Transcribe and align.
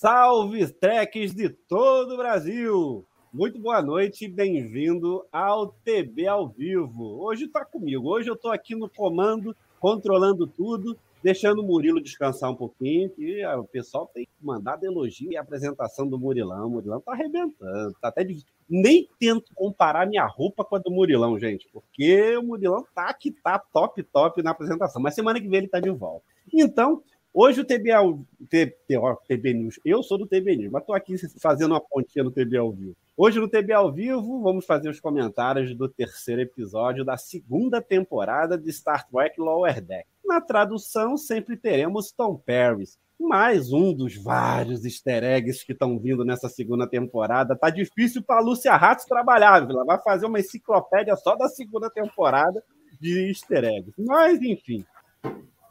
Salve 0.00 0.64
treques 0.74 1.34
de 1.34 1.48
todo 1.48 2.14
o 2.14 2.16
Brasil! 2.16 3.04
Muito 3.32 3.58
boa 3.58 3.82
noite 3.82 4.26
e 4.26 4.28
bem-vindo 4.28 5.26
ao 5.32 5.72
TB 5.72 6.24
ao 6.28 6.48
vivo. 6.48 7.20
Hoje 7.20 7.46
está 7.46 7.64
comigo, 7.64 8.08
hoje 8.08 8.30
eu 8.30 8.34
estou 8.34 8.52
aqui 8.52 8.76
no 8.76 8.88
comando, 8.88 9.56
controlando 9.80 10.46
tudo, 10.46 10.96
deixando 11.20 11.62
o 11.62 11.66
Murilo 11.66 12.00
descansar 12.00 12.48
um 12.48 12.54
pouquinho, 12.54 13.10
que 13.10 13.42
ah, 13.42 13.58
o 13.58 13.64
pessoal 13.64 14.08
tem 14.14 14.28
mandado 14.40 14.86
elogio 14.86 15.32
e 15.32 15.36
apresentação 15.36 16.06
do 16.08 16.16
Murilão. 16.16 16.68
O 16.68 16.70
Murilão 16.70 17.00
tá 17.00 17.10
arrebentando, 17.10 17.92
tá 18.00 18.06
até 18.06 18.22
difícil. 18.22 18.46
Nem 18.70 19.08
tento 19.18 19.52
comparar 19.52 20.06
minha 20.06 20.28
roupa 20.28 20.64
com 20.64 20.76
a 20.76 20.78
do 20.78 20.92
Murilão, 20.92 21.36
gente, 21.40 21.68
porque 21.72 22.36
o 22.36 22.44
Murilão 22.44 22.86
tá 22.94 23.12
que 23.12 23.32
tá 23.32 23.58
top, 23.58 24.00
top 24.04 24.44
na 24.44 24.52
apresentação. 24.52 25.02
Mas 25.02 25.16
semana 25.16 25.40
que 25.40 25.48
vem 25.48 25.58
ele 25.58 25.68
tá 25.68 25.80
de 25.80 25.90
volta. 25.90 26.24
Então, 26.54 27.02
Hoje 27.32 27.60
o 27.60 27.64
TB, 27.64 27.90
ao, 27.92 28.24
TB, 28.48 29.54
News, 29.54 29.78
eu 29.84 30.02
sou 30.02 30.16
do 30.16 30.26
TB 30.26 30.56
News, 30.56 30.72
mas 30.72 30.82
estou 30.82 30.94
aqui 30.94 31.16
fazendo 31.38 31.72
uma 31.72 31.80
pontinha 31.80 32.24
no 32.24 32.30
TB 32.30 32.56
ao 32.56 32.72
vivo. 32.72 32.96
Hoje 33.16 33.38
no 33.38 33.48
TB 33.48 33.72
ao 33.72 33.92
vivo, 33.92 34.42
vamos 34.42 34.64
fazer 34.64 34.88
os 34.88 34.98
comentários 34.98 35.74
do 35.74 35.88
terceiro 35.88 36.40
episódio 36.40 37.04
da 37.04 37.16
segunda 37.16 37.82
temporada 37.82 38.56
de 38.56 38.72
Star 38.72 39.06
Trek 39.08 39.38
Lower 39.38 39.80
Deck. 39.80 40.08
Na 40.24 40.40
tradução, 40.40 41.16
sempre 41.16 41.56
teremos 41.56 42.10
Tom 42.10 42.34
Paris, 42.34 42.98
mais 43.20 43.72
um 43.72 43.92
dos 43.92 44.16
vários 44.16 44.84
easter 44.84 45.22
eggs 45.22 45.64
que 45.64 45.72
estão 45.72 45.98
vindo 45.98 46.24
nessa 46.24 46.48
segunda 46.48 46.88
temporada. 46.88 47.54
Tá 47.54 47.68
difícil 47.68 48.22
para 48.22 48.40
a 48.40 48.42
Lúcia 48.42 48.74
Ratos 48.74 49.04
trabalhar, 49.04 49.68
ela 49.68 49.84
vai 49.84 50.00
fazer 50.02 50.26
uma 50.26 50.40
enciclopédia 50.40 51.14
só 51.14 51.36
da 51.36 51.48
segunda 51.48 51.90
temporada 51.90 52.62
de 52.98 53.28
easter 53.28 53.64
eggs. 53.64 53.92
Mas, 53.98 54.40
enfim, 54.40 54.84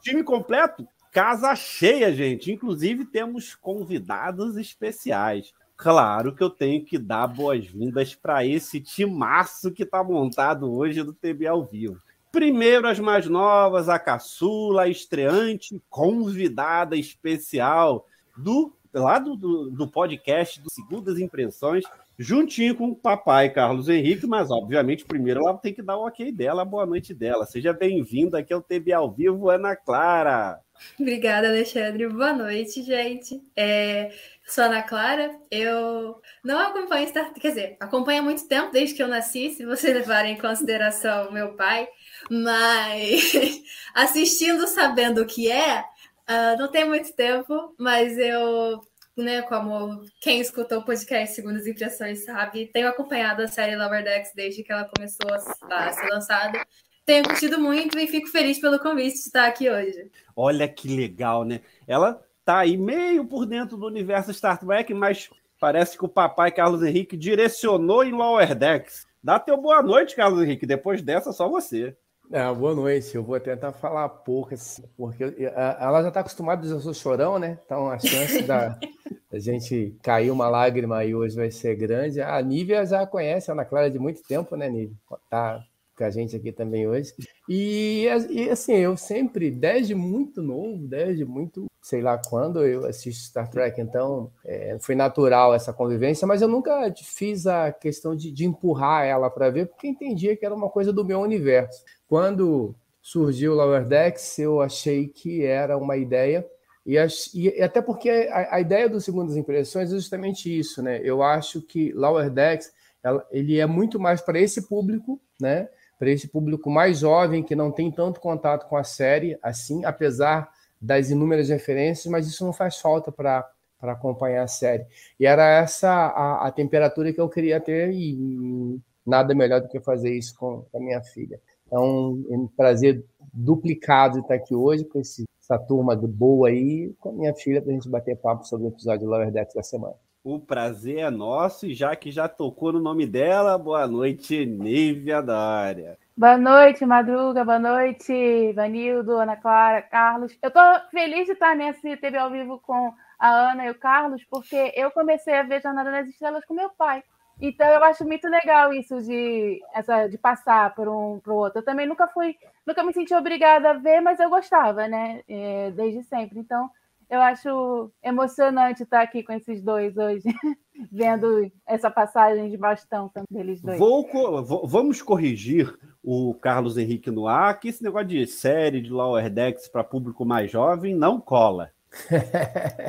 time 0.02 0.22
completo? 0.22 0.86
Casa 1.12 1.54
cheia, 1.54 2.12
gente. 2.12 2.52
Inclusive, 2.52 3.04
temos 3.04 3.54
convidados 3.54 4.56
especiais. 4.56 5.52
Claro 5.76 6.34
que 6.34 6.42
eu 6.42 6.50
tenho 6.50 6.84
que 6.84 6.98
dar 6.98 7.26
boas-vindas 7.28 8.14
para 8.14 8.44
esse 8.44 8.80
timaço 8.80 9.70
que 9.70 9.84
está 9.84 10.02
montado 10.02 10.72
hoje 10.72 11.02
do 11.02 11.12
TB 11.12 11.46
ao 11.46 11.64
vivo. 11.64 12.02
Primeiro, 12.32 12.88
as 12.88 12.98
mais 12.98 13.26
novas, 13.26 13.88
a 13.88 13.98
caçula, 13.98 14.82
a 14.82 14.88
estreante, 14.88 15.80
convidada 15.88 16.96
especial 16.96 18.06
do 18.36 18.76
lá 18.92 19.18
do, 19.18 19.36
do, 19.36 19.70
do 19.70 19.88
podcast 19.88 20.60
do 20.60 20.70
Segundas 20.70 21.18
Impressões, 21.18 21.84
juntinho 22.18 22.74
com 22.74 22.90
o 22.90 22.96
papai 22.96 23.50
Carlos 23.50 23.88
Henrique, 23.88 24.26
mas 24.26 24.50
obviamente 24.50 25.04
primeiro 25.04 25.40
ela 25.40 25.56
tem 25.56 25.72
que 25.72 25.82
dar 25.82 25.96
o 25.96 26.06
ok 26.06 26.32
dela, 26.32 26.62
a 26.62 26.64
boa 26.64 26.84
noite 26.84 27.14
dela. 27.14 27.46
Seja 27.46 27.72
bem-vinda 27.72 28.38
aqui 28.38 28.52
ao 28.52 28.62
TB 28.62 28.92
ao 28.92 29.12
vivo, 29.12 29.50
Ana 29.50 29.76
Clara. 29.76 30.60
Obrigada, 30.98 31.48
Alexandre. 31.48 32.08
Boa 32.08 32.32
noite, 32.32 32.82
gente. 32.82 33.42
É, 33.56 34.12
sou 34.46 34.64
Ana 34.64 34.82
Clara. 34.82 35.30
Eu 35.50 36.20
não 36.42 36.58
acompanho 36.58 37.08
Star 37.08 37.32
quer 37.34 37.48
dizer, 37.48 37.76
acompanho 37.80 38.20
há 38.20 38.24
muito 38.24 38.46
tempo, 38.48 38.72
desde 38.72 38.94
que 38.94 39.02
eu 39.02 39.08
nasci, 39.08 39.50
se 39.50 39.64
vocês 39.64 39.94
levarem 39.94 40.34
em 40.34 40.40
consideração 40.40 41.32
meu 41.32 41.54
pai, 41.54 41.88
mas 42.30 43.32
assistindo, 43.94 44.66
sabendo 44.66 45.22
o 45.22 45.26
que 45.26 45.50
é, 45.50 45.84
uh, 46.28 46.58
não 46.58 46.68
tem 46.68 46.86
muito 46.86 47.12
tempo, 47.14 47.74
mas 47.78 48.16
eu, 48.18 48.80
né, 49.16 49.42
como 49.42 50.02
quem 50.20 50.40
escutou 50.40 50.78
o 50.78 50.84
podcast 50.84 51.34
Segundas 51.34 51.66
Impressões 51.66 52.24
sabe, 52.24 52.70
tenho 52.72 52.88
acompanhado 52.88 53.42
a 53.42 53.48
série 53.48 53.76
Lower 53.76 54.04
Decks 54.04 54.32
desde 54.34 54.62
que 54.62 54.72
ela 54.72 54.90
começou 54.96 55.32
a, 55.32 55.92
ser 55.92 56.08
lançada 56.08 56.64
tenho 57.08 57.24
curtido 57.24 57.58
muito 57.58 57.98
e 57.98 58.06
fico 58.06 58.28
feliz 58.28 58.60
pelo 58.60 58.78
convite 58.78 59.14
de 59.14 59.20
estar 59.20 59.46
aqui 59.46 59.70
hoje. 59.70 60.10
Olha 60.36 60.68
que 60.68 60.94
legal, 60.94 61.42
né? 61.42 61.62
Ela 61.86 62.22
tá 62.44 62.58
aí 62.58 62.76
meio 62.76 63.24
por 63.24 63.46
dentro 63.46 63.78
do 63.78 63.86
universo 63.86 64.32
Star 64.34 64.60
Trek, 64.60 64.92
mas 64.92 65.30
parece 65.58 65.96
que 65.96 66.04
o 66.04 66.08
papai 66.08 66.52
Carlos 66.52 66.82
Henrique 66.82 67.16
direcionou 67.16 68.04
em 68.04 68.12
Lower 68.12 68.54
Decks. 68.54 69.06
Dá 69.22 69.38
teu 69.38 69.56
boa 69.56 69.82
noite, 69.82 70.14
Carlos 70.14 70.42
Henrique. 70.42 70.66
Depois 70.66 71.00
dessa, 71.00 71.32
só 71.32 71.48
você. 71.48 71.96
É, 72.30 72.52
boa 72.52 72.74
noite. 72.74 73.14
Eu 73.14 73.22
vou 73.22 73.40
tentar 73.40 73.72
falar 73.72 74.08
pouco, 74.08 74.52
assim, 74.52 74.82
porque 74.96 75.24
ela 75.54 76.02
já 76.02 76.08
está 76.08 76.20
acostumada 76.20 76.60
a 76.60 76.76
dizer 76.76 76.94
chorão, 76.94 77.38
né? 77.38 77.58
Então 77.64 77.90
a 77.90 77.98
chance 77.98 78.42
da, 78.42 78.78
da 79.32 79.38
gente 79.38 79.96
cair 80.02 80.30
uma 80.30 80.48
lágrima 80.48 80.98
aí 80.98 81.14
hoje 81.14 81.34
vai 81.34 81.50
ser 81.50 81.74
grande. 81.74 82.20
A 82.20 82.40
Nívia 82.42 82.84
já 82.84 83.06
conhece 83.06 83.50
a 83.50 83.54
Ana 83.54 83.64
Clara 83.64 83.90
de 83.90 83.98
muito 83.98 84.22
tempo, 84.22 84.56
né, 84.56 84.68
Nívia? 84.68 84.96
Tá 85.30 85.64
com 85.96 86.04
a 86.04 86.10
gente 86.10 86.36
aqui 86.36 86.52
também 86.52 86.86
hoje. 86.86 87.12
E, 87.48 88.06
e, 88.30 88.48
assim, 88.48 88.74
eu 88.76 88.96
sempre, 88.96 89.50
desde 89.50 89.94
muito 89.94 90.40
novo, 90.40 90.86
desde 90.86 91.24
muito, 91.24 91.66
sei 91.82 92.00
lá 92.00 92.20
quando, 92.28 92.64
eu 92.64 92.86
assisto 92.86 93.24
Star 93.24 93.50
Trek, 93.50 93.80
então 93.80 94.30
é, 94.44 94.78
foi 94.80 94.94
natural 94.94 95.52
essa 95.54 95.72
convivência, 95.72 96.26
mas 96.26 96.40
eu 96.40 96.46
nunca 96.46 96.94
fiz 96.96 97.46
a 97.48 97.72
questão 97.72 98.14
de, 98.14 98.30
de 98.30 98.44
empurrar 98.44 99.04
ela 99.04 99.28
para 99.28 99.50
ver, 99.50 99.66
porque 99.66 99.88
entendia 99.88 100.36
que 100.36 100.46
era 100.46 100.54
uma 100.54 100.68
coisa 100.68 100.92
do 100.92 101.04
meu 101.04 101.20
universo. 101.20 101.82
Quando 102.08 102.74
surgiu 103.00 103.54
Lower 103.54 103.86
Decks, 103.86 104.38
eu 104.38 104.60
achei 104.60 105.06
que 105.06 105.44
era 105.44 105.76
uma 105.76 105.96
ideia. 105.96 106.44
E, 106.84 106.96
e 107.34 107.62
até 107.62 107.80
porque 107.80 108.10
a, 108.10 108.56
a, 108.56 108.60
ideia 108.60 108.88
do 108.88 109.00
Segundas 109.00 109.36
Impressões 109.36 109.92
é 109.92 109.94
justamente 109.94 110.58
isso, 110.58 110.82
né? 110.82 111.00
Eu 111.04 111.22
acho 111.22 111.62
que 111.62 111.92
Lower 111.92 112.30
Decks 112.30 112.72
ela, 113.02 113.24
ele 113.30 113.60
é 113.60 113.66
muito 113.66 114.00
mais 114.00 114.20
para 114.20 114.40
esse 114.40 114.66
público, 114.66 115.20
né? 115.40 115.68
para 115.98 116.10
esse 116.10 116.28
público 116.28 116.70
mais 116.70 117.00
jovem 117.00 117.42
que 117.42 117.56
não 117.56 117.72
tem 117.72 117.90
tanto 117.90 118.20
contato 118.20 118.68
com 118.68 118.76
a 118.76 118.84
série, 118.84 119.36
assim, 119.42 119.84
apesar 119.84 120.48
das 120.80 121.10
inúmeras 121.10 121.48
referências, 121.48 122.06
mas 122.06 122.26
isso 122.28 122.44
não 122.44 122.52
faz 122.52 122.78
falta 122.78 123.10
para 123.10 123.50
para 123.80 123.92
acompanhar 123.92 124.42
a 124.42 124.48
série. 124.48 124.84
E 125.20 125.24
era 125.24 125.48
essa 125.60 125.88
a, 125.88 126.48
a, 126.48 126.50
temperatura 126.50 127.12
que 127.12 127.20
eu 127.20 127.28
queria 127.28 127.60
ter 127.60 127.92
e 127.92 128.80
nada 129.06 129.36
melhor 129.36 129.60
do 129.60 129.68
que 129.68 129.78
fazer 129.78 130.12
isso 130.18 130.34
com, 130.36 130.62
com 130.62 130.78
a 130.78 130.80
minha 130.80 131.00
filha. 131.00 131.40
É 131.70 131.78
um 131.78 132.48
prazer 132.56 133.04
duplicado 133.32 134.20
estar 134.20 134.34
aqui 134.34 134.54
hoje 134.54 134.84
com 134.84 134.98
esse, 135.00 135.24
essa 135.40 135.58
turma 135.58 135.94
boa 135.96 136.48
aí, 136.48 136.92
com 136.98 137.10
a 137.10 137.12
minha 137.12 137.34
filha, 137.34 137.60
para 137.60 137.70
a 137.70 137.74
gente 137.74 137.88
bater 137.88 138.16
papo 138.16 138.44
sobre 138.44 138.66
o 138.66 138.70
episódio 138.70 139.00
de 139.00 139.06
Lower 139.06 139.30
Decks 139.30 139.54
da 139.54 139.62
semana. 139.62 139.94
O 140.24 140.38
prazer 140.38 140.98
é 140.98 141.10
nosso 141.10 141.66
e 141.66 141.74
já 141.74 141.94
que 141.94 142.10
já 142.10 142.28
tocou 142.28 142.72
no 142.72 142.80
nome 142.80 143.06
dela, 143.06 143.56
boa 143.56 143.86
noite, 143.86 144.44
Nívia 144.44 145.22
Dária. 145.22 145.96
Boa 146.16 146.36
noite, 146.36 146.84
Madruga, 146.84 147.44
boa 147.44 147.58
noite, 147.58 148.52
Vanildo, 148.52 149.12
Ana 149.12 149.36
Clara, 149.36 149.80
Carlos. 149.80 150.36
Eu 150.42 150.50
tô 150.50 150.60
feliz 150.90 151.26
de 151.26 151.32
estar 151.32 151.54
nesse 151.54 151.96
TV 151.96 152.18
ao 152.18 152.30
vivo 152.30 152.58
com 152.58 152.92
a 153.18 153.52
Ana 153.52 153.66
e 153.66 153.70
o 153.70 153.74
Carlos, 153.74 154.24
porque 154.24 154.72
eu 154.74 154.90
comecei 154.90 155.34
a 155.34 155.44
ver 155.44 155.62
Jornada 155.62 155.90
nas 155.90 156.08
Estrelas 156.08 156.44
com 156.44 156.54
meu 156.54 156.70
pai. 156.70 157.02
Então 157.40 157.66
eu 157.68 157.84
acho 157.84 158.04
muito 158.04 158.26
legal 158.28 158.72
isso 158.72 159.00
de, 159.00 159.60
essa, 159.74 160.08
de 160.08 160.18
passar 160.18 160.74
por 160.74 160.88
um 160.88 161.20
para 161.20 161.32
o 161.32 161.36
outro. 161.36 161.60
Eu 161.60 161.64
também 161.64 161.86
nunca 161.86 162.08
fui, 162.08 162.34
nunca 162.66 162.82
me 162.82 162.92
senti 162.92 163.14
obrigada 163.14 163.70
a 163.70 163.74
ver, 163.74 164.00
mas 164.00 164.18
eu 164.18 164.28
gostava, 164.28 164.88
né? 164.88 165.22
É, 165.28 165.70
desde 165.70 166.02
sempre. 166.02 166.40
Então 166.40 166.68
eu 167.08 167.20
acho 167.22 167.90
emocionante 168.02 168.82
estar 168.82 169.00
aqui 169.00 169.22
com 169.22 169.32
esses 169.32 169.62
dois 169.62 169.96
hoje, 169.96 170.24
vendo 170.92 171.50
essa 171.66 171.90
passagem 171.90 172.50
de 172.50 172.56
bastão 172.56 173.10
deles 173.30 173.62
dois. 173.62 173.78
Vou, 173.78 174.66
vamos 174.66 175.00
corrigir 175.00 175.74
o 176.02 176.34
Carlos 176.34 176.76
Henrique 176.76 177.10
no 177.10 177.26
ar, 177.26 177.58
que 177.58 177.68
esse 177.68 177.82
negócio 177.82 178.08
de 178.08 178.26
série 178.26 178.82
de 178.82 178.90
Lower 178.90 179.30
Decks 179.30 179.68
para 179.68 179.82
público 179.82 180.24
mais 180.24 180.50
jovem 180.50 180.94
não 180.94 181.20
cola. 181.20 181.70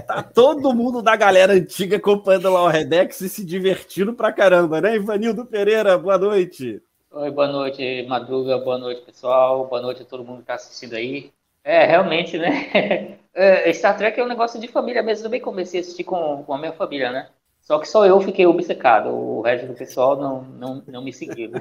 Tá 0.06 0.24
todo 0.24 0.74
mundo 0.74 1.02
da 1.02 1.16
galera 1.16 1.54
antiga 1.54 1.98
acompanhando 1.98 2.50
Lower 2.50 2.88
Decks 2.88 3.22
e 3.22 3.30
se 3.30 3.46
divertindo 3.46 4.14
pra 4.14 4.32
caramba, 4.32 4.82
né? 4.82 4.96
Ivanildo 4.96 5.46
Pereira, 5.46 5.98
boa 5.98 6.18
noite. 6.18 6.82
Oi, 7.12 7.32
boa 7.32 7.48
noite, 7.48 8.06
Madruga, 8.08 8.58
boa 8.60 8.78
noite, 8.78 9.02
pessoal, 9.02 9.68
boa 9.68 9.82
noite 9.82 10.04
a 10.04 10.06
todo 10.06 10.24
mundo 10.24 10.38
que 10.38 10.44
está 10.44 10.56
assistindo 10.56 10.96
aí. 10.96 11.32
É, 11.64 11.86
realmente, 11.86 12.38
né? 12.38 13.18
É, 13.32 13.72
Star 13.72 13.96
Trek 13.96 14.20
é 14.20 14.24
um 14.24 14.28
negócio 14.28 14.60
de 14.60 14.68
família 14.68 15.02
mesmo. 15.02 15.22
Eu 15.22 15.28
também 15.30 15.40
comecei 15.40 15.80
a 15.80 15.82
assistir 15.82 16.04
com, 16.04 16.44
com 16.44 16.54
a 16.54 16.58
minha 16.58 16.74
família, 16.74 17.10
né? 17.12 17.30
Só 17.70 17.78
que 17.78 17.88
só 17.88 18.04
eu 18.04 18.20
fiquei 18.20 18.48
obcecado, 18.48 19.10
o 19.10 19.42
resto 19.42 19.68
do 19.68 19.76
pessoal 19.76 20.20
não, 20.20 20.42
não, 20.42 20.84
não 20.88 21.04
me 21.04 21.14
seguiu. 21.14 21.52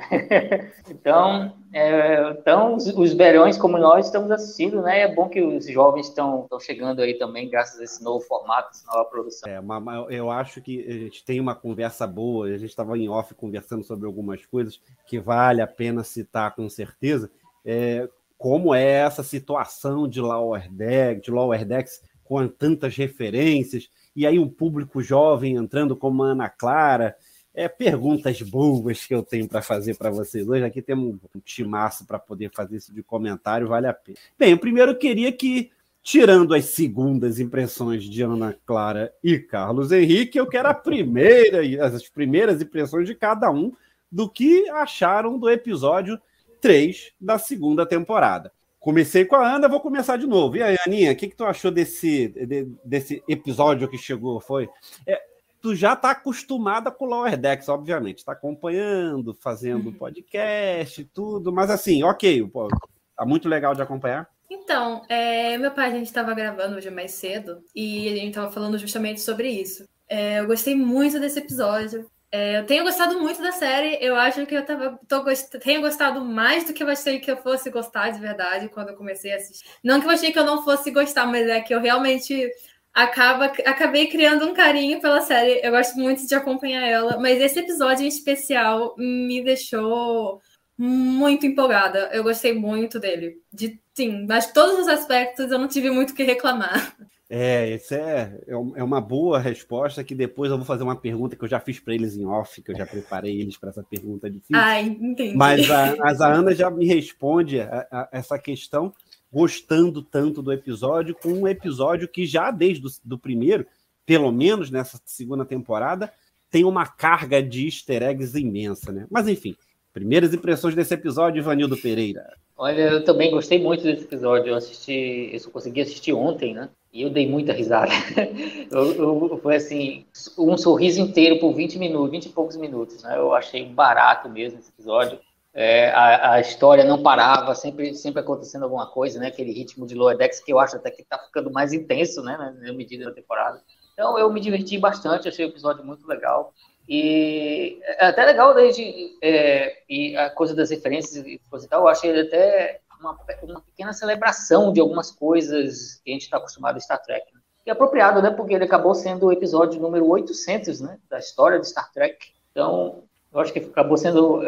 então, 0.89 1.55
é, 1.71 2.31
então 2.31 2.77
os, 2.77 2.87
os 2.87 3.15
como 3.59 3.77
nós 3.77 4.07
estamos 4.07 4.31
assistindo, 4.31 4.81
né? 4.81 5.01
É 5.01 5.15
bom 5.15 5.29
que 5.29 5.39
os 5.43 5.67
jovens 5.71 6.09
estão 6.09 6.49
chegando 6.61 7.03
aí 7.03 7.19
também, 7.19 7.51
graças 7.51 7.79
a 7.79 7.85
esse 7.85 8.03
novo 8.03 8.25
formato, 8.25 8.71
essa 8.71 8.87
nova 8.87 9.05
produção. 9.05 9.51
É, 9.51 9.61
eu 10.09 10.31
acho 10.31 10.63
que 10.63 10.83
a 10.89 10.93
gente 10.93 11.23
tem 11.27 11.41
uma 11.41 11.55
conversa 11.55 12.07
boa, 12.07 12.47
a 12.47 12.57
gente 12.57 12.71
estava 12.71 12.97
em 12.97 13.11
off 13.11 13.35
conversando 13.35 13.85
sobre 13.85 14.07
algumas 14.07 14.47
coisas 14.47 14.81
que 15.07 15.21
vale 15.21 15.61
a 15.61 15.67
pena 15.67 16.03
citar 16.05 16.55
com 16.55 16.71
certeza. 16.71 17.31
É, 17.63 18.09
como 18.39 18.75
é 18.75 18.93
essa 18.93 19.23
situação 19.23 20.09
de 20.09 20.23
Lower 20.23 20.73
Decks, 20.73 21.23
de 21.25 21.31
Lower 21.31 21.67
Decks 21.67 22.01
com 22.25 22.49
tantas 22.49 22.97
referências, 22.97 23.91
e 24.19 24.27
aí 24.27 24.37
um 24.37 24.49
público 24.49 25.01
jovem 25.01 25.55
entrando 25.55 25.95
como 25.95 26.25
a 26.25 26.33
Ana 26.33 26.49
Clara. 26.49 27.15
É, 27.55 27.69
perguntas 27.69 28.43
boas 28.43 29.07
que 29.07 29.15
eu 29.15 29.23
tenho 29.23 29.47
para 29.47 29.63
fazer 29.63 29.97
para 29.97 30.11
vocês 30.11 30.49
hoje. 30.49 30.65
Aqui 30.65 30.83
temos 30.83 31.15
um 31.33 31.41
timaço 31.41 32.05
para 32.05 32.19
poder 32.19 32.51
fazer 32.53 32.79
isso 32.79 32.93
de 32.93 33.01
comentário, 33.01 33.69
vale 33.69 33.87
a 33.87 33.93
pena. 33.93 34.19
Bem, 34.37 34.51
eu 34.51 34.59
primeiro 34.59 34.99
queria 34.99 35.31
que, 35.31 35.71
tirando 36.03 36.53
as 36.53 36.65
segundas 36.65 37.39
impressões 37.39 38.03
de 38.03 38.21
Ana 38.23 38.59
Clara 38.67 39.13
e 39.23 39.39
Carlos 39.39 39.93
Henrique, 39.93 40.37
eu 40.37 40.49
quero 40.49 40.69
a 40.69 40.75
primeira, 40.75 41.61
as 41.87 42.09
primeiras 42.09 42.61
impressões 42.61 43.07
de 43.07 43.15
cada 43.15 43.49
um 43.53 43.73
do 44.11 44.29
que 44.29 44.69
acharam 44.71 45.39
do 45.39 45.49
episódio 45.49 46.21
3 46.61 47.13
da 47.21 47.39
segunda 47.39 47.87
temporada. 47.87 48.51
Comecei 48.81 49.25
com 49.25 49.37
a 49.37 49.57
Ana, 49.57 49.69
vou 49.69 49.81
começar 49.81 50.17
de 50.17 50.27
novo. 50.27 50.57
E 50.57 50.63
aí, 50.63 50.77
Aninha, 50.87 51.13
o 51.13 51.17
que, 51.17 51.29
que 51.29 51.37
tu 51.37 51.45
achou 51.45 51.71
desse, 51.71 52.29
de, 52.29 52.69
desse 52.85 53.23
episódio 53.29 53.89
que 53.89 53.99
chegou? 53.99 54.41
Foi. 54.41 54.69
É, 55.07 55.21
tu 55.61 55.75
já 55.75 55.95
está 55.95 56.13
acostumada 56.13 56.91
com 56.91 57.05
o 57.05 57.09
Lower 57.09 57.37
Decks, 57.37 57.69
obviamente. 57.69 58.19
Está 58.19 58.33
acompanhando, 58.33 59.35
fazendo 59.35 59.93
podcast, 59.93 61.05
tudo. 61.13 61.53
Mas 61.53 61.71
assim, 61.71 62.03
ok, 62.03 62.47
pô, 62.47 62.69
tá 63.17 63.27
muito 63.27 63.49
legal 63.49 63.75
de 63.75 63.83
acompanhar. 63.83 64.29
Então, 64.51 65.03
é, 65.09 65.59
meu 65.59 65.71
pai, 65.73 65.89
a 65.89 65.91
gente 65.91 66.07
estava 66.07 66.33
gravando 66.33 66.77
hoje 66.77 66.91
mais 66.91 67.13
cedo 67.13 67.63
e 67.75 68.09
a 68.09 68.17
gente 68.17 68.29
estava 68.29 68.51
falando 68.51 68.79
justamente 68.79 69.21
sobre 69.21 69.51
isso. 69.51 69.85
É, 70.09 70.41
eu 70.41 70.47
gostei 70.47 70.75
muito 70.75 71.21
desse 71.21 71.39
episódio. 71.39 72.09
É, 72.31 72.59
eu 72.59 72.67
tenho 72.67 72.85
gostado 72.85 73.19
muito 73.21 73.41
da 73.41 73.53
série. 73.53 73.99
Eu 74.01 74.15
acho 74.17 74.45
que 74.47 74.55
eu 74.55 74.65
tava, 74.65 74.99
tô, 75.09 75.25
tenho 75.61 75.81
gostado 75.81 76.25
mais 76.25 76.65
do 76.65 76.75
que 76.75 76.83
eu 76.83 76.89
achei 76.89 77.19
que 77.21 77.31
eu 77.31 77.37
fosse 77.39 77.71
gostar 77.71 78.11
de 78.11 78.21
verdade 78.21 78.69
quando 78.69 78.91
eu 78.91 78.97
comecei 78.97 79.33
a 79.33 79.37
assistir. 79.37 79.67
Não 79.83 80.01
que 80.01 80.07
eu 80.07 80.11
achei 80.11 80.33
que 80.33 80.39
eu 80.39 80.45
não 80.45 80.63
fosse 80.63 80.91
gostar, 80.91 81.27
mas 81.27 81.49
é 81.49 81.61
que 81.61 81.75
eu 81.75 81.81
realmente 81.81 82.51
acaba, 82.93 83.47
acabei 83.47 84.09
criando 84.09 84.47
um 84.47 84.55
carinho 84.55 85.01
pela 85.01 85.21
série. 85.23 85.61
Eu 85.63 85.71
gosto 85.71 85.97
muito 85.99 86.27
de 86.27 86.35
acompanhar 86.35 86.87
ela, 86.87 87.19
mas 87.19 87.41
esse 87.41 87.61
episódio 87.61 88.05
em 88.05 88.09
especial 88.09 88.95
me 88.99 89.43
deixou 89.43 90.41
muito 90.77 91.47
empolgada. 91.47 92.11
Eu 92.13 92.23
gostei 92.23 92.53
muito 92.53 93.01
dele. 93.01 93.43
De 93.53 93.81
sim, 93.95 94.27
mas 94.29 94.53
todos 94.53 94.81
os 94.81 94.89
aspectos 94.89 95.51
eu 95.51 95.59
não 95.59 95.69
tive 95.69 95.91
muito 95.91 96.11
o 96.11 96.15
que 96.15 96.23
reclamar. 96.23 96.97
É, 97.31 97.75
isso 97.75 97.93
é, 97.95 98.41
é, 98.47 98.53
é 98.53 98.83
uma 98.83 99.03
boa 99.03 99.39
resposta 99.39 100.03
que 100.03 100.15
depois 100.15 100.51
eu 100.51 100.57
vou 100.57 100.65
fazer 100.65 100.83
uma 100.83 100.97
pergunta 100.97 101.37
que 101.37 101.45
eu 101.45 101.49
já 101.49 101.61
fiz 101.61 101.79
para 101.79 101.95
eles 101.95 102.17
em 102.17 102.25
off, 102.25 102.63
que 102.63 102.71
eu 102.71 102.77
já 102.77 102.87
preparei 102.87 103.39
eles 103.39 103.59
para 103.59 103.69
essa 103.69 103.83
pergunta 103.83 104.31
difícil. 104.31 104.57
Ah, 104.57 104.81
entendi. 104.81 105.37
Mas 105.37 105.71
a, 105.71 105.95
mas 105.97 106.21
a 106.23 106.33
Ana 106.33 106.55
já 106.55 106.71
me 106.71 106.87
responde 106.87 107.61
a, 107.61 107.87
a, 107.91 108.09
essa 108.13 108.39
questão 108.39 108.95
gostando 109.31 110.03
tanto 110.03 110.41
do 110.41 110.51
episódio, 110.51 111.15
com 111.15 111.29
um 111.29 111.47
episódio 111.47 112.09
que 112.09 112.25
já 112.25 112.51
desde 112.51 112.87
o 112.87 112.91
do 113.05 113.19
primeiro, 113.19 113.67
pelo 114.07 114.33
menos 114.33 114.71
nessa 114.71 114.99
segunda 115.05 115.45
temporada, 115.45 116.11
tem 116.51 116.65
uma 116.65 116.87
carga 116.87 117.43
de 117.43 117.67
easter 117.67 118.03
eggs 118.03 118.39
imensa, 118.39 118.91
né? 118.91 119.07
Mas 119.11 119.29
enfim, 119.29 119.55
primeiras 119.93 120.33
impressões 120.33 120.75
desse 120.75 120.95
episódio, 120.95 121.41
Ivanildo 121.41 121.77
Pereira. 121.77 122.25
Olha, 122.57 122.91
eu 122.91 123.05
também 123.05 123.31
gostei 123.31 123.63
muito 123.63 123.85
desse 123.85 124.05
episódio. 124.05 124.49
Eu 124.49 124.57
assisti, 124.57 125.31
eu 125.33 125.51
consegui 125.51 125.83
assistir 125.83 126.13
ontem, 126.13 126.55
né? 126.55 126.69
E 126.99 127.03
eu 127.03 127.11
dei 127.11 127.29
muita 127.29 127.53
risada. 127.53 127.93
eu, 128.73 128.93
eu, 128.93 129.39
foi 129.41 129.55
assim, 129.55 130.05
um 130.37 130.59
sorriso 130.59 131.01
inteiro 131.01 131.39
por 131.39 131.55
20 131.55 131.79
minutos, 131.79 132.11
20 132.11 132.27
e 132.27 132.29
poucos 132.31 132.57
minutos. 132.57 133.05
Né? 133.05 133.17
Eu 133.17 133.33
achei 133.33 133.65
barato 133.65 134.29
mesmo 134.29 134.59
esse 134.59 134.71
episódio. 134.71 135.21
É, 135.55 135.91
a, 135.91 136.33
a, 136.33 136.41
história 136.41 136.83
não 136.83 137.01
parava, 137.01 137.55
sempre, 137.55 137.95
sempre 137.95 138.21
acontecendo 138.21 138.65
alguma 138.65 138.91
coisa, 138.91 139.21
né? 139.21 139.29
Aquele 139.29 139.53
ritmo 139.53 139.87
de 139.87 139.95
Lower 139.95 140.17
Decks 140.17 140.41
que 140.41 140.53
eu 140.53 140.59
acho 140.59 140.75
até 140.75 140.91
que 140.91 141.03
está 141.03 141.17
ficando 141.21 141.53
mais 141.53 141.73
intenso, 141.73 142.21
né? 142.21 142.37
Na 142.61 142.73
medida 142.73 143.05
da 143.05 143.13
temporada. 143.13 143.63
Então 143.93 144.19
eu 144.19 144.33
me 144.33 144.41
diverti 144.41 144.77
bastante, 144.77 145.29
achei 145.29 145.47
o 145.47 145.51
episódio 145.51 145.85
muito 145.85 146.05
legal. 146.05 146.53
E 146.89 147.79
é 147.85 148.07
até 148.07 148.25
legal 148.25 148.55
desde 148.55 149.17
é, 149.23 149.85
e 149.89 150.17
a 150.17 150.31
coisa 150.31 150.53
das 150.53 150.71
referências 150.71 151.25
e 151.25 151.41
coisa 151.49 151.65
e 151.65 151.69
tal, 151.69 151.83
eu 151.83 151.89
achei 151.89 152.21
até 152.21 152.81
uma, 153.01 153.19
uma 153.43 153.61
pequena 153.61 153.93
celebração 153.93 154.73
de 154.73 154.81
algumas 154.81 155.11
coisas 155.11 156.01
que 156.05 156.11
a 156.11 156.13
gente 156.15 156.23
está 156.23 156.37
acostumado 156.37 156.77
a 156.77 156.81
Star 156.81 157.03
Trek. 157.03 157.33
Né? 157.33 157.41
E 157.67 157.71
apropriado, 157.71 158.23
né? 158.23 158.31
Porque 158.31 158.55
ele 158.55 158.65
acabou 158.65 158.95
sendo 158.95 159.27
o 159.27 159.33
episódio 159.33 159.81
número 159.81 160.07
800, 160.09 160.81
né? 160.81 160.99
Da 161.09 161.19
história 161.19 161.59
de 161.59 161.69
Star 161.69 161.93
Trek. 161.93 162.33
Então, 162.51 163.03
eu 163.33 163.41
acho 163.41 163.53
que 163.53 163.61
acabou 163.61 163.97
sendo 163.97 164.43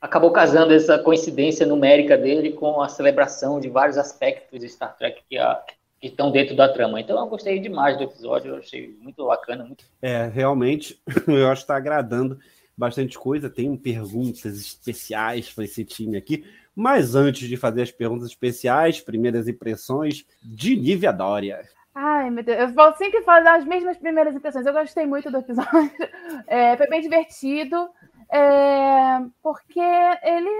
acabou 0.00 0.30
casando 0.30 0.72
essa 0.72 0.98
coincidência 0.98 1.66
numérica 1.66 2.16
dele 2.16 2.52
com 2.52 2.80
a 2.80 2.88
celebração 2.88 3.60
de 3.60 3.68
vários 3.68 3.98
aspectos 3.98 4.60
de 4.60 4.68
Star 4.68 4.96
Trek 4.96 5.22
que, 5.28 5.36
a, 5.36 5.60
que 6.00 6.06
estão 6.06 6.30
dentro 6.30 6.54
da 6.54 6.68
trama. 6.68 7.00
Então 7.00 7.18
eu 7.18 7.26
gostei 7.26 7.58
demais 7.58 7.96
do 7.96 8.04
episódio, 8.04 8.52
eu 8.52 8.56
achei 8.58 8.96
muito 9.00 9.26
bacana. 9.26 9.64
Muito... 9.64 9.84
É, 10.00 10.26
realmente, 10.26 11.00
eu 11.26 11.48
acho 11.48 11.62
que 11.62 11.64
está 11.64 11.76
agradando 11.76 12.38
bastante 12.76 13.18
coisa. 13.18 13.50
Tem 13.50 13.76
perguntas 13.76 14.56
especiais 14.56 15.52
para 15.52 15.64
esse 15.64 15.84
time 15.84 16.16
aqui. 16.16 16.44
Mas 16.78 17.16
antes 17.16 17.48
de 17.48 17.56
fazer 17.56 17.82
as 17.82 17.90
perguntas 17.90 18.28
especiais, 18.28 19.00
primeiras 19.00 19.48
impressões 19.48 20.24
de 20.40 20.76
Nívia 20.76 21.12
Dória. 21.12 21.68
Ai, 21.92 22.30
meu 22.30 22.44
Deus, 22.44 22.56
eu 22.56 22.68
vou 22.68 22.94
sempre 22.94 23.20
fazer 23.22 23.48
as 23.48 23.64
mesmas 23.64 23.96
primeiras 23.96 24.32
impressões. 24.32 24.64
Eu 24.64 24.72
gostei 24.72 25.04
muito 25.04 25.28
do 25.28 25.38
episódio. 25.38 25.68
É, 26.46 26.76
foi 26.76 26.86
bem 26.86 27.00
divertido, 27.00 27.90
é, 28.32 29.20
porque 29.42 29.80
ele 30.22 30.50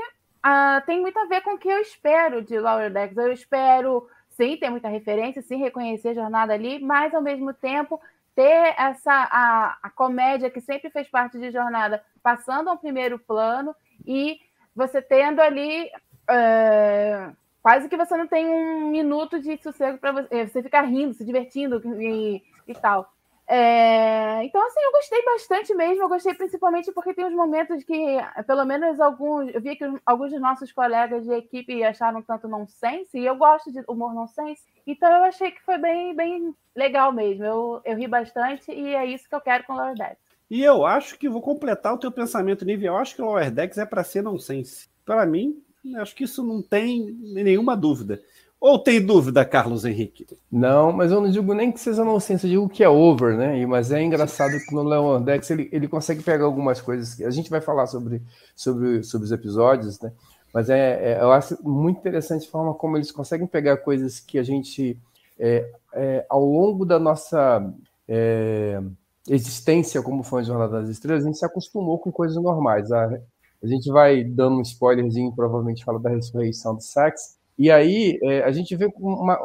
ah, 0.43 0.83
tem 0.85 1.01
muito 1.01 1.17
a 1.19 1.27
ver 1.27 1.41
com 1.43 1.55
o 1.55 1.59
que 1.59 1.69
eu 1.69 1.79
espero 1.79 2.43
de 2.43 2.59
Lower 2.59 2.93
Decks. 2.93 3.17
Eu 3.17 3.33
espero, 3.33 4.09
sim, 4.31 4.57
ter 4.57 4.71
muita 4.71 4.89
referência, 4.89 5.41
sim, 5.41 5.57
reconhecer 5.57 6.09
a 6.09 6.15
jornada 6.15 6.53
ali, 6.53 6.81
mas 6.81 7.15
ao 7.15 7.23
mesmo 7.23 7.55
tempo 7.55 8.01
ter 8.35 8.75
essa 8.77 9.13
a, 9.13 9.79
a 9.85 9.91
comédia 9.91 10.51
que 10.51 10.61
sempre 10.61 10.91
fez 10.91 11.09
parte 11.09 11.39
de 11.39 11.53
jornada 11.53 12.03
passando 12.21 12.69
ao 12.69 12.77
primeiro 12.77 13.21
plano 13.21 13.75
e 14.05 14.41
você 14.75 15.03
tendo 15.03 15.41
ali 15.41 15.89
é, 16.29 17.31
quase 17.63 17.89
que 17.89 17.97
você 17.97 18.17
não 18.17 18.27
tem 18.27 18.49
um 18.49 18.91
minuto 18.91 19.41
de 19.41 19.57
sossego 19.63 19.99
para 19.99 20.13
você, 20.13 20.47
você 20.47 20.63
ficar 20.63 20.83
rindo, 20.83 21.15
se 21.15 21.25
divertindo 21.25 21.83
e, 22.01 22.43
e 22.67 22.75
tal. 22.75 23.11
É, 23.51 24.45
então, 24.45 24.63
assim, 24.67 24.79
eu 24.79 24.93
gostei 24.93 25.25
bastante 25.25 25.75
mesmo. 25.75 26.03
Eu 26.03 26.09
gostei 26.09 26.35
principalmente 26.35 26.93
porque 26.93 27.15
tem 27.15 27.25
uns 27.25 27.35
momentos 27.35 27.83
que, 27.83 28.19
pelo 28.47 28.67
menos 28.67 29.01
alguns, 29.01 29.55
eu 29.55 29.61
vi 29.61 29.75
que 29.75 29.85
alguns 30.05 30.33
dos 30.33 30.41
nossos 30.41 30.71
colegas 30.71 31.25
de 31.25 31.33
equipe 31.33 31.83
acharam 31.83 32.21
tanto 32.21 32.47
nonsense, 32.47 33.19
e 33.19 33.25
eu 33.25 33.37
gosto 33.37 33.73
de 33.73 33.83
humor 33.89 34.13
nonsense. 34.13 34.63
Então, 34.87 35.11
eu 35.11 35.25
achei 35.25 35.51
que 35.51 35.65
foi 35.65 35.79
bem, 35.79 36.15
bem 36.15 36.55
legal 36.77 37.11
mesmo. 37.11 37.43
Eu, 37.43 37.81
eu 37.87 37.97
ri 37.97 38.07
bastante 38.07 38.71
e 38.71 38.95
é 38.95 39.07
isso 39.07 39.27
que 39.27 39.35
eu 39.35 39.41
quero 39.41 39.65
com 39.65 39.73
Lower 39.73 39.95
Decks. 39.95 40.29
E 40.51 40.63
eu 40.63 40.85
acho 40.85 41.19
que 41.19 41.29
vou 41.29 41.41
completar 41.41 41.95
o 41.95 41.99
teu 41.99 42.13
pensamento, 42.13 42.67
nível. 42.67 42.93
Eu 42.93 42.99
acho 42.99 43.17
que 43.17 43.23
Lower 43.23 43.51
Decks 43.51 43.79
é 43.79 43.87
para 43.87 44.05
ser 44.05 44.23
nonsense. 44.23 44.91
Para 45.07 45.25
mim, 45.25 45.63
Acho 45.97 46.15
que 46.15 46.25
isso 46.25 46.43
não 46.43 46.61
tem 46.63 47.17
nenhuma 47.21 47.77
dúvida. 47.77 48.21
Ou 48.61 48.77
tem 48.79 49.05
dúvida, 49.05 49.45
Carlos 49.45 49.85
Henrique? 49.85 50.27
Não, 50.51 50.91
mas 50.91 51.13
eu 51.13 51.21
não 51.21 51.31
digo 51.31 51.55
nem 51.55 51.71
que 51.71 51.79
seja 51.79 52.05
nonsense, 52.05 52.45
eu 52.45 52.51
digo 52.51 52.69
que 52.69 52.83
é 52.83 52.89
over, 52.89 53.37
né? 53.37 53.65
Mas 53.67 53.93
é 53.93 54.03
engraçado 54.03 54.59
que 54.67 54.75
no 54.75 54.83
Leon 54.83 55.23
Dex 55.23 55.49
ele, 55.51 55.69
ele 55.71 55.87
consegue 55.87 56.25
pegar 56.25 56.45
algumas 56.45 56.81
coisas. 56.81 57.21
A 57.21 57.31
gente 57.31 57.49
vai 57.49 57.61
falar 57.61 57.87
sobre, 57.87 58.21
sobre, 58.57 59.05
sobre 59.05 59.27
os 59.27 59.33
episódios, 59.33 60.01
né? 60.01 60.13
Mas 60.53 60.69
é, 60.71 61.13
é, 61.13 61.21
eu 61.21 61.31
acho 61.31 61.57
muito 61.63 61.99
interessante 61.99 62.49
a 62.49 62.51
forma 62.51 62.75
como 62.75 62.97
eles 62.97 63.13
conseguem 63.13 63.47
pegar 63.47 63.77
coisas 63.77 64.19
que 64.19 64.39
a 64.39 64.43
gente, 64.43 64.99
é, 65.39 65.71
é, 65.93 66.27
ao 66.29 66.45
longo 66.45 66.85
da 66.85 66.99
nossa 66.99 67.65
é, 68.09 68.81
existência 69.29 70.03
como 70.03 70.25
fã 70.25 70.41
de 70.41 70.49
Jornada 70.49 70.81
das 70.81 70.89
Estrelas, 70.89 71.23
a 71.23 71.27
gente 71.27 71.39
se 71.39 71.45
acostumou 71.45 71.99
com 71.99 72.11
coisas 72.11 72.43
normais. 72.43 72.91
A, 72.91 73.21
a 73.63 73.67
gente 73.67 73.91
vai 73.91 74.23
dando 74.25 74.59
um 74.59 74.63
spoilerzinho, 74.63 75.35
provavelmente 75.35 75.85
fala 75.85 75.99
da 75.99 76.11
ressurreição 76.11 76.77
de 76.77 76.85
Sax. 76.85 77.37
E 77.59 77.71
aí 77.71 78.19
é, 78.23 78.45
a 78.45 78.53
gente 78.53 78.75
vê 78.77 78.91
uma, 78.97 79.39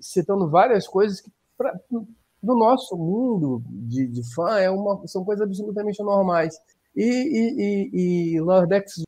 citando 0.00 0.48
várias 0.48 0.86
coisas 0.86 1.20
que 1.20 1.30
pra, 1.56 1.78
do 2.42 2.54
nosso 2.54 2.96
mundo 2.96 3.62
de, 3.68 4.06
de 4.06 4.34
fã 4.34 4.58
é 4.58 4.70
uma, 4.70 5.04
são 5.06 5.24
coisas 5.24 5.44
absolutamente 5.44 6.02
normais. 6.02 6.56
E, 6.94 7.02
e, 7.04 7.90
e, 7.92 8.34
e 8.36 8.40
Lordex 8.40 9.02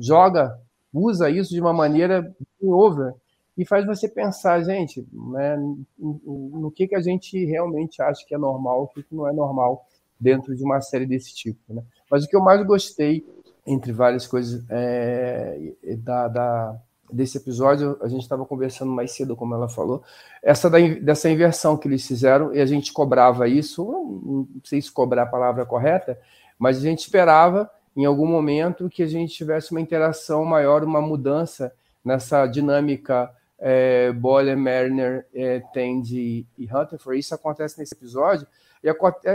joga, 0.00 0.58
usa 0.92 1.30
isso 1.30 1.50
de 1.50 1.60
uma 1.60 1.72
maneira 1.72 2.34
over 2.60 3.14
e 3.56 3.64
faz 3.64 3.86
você 3.86 4.08
pensar, 4.08 4.62
gente, 4.62 5.06
né, 5.12 5.56
no, 5.98 6.50
no 6.52 6.70
que, 6.70 6.86
que 6.86 6.94
a 6.94 7.00
gente 7.00 7.42
realmente 7.46 8.02
acha 8.02 8.24
que 8.26 8.34
é 8.34 8.38
normal, 8.38 8.82
o 8.82 8.88
que, 8.88 9.02
que 9.02 9.14
não 9.14 9.26
é 9.26 9.32
normal 9.32 9.86
dentro 10.20 10.54
de 10.54 10.62
uma 10.62 10.80
série 10.80 11.06
desse 11.06 11.34
tipo. 11.34 11.58
Né? 11.68 11.82
Mas 12.10 12.24
o 12.24 12.28
que 12.28 12.36
eu 12.36 12.42
mais 12.42 12.64
gostei, 12.66 13.26
entre 13.66 13.92
várias 13.92 14.26
coisas, 14.26 14.64
é, 14.70 15.72
da, 15.98 16.28
da, 16.28 16.76
desse 17.12 17.38
episódio, 17.38 17.98
a 18.00 18.08
gente 18.08 18.22
estava 18.22 18.44
conversando 18.44 18.92
mais 18.92 19.12
cedo, 19.12 19.34
como 19.34 19.54
ela 19.54 19.68
falou, 19.68 20.02
essa 20.42 20.70
da, 20.70 20.78
dessa 20.78 21.28
inversão 21.28 21.76
que 21.76 21.88
eles 21.88 22.06
fizeram, 22.06 22.54
e 22.54 22.60
a 22.60 22.66
gente 22.66 22.92
cobrava 22.92 23.48
isso, 23.48 23.84
não 23.84 24.48
sei 24.64 24.80
se 24.80 24.90
cobrar 24.90 25.22
a 25.24 25.26
palavra 25.26 25.66
correta, 25.66 26.18
mas 26.58 26.78
a 26.78 26.80
gente 26.80 27.00
esperava, 27.00 27.70
em 27.96 28.04
algum 28.04 28.26
momento, 28.26 28.88
que 28.88 29.02
a 29.02 29.06
gente 29.06 29.34
tivesse 29.34 29.72
uma 29.72 29.80
interação 29.80 30.44
maior, 30.44 30.84
uma 30.84 31.00
mudança 31.00 31.72
nessa 32.04 32.46
dinâmica 32.46 33.30
é, 33.58 34.12
Boller, 34.12 34.56
Mariner, 34.56 35.26
é, 35.34 35.60
Tandy 35.72 36.46
e 36.58 36.64
Hunterford. 36.64 37.18
Isso 37.18 37.34
acontece 37.34 37.78
nesse 37.78 37.94
episódio, 37.94 38.46
e, 38.84 38.88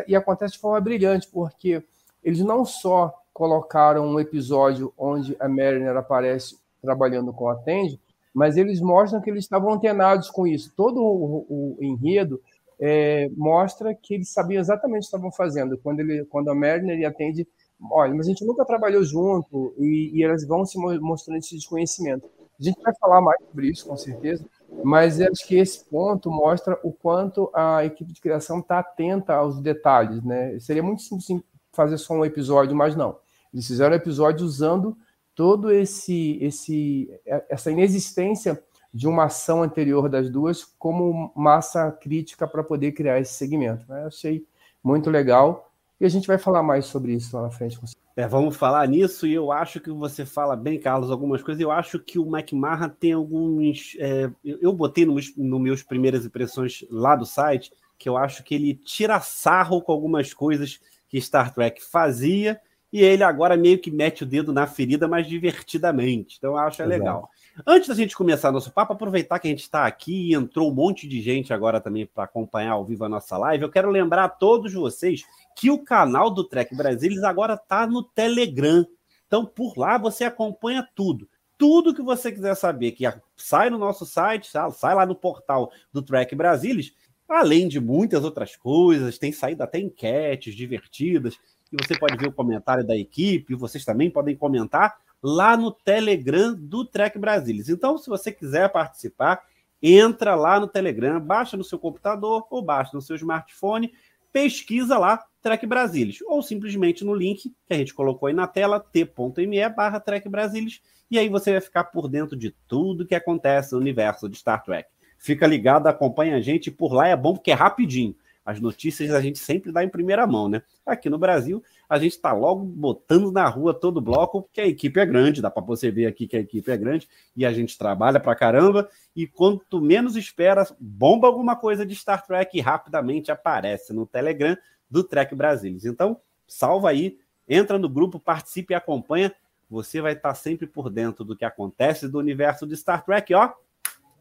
e 0.08 0.16
acontece 0.16 0.54
de 0.54 0.60
forma 0.60 0.80
brilhante, 0.80 1.28
porque 1.28 1.84
eles 2.24 2.40
não 2.40 2.64
só 2.64 3.21
colocaram 3.34 4.06
um 4.06 4.20
episódio 4.20 4.94
onde 4.98 5.36
a 5.40 5.48
Mariner 5.48 5.96
aparece 5.96 6.58
trabalhando 6.82 7.32
com 7.32 7.50
a 7.50 7.56
Tandy, 7.56 8.00
mas 8.34 8.58
eles 8.58 8.82
mostram 8.82 9.22
que 9.22 9.30
eles 9.30 9.44
estavam 9.44 9.74
antenados 9.74 10.30
com 10.30 10.48
isso. 10.48 10.72
Todo 10.76 11.02
o, 11.02 11.46
o 11.50 11.78
enredo 11.82 12.42
é, 12.80 13.30
mostra 13.36 13.94
que 13.94 14.16
eles 14.16 14.30
sabiam 14.30 14.60
exatamente 14.60 15.00
o 15.00 15.02
que 15.02 15.06
estavam 15.06 15.32
fazendo. 15.32 15.78
Quando, 15.78 16.00
ele, 16.00 16.26
quando 16.26 16.50
a 16.50 16.56
Mariner 16.56 16.98
e 16.98 17.06
a 17.06 17.14
Tandy, 17.14 17.48
olha, 17.92 18.14
mas 18.14 18.26
a 18.26 18.30
gente 18.30 18.46
nunca 18.46 18.66
trabalhou 18.66 19.04
junto, 19.04 19.74
e, 19.78 20.12
e 20.16 20.24
elas 20.24 20.46
vão 20.46 20.66
se 20.66 20.78
mostrando 20.78 21.38
esse 21.38 21.56
desconhecimento. 21.56 22.28
A 22.60 22.64
gente 22.64 22.82
vai 22.82 22.94
falar 22.96 23.22
mais 23.22 23.38
sobre 23.46 23.70
isso, 23.70 23.88
com 23.88 23.98
certeza, 23.98 24.46
mas 24.84 25.20
acho 25.20 25.48
que 25.48 25.56
esse 25.56 25.84
ponto 25.86 26.30
mostra 26.30 26.80
o 26.84 26.92
quanto 26.92 27.50
a 27.54 27.84
equipe 27.84 28.14
de 28.14 28.22
criação 28.22 28.60
está 28.60 28.80
atenta 28.80 29.34
aos 29.34 29.60
detalhes. 29.60 30.24
Né? 30.24 30.60
Seria 30.60 30.84
muito 30.84 31.02
simples 31.02 31.26
fazer 31.72 31.98
só 31.98 32.14
um 32.14 32.26
episódio, 32.26 32.76
mas 32.76 32.96
não. 32.96 33.18
Eles 33.54 33.68
fizeram 33.68 33.96
episódio 33.96 34.46
usando 34.46 34.98
todo 35.36 35.72
esse, 35.72 36.38
esse 36.42 37.10
essa 37.50 37.72
inexistência 37.72 38.62
de 38.94 39.08
uma 39.08 39.26
ação 39.26 39.64
anterior 39.64 40.10
das 40.10 40.30
duas 40.30 40.64
como 40.78 41.32
massa 41.36 41.92
crítica 41.92 42.48
para 42.48 42.64
poder 42.64 42.92
criar 42.92 43.20
esse 43.20 43.34
segmento. 43.34 43.86
Né? 43.88 44.06
Achei 44.06 44.46
muito 44.84 45.10
legal 45.10 45.72
e 46.00 46.06
a 46.06 46.10
gente 46.10 46.28
vai 46.28 46.38
falar 46.38 46.62
mais 46.62 46.86
sobre 46.86 47.14
isso 47.14 47.36
lá 47.36 47.44
na 47.44 47.50
frente. 47.50 47.80
É, 48.16 48.28
vamos 48.28 48.58
falar 48.58 48.86
nisso 48.88 49.26
e 49.26 49.34
eu 49.34 49.52
acho 49.52 49.80
que 49.80 49.90
você 49.90 50.26
fala 50.26 50.56
bem, 50.56 50.78
Carlos, 50.78 51.10
algumas 51.10 51.42
coisas. 51.42 51.62
Eu 51.62 51.72
acho 51.72 51.98
que 52.00 52.20
o 52.20 52.26
McMahon 52.26 52.90
tem 52.90 53.14
alguns. 53.14 53.96
É, 54.00 54.30
eu 54.44 54.74
botei 54.74 55.06
nos 55.06 55.36
no 55.38 55.60
meus 55.60 55.82
primeiras 55.82 56.26
impressões 56.26 56.86
lá 56.90 57.16
do 57.16 57.26
site 57.26 57.72
que 57.98 58.10
eu 58.10 58.18
acho 58.18 58.44
que 58.44 58.56
ele 58.56 58.74
tira 58.74 59.20
sarro 59.20 59.80
com 59.80 59.92
algumas 59.92 60.34
coisas 60.34 60.80
que 61.12 61.20
Star 61.20 61.54
Trek 61.54 61.84
fazia 61.84 62.58
e 62.92 63.02
ele 63.04 63.22
agora 63.22 63.58
meio 63.58 63.80
que 63.80 63.92
mete 63.92 64.24
o 64.24 64.26
dedo 64.26 64.54
na 64.54 64.66
ferida, 64.66 65.10
mas 65.10 65.28
divertidamente. 65.28 66.38
Então 66.38 66.52
eu 66.52 66.58
acho 66.58 66.82
é 66.82 66.86
legal. 66.86 67.30
Antes 67.68 67.90
da 67.90 67.96
gente 67.96 68.16
começar 68.16 68.50
nosso 68.50 68.72
papo, 68.72 68.94
aproveitar 68.94 69.38
que 69.38 69.48
a 69.48 69.52
gente 69.52 69.64
está 69.64 69.86
aqui 69.86 70.30
e 70.30 70.34
entrou 70.34 70.72
um 70.72 70.74
monte 70.74 71.10
de 71.10 71.22
gente 71.22 71.54
agora 71.54 71.82
também 71.82 72.06
para 72.06 72.24
acompanhar 72.24 72.72
ao 72.72 72.86
vivo 72.86 73.04
a 73.04 73.10
nossa 73.10 73.38
live, 73.38 73.64
eu 73.64 73.70
quero 73.70 73.90
lembrar 73.90 74.24
a 74.24 74.30
todos 74.30 74.74
vocês 74.74 75.26
que 75.54 75.70
o 75.70 75.84
canal 75.84 76.32
do 76.32 76.46
Trek 76.46 76.74
Brasilis 76.74 77.24
agora 77.24 77.56
está 77.56 77.86
no 77.86 78.04
Telegram. 78.04 78.88
Então, 79.28 79.46
por 79.46 79.78
lá 79.78 79.98
você 79.98 80.24
acompanha 80.24 80.88
tudo. 80.96 81.28
Tudo 81.58 81.94
que 81.94 82.02
você 82.02 82.32
quiser 82.32 82.56
saber, 82.56 82.94
que 82.94 83.04
sai 83.36 83.70
no 83.70 83.78
nosso 83.78 84.06
site, 84.06 84.50
sai 84.50 84.96
lá 84.96 85.06
no 85.06 85.14
portal 85.14 85.72
do 85.92 86.02
Trek 86.02 86.34
Brasilis, 86.36 86.94
além 87.32 87.68
de 87.68 87.80
muitas 87.80 88.24
outras 88.24 88.56
coisas, 88.56 89.18
tem 89.18 89.32
saído 89.32 89.64
até 89.64 89.80
enquetes 89.80 90.56
divertidas, 90.56 91.38
e 91.72 91.78
você 91.82 91.98
pode 91.98 92.18
ver 92.18 92.28
o 92.28 92.34
comentário 92.34 92.86
da 92.86 92.98
equipe, 92.98 93.56
vocês 93.56 93.86
também 93.86 94.10
podem 94.10 94.36
comentar 94.36 94.98
lá 95.24 95.56
no 95.56 95.72
Telegram 95.72 96.54
do 96.54 96.84
Trek 96.84 97.18
Brasilis. 97.18 97.70
Então, 97.70 97.98
se 97.98 98.10
você 98.10 98.32
quiser 98.32 98.70
participar, 98.72 99.42
entra 99.82 100.36
lá 100.36 100.60
no 100.60 100.68
Telegram, 100.68 101.20
baixa 101.20 101.56
no 101.56 101.64
seu 101.64 101.80
computador 101.80 102.46
ou 102.50 102.62
baixa 102.62 102.92
no 102.94 103.02
seu 103.02 103.16
smartphone, 103.16 103.94
pesquisa 104.32 104.98
lá 104.98 105.24
Trek 105.42 105.66
Brasilis, 105.66 106.20
ou 106.26 106.42
simplesmente 106.42 107.04
no 107.04 107.14
link 107.14 107.54
que 107.66 107.74
a 107.74 107.78
gente 107.78 107.94
colocou 107.94 108.28
aí 108.28 108.34
na 108.34 108.48
tela, 108.48 108.80
t.me 108.80 109.70
barra 109.70 110.00
Trek 110.00 110.28
Brasilis, 110.30 110.82
e 111.10 111.18
aí 111.18 111.28
você 111.30 111.52
vai 111.52 111.62
ficar 111.62 111.86
por 111.86 112.08
dentro 112.08 112.38
de 112.38 112.56
tudo 112.68 113.06
que 113.06 113.16
acontece 113.16 113.74
no 113.74 113.80
universo 113.80 114.30
de 114.30 114.38
Star 114.38 114.64
Trek. 114.64 114.90
Fica 115.22 115.46
ligado, 115.46 115.86
acompanha 115.86 116.36
a 116.36 116.42
gente, 116.42 116.72
por 116.72 116.94
lá 116.94 117.08
é 117.08 117.16
bom 117.16 117.36
porque 117.36 117.52
é 117.52 117.54
rapidinho. 117.54 118.16
As 118.44 118.60
notícias 118.60 119.14
a 119.14 119.22
gente 119.22 119.38
sempre 119.38 119.72
dá 119.72 119.84
em 119.84 119.88
primeira 119.88 120.26
mão, 120.26 120.50
né? 120.50 120.64
Aqui 120.84 121.12
no 121.12 121.20
Brasil, 121.20 121.64
a 121.88 122.00
gente 122.00 122.14
está 122.14 122.34
logo 122.34 122.66
botando 122.66 123.32
na 123.32 123.48
rua 123.48 123.72
todo 123.72 123.98
o 123.98 124.02
bloco, 124.02 124.42
porque 124.42 124.60
a 124.60 124.66
equipe 124.66 125.00
é 125.00 125.06
grande, 125.06 125.40
dá 125.40 125.52
para 125.52 125.64
você 125.64 125.92
ver 125.92 126.08
aqui 126.08 126.26
que 126.26 126.36
a 126.36 126.40
equipe 126.40 126.72
é 126.72 126.76
grande 126.76 127.08
e 127.36 127.46
a 127.46 127.54
gente 127.54 127.78
trabalha 127.78 128.20
para 128.20 128.34
caramba. 128.34 128.90
E 129.16 129.28
quanto 129.28 129.80
menos 129.80 130.16
espera, 130.16 130.66
bomba 130.80 131.28
alguma 131.28 131.56
coisa 131.56 131.86
de 131.86 131.96
Star 131.96 132.26
Trek 132.26 132.58
e 132.58 132.62
rapidamente 132.62 133.32
aparece 133.32 133.94
no 133.94 134.08
Telegram 134.08 134.58
do 134.90 135.04
Trek 135.04 135.36
Brasilis. 135.36 135.86
Então, 135.86 136.20
salva 136.48 136.90
aí, 136.90 137.20
entra 137.48 137.78
no 137.78 137.88
grupo, 137.88 138.20
participe 138.20 138.74
e 138.74 138.76
acompanha. 138.76 139.32
Você 139.70 140.02
vai 140.02 140.14
estar 140.14 140.34
sempre 140.34 140.66
por 140.66 140.90
dentro 140.90 141.24
do 141.24 141.36
que 141.36 141.46
acontece 141.46 142.08
do 142.08 142.18
universo 142.18 142.66
de 142.66 142.76
Star 142.76 143.06
Trek, 143.06 143.32
ó, 143.36 143.54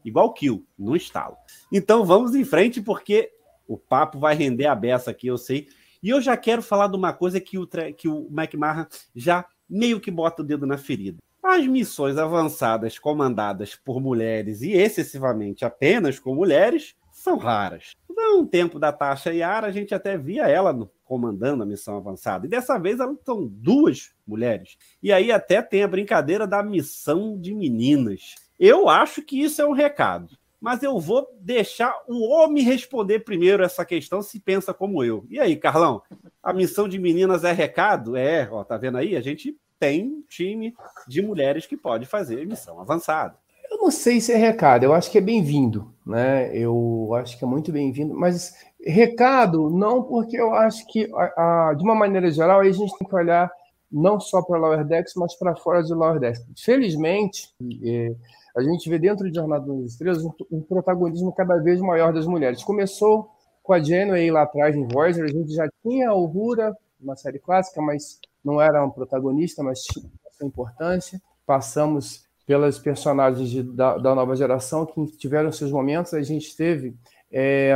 igual 0.03 0.33
Kill, 0.33 0.65
no 0.77 0.95
estalo. 0.95 1.35
Então 1.71 2.05
vamos 2.05 2.35
em 2.35 2.43
frente, 2.43 2.81
porque 2.81 3.31
o 3.67 3.77
papo 3.77 4.19
vai 4.19 4.35
render 4.35 4.65
a 4.65 4.75
beça 4.75 5.11
aqui, 5.11 5.27
eu 5.27 5.37
sei. 5.37 5.67
E 6.03 6.09
eu 6.09 6.19
já 6.19 6.35
quero 6.35 6.61
falar 6.61 6.87
de 6.87 6.95
uma 6.95 7.13
coisa 7.13 7.39
que 7.39 7.57
o, 7.57 7.67
que 7.95 8.07
o 8.07 8.27
McMahon 8.31 8.85
já 9.15 9.45
meio 9.69 9.99
que 9.99 10.11
bota 10.11 10.41
o 10.41 10.45
dedo 10.45 10.65
na 10.65 10.77
ferida. 10.77 11.19
As 11.43 11.65
missões 11.65 12.17
avançadas 12.17 12.99
comandadas 12.99 13.75
por 13.75 13.99
mulheres 13.99 14.61
e 14.61 14.73
excessivamente 14.73 15.65
apenas 15.65 16.19
com 16.19 16.35
mulheres 16.35 16.95
são 17.11 17.37
raras. 17.37 17.91
No 18.09 18.45
tempo 18.45 18.79
da 18.79 18.91
Tasha 18.91 19.33
Yara, 19.33 19.67
a 19.67 19.71
gente 19.71 19.93
até 19.93 20.17
via 20.17 20.47
ela 20.47 20.73
comandando 21.03 21.63
a 21.63 21.65
missão 21.65 21.97
avançada. 21.97 22.45
E 22.45 22.49
dessa 22.49 22.77
vez 22.77 22.99
elas 22.99 23.17
são 23.25 23.45
duas 23.45 24.11
mulheres. 24.25 24.77
E 25.01 25.11
aí 25.11 25.31
até 25.31 25.61
tem 25.61 25.83
a 25.83 25.87
brincadeira 25.87 26.47
da 26.47 26.63
missão 26.63 27.39
de 27.39 27.53
meninas. 27.53 28.35
Eu 28.61 28.87
acho 28.87 29.21
que 29.21 29.41
isso 29.41 29.61
é 29.61 29.65
um 29.65 29.73
recado 29.73 30.39
mas 30.61 30.83
eu 30.83 30.99
vou 30.99 31.27
deixar 31.41 31.91
o 32.07 32.29
homem 32.29 32.63
responder 32.63 33.21
primeiro 33.21 33.63
essa 33.63 33.83
questão 33.83 34.21
se 34.21 34.39
pensa 34.39 34.71
como 34.71 35.03
eu. 35.03 35.25
E 35.27 35.39
aí, 35.39 35.55
Carlão, 35.55 36.03
a 36.43 36.53
missão 36.53 36.87
de 36.87 36.99
meninas 36.99 37.43
é 37.43 37.51
recado? 37.51 38.15
É, 38.15 38.47
ó, 38.49 38.63
tá 38.63 38.77
vendo 38.77 38.99
aí? 38.99 39.15
A 39.15 39.21
gente 39.21 39.57
tem 39.79 40.03
um 40.03 40.21
time 40.29 40.75
de 41.07 41.23
mulheres 41.23 41.65
que 41.65 41.75
pode 41.75 42.05
fazer 42.05 42.45
missão 42.45 42.79
avançada. 42.79 43.35
Eu 43.71 43.79
não 43.79 43.89
sei 43.89 44.21
se 44.21 44.31
é 44.31 44.35
recado, 44.35 44.83
eu 44.83 44.93
acho 44.93 45.09
que 45.09 45.17
é 45.17 45.21
bem-vindo, 45.21 45.91
né? 46.05 46.55
Eu 46.55 47.09
acho 47.15 47.39
que 47.39 47.43
é 47.43 47.47
muito 47.47 47.71
bem-vindo, 47.71 48.13
mas 48.13 48.53
recado 48.85 49.69
não, 49.71 50.03
porque 50.03 50.39
eu 50.39 50.53
acho 50.53 50.85
que, 50.87 51.09
a, 51.15 51.69
a, 51.69 51.73
de 51.73 51.83
uma 51.83 51.95
maneira 51.95 52.29
geral, 52.29 52.59
a 52.59 52.71
gente 52.71 52.95
tem 52.99 53.07
que 53.07 53.15
olhar 53.15 53.49
não 53.91 54.19
só 54.19 54.41
para 54.43 54.59
Lower 54.59 54.85
Decks, 54.85 55.15
mas 55.15 55.33
para 55.35 55.55
fora 55.55 55.81
de 55.81 55.93
Lower 55.93 56.19
Decks. 56.19 56.45
Felizmente, 56.63 57.49
é, 57.83 58.13
a 58.55 58.61
gente 58.61 58.89
vê 58.89 58.99
dentro 58.99 59.29
de 59.29 59.35
Jornada 59.35 59.65
das 59.65 59.91
Estrelas 59.91 60.23
um, 60.23 60.31
um, 60.51 60.61
protagonismo 60.61 61.31
cada 61.33 61.57
vez 61.57 61.79
maior 61.79 62.13
das 62.13 62.25
mulheres. 62.25 62.63
Começou 62.63 63.29
com 63.63 63.73
a 63.73 63.81
Janeway 63.81 64.31
lá 64.31 64.43
atrás 64.43 64.75
em 64.75 64.87
Voyager, 64.87 65.23
a 65.23 65.27
gente 65.27 65.53
já 65.53 65.69
tinha 65.83 66.09
a 66.09 66.15
Uhura, 66.15 66.75
uma 66.99 67.15
série 67.15 67.39
clássica, 67.39 67.81
mas 67.81 68.19
não 68.43 68.61
era 68.61 68.83
um 68.83 68.89
protagonista, 68.89 69.63
mas 69.63 69.81
tinha 69.81 70.09
sua 70.31 70.47
importância. 70.47 71.21
Passamos 71.45 72.25
pelas 72.45 72.79
personagens 72.79 73.49
de, 73.49 73.63
da, 73.63 73.97
da, 73.97 74.15
nova 74.15 74.35
geração 74.35 74.85
que 74.85 75.05
tiveram 75.17 75.51
seus 75.51 75.71
momentos. 75.71 76.13
A 76.13 76.21
gente 76.21 76.55
teve 76.55 76.95
é, 77.31 77.73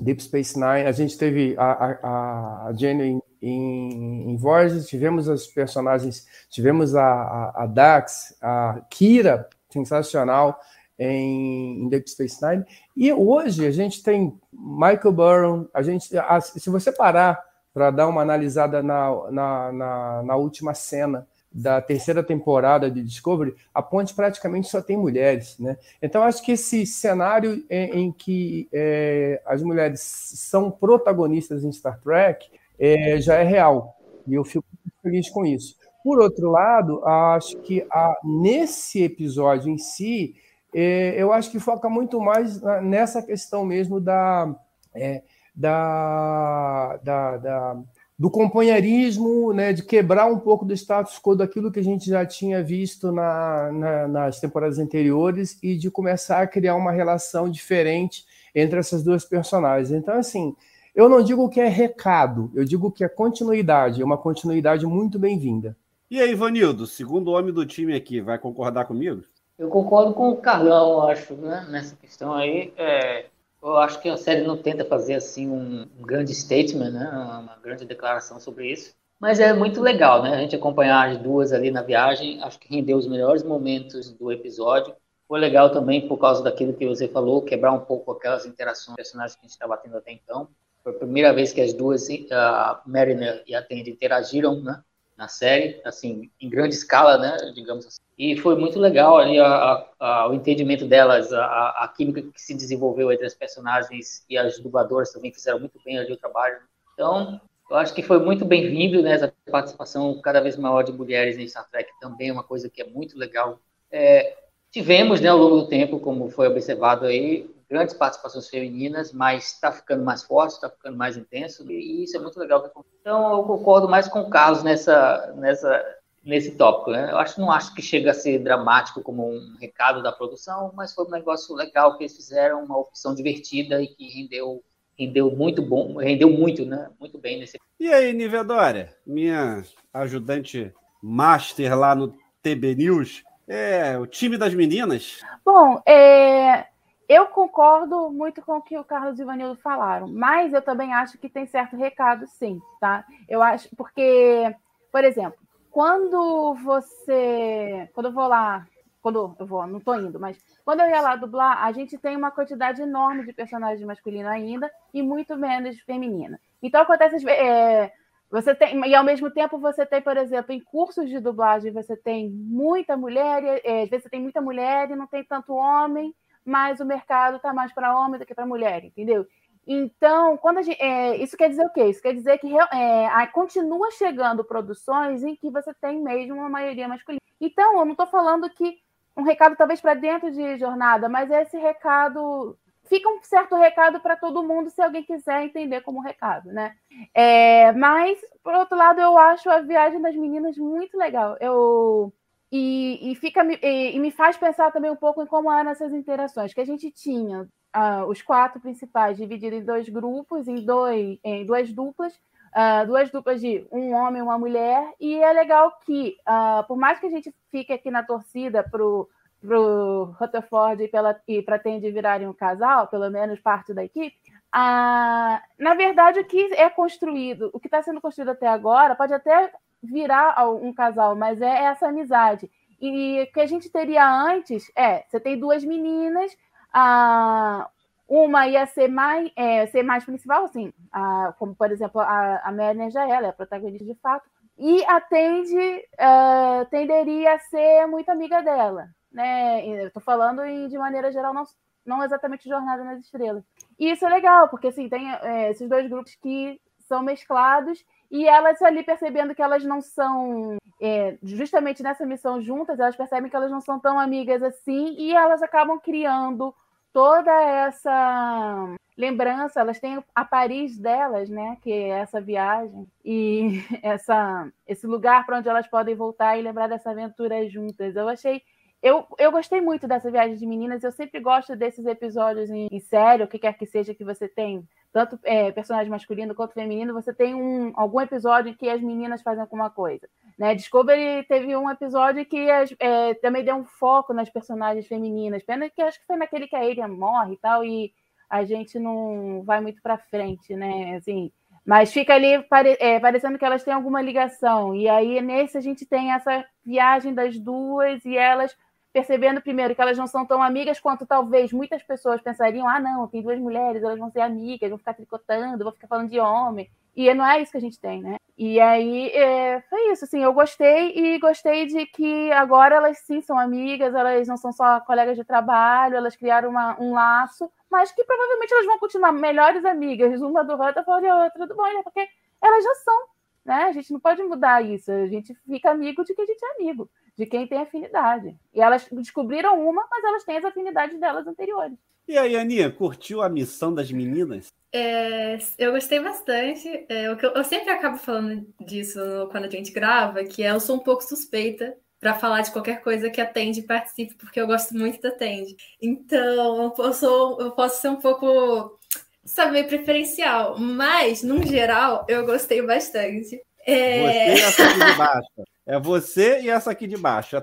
Deep 0.00 0.22
Space 0.22 0.54
Nine, 0.54 0.86
a 0.86 0.92
gente 0.92 1.16
teve 1.18 1.54
a, 1.58 1.72
a, 1.72 2.68
a 2.68 2.72
Janeway 2.74 3.18
em, 3.40 4.30
em 4.30 4.36
Voyager, 4.36 4.84
tivemos 4.84 5.28
as 5.28 5.46
personagens, 5.46 6.26
tivemos 6.50 6.94
a, 6.94 7.04
a, 7.04 7.64
a 7.64 7.66
Dax, 7.66 8.36
a 8.40 8.80
Kira, 8.90 9.48
sensacional 9.70 10.58
em, 10.98 11.88
Deep 11.88 12.10
Space 12.10 12.44
Nine. 12.44 12.64
E 12.96 13.12
hoje 13.12 13.66
a 13.66 13.70
gente 13.70 14.02
tem 14.02 14.38
Michael 14.52 15.12
Burnham, 15.12 15.68
a 15.72 15.82
gente, 15.82 16.16
a, 16.18 16.40
se 16.40 16.68
você 16.68 16.90
parar 16.90 17.42
para 17.72 17.90
dar 17.90 18.08
uma 18.08 18.22
analisada 18.22 18.82
na, 18.82 19.30
na, 19.30 19.72
na, 19.72 20.22
na, 20.24 20.36
última 20.36 20.74
cena 20.74 21.26
da 21.52 21.80
terceira 21.80 22.22
temporada 22.22 22.90
de 22.90 23.02
Discovery, 23.02 23.54
a 23.72 23.80
ponte 23.80 24.14
praticamente 24.14 24.68
só 24.68 24.82
tem 24.82 24.96
mulheres, 24.96 25.56
né? 25.58 25.76
Então 26.02 26.22
acho 26.22 26.42
que 26.42 26.52
esse 26.52 26.84
cenário 26.84 27.64
em, 27.70 28.00
em 28.00 28.12
que 28.12 28.68
é, 28.72 29.40
as 29.46 29.62
mulheres 29.62 30.00
são 30.00 30.70
protagonistas 30.70 31.62
em 31.62 31.72
Star 31.72 32.00
Trek 32.00 32.50
é, 32.78 33.20
já 33.20 33.36
é 33.36 33.44
real 33.44 33.96
e 34.26 34.34
eu 34.34 34.44
fico 34.44 34.64
feliz 35.02 35.30
com 35.30 35.46
isso. 35.46 35.77
Por 36.08 36.22
outro 36.22 36.50
lado, 36.50 37.04
acho 37.04 37.58
que 37.58 37.86
a, 37.90 38.16
nesse 38.24 39.02
episódio 39.02 39.68
em 39.68 39.76
si, 39.76 40.34
é, 40.74 41.14
eu 41.22 41.34
acho 41.34 41.50
que 41.50 41.60
foca 41.60 41.86
muito 41.90 42.18
mais 42.18 42.58
nessa 42.82 43.20
questão 43.20 43.62
mesmo 43.62 44.00
da, 44.00 44.56
é, 44.94 45.20
da, 45.54 46.98
da, 47.04 47.36
da, 47.36 47.76
do 48.18 48.30
companheirismo, 48.30 49.52
né, 49.52 49.74
de 49.74 49.82
quebrar 49.82 50.24
um 50.24 50.38
pouco 50.38 50.64
do 50.64 50.72
status 50.72 51.18
quo 51.18 51.36
daquilo 51.36 51.70
que 51.70 51.80
a 51.80 51.84
gente 51.84 52.08
já 52.08 52.24
tinha 52.24 52.62
visto 52.62 53.12
na, 53.12 53.70
na, 53.70 54.08
nas 54.08 54.40
temporadas 54.40 54.78
anteriores 54.78 55.58
e 55.62 55.76
de 55.76 55.90
começar 55.90 56.40
a 56.40 56.46
criar 56.46 56.74
uma 56.74 56.90
relação 56.90 57.50
diferente 57.50 58.24
entre 58.54 58.78
essas 58.78 59.02
duas 59.04 59.26
personagens. 59.26 59.92
Então, 59.92 60.14
assim, 60.14 60.56
eu 60.94 61.06
não 61.06 61.22
digo 61.22 61.50
que 61.50 61.60
é 61.60 61.68
recado, 61.68 62.50
eu 62.54 62.64
digo 62.64 62.90
que 62.90 63.04
é 63.04 63.08
continuidade, 63.10 64.00
é 64.00 64.04
uma 64.06 64.16
continuidade 64.16 64.86
muito 64.86 65.18
bem-vinda. 65.18 65.76
E 66.10 66.22
aí, 66.22 66.34
Vanildo, 66.34 66.86
segundo 66.86 67.32
homem 67.32 67.52
do 67.52 67.66
time 67.66 67.94
aqui, 67.94 68.18
vai 68.18 68.38
concordar 68.38 68.86
comigo? 68.86 69.24
Eu 69.58 69.68
concordo 69.68 70.14
com 70.14 70.30
o 70.30 70.36
Carlão, 70.38 71.06
acho, 71.06 71.34
né, 71.34 71.66
nessa 71.68 71.94
questão 71.96 72.32
aí. 72.32 72.72
É, 72.78 73.26
eu 73.62 73.76
acho 73.76 74.00
que 74.00 74.08
a 74.08 74.16
série 74.16 74.46
não 74.46 74.56
tenta 74.56 74.86
fazer 74.86 75.16
assim 75.16 75.50
um, 75.50 75.86
grande 76.00 76.34
statement, 76.34 76.92
né, 76.92 77.10
uma 77.10 77.58
grande 77.62 77.84
declaração 77.84 78.40
sobre 78.40 78.72
isso. 78.72 78.94
Mas 79.20 79.38
é 79.38 79.52
muito 79.52 79.82
legal, 79.82 80.22
né? 80.22 80.34
A 80.34 80.40
gente 80.40 80.56
acompanhar 80.56 81.10
as 81.10 81.18
duas 81.18 81.52
ali 81.52 81.70
na 81.70 81.82
viagem. 81.82 82.40
Acho 82.42 82.58
que 82.58 82.74
rendeu 82.74 82.96
os 82.96 83.06
melhores 83.06 83.42
momentos 83.42 84.10
do 84.12 84.32
episódio. 84.32 84.94
Foi 85.26 85.38
legal 85.38 85.70
também 85.70 86.08
por 86.08 86.18
causa 86.18 86.42
daquilo 86.42 86.72
que 86.72 86.86
você 86.86 87.06
falou, 87.08 87.42
quebrar 87.42 87.72
um 87.72 87.80
pouco 87.80 88.12
aquelas 88.12 88.46
interações 88.46 88.96
personagens 88.96 89.34
que 89.34 89.40
a 89.40 89.46
gente 89.46 89.50
estava 89.50 89.76
tendo 89.76 89.98
até 89.98 90.12
então. 90.12 90.48
Foi 90.82 90.92
a 90.92 90.98
primeira 90.98 91.34
vez 91.34 91.52
que 91.52 91.60
as 91.60 91.74
duas, 91.74 92.08
a 92.30 92.80
Mariner 92.86 93.42
e 93.46 93.54
a 93.54 93.60
Tandy, 93.60 93.90
interagiram, 93.90 94.62
né? 94.62 94.80
Na 95.18 95.26
série, 95.26 95.80
assim, 95.84 96.30
em 96.40 96.48
grande 96.48 96.76
escala, 96.76 97.18
né, 97.18 97.36
digamos 97.52 97.84
assim. 97.84 97.98
E 98.16 98.36
foi 98.36 98.56
muito 98.56 98.78
legal 98.78 99.18
ali 99.18 99.38
a, 99.40 99.84
a, 99.98 100.28
o 100.28 100.34
entendimento 100.34 100.86
delas, 100.86 101.32
a, 101.32 101.70
a, 101.70 101.92
química 101.94 102.22
que 102.22 102.40
se 102.40 102.54
desenvolveu 102.54 103.10
entre 103.10 103.26
as 103.26 103.34
personagens 103.34 104.24
e 104.30 104.38
as 104.38 104.60
dubladoras 104.60 105.12
também 105.12 105.32
fizeram 105.32 105.58
muito 105.58 105.80
bem 105.84 105.98
ali 105.98 106.12
o 106.12 106.16
trabalho. 106.16 106.58
Então, 106.94 107.40
eu 107.68 107.76
acho 107.76 107.92
que 107.92 108.02
foi 108.02 108.20
muito 108.20 108.44
bem-vindo 108.44 109.02
né, 109.02 109.12
essa 109.12 109.34
participação 109.50 110.20
cada 110.20 110.40
vez 110.40 110.56
maior 110.56 110.82
de 110.82 110.92
mulheres 110.92 111.36
em 111.36 111.48
Star 111.48 111.68
Trek, 111.68 111.90
também 112.00 112.28
é 112.28 112.32
uma 112.32 112.44
coisa 112.44 112.70
que 112.70 112.80
é 112.80 112.86
muito 112.86 113.18
legal. 113.18 113.60
É, 113.90 114.36
tivemos, 114.70 115.20
né, 115.20 115.28
ao 115.28 115.38
longo 115.38 115.62
do 115.62 115.68
tempo, 115.68 115.98
como 115.98 116.30
foi 116.30 116.46
observado 116.46 117.06
aí, 117.06 117.50
grandes 117.68 117.94
participações 117.94 118.48
femininas, 118.48 119.12
mas 119.12 119.52
está 119.52 119.70
ficando 119.70 120.04
mais 120.04 120.22
forte, 120.22 120.54
está 120.54 120.70
ficando 120.70 120.96
mais 120.96 121.16
intenso, 121.16 121.70
e 121.70 122.04
isso 122.04 122.16
é 122.16 122.20
muito 122.20 122.38
legal. 122.38 122.70
Então, 123.00 123.36
eu 123.36 123.42
concordo 123.44 123.88
mais 123.88 124.08
com 124.08 124.20
o 124.20 124.30
Carlos 124.30 124.62
nessa, 124.62 125.32
nessa, 125.36 125.84
nesse 126.24 126.52
tópico. 126.52 126.90
Né? 126.90 127.10
Eu 127.10 127.18
acho, 127.18 127.40
não 127.40 127.50
acho 127.50 127.74
que 127.74 127.82
chega 127.82 128.10
a 128.10 128.14
ser 128.14 128.38
dramático 128.38 129.02
como 129.02 129.28
um 129.28 129.56
recado 129.60 130.02
da 130.02 130.12
produção, 130.12 130.72
mas 130.74 130.94
foi 130.94 131.04
um 131.04 131.10
negócio 131.10 131.54
legal 131.54 131.96
que 131.96 132.04
eles 132.04 132.16
fizeram, 132.16 132.64
uma 132.64 132.78
opção 132.78 133.14
divertida 133.14 133.82
e 133.82 133.88
que 133.88 134.08
rendeu 134.08 134.62
rendeu 134.98 135.30
muito 135.30 135.62
bom, 135.62 135.96
rendeu 135.96 136.28
muito, 136.28 136.66
né? 136.66 136.90
Muito 136.98 137.18
bem 137.18 137.38
nesse. 137.38 137.56
E 137.78 137.86
aí, 137.86 138.12
Nivedória, 138.12 138.92
minha 139.06 139.62
ajudante 139.94 140.74
master 141.00 141.78
lá 141.78 141.94
no 141.94 142.12
TB 142.42 142.74
News, 142.74 143.22
é 143.46 143.96
o 143.96 144.06
time 144.06 144.36
das 144.36 144.52
meninas? 144.52 145.20
Bom, 145.44 145.80
é, 145.86 146.66
eu 147.08 147.26
concordo 147.28 148.10
muito 148.10 148.42
com 148.42 148.58
o 148.58 148.62
que 148.62 148.76
o 148.76 148.84
Carlos 148.84 149.18
e 149.18 149.22
o 149.22 149.26
Vanildo 149.26 149.56
falaram, 149.60 150.06
mas 150.08 150.52
eu 150.52 150.60
também 150.60 150.92
acho 150.92 151.16
que 151.18 151.28
tem 151.28 151.46
certo 151.46 151.76
recado, 151.76 152.26
sim, 152.26 152.60
tá? 152.80 153.04
Eu 153.28 153.42
acho, 153.42 153.74
porque, 153.76 154.54
por 154.92 155.02
exemplo, 155.04 155.38
quando 155.70 156.54
você. 156.54 157.88
Quando 157.94 158.06
eu 158.06 158.12
vou 158.12 158.26
lá. 158.28 158.66
Quando 159.00 159.36
eu 159.38 159.46
vou, 159.46 159.66
não 159.66 159.78
estou 159.78 159.94
indo, 159.94 160.18
mas 160.18 160.36
quando 160.64 160.80
eu 160.80 160.88
ia 160.88 161.00
lá 161.00 161.14
dublar, 161.14 161.64
a 161.64 161.72
gente 161.72 161.96
tem 161.96 162.16
uma 162.16 162.32
quantidade 162.32 162.82
enorme 162.82 163.24
de 163.24 163.32
personagens 163.32 163.86
masculinos 163.86 164.30
ainda 164.30 164.70
e 164.92 165.00
muito 165.00 165.36
menos 165.36 165.80
feminina. 165.80 166.38
Então 166.60 166.82
acontece. 166.82 167.26
É, 167.30 167.92
você 168.30 168.54
tem, 168.54 168.78
e 168.86 168.94
ao 168.94 169.04
mesmo 169.04 169.30
tempo 169.30 169.56
você 169.56 169.86
tem, 169.86 170.02
por 170.02 170.16
exemplo, 170.16 170.52
em 170.52 170.60
cursos 170.60 171.08
de 171.08 171.20
dublagem, 171.20 171.72
você 171.72 171.96
tem 171.96 172.28
muita 172.28 172.96
mulher, 172.96 173.62
é, 173.64 173.84
às 173.84 173.88
vezes 173.88 174.02
você 174.02 174.10
tem 174.10 174.20
muita 174.20 174.40
mulher 174.42 174.90
e 174.90 174.96
não 174.96 175.06
tem 175.06 175.24
tanto 175.24 175.54
homem, 175.54 176.14
mas 176.48 176.80
o 176.80 176.84
mercado 176.84 177.36
está 177.36 177.52
mais 177.52 177.72
para 177.72 177.96
homem 177.98 178.18
do 178.18 178.24
que 178.24 178.34
para 178.34 178.46
mulher, 178.46 178.82
entendeu? 178.82 179.26
Então, 179.66 180.38
quando 180.38 180.62
gente, 180.62 180.80
é, 180.80 181.14
isso 181.18 181.36
quer 181.36 181.50
dizer 181.50 181.66
o 181.66 181.70
quê? 181.70 181.84
Isso 181.84 182.00
quer 182.00 182.14
dizer 182.14 182.38
que 182.38 182.50
é, 182.58 183.26
continua 183.26 183.90
chegando 183.90 184.42
produções 184.42 185.22
em 185.22 185.36
que 185.36 185.50
você 185.50 185.74
tem 185.74 186.00
mesmo 186.00 186.36
uma 186.36 186.48
maioria 186.48 186.88
masculina. 186.88 187.20
Então, 187.38 187.78
eu 187.78 187.84
não 187.84 187.92
estou 187.92 188.06
falando 188.06 188.48
que 188.48 188.78
um 189.14 189.22
recado 189.22 189.56
talvez 189.56 189.78
para 189.78 189.92
dentro 189.92 190.30
de 190.30 190.56
jornada, 190.56 191.06
mas 191.06 191.30
esse 191.30 191.58
recado 191.58 192.56
fica 192.84 193.10
um 193.10 193.22
certo 193.22 193.54
recado 193.56 194.00
para 194.00 194.16
todo 194.16 194.42
mundo 194.42 194.70
se 194.70 194.80
alguém 194.80 195.02
quiser 195.02 195.44
entender 195.44 195.82
como 195.82 196.00
recado, 196.00 196.50
né? 196.50 196.74
É, 197.12 197.70
mas, 197.72 198.18
por 198.42 198.54
outro 198.54 198.74
lado, 198.74 199.02
eu 199.02 199.18
acho 199.18 199.50
a 199.50 199.60
viagem 199.60 200.00
das 200.00 200.16
meninas 200.16 200.56
muito 200.56 200.96
legal. 200.96 201.36
Eu 201.40 202.10
e, 202.50 203.12
e 203.12 203.14
fica 203.14 203.44
e, 203.44 203.96
e, 203.96 203.98
me 203.98 204.10
faz 204.10 204.36
pensar 204.36 204.70
também 204.72 204.90
um 204.90 204.96
pouco 204.96 205.22
em 205.22 205.26
como 205.26 205.52
eram 205.52 205.70
essas 205.70 205.92
interações, 205.92 206.54
que 206.54 206.60
a 206.60 206.64
gente 206.64 206.90
tinha 206.90 207.42
uh, 207.42 208.04
os 208.08 208.22
quatro 208.22 208.60
principais 208.60 209.16
divididos 209.16 209.60
em 209.60 209.64
dois 209.64 209.88
grupos, 209.88 210.48
em, 210.48 210.64
dois, 210.64 211.18
em 211.22 211.44
duas 211.44 211.72
duplas, 211.72 212.14
uh, 212.14 212.86
duas 212.86 213.10
duplas 213.10 213.40
de 213.40 213.66
um 213.70 213.92
homem 213.94 214.20
e 214.20 214.22
uma 214.22 214.38
mulher, 214.38 214.94
e 214.98 215.16
é 215.16 215.32
legal 215.32 215.78
que, 215.84 216.16
uh, 216.26 216.66
por 216.66 216.76
mais 216.76 216.98
que 216.98 217.06
a 217.06 217.10
gente 217.10 217.34
fique 217.50 217.72
aqui 217.72 217.90
na 217.90 218.02
torcida 218.02 218.62
para 218.62 218.82
o 218.82 220.04
Rutherford 220.18 220.82
e, 220.82 220.88
pela, 220.88 221.20
e 221.28 221.42
para 221.42 221.58
Tandy 221.58 221.90
virarem 221.90 222.26
um 222.26 222.32
casal, 222.32 222.88
pelo 222.88 223.10
menos 223.10 223.38
parte 223.40 223.74
da 223.74 223.84
equipe, 223.84 224.16
ah, 224.50 225.42
na 225.58 225.74
verdade, 225.74 226.20
o 226.20 226.24
que 226.24 226.54
é 226.54 226.70
construído, 226.70 227.50
o 227.52 227.60
que 227.60 227.66
está 227.66 227.82
sendo 227.82 228.00
construído 228.00 228.30
até 228.30 228.46
agora, 228.46 228.96
pode 228.96 229.12
até 229.12 229.52
virar 229.82 230.48
um 230.48 230.72
casal, 230.72 231.14
mas 231.14 231.40
é 231.40 231.64
essa 231.64 231.88
amizade. 231.88 232.50
E 232.80 233.22
o 233.22 233.32
que 233.32 233.40
a 233.40 233.46
gente 233.46 233.70
teria 233.70 234.08
antes 234.08 234.70
é: 234.76 235.04
você 235.08 235.18
tem 235.18 235.38
duas 235.38 235.64
meninas, 235.64 236.36
a, 236.72 237.68
uma 238.08 238.46
ia 238.46 238.66
ser 238.66 238.88
mais, 238.88 239.30
é, 239.36 239.66
ser 239.66 239.82
mais 239.82 240.04
principal, 240.04 240.44
assim, 240.44 240.72
a, 240.92 241.34
como 241.38 241.54
por 241.54 241.70
exemplo 241.70 242.00
a, 242.00 242.42
a 242.44 242.90
já 242.90 243.06
é, 243.06 243.10
ela 243.10 243.26
é 243.26 243.30
a 243.30 243.34
protagonista 243.34 243.84
de 243.84 243.94
fato, 243.96 244.28
e 244.56 244.84
a 244.86 245.00
Tende 245.00 245.56
uh, 245.56 246.64
tenderia 246.70 247.34
a 247.34 247.38
ser 247.38 247.86
muito 247.86 248.08
amiga 248.10 248.42
dela. 248.42 248.88
Né? 249.12 249.88
Tô 249.90 250.00
falando 250.00 250.44
em, 250.44 250.68
de 250.68 250.76
maneira 250.76 251.12
geral, 251.12 251.32
não, 251.32 251.44
não 251.86 252.02
exatamente 252.02 252.48
Jornada 252.48 252.82
nas 252.82 253.00
Estrelas. 253.00 253.44
E 253.78 253.90
isso 253.90 254.04
é 254.04 254.08
legal, 254.08 254.48
porque 254.48 254.68
assim, 254.68 254.88
tem 254.88 255.12
é, 255.14 255.50
esses 255.50 255.68
dois 255.68 255.88
grupos 255.88 256.14
que 256.16 256.60
são 256.88 257.02
mesclados 257.02 257.84
e 258.10 258.26
elas 258.26 258.60
ali 258.62 258.82
percebendo 258.82 259.34
que 259.34 259.42
elas 259.42 259.64
não 259.64 259.80
são, 259.80 260.56
é, 260.80 261.18
justamente 261.22 261.82
nessa 261.82 262.06
missão 262.06 262.40
juntas, 262.40 262.78
elas 262.78 262.96
percebem 262.96 263.28
que 263.28 263.36
elas 263.36 263.50
não 263.50 263.60
são 263.60 263.78
tão 263.78 263.98
amigas 263.98 264.42
assim 264.42 264.94
e 264.98 265.14
elas 265.14 265.42
acabam 265.42 265.78
criando 265.78 266.54
toda 266.92 267.30
essa 267.30 268.74
lembrança. 268.96 269.60
Elas 269.60 269.78
têm 269.78 270.02
a 270.14 270.24
Paris 270.24 270.78
delas, 270.78 271.28
né? 271.28 271.56
Que 271.62 271.70
é 271.70 271.88
essa 272.00 272.20
viagem 272.20 272.86
e 273.04 273.62
essa, 273.82 274.50
esse 274.66 274.86
lugar 274.86 275.24
para 275.26 275.38
onde 275.38 275.48
elas 275.48 275.68
podem 275.68 275.94
voltar 275.94 276.36
e 276.38 276.42
lembrar 276.42 276.66
dessa 276.66 276.90
aventura 276.90 277.48
juntas. 277.48 277.94
Eu 277.94 278.08
achei 278.08 278.42
eu, 278.82 279.06
eu 279.18 279.32
gostei 279.32 279.60
muito 279.60 279.88
dessa 279.88 280.10
viagem 280.10 280.36
de 280.36 280.46
meninas. 280.46 280.84
Eu 280.84 280.92
sempre 280.92 281.20
gosto 281.20 281.56
desses 281.56 281.84
episódios 281.84 282.48
em, 282.48 282.68
em 282.70 282.80
série, 282.80 283.24
o 283.24 283.28
que 283.28 283.38
quer 283.38 283.54
que 283.54 283.66
seja 283.66 283.94
que 283.94 284.04
você 284.04 284.28
tem, 284.28 284.66
tanto 284.92 285.18
é, 285.24 285.50
personagem 285.50 285.90
masculino 285.90 286.34
quanto 286.34 286.54
feminino. 286.54 286.94
Você 286.94 287.12
tem 287.12 287.34
um, 287.34 287.72
algum 287.74 288.00
episódio 288.00 288.50
em 288.50 288.54
que 288.54 288.68
as 288.68 288.80
meninas 288.80 289.22
fazem 289.22 289.40
alguma 289.40 289.68
coisa. 289.68 290.08
Né? 290.38 290.54
Discovery 290.54 291.24
teve 291.26 291.56
um 291.56 291.68
episódio 291.68 292.24
que 292.24 292.48
as, 292.50 292.72
é, 292.78 293.14
também 293.14 293.44
deu 293.44 293.56
um 293.56 293.64
foco 293.64 294.12
nas 294.12 294.30
personagens 294.30 294.86
femininas. 294.86 295.42
Pena 295.42 295.68
que 295.68 295.82
acho 295.82 295.98
que 295.98 296.06
foi 296.06 296.16
naquele 296.16 296.46
que 296.46 296.54
a 296.54 296.60
Arian 296.60 296.88
morre 296.88 297.34
e 297.34 297.38
tal, 297.38 297.64
e 297.64 297.92
a 298.30 298.44
gente 298.44 298.78
não 298.78 299.42
vai 299.44 299.60
muito 299.60 299.82
para 299.82 299.98
frente, 299.98 300.54
né? 300.54 300.96
Assim, 300.96 301.32
mas 301.68 301.92
fica 301.92 302.14
ali 302.14 302.42
pare, 302.44 302.76
é, 302.80 303.00
parecendo 303.00 303.38
que 303.38 303.44
elas 303.44 303.64
têm 303.64 303.74
alguma 303.74 304.00
ligação. 304.00 304.74
E 304.74 304.88
aí, 304.88 305.20
nesse, 305.20 305.58
a 305.58 305.60
gente 305.60 305.84
tem 305.84 306.12
essa 306.12 306.44
viagem 306.64 307.12
das 307.12 307.38
duas 307.38 308.04
e 308.04 308.16
elas 308.16 308.56
percebendo 308.98 309.40
primeiro 309.40 309.74
que 309.76 309.80
elas 309.80 309.96
não 309.96 310.08
são 310.08 310.26
tão 310.26 310.42
amigas 310.42 310.80
quanto 310.80 311.06
talvez 311.06 311.52
muitas 311.52 311.82
pessoas 311.82 312.20
pensariam: 312.20 312.68
ah, 312.68 312.80
não, 312.80 313.06
tem 313.06 313.22
duas 313.22 313.38
mulheres, 313.38 313.82
elas 313.82 313.98
vão 313.98 314.10
ser 314.10 314.20
amigas, 314.20 314.68
vão 314.68 314.78
ficar 314.78 314.94
tricotando, 314.94 315.62
vão 315.62 315.72
ficar 315.72 315.86
falando 315.86 316.10
de 316.10 316.18
homem. 316.18 316.68
E 316.96 317.12
não 317.14 317.24
é 317.24 317.40
isso 317.40 317.52
que 317.52 317.58
a 317.58 317.60
gente 317.60 317.78
tem, 317.78 318.02
né? 318.02 318.16
E 318.36 318.58
aí 318.60 319.08
é, 319.10 319.60
foi 319.62 319.92
isso, 319.92 320.04
assim, 320.04 320.22
eu 320.22 320.32
gostei 320.32 320.92
e 320.96 321.18
gostei 321.20 321.66
de 321.66 321.86
que 321.86 322.32
agora 322.32 322.74
elas 322.74 322.98
sim 322.98 323.20
são 323.20 323.38
amigas, 323.38 323.94
elas 323.94 324.26
não 324.26 324.36
são 324.36 324.52
só 324.52 324.80
colegas 324.80 325.16
de 325.16 325.24
trabalho, 325.24 325.96
elas 325.96 326.16
criaram 326.16 326.50
uma, 326.50 326.80
um 326.80 326.92
laço, 326.92 327.50
mas 327.70 327.92
que 327.92 328.02
provavelmente 328.04 328.52
elas 328.52 328.66
vão 328.66 328.78
continuar 328.80 329.12
melhores 329.12 329.64
amigas, 329.64 330.20
uma 330.20 330.42
do 330.42 330.56
Rutherford 330.56 331.06
e 331.06 331.08
a 331.08 331.24
outra 331.24 331.46
do 331.46 331.54
Boyle, 331.54 331.82
porque 331.84 332.08
elas 332.42 332.64
já 332.64 332.74
são, 332.76 333.06
né? 333.44 333.64
A 333.64 333.72
gente 333.72 333.92
não 333.92 334.00
pode 334.00 334.22
mudar 334.24 334.64
isso, 334.64 334.90
a 334.90 335.06
gente 335.06 335.34
fica 335.46 335.70
amigo 335.70 336.04
de 336.04 336.14
que 336.14 336.22
a 336.22 336.26
gente 336.26 336.44
é 336.44 336.62
amigo 336.62 336.88
de 337.18 337.26
quem 337.26 337.48
tem 337.48 337.58
afinidade. 337.58 338.36
E 338.54 338.60
elas 338.60 338.86
descobriram 338.92 339.60
uma, 339.60 339.84
mas 339.90 340.04
elas 340.04 340.24
têm 340.24 340.38
as 340.38 340.44
afinidades 340.44 340.98
delas 341.00 341.26
anteriores. 341.26 341.76
E 342.06 342.16
aí, 342.16 342.36
Aninha, 342.36 342.70
curtiu 342.70 343.20
a 343.20 343.28
missão 343.28 343.74
das 343.74 343.90
meninas? 343.90 344.46
É, 344.72 345.36
eu 345.58 345.72
gostei 345.72 346.00
bastante. 346.00 346.86
É, 346.88 347.08
eu, 347.08 347.18
eu, 347.18 347.44
sempre 347.44 347.70
acabo 347.70 347.98
falando 347.98 348.46
disso 348.60 349.00
quando 349.30 349.44
a 349.44 349.50
gente 349.50 349.72
grava, 349.72 350.24
que 350.24 350.42
eu 350.42 350.60
sou 350.60 350.76
um 350.76 350.78
pouco 350.80 351.02
suspeita 351.02 351.76
para 352.00 352.14
falar 352.14 352.42
de 352.42 352.52
qualquer 352.52 352.82
coisa 352.82 353.10
que 353.10 353.20
a 353.20 353.26
Tende 353.26 353.62
participe, 353.62 354.14
porque 354.14 354.40
eu 354.40 354.46
gosto 354.46 354.74
muito 354.74 355.00
da 355.00 355.10
Tende. 355.10 355.56
Então, 355.82 356.72
eu, 356.78 356.92
sou, 356.92 357.40
eu 357.40 357.50
posso 357.50 357.82
ser 357.82 357.88
um 357.88 357.96
pouco, 357.96 358.78
saber, 359.24 359.64
preferencial. 359.64 360.56
Mas, 360.58 361.22
no 361.22 361.44
geral, 361.44 362.06
eu 362.08 362.24
gostei 362.24 362.62
bastante. 362.62 363.42
É... 363.66 364.34
Você 364.36 364.62
e 364.62 364.64
aqui 364.64 364.74
de 364.78 364.96
baixo. 364.96 365.57
É 365.68 365.78
você 365.78 366.40
e 366.40 366.48
essa 366.48 366.70
aqui 366.70 366.86
de 366.86 366.96
baixo. 366.96 367.36
A, 367.36 367.42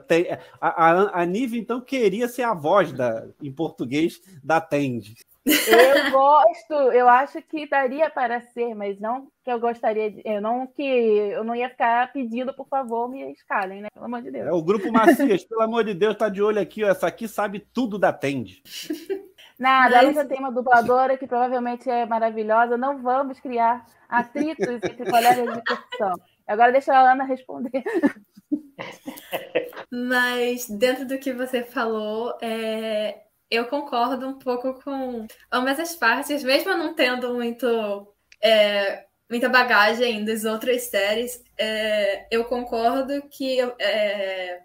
a, 0.60 0.70
a, 0.70 1.22
a 1.22 1.26
Nive, 1.26 1.60
então, 1.60 1.80
queria 1.80 2.28
ser 2.28 2.42
a 2.42 2.56
voz 2.56 2.92
da, 2.92 3.28
em 3.40 3.52
português 3.52 4.20
da 4.44 4.60
Tende. 4.60 5.14
Eu 5.46 6.12
gosto, 6.12 6.74
eu 6.92 7.08
acho 7.08 7.40
que 7.44 7.70
daria 7.70 8.10
para 8.10 8.42
ser, 8.42 8.74
mas 8.74 9.00
não 9.00 9.28
que 9.44 9.52
eu 9.52 9.60
gostaria 9.60 10.10
de. 10.10 10.24
Eu 10.26 10.42
não 10.42 10.66
que 10.66 10.82
eu 10.82 11.44
não 11.44 11.56
ia 11.56 11.70
ficar 11.70 12.12
pedindo, 12.12 12.52
por 12.52 12.68
favor, 12.68 13.08
me 13.08 13.32
escalem, 13.32 13.84
né? 13.84 13.90
Pelo 13.94 14.06
amor 14.08 14.24
de 14.24 14.32
Deus. 14.32 14.48
É, 14.48 14.52
o 14.52 14.64
grupo 14.64 14.92
Macias, 14.92 15.46
pelo 15.46 15.62
amor 15.62 15.84
de 15.84 15.94
Deus, 15.94 16.18
tá 16.18 16.28
de 16.28 16.42
olho 16.42 16.60
aqui, 16.60 16.84
ó. 16.84 16.90
Essa 16.90 17.06
aqui 17.06 17.28
sabe 17.28 17.60
tudo 17.60 18.00
da 18.00 18.12
Tende. 18.12 18.64
Nada, 19.60 19.98
ela 19.98 20.12
já 20.12 20.26
tem 20.26 20.40
uma 20.40 20.52
dubladora 20.52 21.16
que 21.16 21.28
provavelmente 21.28 21.88
é 21.88 22.08
maravilhosa. 22.08 22.76
Não 22.76 22.98
vamos 23.04 23.40
criar 23.40 23.86
atritos 24.10 24.68
entre 24.84 25.06
colegas 25.06 25.54
de 25.54 25.62
profissão. 25.64 26.16
Agora 26.48 26.72
deixa 26.72 26.94
a 26.94 27.12
Ana 27.12 27.24
responder. 27.24 27.84
Mas 29.92 30.70
dentro 30.70 31.06
do 31.06 31.18
que 31.18 31.34
você 31.34 31.64
falou, 31.64 32.38
é, 32.42 33.24
eu 33.50 33.68
concordo 33.68 34.28
um 34.28 34.38
pouco 34.38 34.74
com 34.82 35.26
ambas 35.52 35.80
as 35.80 35.96
partes, 35.96 36.44
mesmo 36.44 36.76
não 36.76 36.94
tendo 36.94 37.34
muito 37.34 38.14
é, 38.42 39.06
muita 39.30 39.50
bagagem 39.50 40.24
das 40.24 40.46
outras 40.46 40.84
séries, 40.84 41.44
é, 41.58 42.28
eu 42.30 42.46
concordo 42.46 43.28
que 43.30 43.60
é, 43.80 44.62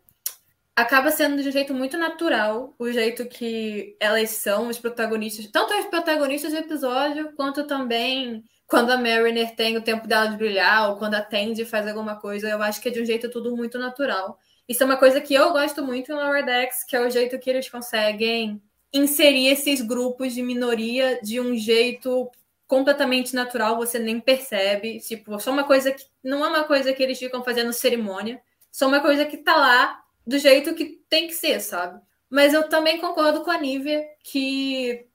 acaba 0.80 1.10
sendo 1.10 1.42
de 1.42 1.48
um 1.48 1.52
jeito 1.52 1.74
muito 1.74 1.96
natural 1.96 2.74
o 2.78 2.90
jeito 2.90 3.26
que 3.26 3.96
elas 4.00 4.30
são, 4.30 4.68
os 4.68 4.78
protagonistas, 4.78 5.46
tanto 5.48 5.74
os 5.74 5.86
protagonistas 5.86 6.52
do 6.52 6.58
episódio, 6.58 7.32
quanto 7.36 7.66
também 7.66 8.44
quando 8.66 8.90
a 8.90 8.96
Mariner 8.96 9.54
tem 9.56 9.76
o 9.76 9.82
tempo 9.82 10.06
dela 10.06 10.26
de 10.26 10.36
brilhar, 10.36 10.90
ou 10.90 10.96
quando 10.96 11.14
a 11.14 11.20
Tandy 11.20 11.64
faz 11.64 11.88
alguma 11.88 12.16
coisa, 12.16 12.48
eu 12.48 12.62
acho 12.62 12.80
que 12.80 12.88
é 12.88 12.92
de 12.92 13.02
um 13.02 13.04
jeito 13.04 13.28
tudo 13.28 13.56
muito 13.56 13.78
natural. 13.78 14.38
Isso 14.68 14.82
é 14.84 14.86
uma 14.86 14.96
coisa 14.96 15.20
que 15.20 15.34
eu 15.34 15.50
gosto 15.50 15.82
muito 15.84 16.12
em 16.12 16.14
Lower 16.14 16.44
Decks, 16.44 16.84
que 16.84 16.94
é 16.94 17.00
o 17.04 17.10
jeito 17.10 17.36
que 17.40 17.50
eles 17.50 17.68
conseguem 17.68 18.62
inserir 18.92 19.48
esses 19.48 19.80
grupos 19.80 20.32
de 20.34 20.42
minoria 20.42 21.20
de 21.20 21.40
um 21.40 21.56
jeito 21.56 22.30
completamente 22.68 23.34
natural, 23.34 23.76
você 23.76 23.98
nem 23.98 24.20
percebe. 24.20 25.00
Tipo, 25.00 25.40
só 25.40 25.50
uma 25.50 25.64
coisa 25.64 25.90
que 25.90 26.04
não 26.22 26.44
é 26.44 26.48
uma 26.48 26.62
coisa 26.62 26.92
que 26.92 27.02
eles 27.02 27.18
ficam 27.18 27.42
fazendo 27.42 27.72
cerimônia, 27.72 28.40
só 28.70 28.86
uma 28.86 29.00
coisa 29.00 29.26
que 29.26 29.38
tá 29.38 29.56
lá 29.56 29.99
do 30.26 30.38
jeito 30.38 30.74
que 30.74 31.00
tem 31.08 31.26
que 31.26 31.34
ser, 31.34 31.60
sabe? 31.60 32.00
Mas 32.28 32.54
eu 32.54 32.68
também 32.68 33.00
concordo 33.00 33.42
com 33.42 33.50
a 33.50 33.58
Nívia 33.58 34.04
que 34.22 35.06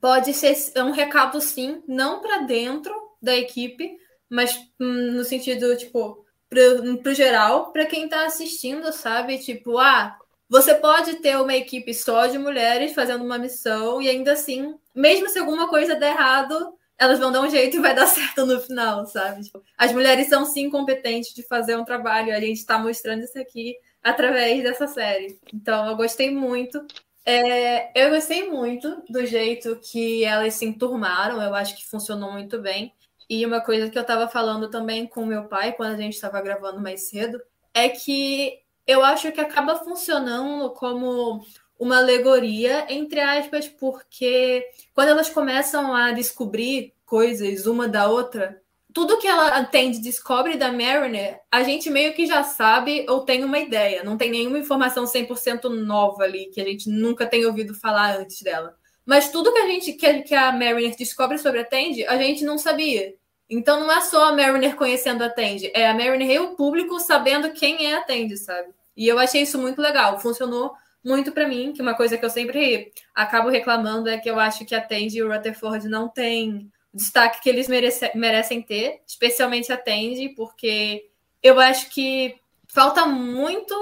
pode 0.00 0.32
ser 0.32 0.56
um 0.82 0.90
recado 0.90 1.40
sim, 1.40 1.82
não 1.86 2.20
para 2.20 2.38
dentro 2.38 2.94
da 3.20 3.36
equipe, 3.36 3.96
mas 4.28 4.56
hum, 4.80 5.12
no 5.12 5.24
sentido 5.24 5.76
tipo 5.76 6.24
pro, 6.48 6.98
pro 7.02 7.14
geral, 7.14 7.72
para 7.72 7.86
quem 7.86 8.08
tá 8.08 8.24
assistindo, 8.24 8.90
sabe? 8.92 9.38
Tipo, 9.38 9.78
ah, 9.78 10.16
você 10.48 10.74
pode 10.74 11.16
ter 11.16 11.36
uma 11.36 11.54
equipe 11.54 11.92
só 11.92 12.26
de 12.26 12.38
mulheres 12.38 12.92
fazendo 12.92 13.24
uma 13.24 13.38
missão 13.38 14.00
e 14.00 14.08
ainda 14.08 14.32
assim, 14.32 14.74
mesmo 14.94 15.28
se 15.28 15.38
alguma 15.38 15.68
coisa 15.68 15.94
der 15.94 16.12
errado, 16.12 16.74
elas 16.96 17.18
vão 17.18 17.32
dar 17.32 17.42
um 17.42 17.50
jeito 17.50 17.76
e 17.76 17.80
vai 17.80 17.94
dar 17.94 18.06
certo 18.08 18.46
no 18.46 18.60
final, 18.60 19.04
sabe? 19.06 19.42
Tipo, 19.42 19.62
as 19.76 19.92
mulheres 19.92 20.28
são 20.28 20.44
sim 20.46 20.70
competentes 20.70 21.34
de 21.34 21.42
fazer 21.42 21.76
um 21.76 21.84
trabalho, 21.84 22.34
a 22.34 22.40
gente 22.40 22.58
está 22.58 22.78
mostrando 22.78 23.24
isso 23.24 23.38
aqui 23.38 23.74
através 24.04 24.62
dessa 24.62 24.86
série. 24.86 25.40
Então, 25.52 25.88
eu 25.88 25.96
gostei 25.96 26.30
muito. 26.30 26.86
É, 27.24 27.90
eu 27.98 28.10
gostei 28.10 28.50
muito 28.50 29.02
do 29.08 29.24
jeito 29.24 29.80
que 29.82 30.22
elas 30.24 30.54
se 30.54 30.66
enturmaram, 30.66 31.42
eu 31.42 31.54
acho 31.54 31.74
que 31.74 31.86
funcionou 31.86 32.30
muito 32.30 32.60
bem. 32.60 32.92
E 33.28 33.46
uma 33.46 33.62
coisa 33.62 33.88
que 33.88 33.96
eu 33.96 34.02
estava 34.02 34.28
falando 34.28 34.68
também 34.68 35.06
com 35.06 35.24
meu 35.24 35.44
pai 35.44 35.72
quando 35.72 35.94
a 35.94 35.96
gente 35.96 36.12
estava 36.12 36.42
gravando 36.42 36.80
mais 36.80 37.08
cedo 37.08 37.40
é 37.72 37.88
que 37.88 38.60
eu 38.86 39.02
acho 39.02 39.32
que 39.32 39.40
acaba 39.40 39.76
funcionando 39.76 40.70
como 40.74 41.42
uma 41.78 41.96
alegoria, 41.96 42.86
entre 42.90 43.20
aspas, 43.20 43.66
porque 43.66 44.62
quando 44.94 45.08
elas 45.08 45.30
começam 45.30 45.94
a 45.94 46.12
descobrir 46.12 46.92
coisas 47.06 47.66
uma 47.66 47.88
da 47.88 48.08
outra, 48.08 48.62
tudo 48.94 49.18
que 49.18 49.26
ela 49.26 49.48
atende 49.48 49.98
descobre 49.98 50.56
da 50.56 50.70
Mariner, 50.70 51.40
a 51.50 51.64
gente 51.64 51.90
meio 51.90 52.14
que 52.14 52.26
já 52.26 52.44
sabe 52.44 53.04
ou 53.08 53.24
tem 53.24 53.44
uma 53.44 53.58
ideia. 53.58 54.04
Não 54.04 54.16
tem 54.16 54.30
nenhuma 54.30 54.56
informação 54.56 55.04
100% 55.04 55.64
nova 55.68 56.22
ali, 56.22 56.46
que 56.46 56.60
a 56.60 56.64
gente 56.64 56.88
nunca 56.88 57.26
tem 57.26 57.44
ouvido 57.44 57.74
falar 57.74 58.16
antes 58.16 58.40
dela. 58.40 58.76
Mas 59.04 59.32
tudo 59.32 59.52
que 59.52 59.58
a 59.58 59.66
gente 59.66 59.92
que, 59.94 60.34
a 60.34 60.52
Mariner 60.52 60.94
descobre 60.96 61.36
sobre 61.38 61.60
a 61.60 61.64
Tandy, 61.64 62.06
a 62.06 62.16
gente 62.16 62.44
não 62.44 62.56
sabia. 62.56 63.12
Então 63.50 63.80
não 63.80 63.90
é 63.90 64.00
só 64.00 64.28
a 64.28 64.32
Mariner 64.32 64.76
conhecendo 64.76 65.24
a 65.24 65.28
Tandy, 65.28 65.72
é 65.74 65.88
a 65.88 65.92
Mariner 65.92 66.30
e 66.30 66.38
o 66.38 66.54
público 66.54 66.98
sabendo 67.00 67.50
quem 67.52 67.86
é 67.86 67.96
a 67.96 68.02
Tandy, 68.02 68.36
sabe? 68.36 68.68
E 68.96 69.08
eu 69.08 69.18
achei 69.18 69.42
isso 69.42 69.58
muito 69.58 69.82
legal, 69.82 70.20
funcionou 70.20 70.72
muito 71.04 71.32
para 71.32 71.48
mim, 71.48 71.72
que 71.72 71.82
uma 71.82 71.94
coisa 71.94 72.16
que 72.16 72.24
eu 72.24 72.30
sempre 72.30 72.92
acabo 73.14 73.50
reclamando 73.50 74.08
é 74.08 74.18
que 74.18 74.30
eu 74.30 74.38
acho 74.38 74.64
que 74.64 74.74
a 74.74 74.80
Tandy 74.80 75.18
e 75.18 75.22
o 75.22 75.30
Rutherford 75.30 75.88
não 75.88 76.08
têm 76.08 76.70
o 76.72 76.73
destaque 76.94 77.42
que 77.42 77.48
eles 77.48 77.68
merece, 77.68 78.10
merecem 78.14 78.62
ter, 78.62 79.02
especialmente 79.06 79.72
a 79.72 79.76
Tandy, 79.76 80.30
porque 80.30 81.08
eu 81.42 81.58
acho 81.58 81.90
que 81.90 82.36
falta 82.68 83.04
muito 83.06 83.74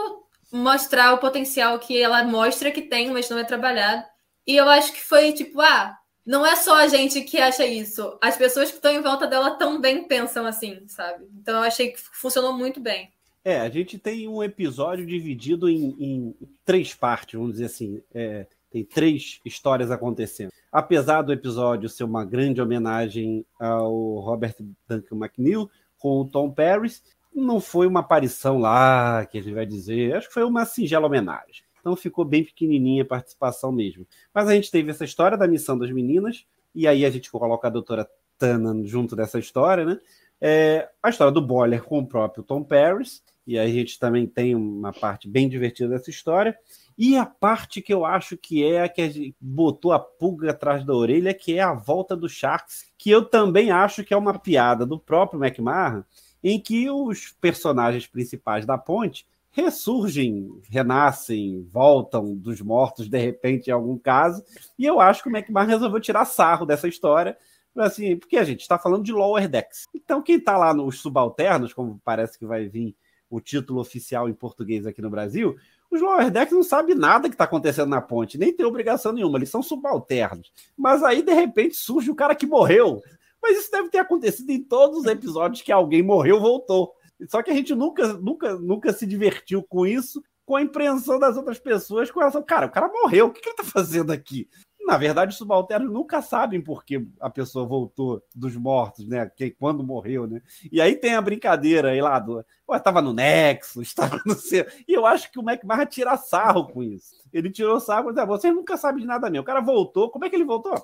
mostrar 0.50 1.14
o 1.14 1.18
potencial 1.18 1.78
que 1.78 2.00
ela 2.00 2.24
mostra 2.24 2.70
que 2.70 2.82
tem, 2.82 3.10
mas 3.10 3.28
não 3.28 3.38
é 3.38 3.44
trabalhado. 3.44 4.04
E 4.46 4.56
eu 4.56 4.68
acho 4.68 4.92
que 4.92 5.00
foi 5.00 5.32
tipo, 5.32 5.60
ah, 5.60 5.96
não 6.24 6.44
é 6.44 6.56
só 6.56 6.76
a 6.76 6.88
gente 6.88 7.20
que 7.22 7.38
acha 7.38 7.64
isso. 7.64 8.18
As 8.20 8.36
pessoas 8.36 8.70
que 8.70 8.76
estão 8.76 8.92
em 8.92 9.02
volta 9.02 9.26
dela 9.26 9.52
também 9.52 10.04
pensam 10.04 10.46
assim, 10.46 10.82
sabe? 10.88 11.26
Então 11.40 11.56
eu 11.56 11.62
achei 11.62 11.92
que 11.92 12.00
funcionou 12.00 12.52
muito 12.52 12.80
bem. 12.80 13.10
É, 13.44 13.60
a 13.60 13.68
gente 13.68 13.98
tem 13.98 14.28
um 14.28 14.42
episódio 14.42 15.04
dividido 15.04 15.68
em, 15.68 15.96
em 15.98 16.34
três 16.64 16.94
partes, 16.94 17.34
vamos 17.34 17.52
dizer 17.52 17.66
assim. 17.66 18.02
É, 18.14 18.46
tem 18.72 18.84
três 18.84 19.40
histórias 19.44 19.90
acontecendo. 19.90 20.50
Apesar 20.70 21.22
do 21.22 21.32
episódio 21.32 21.88
ser 21.88 22.04
uma 22.04 22.24
grande 22.24 22.60
homenagem 22.60 23.44
ao 23.60 24.18
Robert 24.20 24.56
Duncan 24.88 25.16
McNeil 25.16 25.70
com 25.98 26.20
o 26.20 26.24
Tom 26.24 26.50
Paris, 26.50 27.02
não 27.34 27.60
foi 27.60 27.86
uma 27.86 28.00
aparição 28.00 28.58
lá 28.58 29.24
que 29.26 29.38
a 29.38 29.42
gente 29.42 29.54
vai 29.54 29.66
dizer. 29.66 30.16
Acho 30.16 30.28
que 30.28 30.34
foi 30.34 30.44
uma 30.44 30.64
singela 30.64 31.06
homenagem. 31.06 31.62
Então 31.80 31.96
ficou 31.96 32.24
bem 32.24 32.44
pequenininha 32.44 33.02
a 33.02 33.06
participação 33.06 33.72
mesmo. 33.72 34.06
Mas 34.32 34.48
a 34.48 34.54
gente 34.54 34.70
teve 34.70 34.90
essa 34.90 35.04
história 35.04 35.36
da 35.36 35.48
missão 35.48 35.76
das 35.76 35.90
meninas, 35.90 36.46
e 36.74 36.86
aí 36.86 37.04
a 37.04 37.10
gente 37.10 37.30
coloca 37.30 37.66
a 37.66 37.70
doutora 37.70 38.08
Tana 38.38 38.74
junto 38.86 39.14
dessa 39.14 39.38
história, 39.38 39.84
né? 39.84 39.98
É, 40.40 40.88
a 41.02 41.10
história 41.10 41.32
do 41.32 41.40
Boiler 41.40 41.82
com 41.82 41.98
o 41.98 42.06
próprio 42.06 42.42
Tom 42.42 42.62
Paris, 42.62 43.22
e 43.46 43.58
aí 43.58 43.70
a 43.70 43.74
gente 43.74 43.98
também 43.98 44.26
tem 44.26 44.54
uma 44.54 44.92
parte 44.92 45.28
bem 45.28 45.48
divertida 45.48 45.90
dessa 45.90 46.10
história. 46.10 46.56
E 46.96 47.16
a 47.16 47.26
parte 47.26 47.80
que 47.80 47.92
eu 47.92 48.04
acho 48.04 48.36
que 48.36 48.64
é 48.64 48.82
a 48.82 48.88
que 48.88 49.34
botou 49.40 49.92
a 49.92 49.98
pulga 49.98 50.50
atrás 50.50 50.84
da 50.84 50.94
orelha, 50.94 51.34
que 51.34 51.58
é 51.58 51.62
a 51.62 51.72
volta 51.72 52.16
do 52.16 52.28
Sharks, 52.28 52.92
que 52.98 53.10
eu 53.10 53.24
também 53.24 53.70
acho 53.70 54.04
que 54.04 54.14
é 54.14 54.16
uma 54.16 54.38
piada 54.38 54.84
do 54.84 54.98
próprio 54.98 55.42
McMahon, 55.42 56.04
em 56.42 56.60
que 56.60 56.90
os 56.90 57.30
personagens 57.40 58.06
principais 58.06 58.66
da 58.66 58.76
ponte 58.76 59.26
ressurgem, 59.52 60.60
renascem, 60.68 61.62
voltam 61.70 62.34
dos 62.34 62.60
mortos 62.60 63.08
de 63.08 63.18
repente 63.18 63.68
em 63.68 63.72
algum 63.72 63.98
caso. 63.98 64.42
E 64.78 64.84
eu 64.84 64.98
acho 64.98 65.22
que 65.22 65.28
o 65.28 65.36
McMahon 65.36 65.66
resolveu 65.66 66.00
tirar 66.00 66.24
sarro 66.24 66.64
dessa 66.64 66.88
história, 66.88 67.36
assim, 67.76 68.16
porque 68.16 68.38
a 68.38 68.44
gente 68.44 68.60
está 68.60 68.78
falando 68.78 69.04
de 69.04 69.12
lower 69.12 69.48
decks. 69.48 69.86
Então 69.94 70.22
quem 70.22 70.36
está 70.36 70.56
lá 70.56 70.72
nos 70.72 71.00
subalternos, 71.00 71.74
como 71.74 72.00
parece 72.02 72.38
que 72.38 72.46
vai 72.46 72.66
vir 72.66 72.96
o 73.32 73.40
título 73.40 73.80
oficial 73.80 74.28
em 74.28 74.34
português 74.34 74.86
aqui 74.86 75.00
no 75.00 75.08
Brasil, 75.08 75.56
os 75.90 76.02
lower 76.02 76.30
decks 76.30 76.52
não 76.52 76.62
sabem 76.62 76.94
nada 76.94 77.30
que 77.30 77.34
está 77.34 77.44
acontecendo 77.44 77.88
na 77.88 78.00
ponte, 78.00 78.36
nem 78.36 78.52
tem 78.52 78.66
obrigação 78.66 79.10
nenhuma, 79.10 79.38
eles 79.38 79.48
são 79.48 79.62
subalternos. 79.62 80.52
Mas 80.76 81.02
aí, 81.02 81.22
de 81.22 81.32
repente, 81.32 81.74
surge 81.74 82.10
o 82.10 82.14
cara 82.14 82.34
que 82.34 82.46
morreu. 82.46 83.02
Mas 83.42 83.58
isso 83.58 83.70
deve 83.70 83.88
ter 83.88 83.98
acontecido 83.98 84.50
em 84.50 84.62
todos 84.62 84.98
os 84.98 85.06
episódios 85.06 85.62
que 85.62 85.72
alguém 85.72 86.02
morreu 86.02 86.38
voltou. 86.38 86.92
Só 87.26 87.42
que 87.42 87.50
a 87.50 87.54
gente 87.54 87.74
nunca, 87.74 88.12
nunca, 88.12 88.54
nunca 88.56 88.92
se 88.92 89.06
divertiu 89.06 89.62
com 89.62 89.86
isso, 89.86 90.22
com 90.44 90.56
a 90.56 90.62
impressão 90.62 91.18
das 91.18 91.36
outras 91.36 91.58
pessoas 91.58 92.10
com 92.10 92.20
relação, 92.20 92.42
cara, 92.42 92.66
o 92.66 92.70
cara 92.70 92.88
morreu, 92.88 93.26
o 93.26 93.30
que, 93.30 93.40
que 93.40 93.48
ele 93.48 93.56
está 93.58 93.64
fazendo 93.64 94.12
aqui? 94.12 94.46
Na 94.84 94.96
verdade, 94.96 95.32
os 95.32 95.38
subalternos 95.38 95.92
nunca 95.92 96.20
sabem 96.20 96.60
por 96.60 96.84
que 96.84 97.06
a 97.20 97.30
pessoa 97.30 97.64
voltou 97.64 98.22
dos 98.34 98.56
mortos, 98.56 99.06
né? 99.06 99.30
Que, 99.36 99.50
quando 99.50 99.84
morreu, 99.84 100.26
né? 100.26 100.42
E 100.70 100.80
aí 100.80 100.96
tem 100.96 101.14
a 101.14 101.20
brincadeira 101.20 101.90
aí 101.90 102.00
lá 102.00 102.18
do. 102.18 102.44
Pô, 102.66 102.74
estava 102.74 103.00
no 103.00 103.12
Nexo, 103.12 103.80
estava 103.80 104.20
no 104.26 104.34
céu. 104.34 104.66
E 104.86 104.92
eu 104.92 105.06
acho 105.06 105.30
que 105.30 105.38
o 105.38 105.42
McMahon 105.42 105.86
tira 105.86 106.16
sarro 106.16 106.66
com 106.66 106.82
isso. 106.82 107.14
Ele 107.32 107.50
tirou 107.50 107.78
sarro, 107.78 108.06
mas 108.06 108.18
ah, 108.18 108.24
vocês 108.24 108.54
nunca 108.54 108.76
sabem 108.76 109.02
de 109.02 109.06
nada 109.06 109.30
nem. 109.30 109.40
O 109.40 109.44
cara 109.44 109.60
voltou. 109.60 110.10
Como 110.10 110.24
é 110.24 110.30
que 110.30 110.36
ele 110.36 110.44
voltou? 110.44 110.74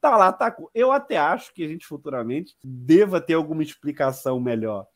Tá 0.00 0.16
lá, 0.16 0.32
tá. 0.32 0.54
Eu 0.74 0.92
até 0.92 1.16
acho 1.16 1.54
que 1.54 1.64
a 1.64 1.68
gente 1.68 1.86
futuramente 1.86 2.54
deva 2.62 3.20
ter 3.20 3.34
alguma 3.34 3.62
explicação 3.62 4.38
melhor 4.38 4.86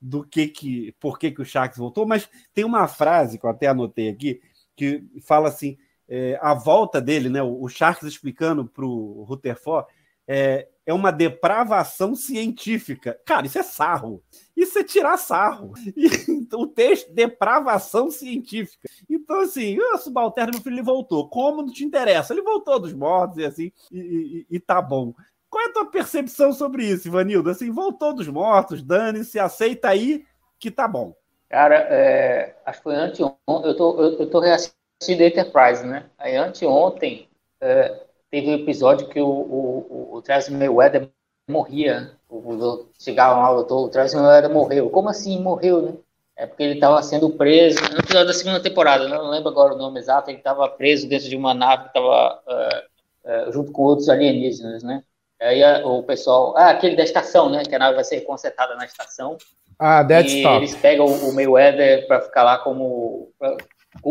do 0.00 0.24
que 0.24 0.48
que. 0.48 0.94
Por 0.98 1.18
que, 1.18 1.30
que 1.30 1.42
o 1.42 1.44
Sharks 1.44 1.76
voltou, 1.76 2.06
mas 2.06 2.28
tem 2.54 2.64
uma 2.64 2.88
frase 2.88 3.38
que 3.38 3.44
eu 3.44 3.50
até 3.50 3.66
anotei 3.66 4.08
aqui 4.08 4.40
que 4.74 5.04
fala 5.26 5.48
assim 5.48 5.76
é, 6.10 6.36
a 6.42 6.52
volta 6.54 7.00
dele, 7.00 7.28
né, 7.28 7.40
o, 7.40 7.68
Sharks 7.68 8.02
explicando 8.02 8.66
para 8.66 8.84
o 8.84 9.22
Rutherford, 9.22 9.86
é, 10.26 10.68
é 10.84 10.92
uma 10.92 11.12
depravação 11.12 12.16
científica. 12.16 13.16
Cara, 13.24 13.46
isso 13.46 13.58
é 13.58 13.62
sarro. 13.62 14.20
Isso 14.56 14.76
é 14.76 14.82
tirar 14.82 15.16
sarro. 15.16 15.72
E, 15.96 16.08
o 16.54 16.66
texto, 16.66 17.12
depravação 17.12 18.10
científica. 18.10 18.88
Então, 19.08 19.40
assim, 19.40 19.78
o 19.78 19.98
subalterno, 19.98 20.52
meu 20.54 20.62
filho, 20.62 20.74
ele 20.74 20.82
voltou. 20.82 21.28
Como 21.28 21.62
não 21.62 21.72
te 21.72 21.84
interessa? 21.84 22.32
Ele 22.32 22.42
voltou 22.42 22.80
dos 22.80 22.92
mortos 22.92 23.38
e 23.38 23.44
assim, 23.44 23.72
e, 23.92 24.46
e, 24.50 24.56
e 24.56 24.60
tá 24.60 24.82
bom. 24.82 25.14
Qual 25.48 25.64
é 25.64 25.68
a 25.68 25.72
tua 25.72 25.86
percepção 25.86 26.52
sobre 26.52 26.84
isso, 26.84 27.06
Ivanildo? 27.06 27.50
Assim, 27.50 27.70
voltou 27.70 28.12
dos 28.12 28.26
mortos, 28.26 28.82
dane-se, 28.82 29.38
aceita 29.38 29.88
aí 29.88 30.24
que 30.58 30.70
tá 30.70 30.88
bom. 30.88 31.14
Cara, 31.48 31.74
é, 31.74 32.56
acho 32.66 32.78
que 32.78 32.84
foi 32.84 32.94
anteontem. 32.94 33.36
Eu 33.48 33.76
tô, 33.76 34.00
eu 34.00 34.30
tô 34.30 34.40
reassistindo 34.40 34.79
assistido 35.00 35.22
Enterprise, 35.22 35.84
né? 35.84 36.04
Aí 36.18 36.36
anteontem 36.36 37.26
é, 37.60 38.00
teve 38.30 38.50
um 38.50 38.54
episódio 38.54 39.08
que 39.08 39.20
o, 39.20 39.26
o, 39.26 40.08
o, 40.16 40.22
Travis 40.22 40.50
Mayweather 40.50 41.08
morria. 41.48 42.12
O, 42.28 42.86
chegava 42.98 43.40
lá, 43.40 43.50
o 43.58 43.88
Travis 43.88 44.14
Mayweather 44.14 44.50
morreu. 44.50 44.90
Como 44.90 45.08
assim 45.08 45.40
morreu, 45.40 45.82
né? 45.82 45.92
É 46.36 46.46
porque 46.46 46.62
ele 46.62 46.74
estava 46.74 47.02
sendo 47.02 47.30
preso 47.30 47.78
no 47.92 47.98
episódio 47.98 48.28
da 48.28 48.32
segunda 48.32 48.60
temporada, 48.60 49.06
né? 49.06 49.14
não 49.14 49.28
lembro 49.28 49.50
agora 49.50 49.74
o 49.74 49.78
nome 49.78 49.98
exato. 49.98 50.30
Ele 50.30 50.38
estava 50.38 50.68
preso 50.68 51.08
dentro 51.08 51.28
de 51.28 51.36
uma 51.36 51.52
nave 51.52 51.82
que 51.84 51.88
estava 51.88 52.40
uh, 52.46 53.48
uh, 53.48 53.52
junto 53.52 53.72
com 53.72 53.82
outros 53.82 54.08
alienígenas, 54.08 54.82
né? 54.82 55.02
Aí 55.38 55.62
a, 55.62 55.86
o 55.86 56.02
pessoal, 56.02 56.54
ah, 56.56 56.70
aquele 56.70 56.96
da 56.96 57.02
estação, 57.02 57.50
né? 57.50 57.62
Que 57.62 57.74
a 57.74 57.78
nave 57.78 57.94
vai 57.94 58.04
ser 58.04 58.22
consertada 58.22 58.74
na 58.74 58.86
estação. 58.86 59.36
Ah, 59.78 60.02
Dead 60.02 60.26
e 60.26 60.38
Stop. 60.38 60.56
Eles 60.56 60.74
pegam 60.76 61.06
o 61.06 61.34
Mayweather 61.34 62.06
para 62.06 62.20
ficar 62.22 62.42
lá 62.42 62.58
como 62.58 63.30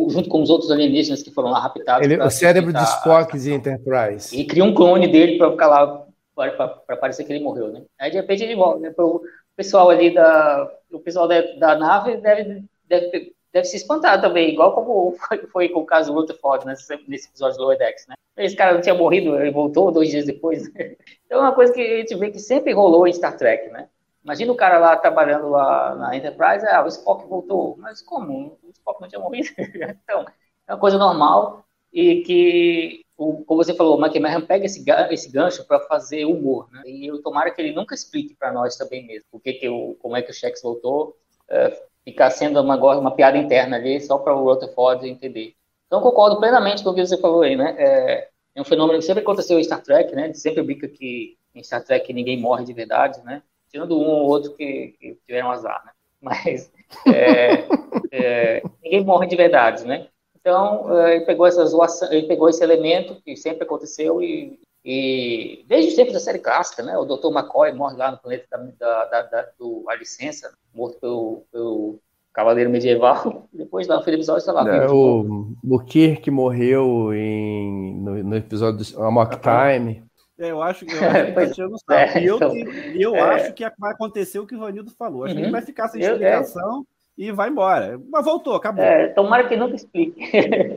junto 0.10 0.30
com 0.30 0.41
os 0.41 0.49
outros 0.49 0.71
alienígenas 0.71 1.23
que 1.23 1.32
foram 1.32 1.49
lá 1.49 1.60
raptados. 1.60 2.06
Ele, 2.06 2.21
o 2.21 2.30
cérebro 2.30 2.71
de 2.73 2.84
Spock 2.84 3.38
de 3.38 3.54
Enterprise. 3.54 4.38
E 4.38 4.45
cria 4.45 4.63
um 4.63 4.73
clone 4.73 5.08
dele 5.08 5.38
para 5.38 5.52
ficar 5.52 5.67
lá, 5.67 6.06
para 6.36 6.97
parecer 6.97 7.23
que 7.23 7.34
ele 7.34 7.43
morreu, 7.43 7.71
né? 7.71 7.84
Aí 7.99 8.12
de 8.12 8.17
repente 8.17 8.43
ele 8.43 8.56
volta, 8.56 8.80
né? 8.80 8.93
O 8.97 9.21
pessoal 9.56 9.89
ali 9.89 10.13
da, 10.13 10.69
o 10.91 10.99
pessoal 10.99 11.28
da, 11.28 11.41
da 11.58 11.78
nave 11.78 12.17
deve, 12.17 12.63
deve, 12.88 13.34
deve 13.52 13.65
se 13.65 13.78
espantar 13.78 14.21
também, 14.21 14.49
igual 14.49 14.73
como 14.73 15.15
foi, 15.28 15.38
foi 15.47 15.69
com 15.69 15.82
o 15.82 15.86
caso 15.86 16.12
do 16.12 16.19
Rutherford 16.19 16.65
nesse, 16.65 16.88
nesse 17.08 17.28
episódio 17.28 17.58
do 17.58 17.63
Lower 17.63 17.78
Decks, 17.78 18.08
né? 18.08 18.15
Esse 18.38 18.56
cara 18.56 18.73
não 18.73 18.82
tinha 18.82 18.95
morrido, 18.95 19.36
ele 19.36 19.52
voltou 19.52 19.91
dois 19.91 20.10
dias 20.10 20.25
depois. 20.25 20.71
Né? 20.73 20.95
Então 21.25 21.39
é 21.39 21.41
uma 21.43 21.54
coisa 21.54 21.71
que 21.71 21.80
a 21.80 21.97
gente 21.97 22.15
vê 22.15 22.32
que 22.32 22.39
sempre 22.39 22.73
rolou 22.73 23.08
em 23.08 23.13
Star 23.13 23.38
Trek, 23.38 23.69
né? 23.69 23.88
Imagina 24.23 24.51
o 24.51 24.55
cara 24.55 24.77
lá 24.77 24.95
trabalhando 24.97 25.49
lá 25.49 25.95
na 25.95 26.15
Enterprise, 26.15 26.65
ah, 26.67 26.84
o 26.84 26.88
Spock 26.88 27.27
voltou. 27.27 27.77
Mas 27.77 28.01
como? 28.01 28.58
O 28.63 28.69
Spock 28.71 29.01
não 29.01 29.08
tinha 29.08 29.21
morrido. 29.21 29.49
então, 30.03 30.25
é 30.67 30.73
uma 30.73 30.79
coisa 30.79 30.97
normal 30.97 31.65
e 31.91 32.21
que, 32.21 33.01
o, 33.17 33.43
como 33.43 33.63
você 33.63 33.73
falou, 33.73 33.97
o 33.97 34.05
McMahon 34.05 34.41
pega 34.41 34.65
esse, 34.65 34.84
esse 35.10 35.32
gancho 35.32 35.65
para 35.65 35.79
fazer 35.82 36.25
humor, 36.25 36.69
né? 36.71 36.84
E 36.86 37.08
eu 37.08 37.21
tomara 37.21 37.51
que 37.51 37.62
ele 37.62 37.73
nunca 37.73 37.95
explique 37.95 38.36
para 38.36 38.51
nós 38.51 38.75
também 38.75 39.05
mesmo, 39.05 39.25
o 39.32 39.39
que 39.39 39.67
o, 39.67 39.95
como 39.95 40.15
é 40.15 40.21
que 40.21 40.32
o 40.32 40.34
Shex 40.34 40.62
voltou, 40.62 41.17
uh, 41.49 41.89
ficar 42.03 42.29
sendo 42.29 42.62
uma, 42.62 42.75
uma 42.75 43.15
piada 43.15 43.38
interna 43.38 43.77
ali, 43.77 43.99
só 44.01 44.17
para 44.17 44.36
o 44.36 44.43
Rutherford 44.43 45.08
entender. 45.08 45.55
Então, 45.88 46.01
concordo 46.01 46.39
plenamente 46.39 46.84
com 46.84 46.91
o 46.91 46.93
que 46.93 47.05
você 47.05 47.17
falou 47.17 47.41
aí, 47.41 47.55
né? 47.55 47.75
É, 47.77 48.29
é 48.55 48.62
um 48.62 48.65
fenômeno 48.65 48.99
que 48.99 49.05
sempre 49.05 49.23
aconteceu 49.23 49.60
em 49.60 49.63
Star 49.63 49.82
Trek, 49.82 50.13
né? 50.15 50.32
Sempre 50.34 50.62
brinca 50.62 50.88
que 50.88 51.38
em 51.55 51.63
Star 51.63 51.84
Trek 51.84 52.13
ninguém 52.13 52.39
morre 52.39 52.63
de 52.63 52.73
verdade, 52.73 53.19
né? 53.23 53.41
Tirando 53.69 53.97
um 53.97 54.08
ou 54.08 54.27
outro 54.27 54.53
que, 54.55 54.95
que 54.99 55.17
tiveram 55.25 55.51
azar, 55.51 55.84
né? 55.86 55.91
Mas 56.21 56.71
é, 57.08 57.65
é, 58.12 58.63
ninguém 58.84 59.03
morre 59.03 59.27
de 59.27 59.36
verdade, 59.36 59.86
né? 59.86 60.08
Então, 60.39 60.97
é, 60.97 61.17
ele 61.17 61.25
pegou, 61.25 61.45
essa 61.45 61.65
zoação, 61.65 62.12
ele 62.12 62.27
pegou 62.27 62.49
esse 62.49 62.63
elemento 62.63 63.21
que 63.23 63.36
sempre 63.36 63.63
aconteceu 63.63 64.21
e, 64.21 64.60
e 64.84 65.63
desde 65.67 65.89
os 65.91 65.95
tempos 65.95 66.13
da 66.13 66.19
série 66.19 66.39
clássica, 66.39 66.82
né? 66.82 66.97
O 66.97 67.05
Dr. 67.05 67.27
McCoy 67.27 67.71
morre 67.73 67.97
lá 67.97 68.12
no 68.12 68.17
planeta 68.17 68.45
da, 68.79 69.05
da, 69.05 69.21
da, 69.23 69.47
do 69.58 69.84
A 69.88 69.95
Licença, 69.95 70.53
morto 70.73 70.99
pelo, 70.99 71.43
pelo 71.51 71.99
Cavaleiro 72.34 72.69
Medieval. 72.69 73.47
Depois 73.53 73.88
lá 73.88 73.97
no 73.97 74.03
do 74.03 74.10
episódio 74.10 74.39
está 74.39 74.51
lá. 74.51 74.67
É, 74.67 74.88
o, 74.89 75.53
o 75.63 75.79
Kirk 75.79 76.32
morreu 76.32 77.13
em, 77.13 77.95
no, 77.95 78.23
no 78.23 78.36
episódio 78.36 78.84
do 78.84 79.03
Amok 79.03 79.38
Time. 79.39 80.09
É, 80.39 80.52
eu 80.52 80.62
acho, 80.62 80.86
eu 80.86 80.89
acho 81.10 81.25
que 81.25 81.32
tá 81.34 81.49
tirando 81.52 81.75
é, 81.91 82.21
e 82.21 82.25
eu, 82.25 82.38
então, 82.38 82.56
eu 82.95 83.15
é... 83.15 83.19
acho 83.36 83.54
que 83.54 83.69
vai 83.78 83.91
acontecer 83.91 84.39
o 84.39 84.47
que 84.47 84.56
o 84.56 84.60
Vanildo 84.60 84.91
falou. 84.91 85.25
Acho 85.25 85.34
uhum. 85.34 85.39
que 85.41 85.45
ele 85.45 85.52
vai 85.52 85.62
ficar 85.62 85.89
sem 85.89 86.02
explicação 86.02 86.86
eu, 87.17 87.25
e 87.25 87.32
vai 87.32 87.49
embora. 87.49 88.02
Mas 88.10 88.23
voltou, 88.23 88.56
acabou. 88.56 88.84
É, 88.84 89.10
tomara 89.10 89.47
que 89.47 89.58
nunca 89.58 89.75
explique. 89.75 90.21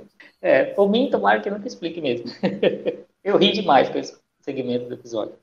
é, 0.43 0.65
por 0.65 0.91
mim, 0.91 1.09
tomara 1.11 1.41
que 1.41 1.49
nunca 1.49 1.69
explique 1.69 2.01
mesmo. 2.01 2.27
eu 3.23 3.37
ri 3.37 3.53
demais 3.53 3.89
com 3.89 3.99
esse 3.99 4.19
segmento 4.41 4.89
do 4.89 4.95
episódio. 4.95 5.35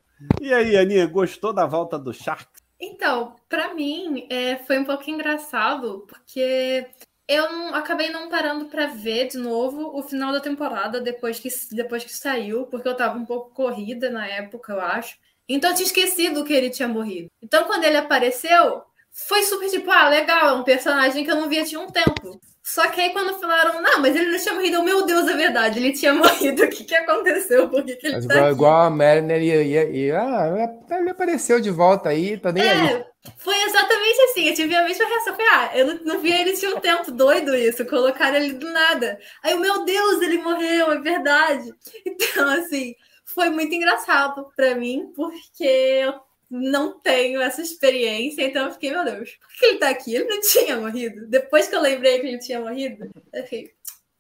E 0.42 0.54
aí, 0.54 0.76
Aninha, 0.76 1.08
gostou 1.08 1.54
da 1.54 1.66
volta 1.66 1.98
do 1.98 2.14
Sharks? 2.14 2.62
Então, 2.82 3.36
para 3.48 3.74
mim, 3.74 4.28
é, 4.30 4.58
foi 4.58 4.80
um 4.80 4.86
pouco 4.86 5.10
engraçado, 5.10 6.06
porque 6.08 6.86
eu 7.30 7.52
não, 7.52 7.76
acabei 7.76 8.10
não 8.10 8.28
parando 8.28 8.66
para 8.66 8.88
ver 8.88 9.28
de 9.28 9.38
novo 9.38 9.96
o 9.96 10.02
final 10.02 10.34
da 10.34 10.40
temporada 10.40 11.00
depois 11.00 11.40
que, 11.40 11.48
depois 11.72 12.04
que 12.04 12.12
saiu, 12.12 12.66
porque 12.66 12.88
eu 12.88 12.98
tava 12.98 13.20
um 13.20 13.26
pouco 13.26 13.54
corrida 13.54 14.10
na 14.10 14.28
época, 14.28 14.74
eu 14.74 14.82
acho. 14.82 15.16
Então 15.48 15.70
eu 15.70 15.76
tinha 15.76 15.86
esquecido 15.86 16.44
que 16.44 16.52
ele 16.52 16.72
tinha 16.72 16.88
morrido. 16.88 17.30
Então 17.40 17.66
quando 17.66 17.84
ele 17.84 17.98
apareceu, 17.98 18.82
foi 19.12 19.44
super 19.44 19.70
tipo, 19.70 19.92
ah, 19.92 20.10
legal, 20.10 20.50
é 20.50 20.54
um 20.54 20.64
personagem 20.64 21.24
que 21.24 21.30
eu 21.30 21.36
não 21.36 21.48
via 21.48 21.64
tinha 21.64 21.80
um 21.80 21.92
tempo. 21.92 22.42
Só 22.64 22.88
que 22.88 23.00
aí 23.00 23.12
quando 23.12 23.40
falaram, 23.40 23.80
não, 23.80 24.00
mas 24.00 24.16
ele 24.16 24.32
não 24.32 24.40
tinha 24.40 24.56
morrido, 24.56 24.84
meu 24.84 25.06
Deus, 25.06 25.28
é 25.28 25.36
verdade, 25.36 25.78
ele 25.78 25.94
tinha 25.94 26.14
morrido, 26.16 26.64
o 26.64 26.70
que, 26.70 26.84
que 26.84 26.96
aconteceu? 26.96 27.70
Por 27.70 27.84
que, 27.84 27.96
que 27.96 28.08
ele 28.08 28.16
mas 28.16 28.26
tá 28.26 28.34
igual, 28.34 28.46
aqui? 28.46 28.56
igual 28.56 28.82
a 28.82 28.90
Mariner 28.90 29.42
e, 29.42 29.52
e, 29.52 30.06
e, 30.08 30.12
ah, 30.12 30.68
ele 30.92 31.12
apareceu 31.12 31.60
de 31.60 31.70
volta 31.70 32.10
aí, 32.10 32.38
tá 32.38 32.52
nem 32.52 32.64
é, 32.64 32.72
aí. 32.72 33.06
Foi 33.38 33.56
exatamente 33.64 34.22
assim, 34.22 34.48
eu 34.48 34.56
tive 34.56 34.76
a 34.76 34.84
mesma 34.84 35.06
reação, 35.06 35.36
foi, 35.36 35.46
ah, 35.46 35.72
eu 35.76 35.88
não, 35.88 36.04
não 36.06 36.20
via 36.22 36.40
ele 36.40 36.56
tinha 36.56 36.74
um 36.76 36.80
tempo, 36.80 37.12
doido 37.12 37.54
isso, 37.54 37.86
colocaram 37.86 38.38
ele 38.38 38.54
do 38.54 38.72
nada. 38.72 39.20
Aí, 39.44 39.58
meu 39.58 39.84
Deus, 39.84 40.22
ele 40.22 40.38
morreu, 40.38 40.92
é 40.92 41.00
verdade. 41.00 41.74
Então, 42.06 42.50
assim, 42.50 42.96
foi 43.26 43.50
muito 43.50 43.74
engraçado 43.74 44.50
para 44.56 44.76
mim, 44.76 45.12
porque 45.16 45.64
eu 45.64 46.20
não 46.50 47.00
tenho 47.00 47.42
essa 47.42 47.62
experiência, 47.62 48.42
então 48.42 48.66
eu 48.66 48.72
fiquei, 48.72 48.90
meu 48.90 49.06
Deus, 49.06 49.32
por 49.36 49.60
que 49.60 49.66
ele 49.66 49.78
tá 49.78 49.90
aqui? 49.90 50.16
Ele 50.16 50.26
não 50.26 50.42
tinha 50.42 50.78
morrido. 50.78 51.28
Depois 51.28 51.68
que 51.68 51.76
eu 51.76 51.82
lembrei 51.82 52.20
que 52.20 52.28
ele 52.28 52.40
tinha 52.40 52.60
morrido, 52.60 53.10
eu 53.32 53.44
fiquei, 53.44 53.72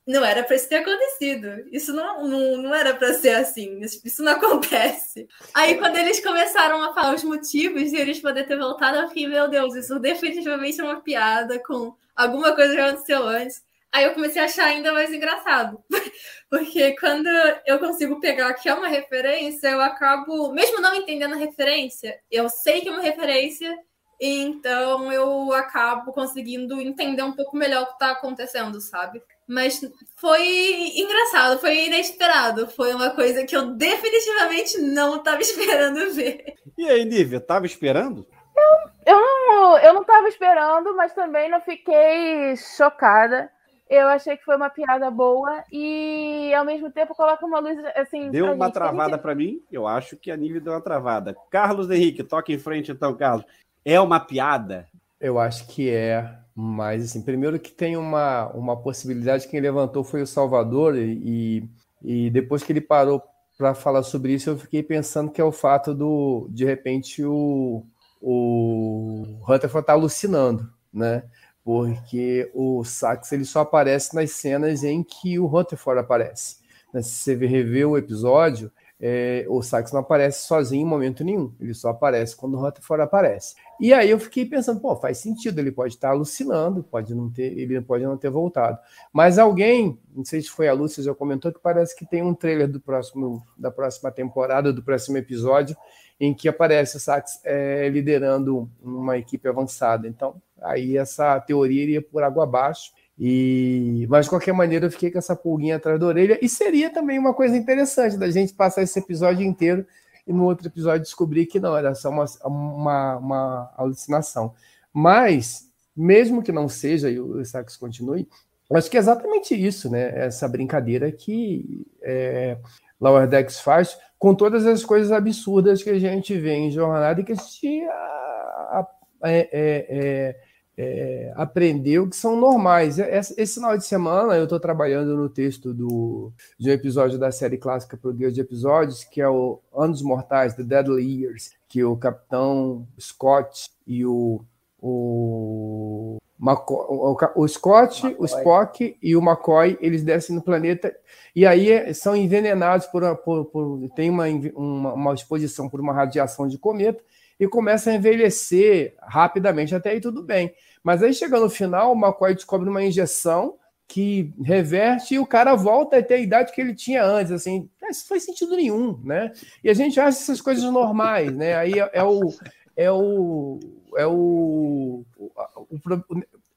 não 0.09 0.25
era 0.25 0.43
para 0.43 0.55
isso 0.55 0.67
ter 0.67 0.77
acontecido. 0.77 1.67
Isso 1.71 1.93
não, 1.93 2.27
não, 2.27 2.57
não 2.57 2.73
era 2.73 2.95
para 2.95 3.13
ser 3.13 3.35
assim. 3.35 3.79
Isso, 3.79 4.23
não 4.23 4.31
acontece. 4.31 5.27
Aí, 5.53 5.77
quando 5.77 5.97
eles 5.97 6.19
começaram 6.19 6.81
a 6.81 6.95
falar 6.95 7.13
os 7.13 7.23
motivos 7.23 7.93
e 7.93 7.95
eles 7.95 8.19
poderem 8.19 8.47
ter 8.47 8.57
voltado, 8.57 8.97
eu 8.97 9.07
fiquei, 9.07 9.27
meu 9.27 9.47
Deus, 9.47 9.75
isso 9.75 9.99
definitivamente 9.99 10.81
é 10.81 10.83
uma 10.83 10.99
piada 10.99 11.59
com 11.59 11.95
alguma 12.15 12.55
coisa 12.55 12.73
que 12.73 12.81
aconteceu 12.81 13.23
antes. 13.23 13.63
Aí 13.91 14.03
eu 14.03 14.15
comecei 14.15 14.41
a 14.41 14.45
achar 14.45 14.65
ainda 14.65 14.91
mais 14.91 15.13
engraçado. 15.13 15.79
Porque 16.49 16.95
quando 16.99 17.27
eu 17.67 17.77
consigo 17.77 18.19
pegar 18.19 18.51
que 18.55 18.67
é 18.67 18.73
uma 18.73 18.87
referência, 18.87 19.67
eu 19.67 19.79
acabo, 19.79 20.51
mesmo 20.51 20.81
não 20.81 20.95
entendendo 20.95 21.35
a 21.35 21.37
referência, 21.37 22.19
eu 22.31 22.49
sei 22.49 22.81
que 22.81 22.89
é 22.89 22.91
uma 22.91 23.03
referência, 23.03 23.77
então 24.19 25.11
eu 25.11 25.53
acabo 25.53 26.11
conseguindo 26.13 26.81
entender 26.81 27.21
um 27.21 27.33
pouco 27.33 27.55
melhor 27.55 27.83
o 27.83 27.87
que 27.87 27.93
está 27.93 28.11
acontecendo, 28.11 28.81
sabe? 28.81 29.21
Mas 29.49 29.81
foi 30.15 30.91
engraçado, 30.95 31.59
foi 31.59 31.87
inesperado. 31.87 32.67
Foi 32.67 32.93
uma 32.93 33.09
coisa 33.09 33.43
que 33.43 33.55
eu 33.55 33.73
definitivamente 33.73 34.79
não 34.79 35.17
estava 35.17 35.41
esperando 35.41 36.13
ver. 36.13 36.53
E 36.77 36.87
aí, 36.87 37.03
Nívia, 37.03 37.37
estava 37.37 37.65
esperando? 37.65 38.27
Eu, 38.55 39.15
eu, 39.15 39.19
não, 39.19 39.77
eu 39.79 39.93
não 39.95 40.01
estava 40.01 40.27
esperando, 40.27 40.95
mas 40.95 41.13
também 41.13 41.49
não 41.49 41.59
fiquei 41.61 42.55
chocada. 42.55 43.49
Eu 43.89 44.07
achei 44.07 44.37
que 44.37 44.45
foi 44.45 44.55
uma 44.55 44.69
piada 44.69 45.09
boa 45.09 45.63
e, 45.71 46.53
ao 46.53 46.63
mesmo 46.63 46.91
tempo, 46.91 47.15
coloca 47.15 47.43
uma 47.43 47.59
luz 47.59 47.75
assim. 47.95 48.29
Deu 48.29 48.53
uma 48.53 48.65
gente, 48.65 48.75
travada 48.75 49.13
gente... 49.13 49.21
para 49.21 49.33
mim. 49.33 49.63
Eu 49.71 49.87
acho 49.87 50.15
que 50.15 50.29
a 50.29 50.37
Nívia 50.37 50.61
deu 50.61 50.73
uma 50.73 50.81
travada. 50.81 51.35
Carlos 51.49 51.89
Henrique, 51.89 52.23
toque 52.23 52.53
em 52.53 52.59
frente 52.59 52.91
então, 52.91 53.17
Carlos. 53.17 53.45
É 53.83 53.99
uma 53.99 54.19
piada? 54.19 54.87
Eu 55.19 55.39
acho 55.39 55.65
que 55.67 55.89
é, 55.89 56.37
mas 56.61 57.05
assim, 57.05 57.21
primeiro 57.21 57.57
que 57.57 57.71
tem 57.71 57.95
uma, 57.95 58.47
uma 58.49 58.75
possibilidade, 58.75 59.47
quem 59.47 59.61
levantou 59.61 60.03
foi 60.03 60.21
o 60.21 60.27
Salvador, 60.27 60.97
e, 60.97 61.63
e 62.03 62.29
depois 62.31 62.63
que 62.63 62.73
ele 62.73 62.81
parou 62.81 63.23
para 63.57 63.73
falar 63.73 64.03
sobre 64.03 64.33
isso, 64.33 64.49
eu 64.49 64.57
fiquei 64.57 64.83
pensando 64.83 65.31
que 65.31 65.39
é 65.39 65.43
o 65.43 65.53
fato 65.53 65.93
do, 65.93 66.49
de 66.49 66.65
repente, 66.65 67.23
o, 67.23 67.85
o 68.21 69.37
Rutherford 69.39 69.87
tá 69.87 69.93
alucinando, 69.93 70.69
né? 70.93 71.23
Porque 71.63 72.51
o 72.53 72.83
Sax 72.83 73.31
ele 73.31 73.45
só 73.45 73.61
aparece 73.61 74.13
nas 74.13 74.31
cenas 74.31 74.83
em 74.83 75.01
que 75.01 75.39
o 75.39 75.45
Rutherford 75.45 76.01
aparece. 76.01 76.57
Né? 76.93 77.01
Se 77.01 77.11
você 77.11 77.35
rever 77.47 77.87
o 77.87 77.97
episódio, 77.97 78.69
é, 79.01 79.45
o 79.47 79.61
Sax 79.61 79.93
não 79.93 80.01
aparece 80.01 80.45
sozinho 80.45 80.81
em 80.81 80.89
momento 80.89 81.23
nenhum, 81.23 81.53
ele 81.59 81.73
só 81.73 81.89
aparece 81.89 82.35
quando 82.35 82.55
o 82.55 82.59
Rutherford 82.59 83.03
aparece. 83.03 83.55
E 83.79 83.93
aí 83.93 84.09
eu 84.09 84.19
fiquei 84.19 84.45
pensando, 84.45 84.81
pô, 84.81 84.93
faz 84.97 85.19
sentido, 85.19 85.57
ele 85.59 85.71
pode 85.71 85.93
estar 85.93 86.09
alucinando, 86.09 86.83
pode 86.83 87.15
não 87.15 87.29
ter, 87.29 87.57
ele 87.57 87.79
pode 87.79 88.03
não 88.03 88.17
ter 88.17 88.29
voltado. 88.29 88.77
Mas 89.13 89.39
alguém, 89.39 89.97
não 90.13 90.25
sei 90.25 90.41
se 90.41 90.49
foi 90.49 90.67
a 90.67 90.73
Lúcia, 90.73 91.01
já 91.01 91.15
comentou 91.15 91.53
que 91.53 91.59
parece 91.59 91.95
que 91.95 92.05
tem 92.05 92.21
um 92.21 92.33
trailer 92.33 92.67
do 92.67 92.81
próximo, 92.81 93.41
da 93.57 93.71
próxima 93.71 94.11
temporada, 94.11 94.73
do 94.73 94.83
próximo 94.83 95.17
episódio, 95.17 95.77
em 96.19 96.33
que 96.33 96.49
aparece 96.49 96.97
o 96.97 96.99
Sax 96.99 97.39
é, 97.45 97.87
liderando 97.87 98.69
uma 98.83 99.17
equipe 99.17 99.47
avançada. 99.47 100.09
Então, 100.09 100.41
aí 100.61 100.97
essa 100.97 101.39
teoria 101.39 101.83
iria 101.83 102.01
por 102.01 102.21
água 102.21 102.43
abaixo. 102.43 102.91
E, 103.19 104.07
mas 104.09 104.25
de 104.25 104.29
qualquer 104.29 104.53
maneira 104.53 104.85
eu 104.85 104.91
fiquei 104.91 105.11
com 105.11 105.17
essa 105.17 105.35
pulguinha 105.35 105.75
atrás 105.75 105.99
da 105.99 106.05
orelha 106.05 106.39
e 106.41 106.47
seria 106.47 106.89
também 106.89 107.19
uma 107.19 107.33
coisa 107.33 107.57
interessante 107.57 108.15
da 108.15 108.31
gente 108.31 108.53
passar 108.53 108.81
esse 108.81 108.97
episódio 108.97 109.45
inteiro 109.45 109.85
e 110.25 110.31
no 110.31 110.45
outro 110.45 110.67
episódio 110.67 111.01
descobrir 111.01 111.45
que 111.45 111.59
não 111.59 111.75
era 111.75 111.93
só 111.93 112.09
uma, 112.09 112.25
uma, 112.45 113.17
uma 113.17 113.73
alucinação. 113.75 114.53
Mas 114.93 115.69
mesmo 115.95 116.41
que 116.41 116.51
não 116.51 116.69
seja 116.69 117.09
e 117.09 117.19
o 117.19 117.43
Sax 117.43 117.75
continue, 117.75 118.25
acho 118.71 118.89
que 118.89 118.95
é 118.95 118.99
exatamente 118.99 119.53
isso, 119.53 119.89
né? 119.89 120.25
Essa 120.25 120.47
brincadeira 120.47 121.11
que 121.11 121.85
é, 122.01 122.57
Lower 123.01 123.27
Decks 123.27 123.59
faz 123.59 123.97
com 124.17 124.33
todas 124.33 124.65
as 124.65 124.85
coisas 124.85 125.11
absurdas 125.11 125.83
que 125.83 125.89
a 125.89 125.99
gente 125.99 126.37
vê 126.37 126.53
em 126.53 126.71
jornada 126.71 127.19
e 127.19 127.23
que 127.23 127.33
a 127.33 127.35
gente 127.35 127.83
a, 127.83 128.87
a, 129.21 129.31
é, 129.31 129.49
é, 129.51 130.35
é 130.81 131.09
é, 131.29 131.33
aprendeu 131.35 132.07
que 132.07 132.15
são 132.15 132.39
normais. 132.39 132.97
Esse, 132.97 133.33
esse 133.37 133.55
final 133.55 133.77
de 133.77 133.85
semana 133.85 134.35
eu 134.35 134.45
estou 134.45 134.59
trabalhando 134.59 135.13
no 135.17 135.27
texto 135.27 135.73
do, 135.73 136.31
de 136.57 136.69
um 136.69 136.73
episódio 136.73 137.19
da 137.19 137.33
série 137.33 137.57
clássica 137.57 137.97
para 137.97 138.09
o 138.09 138.13
Guia 138.13 138.31
de 138.31 138.39
Episódios, 138.39 139.03
que 139.03 139.19
é 139.19 139.27
o 139.27 139.59
Anos 139.75 140.01
Mortais, 140.01 140.53
The 140.53 140.63
Deadly 140.63 141.23
Years, 141.23 141.51
que 141.67 141.83
o 141.83 141.97
Capitão 141.97 142.87
Scott 142.97 143.69
e 143.85 144.05
o, 144.05 144.41
o, 144.81 146.17
o, 146.39 147.17
o 147.35 147.47
Scott, 147.49 148.05
McCoy. 148.05 148.15
o 148.17 148.25
Spock 148.25 148.97
e 149.01 149.15
o 149.17 149.21
McCoy, 149.21 149.77
eles 149.81 150.01
descem 150.01 150.33
no 150.33 150.41
planeta 150.41 150.95
e 151.35 151.45
aí 151.45 151.71
é, 151.71 151.93
são 151.93 152.15
envenenados 152.15 152.87
por, 152.87 153.03
por, 153.17 153.45
por 153.45 153.89
tem 153.97 154.09
uma, 154.09 154.27
uma, 154.55 154.93
uma 154.93 155.13
exposição 155.13 155.67
por 155.67 155.81
uma 155.81 155.91
radiação 155.91 156.47
de 156.47 156.57
cometa 156.57 157.03
e 157.39 157.47
começa 157.47 157.89
a 157.89 157.95
envelhecer 157.95 158.95
rapidamente. 159.01 159.73
Até 159.73 159.91
aí 159.91 160.01
tudo 160.01 160.21
bem. 160.21 160.53
Mas 160.83 161.03
aí 161.03 161.13
chega 161.13 161.39
no 161.39 161.49
final, 161.49 161.93
o 161.93 161.97
McCoy 161.97 162.33
descobre 162.33 162.69
uma 162.69 162.83
injeção 162.83 163.57
que 163.87 164.31
reverte 164.43 165.15
e 165.15 165.19
o 165.19 165.25
cara 165.25 165.55
volta 165.55 165.97
a 165.97 166.03
ter 166.03 166.13
a 166.13 166.19
idade 166.19 166.53
que 166.53 166.61
ele 166.61 166.75
tinha 166.75 167.03
antes, 167.03 167.31
assim, 167.31 167.67
isso 167.89 168.07
faz 168.07 168.23
sentido 168.23 168.55
nenhum, 168.55 168.99
né? 169.03 169.31
E 169.63 169.69
a 169.69 169.73
gente 169.73 169.99
acha 169.99 170.19
essas 170.19 170.39
coisas 170.39 170.63
normais, 170.71 171.31
né? 171.35 171.55
Aí 171.55 171.79
é, 171.79 171.89
é 171.93 172.03
o 172.03 172.31
é 172.77 172.91
o 172.91 173.59
é 173.97 174.05
o, 174.05 175.03
o, 175.25 175.75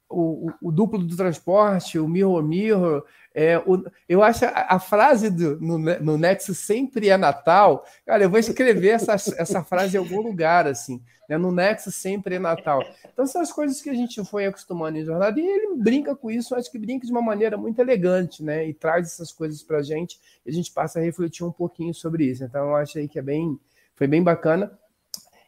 o, 0.09 0.51
o 0.61 0.71
duplo 0.71 0.99
do 0.99 1.17
transporte, 1.17 1.97
o 1.97 2.07
mirror 2.07 2.43
mirror, 2.43 3.03
é, 3.33 3.57
o, 3.59 3.83
eu 4.07 4.21
acho 4.21 4.45
a, 4.45 4.75
a 4.75 4.79
frase 4.79 5.29
do, 5.29 5.59
no, 5.59 5.77
no 5.77 6.17
Nexus 6.17 6.59
sempre 6.59 7.09
é 7.09 7.17
Natal. 7.17 7.83
Cara, 8.05 8.23
eu 8.23 8.29
vou 8.29 8.39
escrever 8.39 8.89
essa, 8.89 9.13
essa 9.13 9.63
frase 9.63 9.95
em 9.95 9.99
algum 9.99 10.21
lugar, 10.21 10.67
assim. 10.67 11.01
Né? 11.27 11.37
No 11.37 11.51
Nexus 11.51 11.95
sempre 11.95 12.35
é 12.35 12.39
Natal. 12.39 12.83
Então, 13.11 13.25
são 13.25 13.41
as 13.41 13.51
coisas 13.51 13.81
que 13.81 13.89
a 13.89 13.93
gente 13.93 14.23
foi 14.25 14.45
acostumando 14.45 14.97
em 14.97 15.05
jornada. 15.05 15.39
E 15.39 15.45
ele 15.45 15.75
brinca 15.75 16.15
com 16.15 16.29
isso, 16.29 16.53
acho 16.53 16.71
que 16.71 16.77
brinca 16.77 17.07
de 17.07 17.11
uma 17.11 17.21
maneira 17.21 17.57
muito 17.57 17.79
elegante, 17.79 18.43
né? 18.43 18.67
E 18.67 18.73
traz 18.73 19.07
essas 19.07 19.31
coisas 19.31 19.63
para 19.63 19.77
a 19.77 19.83
gente. 19.83 20.19
E 20.45 20.49
a 20.51 20.53
gente 20.53 20.71
passa 20.71 20.99
a 20.99 21.01
refletir 21.01 21.43
um 21.43 21.51
pouquinho 21.51 21.93
sobre 21.93 22.25
isso. 22.25 22.43
Então, 22.43 22.69
eu 22.69 22.75
achei 22.75 23.07
que 23.07 23.17
é 23.17 23.21
bem, 23.21 23.59
foi 23.95 24.05
bem 24.05 24.21
bacana. 24.21 24.71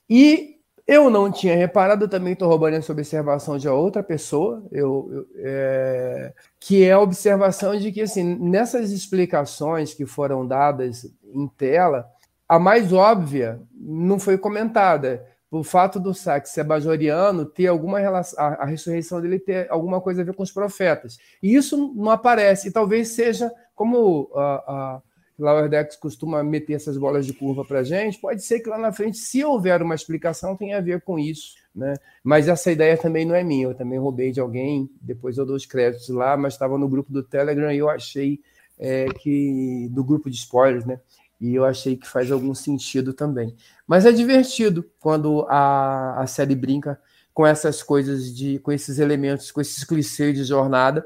E 0.09 0.54
eu 0.87 1.09
não 1.09 1.31
tinha 1.31 1.55
reparado, 1.55 2.07
também 2.07 2.33
estou 2.33 2.47
roubando 2.47 2.75
essa 2.75 2.91
observação 2.91 3.57
de 3.57 3.67
outra 3.67 4.03
pessoa, 4.03 4.63
eu, 4.71 5.09
eu 5.11 5.27
é, 5.37 6.33
que 6.59 6.83
é 6.83 6.91
a 6.91 6.99
observação 6.99 7.75
de 7.75 7.91
que, 7.91 8.01
assim, 8.01 8.23
nessas 8.23 8.91
explicações 8.91 9.93
que 9.93 10.05
foram 10.05 10.45
dadas 10.45 11.11
em 11.33 11.47
tela, 11.47 12.07
a 12.47 12.59
mais 12.59 12.93
óbvia 12.93 13.59
não 13.73 14.19
foi 14.19 14.37
comentada. 14.37 15.25
O 15.49 15.63
fato 15.63 15.99
do 15.99 16.13
Sax 16.13 16.49
ser 16.49 16.63
bajoriano 16.63 17.45
ter 17.45 17.67
alguma 17.67 17.97
relação, 17.97 18.43
a, 18.43 18.47
a 18.63 18.65
ressurreição 18.65 19.21
dele 19.21 19.39
ter 19.39 19.71
alguma 19.71 19.99
coisa 20.01 20.21
a 20.21 20.25
ver 20.25 20.33
com 20.33 20.43
os 20.43 20.51
profetas. 20.51 21.17
E 21.41 21.55
isso 21.55 21.93
não 21.95 22.11
aparece, 22.11 22.67
e 22.67 22.71
talvez 22.71 23.09
seja 23.09 23.51
como 23.73 24.29
a, 24.35 24.41
a 24.41 25.01
Lower 25.37 25.69
Decks 25.69 25.97
costuma 25.97 26.43
meter 26.43 26.73
essas 26.73 26.97
bolas 26.97 27.25
de 27.25 27.33
curva 27.33 27.65
para 27.65 27.79
a 27.79 27.83
gente, 27.83 28.19
pode 28.19 28.43
ser 28.43 28.61
que 28.61 28.69
lá 28.69 28.77
na 28.77 28.91
frente, 28.91 29.17
se 29.17 29.43
houver 29.43 29.81
uma 29.81 29.95
explicação, 29.95 30.55
tenha 30.55 30.77
a 30.77 30.81
ver 30.81 31.01
com 31.01 31.19
isso. 31.19 31.55
Né? 31.75 31.93
Mas 32.23 32.47
essa 32.47 32.71
ideia 32.71 32.97
também 32.97 33.25
não 33.25 33.35
é 33.35 33.43
minha, 33.43 33.65
eu 33.65 33.75
também 33.75 33.99
roubei 33.99 34.31
de 34.31 34.39
alguém, 34.39 34.89
depois 35.01 35.37
eu 35.37 35.45
dou 35.45 35.55
os 35.55 35.65
créditos 35.65 36.07
lá, 36.09 36.37
mas 36.37 36.53
estava 36.53 36.77
no 36.77 36.87
grupo 36.87 37.11
do 37.11 37.21
Telegram 37.21 37.71
e 37.71 37.77
eu 37.77 37.89
achei 37.89 38.39
é, 38.79 39.05
que. 39.05 39.89
do 39.91 40.03
grupo 40.03 40.29
de 40.29 40.37
spoilers, 40.37 40.85
né? 40.85 40.99
E 41.39 41.53
eu 41.53 41.65
achei 41.65 41.97
que 41.97 42.07
faz 42.07 42.31
algum 42.31 42.55
sentido 42.55 43.13
também. 43.13 43.55
Mas 43.85 44.05
é 44.05 44.11
divertido 44.11 44.89
quando 44.99 45.45
a, 45.49 46.21
a 46.21 46.27
série 46.27 46.55
brinca 46.55 46.99
com 47.33 47.45
essas 47.45 47.83
coisas, 47.83 48.33
de, 48.33 48.59
com 48.59 48.71
esses 48.71 48.97
elementos, 48.97 49.51
com 49.51 49.59
esses 49.59 49.83
clichês 49.83 50.33
de 50.33 50.45
jornada. 50.45 51.05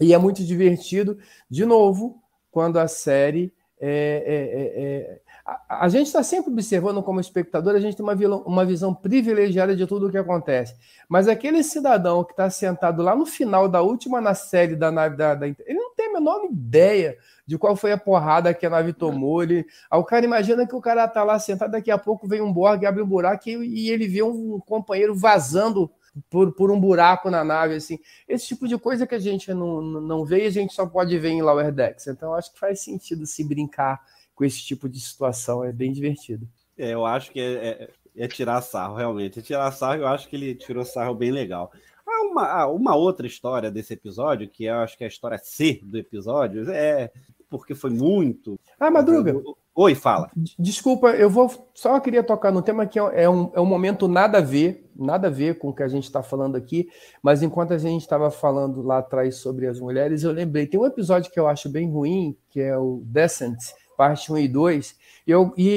E 0.00 0.14
é 0.14 0.18
muito 0.18 0.44
divertido, 0.44 1.18
de 1.50 1.64
novo, 1.64 2.22
quando 2.50 2.78
a 2.78 2.86
série 2.86 3.52
é, 3.86 4.24
é, 4.26 4.34
é, 4.62 4.82
é, 4.82 5.20
a, 5.44 5.84
a, 5.84 5.88
gente 5.90 6.06
está 6.06 6.22
sempre 6.22 6.50
observando 6.50 7.02
como 7.02 7.20
espectador, 7.20 7.74
a 7.74 7.78
gente 7.78 7.94
tem 7.94 8.02
uma, 8.02 8.14
uma 8.46 8.64
visão 8.64 8.94
privilegiada 8.94 9.76
de 9.76 9.86
tudo 9.86 10.06
o 10.06 10.10
que 10.10 10.16
acontece. 10.16 10.74
Mas 11.06 11.28
aquele 11.28 11.62
cidadão 11.62 12.24
que 12.24 12.32
está 12.32 12.48
sentado 12.48 13.02
lá 13.02 13.14
no 13.14 13.26
final 13.26 13.68
da 13.68 13.82
última 13.82 14.22
na 14.22 14.32
série 14.32 14.74
da 14.74 14.90
nave 14.90 15.16
da, 15.18 15.34
da, 15.34 15.46
ele 15.46 15.56
não 15.68 15.94
tem 15.94 16.06
a 16.06 16.12
menor 16.14 16.46
ideia 16.50 17.18
de 17.46 17.58
qual 17.58 17.76
foi 17.76 17.92
a 17.92 17.98
porrada 17.98 18.54
que 18.54 18.64
a 18.64 18.70
nave 18.70 18.94
tomou. 18.94 19.42
Ele, 19.42 19.66
o 19.92 20.02
cara 20.02 20.24
imagina 20.24 20.66
que 20.66 20.74
o 20.74 20.80
cara 20.80 21.04
está 21.04 21.22
lá 21.22 21.38
sentado, 21.38 21.72
daqui 21.72 21.90
a 21.90 21.98
pouco 21.98 22.26
vem 22.26 22.40
um 22.40 22.50
Borg, 22.50 22.86
abre 22.86 23.02
um 23.02 23.06
buraco 23.06 23.50
e, 23.50 23.84
e 23.84 23.90
ele 23.90 24.08
vê 24.08 24.22
um 24.22 24.58
companheiro 24.60 25.14
vazando 25.14 25.90
por, 26.30 26.52
por 26.52 26.70
um 26.70 26.80
buraco 26.80 27.30
na 27.30 27.44
nave, 27.44 27.74
assim. 27.74 27.98
Esse 28.28 28.48
tipo 28.48 28.68
de 28.68 28.78
coisa 28.78 29.06
que 29.06 29.14
a 29.14 29.18
gente 29.18 29.52
não, 29.52 29.80
não 29.80 30.24
vê 30.24 30.44
e 30.44 30.46
a 30.46 30.50
gente 30.50 30.72
só 30.72 30.86
pode 30.86 31.18
ver 31.18 31.30
em 31.30 31.42
Lower 31.42 31.72
Decks. 31.72 32.06
Então, 32.06 32.34
acho 32.34 32.52
que 32.52 32.58
faz 32.58 32.80
sentido 32.80 33.26
se 33.26 33.42
brincar 33.44 34.00
com 34.34 34.44
esse 34.44 34.62
tipo 34.64 34.88
de 34.88 35.00
situação, 35.00 35.64
é 35.64 35.72
bem 35.72 35.92
divertido. 35.92 36.48
É, 36.76 36.90
eu 36.90 37.06
acho 37.06 37.30
que 37.30 37.40
é, 37.40 37.52
é, 37.52 37.90
é 38.16 38.28
tirar 38.28 38.60
sarro, 38.62 38.96
realmente. 38.96 39.38
É 39.38 39.42
tirar 39.42 39.70
sarro, 39.70 40.02
eu 40.02 40.08
acho 40.08 40.28
que 40.28 40.36
ele 40.36 40.54
tirou 40.54 40.84
sarro 40.84 41.14
bem 41.14 41.30
legal. 41.30 41.72
Há 42.06 42.26
uma, 42.26 42.66
uma 42.66 42.96
outra 42.96 43.26
história 43.26 43.70
desse 43.70 43.94
episódio, 43.94 44.48
que 44.48 44.64
eu 44.64 44.76
acho 44.76 44.96
que 44.96 45.04
é 45.04 45.06
a 45.06 45.08
história 45.08 45.38
C 45.38 45.80
do 45.82 45.96
episódio, 45.96 46.70
é 46.70 47.10
porque 47.48 47.74
foi 47.74 47.90
muito. 47.90 48.58
Ah, 48.78 48.90
Madruga. 48.90 49.40
Oi, 49.76 49.96
fala. 49.96 50.30
Desculpa, 50.56 51.08
eu 51.10 51.28
vou 51.28 51.50
só 51.74 51.98
queria 51.98 52.22
tocar 52.22 52.52
no 52.52 52.62
tema 52.62 52.86
que 52.86 52.96
é 52.96 53.28
um, 53.28 53.50
é 53.52 53.60
um 53.60 53.66
momento 53.66 54.06
nada 54.06 54.38
a 54.38 54.40
ver, 54.40 54.88
nada 54.94 55.26
a 55.26 55.30
ver 55.30 55.58
com 55.58 55.70
o 55.70 55.74
que 55.74 55.82
a 55.82 55.88
gente 55.88 56.04
está 56.04 56.22
falando 56.22 56.54
aqui, 56.54 56.88
mas 57.20 57.42
enquanto 57.42 57.74
a 57.74 57.78
gente 57.78 58.02
estava 58.02 58.30
falando 58.30 58.82
lá 58.82 58.98
atrás 58.98 59.38
sobre 59.38 59.66
as 59.66 59.80
mulheres, 59.80 60.22
eu 60.22 60.30
lembrei, 60.30 60.68
tem 60.68 60.78
um 60.78 60.86
episódio 60.86 61.32
que 61.32 61.40
eu 61.40 61.48
acho 61.48 61.68
bem 61.68 61.90
ruim, 61.90 62.36
que 62.50 62.60
é 62.60 62.78
o 62.78 63.02
Descent, 63.04 63.58
parte 63.96 64.32
1 64.32 64.38
e 64.38 64.48
2, 64.48 64.96
e, 65.26 65.30
eu, 65.32 65.52
e, 65.56 65.68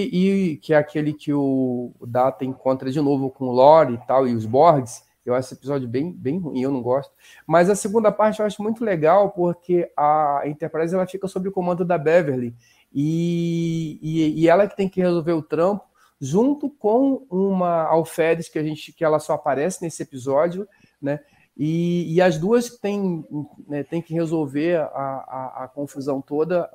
e 0.52 0.58
que 0.58 0.76
é 0.76 0.78
aquele 0.78 1.12
que 1.12 1.34
o, 1.34 1.92
o 2.00 2.06
Data 2.06 2.46
encontra 2.46 2.92
de 2.92 3.02
novo 3.02 3.32
com 3.32 3.46
o 3.46 3.52
Lore 3.52 3.96
e 3.96 4.06
tal, 4.06 4.28
e 4.28 4.36
os 4.36 4.46
Borgs, 4.46 5.02
eu 5.26 5.34
acho 5.34 5.48
esse 5.48 5.56
episódio 5.56 5.90
bem, 5.90 6.14
bem 6.14 6.40
ruim, 6.40 6.62
eu 6.62 6.72
não 6.72 6.82
gosto. 6.82 7.12
Mas 7.46 7.70
a 7.70 7.76
segunda 7.76 8.14
parte 8.14 8.40
eu 8.40 8.46
acho 8.46 8.64
muito 8.64 8.86
legal, 8.86 9.32
porque 9.32 9.92
a 9.98 10.44
Enterprise 10.46 10.96
ela 10.96 11.06
fica 11.06 11.28
sob 11.28 11.50
o 11.50 11.52
comando 11.52 11.84
da 11.84 11.98
Beverly, 11.98 12.56
e, 13.00 14.00
e, 14.02 14.42
e, 14.42 14.50
ela 14.50 14.68
que 14.68 14.76
tem 14.76 14.90
que 14.90 15.00
resolver 15.00 15.34
o 15.34 15.44
trampo, 15.44 15.86
junto 16.20 16.68
com 16.68 17.28
uma 17.30 17.84
alferes 17.84 18.50
que 18.50 18.58
a 18.58 18.64
gente 18.64 18.92
que 18.92 19.06
ela 19.06 19.20
só 19.20 19.34
aparece 19.34 19.84
nesse 19.84 20.02
episódio, 20.02 20.68
né? 21.00 21.20
E, 21.56 22.12
e 22.12 22.20
as 22.20 22.40
duas 22.40 22.72
têm, 22.72 23.24
né, 23.68 23.84
que 23.84 24.16
resolver 24.16 24.78
a, 24.78 24.86
a, 24.88 25.64
a, 25.64 25.68
confusão 25.68 26.22
toda 26.22 26.68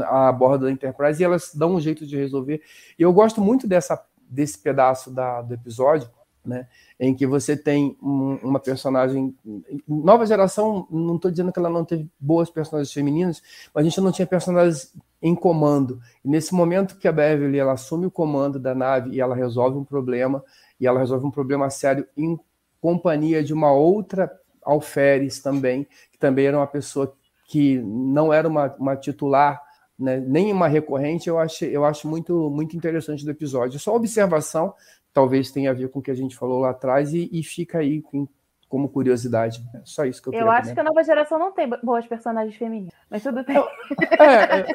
a, 0.00 0.28
a 0.28 0.32
bordo 0.32 0.66
da 0.66 0.70
Enterprise 0.70 1.20
e 1.20 1.24
elas 1.24 1.52
dão 1.52 1.74
um 1.74 1.80
jeito 1.80 2.06
de 2.06 2.16
resolver. 2.16 2.62
E 2.96 3.02
eu 3.02 3.12
gosto 3.12 3.40
muito 3.40 3.66
dessa, 3.66 4.00
desse 4.28 4.56
pedaço 4.56 5.10
da, 5.10 5.42
do 5.42 5.54
episódio, 5.54 6.08
né, 6.44 6.68
em 7.00 7.14
que 7.16 7.26
você 7.26 7.56
tem 7.56 7.96
um, 8.00 8.38
uma 8.44 8.60
personagem. 8.60 9.36
Nova 9.88 10.24
geração, 10.24 10.86
não 10.88 11.16
estou 11.16 11.32
dizendo 11.32 11.52
que 11.52 11.58
ela 11.58 11.70
não 11.70 11.84
teve 11.84 12.08
boas 12.18 12.48
personagens 12.48 12.92
femininas, 12.92 13.42
mas 13.74 13.84
a 13.84 13.88
gente 13.88 14.00
não 14.00 14.12
tinha 14.12 14.26
personagens 14.26 14.92
em 15.24 15.34
comando. 15.34 15.98
E 16.22 16.28
nesse 16.28 16.54
momento 16.54 16.98
que 16.98 17.08
a 17.08 17.12
Beverly 17.12 17.58
ela 17.58 17.72
assume 17.72 18.04
o 18.04 18.10
comando 18.10 18.58
da 18.58 18.74
nave 18.74 19.12
e 19.12 19.22
ela 19.22 19.34
resolve 19.34 19.78
um 19.78 19.84
problema, 19.84 20.44
e 20.78 20.86
ela 20.86 20.98
resolve 20.98 21.24
um 21.24 21.30
problema 21.30 21.70
sério 21.70 22.06
em 22.14 22.38
companhia 22.78 23.42
de 23.42 23.54
uma 23.54 23.72
outra 23.72 24.30
alferes 24.62 25.40
também, 25.40 25.86
que 26.12 26.18
também 26.18 26.46
era 26.46 26.58
uma 26.58 26.66
pessoa 26.66 27.16
que 27.46 27.78
não 27.78 28.34
era 28.34 28.46
uma, 28.46 28.74
uma 28.78 28.96
titular, 28.96 29.62
né, 29.98 30.20
nem 30.20 30.52
uma 30.52 30.68
recorrente, 30.68 31.26
eu 31.28 31.38
acho, 31.38 31.64
eu 31.64 31.86
acho 31.86 32.06
muito, 32.06 32.50
muito 32.50 32.76
interessante 32.76 33.24
do 33.24 33.30
episódio. 33.30 33.78
Só 33.78 33.96
observação, 33.96 34.74
talvez 35.10 35.50
tenha 35.50 35.70
a 35.70 35.74
ver 35.74 35.88
com 35.88 36.00
o 36.00 36.02
que 36.02 36.10
a 36.10 36.14
gente 36.14 36.36
falou 36.36 36.60
lá 36.60 36.70
atrás, 36.70 37.14
e, 37.14 37.30
e 37.32 37.42
fica 37.42 37.78
aí 37.78 38.02
com 38.02 38.28
como 38.74 38.88
curiosidade. 38.88 39.62
É 39.72 39.82
só 39.84 40.04
isso 40.04 40.20
que 40.20 40.30
eu 40.30 40.32
Eu 40.32 40.50
acho 40.50 40.74
que 40.74 40.80
a 40.80 40.82
nova 40.82 41.00
geração 41.04 41.38
não 41.38 41.52
tem 41.52 41.70
boas 41.80 42.04
personagens 42.08 42.56
femininas, 42.56 42.92
mas 43.08 43.22
tudo 43.22 43.44
bem. 43.44 43.56
É, 44.18 44.60
é, 44.60 44.66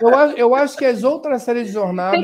eu, 0.00 0.10
eu, 0.36 0.54
acho 0.54 0.76
que 0.76 0.84
as 0.84 1.02
outras 1.02 1.42
séries 1.42 1.66
de 1.66 1.72
jornada 1.72 2.16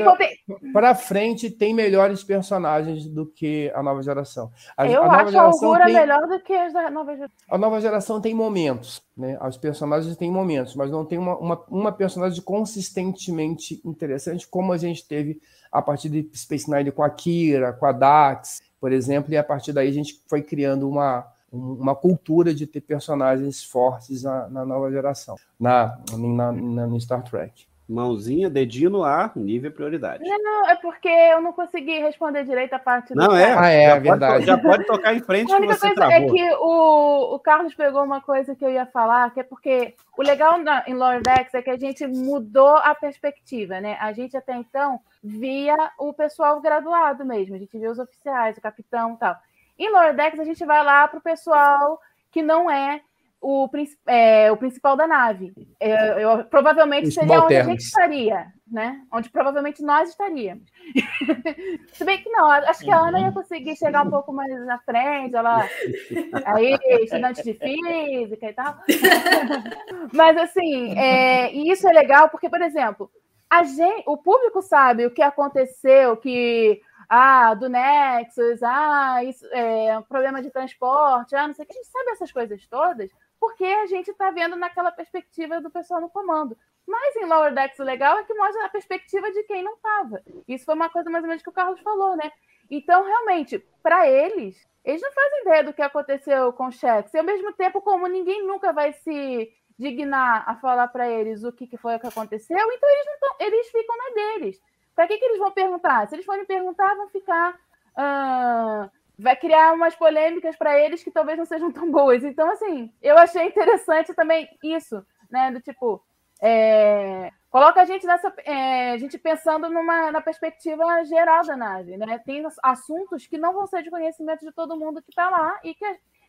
para 0.71 0.95
frente 0.95 1.49
tem 1.49 1.73
melhores 1.73 2.23
personagens 2.23 3.05
do 3.05 3.25
que 3.25 3.69
a 3.75 3.83
nova 3.83 4.01
geração. 4.01 4.49
A, 4.77 4.87
eu 4.87 5.03
a 5.03 5.21
acho 5.21 5.37
a 5.37 5.41
Augura 5.41 5.85
tem, 5.85 5.95
melhor 5.95 6.25
do 6.27 6.39
que 6.39 6.53
as 6.53 6.71
da 6.71 6.89
nova 6.89 7.15
geração. 7.15 7.35
A 7.49 7.57
nova 7.57 7.81
geração 7.81 8.21
tem 8.21 8.33
momentos, 8.33 9.03
né? 9.17 9.37
Os 9.45 9.57
personagens 9.57 10.15
têm 10.15 10.31
momentos, 10.31 10.73
mas 10.73 10.89
não 10.89 11.03
tem 11.03 11.17
uma, 11.17 11.37
uma, 11.37 11.65
uma 11.69 11.91
personagem 11.91 12.41
consistentemente 12.41 13.81
interessante 13.83 14.47
como 14.47 14.71
a 14.71 14.77
gente 14.77 15.05
teve 15.05 15.41
a 15.69 15.81
partir 15.81 16.07
de 16.07 16.29
Space 16.33 16.71
Nine 16.71 16.91
com 16.91 17.03
a 17.03 17.09
Kira, 17.09 17.73
com 17.73 17.85
a 17.85 17.91
Dax, 17.91 18.70
por 18.81 18.91
exemplo, 18.91 19.31
e 19.31 19.37
a 19.37 19.43
partir 19.43 19.71
daí 19.71 19.87
a 19.87 19.93
gente 19.93 20.19
foi 20.27 20.41
criando 20.41 20.89
uma, 20.89 21.27
uma 21.53 21.95
cultura 21.95 22.51
de 22.51 22.65
ter 22.65 22.81
personagens 22.81 23.63
fortes 23.63 24.23
na, 24.23 24.49
na 24.49 24.65
nova 24.65 24.91
geração, 24.91 25.35
na, 25.59 25.99
na, 26.17 26.51
na, 26.51 26.87
no 26.87 26.99
Star 26.99 27.23
Trek. 27.23 27.69
Mãozinha, 27.87 28.49
dedinho 28.49 28.89
no 28.89 29.03
ar, 29.03 29.33
nível 29.35 29.71
prioridade. 29.71 30.23
Não, 30.23 30.41
não, 30.41 30.69
é 30.69 30.75
porque 30.77 31.09
eu 31.09 31.41
não 31.41 31.51
consegui 31.51 31.99
responder 31.99 32.45
direito 32.45 32.73
a 32.73 32.79
parte 32.79 33.13
Não, 33.13 33.35
é? 33.35 33.53
Ah, 33.53 33.69
é, 33.69 33.89
já 33.89 33.99
verdade. 33.99 34.33
Pode, 34.33 34.45
já 34.45 34.57
pode 34.57 34.85
tocar 34.85 35.13
em 35.13 35.19
frente 35.19 35.51
a 35.51 35.59
que 35.59 35.67
você 35.67 35.93
coisa 35.93 36.13
é 36.13 36.25
que 36.25 36.53
o, 36.55 37.35
o 37.35 37.39
Carlos 37.39 37.75
pegou 37.75 38.01
uma 38.01 38.21
coisa 38.21 38.55
que 38.55 38.63
eu 38.63 38.71
ia 38.71 38.85
falar, 38.85 39.33
que 39.33 39.41
é 39.41 39.43
porque 39.43 39.93
o 40.17 40.23
legal 40.23 40.57
na, 40.57 40.85
em 40.87 40.93
Lower 40.93 41.21
Decks 41.21 41.53
é 41.53 41.61
que 41.61 41.69
a 41.69 41.77
gente 41.77 42.07
mudou 42.07 42.77
a 42.77 42.95
perspectiva, 42.95 43.81
né? 43.81 43.97
A 43.99 44.13
gente 44.13 44.37
até 44.37 44.55
então 44.55 45.01
via 45.23 45.75
o 45.97 46.13
pessoal 46.13 46.59
graduado 46.59 47.23
mesmo, 47.25 47.55
a 47.55 47.59
gente 47.59 47.77
via 47.77 47.91
os 47.91 47.99
oficiais, 47.99 48.57
o 48.57 48.61
capitão 48.61 49.13
e 49.13 49.17
tal. 49.17 49.35
Em 49.77 49.89
Lower 49.89 50.15
Decks 50.15 50.39
a 50.39 50.43
gente 50.43 50.65
vai 50.65 50.83
lá 50.83 51.07
para 51.07 51.19
o 51.19 51.23
pessoal 51.23 51.99
que 52.31 52.41
não 52.41 52.69
é 52.69 53.01
o, 53.41 53.67
é, 54.05 54.51
o 54.51 54.57
principal 54.57 54.95
da 54.95 55.07
nave. 55.07 55.51
Eu, 55.79 55.97
eu 55.97 56.43
provavelmente 56.45 57.07
Os 57.07 57.15
seria 57.15 57.41
onde 57.41 57.55
a 57.55 57.63
gente 57.63 57.81
estaria, 57.81 58.45
né? 58.71 59.01
Onde 59.11 59.29
provavelmente 59.31 59.81
nós 59.81 60.09
estaríamos. 60.09 60.63
Se 61.91 62.05
bem 62.05 62.21
que 62.21 62.29
não, 62.29 62.47
acho 62.51 62.83
que 62.83 62.91
a 62.91 62.99
Ana 62.99 63.19
ia 63.19 63.31
conseguir 63.31 63.75
chegar 63.75 64.05
um 64.05 64.11
pouco 64.11 64.31
mais 64.31 64.49
na 64.65 64.77
frente, 64.79 65.35
ela 65.35 65.67
aí, 66.45 66.77
estudante 67.01 67.43
de 67.43 67.55
física 67.55 68.49
e 68.49 68.53
tal. 68.53 68.77
Mas 70.13 70.37
assim, 70.37 70.95
é, 70.97 71.51
e 71.51 71.71
isso 71.71 71.87
é 71.87 71.91
legal 71.91 72.29
porque, 72.29 72.47
por 72.47 72.61
exemplo, 72.61 73.09
a 73.51 73.63
gente, 73.63 74.05
o 74.07 74.15
público 74.15 74.61
sabe 74.61 75.05
o 75.05 75.11
que 75.11 75.21
aconteceu, 75.21 76.15
que 76.15 76.81
ah, 77.09 77.53
do 77.53 77.67
Nexus, 77.67 78.63
ah, 78.63 79.21
isso 79.25 79.45
é 79.51 80.01
problema 80.07 80.41
de 80.41 80.49
transporte, 80.49 81.35
ah, 81.35 81.49
não 81.49 81.53
sei 81.53 81.65
o 81.65 81.67
que, 81.67 81.73
a 81.73 81.75
gente 81.75 81.91
sabe 81.91 82.11
essas 82.11 82.31
coisas 82.31 82.65
todas, 82.67 83.11
porque 83.37 83.65
a 83.65 83.87
gente 83.87 84.09
está 84.09 84.31
vendo 84.31 84.55
naquela 84.55 84.89
perspectiva 84.89 85.59
do 85.59 85.69
pessoal 85.69 85.99
no 85.99 86.09
comando. 86.09 86.57
Mas 86.87 87.17
em 87.17 87.25
Lower 87.25 87.53
Decks 87.53 87.77
o 87.79 87.83
legal 87.83 88.17
é 88.19 88.23
que 88.23 88.33
mostra 88.33 88.65
a 88.65 88.69
perspectiva 88.69 89.29
de 89.29 89.43
quem 89.43 89.61
não 89.61 89.73
estava. 89.73 90.23
Isso 90.47 90.63
foi 90.63 90.73
uma 90.73 90.89
coisa 90.89 91.09
mais 91.09 91.25
ou 91.25 91.27
menos 91.27 91.43
que 91.43 91.49
o 91.49 91.53
Carlos 91.53 91.81
falou, 91.81 92.15
né? 92.15 92.31
Então, 92.69 93.03
realmente, 93.03 93.59
para 93.83 94.07
eles, 94.07 94.65
eles 94.85 95.01
não 95.01 95.11
fazem 95.11 95.41
ideia 95.41 95.63
do 95.65 95.73
que 95.73 95.81
aconteceu 95.81 96.53
com 96.53 96.67
o 96.67 96.71
Shex. 96.71 97.13
E 97.13 97.17
ao 97.17 97.25
mesmo 97.25 97.51
tempo, 97.51 97.81
como 97.81 98.07
ninguém 98.07 98.47
nunca 98.47 98.71
vai 98.71 98.93
se 98.93 99.51
dignar 99.81 100.43
a 100.47 100.55
falar 100.55 100.87
para 100.89 101.09
eles 101.09 101.43
o 101.43 101.51
que, 101.51 101.65
que 101.65 101.75
foi 101.75 101.97
que 101.97 102.05
aconteceu, 102.05 102.55
então 102.55 102.89
eles, 102.89 103.05
não 103.07 103.19
tão, 103.19 103.35
eles 103.39 103.67
ficam 103.69 103.97
na 103.97 104.13
deles. 104.13 104.61
Para 104.95 105.07
que, 105.07 105.17
que 105.17 105.25
eles 105.25 105.39
vão 105.39 105.51
perguntar? 105.51 106.07
Se 106.07 106.15
eles 106.15 106.25
forem 106.25 106.45
perguntar, 106.45 106.95
vão 106.95 107.09
ficar. 107.09 107.55
Uh, 107.97 108.89
vai 109.17 109.35
criar 109.35 109.73
umas 109.73 109.95
polêmicas 109.95 110.55
para 110.55 110.79
eles 110.79 111.03
que 111.03 111.11
talvez 111.11 111.37
não 111.37 111.45
sejam 111.45 111.71
tão 111.71 111.89
boas. 111.89 112.23
Então, 112.23 112.49
assim, 112.51 112.93
eu 113.01 113.17
achei 113.17 113.43
interessante 113.47 114.13
também 114.13 114.47
isso, 114.63 115.03
né? 115.31 115.49
Do 115.49 115.59
tipo, 115.61 116.03
é, 116.41 117.31
coloca 117.49 117.81
a 117.81 117.85
gente 117.85 118.05
nessa. 118.05 118.31
É, 118.45 118.91
a 118.91 118.97
gente 118.97 119.17
pensando 119.17 119.69
numa, 119.69 120.11
na 120.11 120.21
perspectiva 120.21 121.03
geral 121.05 121.43
da 121.43 121.57
nave, 121.57 121.97
né? 121.97 122.19
Tem 122.19 122.45
assuntos 122.61 123.25
que 123.25 123.37
não 123.37 123.53
vão 123.53 123.65
ser 123.65 123.81
de 123.81 123.89
conhecimento 123.89 124.45
de 124.45 124.51
todo 124.51 124.77
mundo 124.77 125.01
que 125.01 125.09
está 125.09 125.29
lá 125.29 125.59
e 125.63 125.73
que 125.73 125.85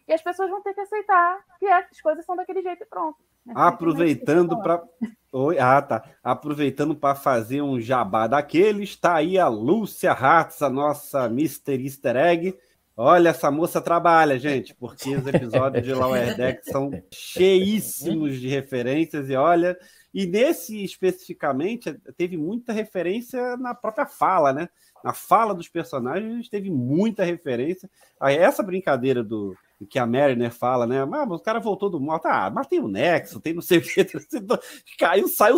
e 0.06 0.12
as 0.12 0.22
pessoas 0.22 0.50
vão 0.50 0.62
ter 0.62 0.74
que 0.74 0.80
aceitar 0.80 1.44
que 1.58 1.66
as 1.66 2.00
coisas 2.00 2.24
são 2.24 2.36
daquele 2.36 2.62
jeito 2.62 2.82
e 2.82 2.86
pronto. 2.86 3.18
Aproveitando 3.54 4.60
para. 4.62 4.82
Oi, 5.32 5.58
ah, 5.58 5.80
tá. 5.80 6.04
Aproveitando 6.22 6.94
para 6.94 7.14
fazer 7.14 7.62
um 7.62 7.80
jabá 7.80 8.26
daquele, 8.26 8.84
está 8.84 9.14
aí 9.14 9.38
a 9.38 9.48
Lúcia 9.48 10.12
Hartz, 10.12 10.60
a 10.60 10.68
nossa 10.68 11.24
Mr. 11.26 11.82
Easter 11.82 12.16
Egg 12.16 12.54
Olha, 12.96 13.30
essa 13.30 13.50
moça 13.50 13.80
trabalha, 13.80 14.38
gente, 14.38 14.74
porque 14.74 15.16
os 15.16 15.26
episódios 15.26 15.82
de 15.82 15.94
Lower 15.94 16.36
Deck 16.36 16.62
são 16.70 16.90
cheíssimos 17.10 18.38
de 18.38 18.48
referências 18.48 19.30
e 19.30 19.34
olha, 19.34 19.78
e 20.12 20.26
nesse 20.26 20.84
especificamente 20.84 21.92
teve 22.18 22.36
muita 22.36 22.70
referência 22.70 23.56
na 23.56 23.74
própria 23.74 24.04
fala, 24.04 24.52
né? 24.52 24.68
Na 25.02 25.14
fala 25.14 25.54
dos 25.54 25.68
personagens 25.68 26.50
teve 26.50 26.70
muita 26.70 27.24
referência. 27.24 27.90
Aí 28.20 28.36
essa 28.36 28.62
brincadeira 28.62 29.24
do 29.24 29.56
que 29.88 29.98
a 29.98 30.06
Mariner 30.06 30.50
fala, 30.50 30.86
né? 30.86 31.00
Ah, 31.00 31.06
mas 31.06 31.40
o 31.40 31.42
cara 31.42 31.60
voltou 31.60 31.90
do 31.90 32.00
morto. 32.00 32.26
Ah, 32.26 32.50
mas 32.50 32.66
tem 32.66 32.80
o 32.80 32.88
Nexo, 32.88 33.40
tem 33.40 33.54
não 33.54 33.62
sei 33.62 33.78
o 33.78 33.82
que. 33.82 34.04
Caiu, 34.98 35.28
saiu 35.28 35.56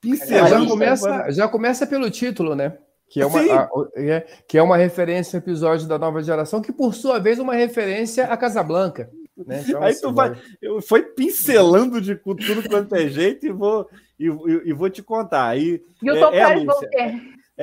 pincelando. 0.00 0.64
Já 0.64 0.66
começa, 0.66 1.30
já 1.30 1.48
começa 1.48 1.86
pelo 1.86 2.10
título, 2.10 2.54
né? 2.54 2.76
Que 3.08 3.20
é, 3.20 3.26
uma, 3.26 3.40
a, 3.40 3.68
é, 3.94 4.20
que 4.48 4.56
é 4.56 4.62
uma 4.62 4.76
referência 4.76 5.36
ao 5.36 5.42
episódio 5.42 5.86
da 5.86 5.98
nova 5.98 6.22
geração, 6.22 6.62
que 6.62 6.72
por 6.72 6.94
sua 6.94 7.18
vez 7.18 7.38
é 7.38 7.42
uma 7.42 7.54
referência 7.54 8.24
a 8.24 8.36
Casablanca. 8.36 9.10
Né? 9.36 9.64
Então, 9.66 9.82
Aí 9.82 9.92
assim, 9.92 10.00
tu 10.00 10.12
vai, 10.12 10.34
eu 10.60 10.80
foi 10.80 11.02
pincelando 11.02 12.00
de 12.00 12.14
tudo 12.16 12.68
quanto 12.68 12.94
é 12.94 13.08
jeito 13.08 13.46
e 13.46 13.50
vou, 13.50 13.86
e, 14.18 14.26
e, 14.26 14.62
e 14.66 14.72
vou 14.72 14.88
te 14.88 15.02
contar. 15.02 15.48
Aí, 15.48 15.82
e 16.02 16.10
o 16.10 16.20
Tom 16.20 16.32
é, 16.32 16.38
é, 16.38 16.54
Lúcia, 16.56 16.90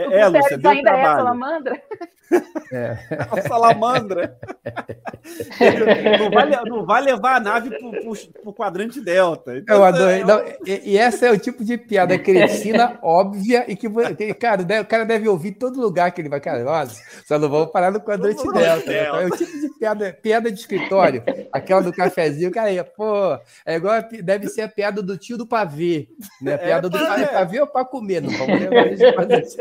é, 0.12 0.20
é, 0.20 0.28
Lúcia, 0.28 0.58
deu 0.58 0.72
ainda 0.72 0.91
trabalho. 0.91 1.08
é 1.08 1.12
a 1.12 1.16
salamandra? 1.16 1.82
É. 2.72 2.97
A 3.32 3.41
salamandra. 3.41 4.38
não, 6.20 6.30
vai, 6.30 6.50
não 6.66 6.86
vai 6.86 7.02
levar 7.02 7.36
a 7.38 7.39
nave 7.39 7.72
para 7.72 8.50
o 8.50 8.54
quadrante 8.54 9.02
delta. 9.02 9.58
Então, 9.58 9.76
eu 9.76 9.84
adorei. 9.84 10.22
É... 10.22 10.24
Não, 10.24 10.43
e, 10.66 10.91
e, 10.91 10.97
essa 10.97 11.26
é 11.26 11.32
o 11.32 11.39
tipo 11.39 11.64
de 11.64 11.78
piada 11.78 12.18
crescina, 12.20 13.00
óbvia, 13.02 13.66
e 13.68 13.76
que, 13.76 13.89
cara, 14.36 14.62
o 14.62 14.86
cara 14.86 15.06
deve 15.06 15.28
ouvir 15.28 15.54
todo 15.54 15.82
lugar 15.82 16.12
que 16.12 16.22
ele 16.22 16.30
vai. 16.30 16.39
Cara, 16.39 16.64
nossa, 16.64 17.02
só 17.26 17.39
não 17.39 17.50
vamos 17.50 17.72
parar 17.72 17.91
no 17.91 18.00
quadrante 18.00 18.43
delta. 18.52 18.91
Né? 18.91 19.06
É 19.06 19.26
o 19.26 19.32
tipo 19.32 19.60
de 19.60 19.70
piada, 19.80 20.18
piada 20.22 20.52
de 20.52 20.60
escritório, 20.60 21.24
aquela 21.52 21.82
do 21.82 21.91
cafezinho, 21.91 22.52
cara, 22.52 22.84
pô, 22.84 23.39
é 23.66 23.76
igual, 23.76 24.04
deve 24.24 24.47
ser 24.47 24.62
a 24.62 24.70
piada 24.70 25.02
do 25.02 25.18
tio 25.18 25.38
do 25.38 25.47
pavê, 25.47 26.08
né? 26.41 26.54
A 26.54 26.58
piada 26.58 26.88
é, 26.88 26.89
do 26.89 26.97
é. 26.97 27.26
pavê 27.28 27.60
ou 27.62 27.68
para 27.68 27.86
comer, 27.86 28.22
não 28.22 28.30
vamos 28.32 28.60
levar 28.60 28.91
isso. 28.91 29.58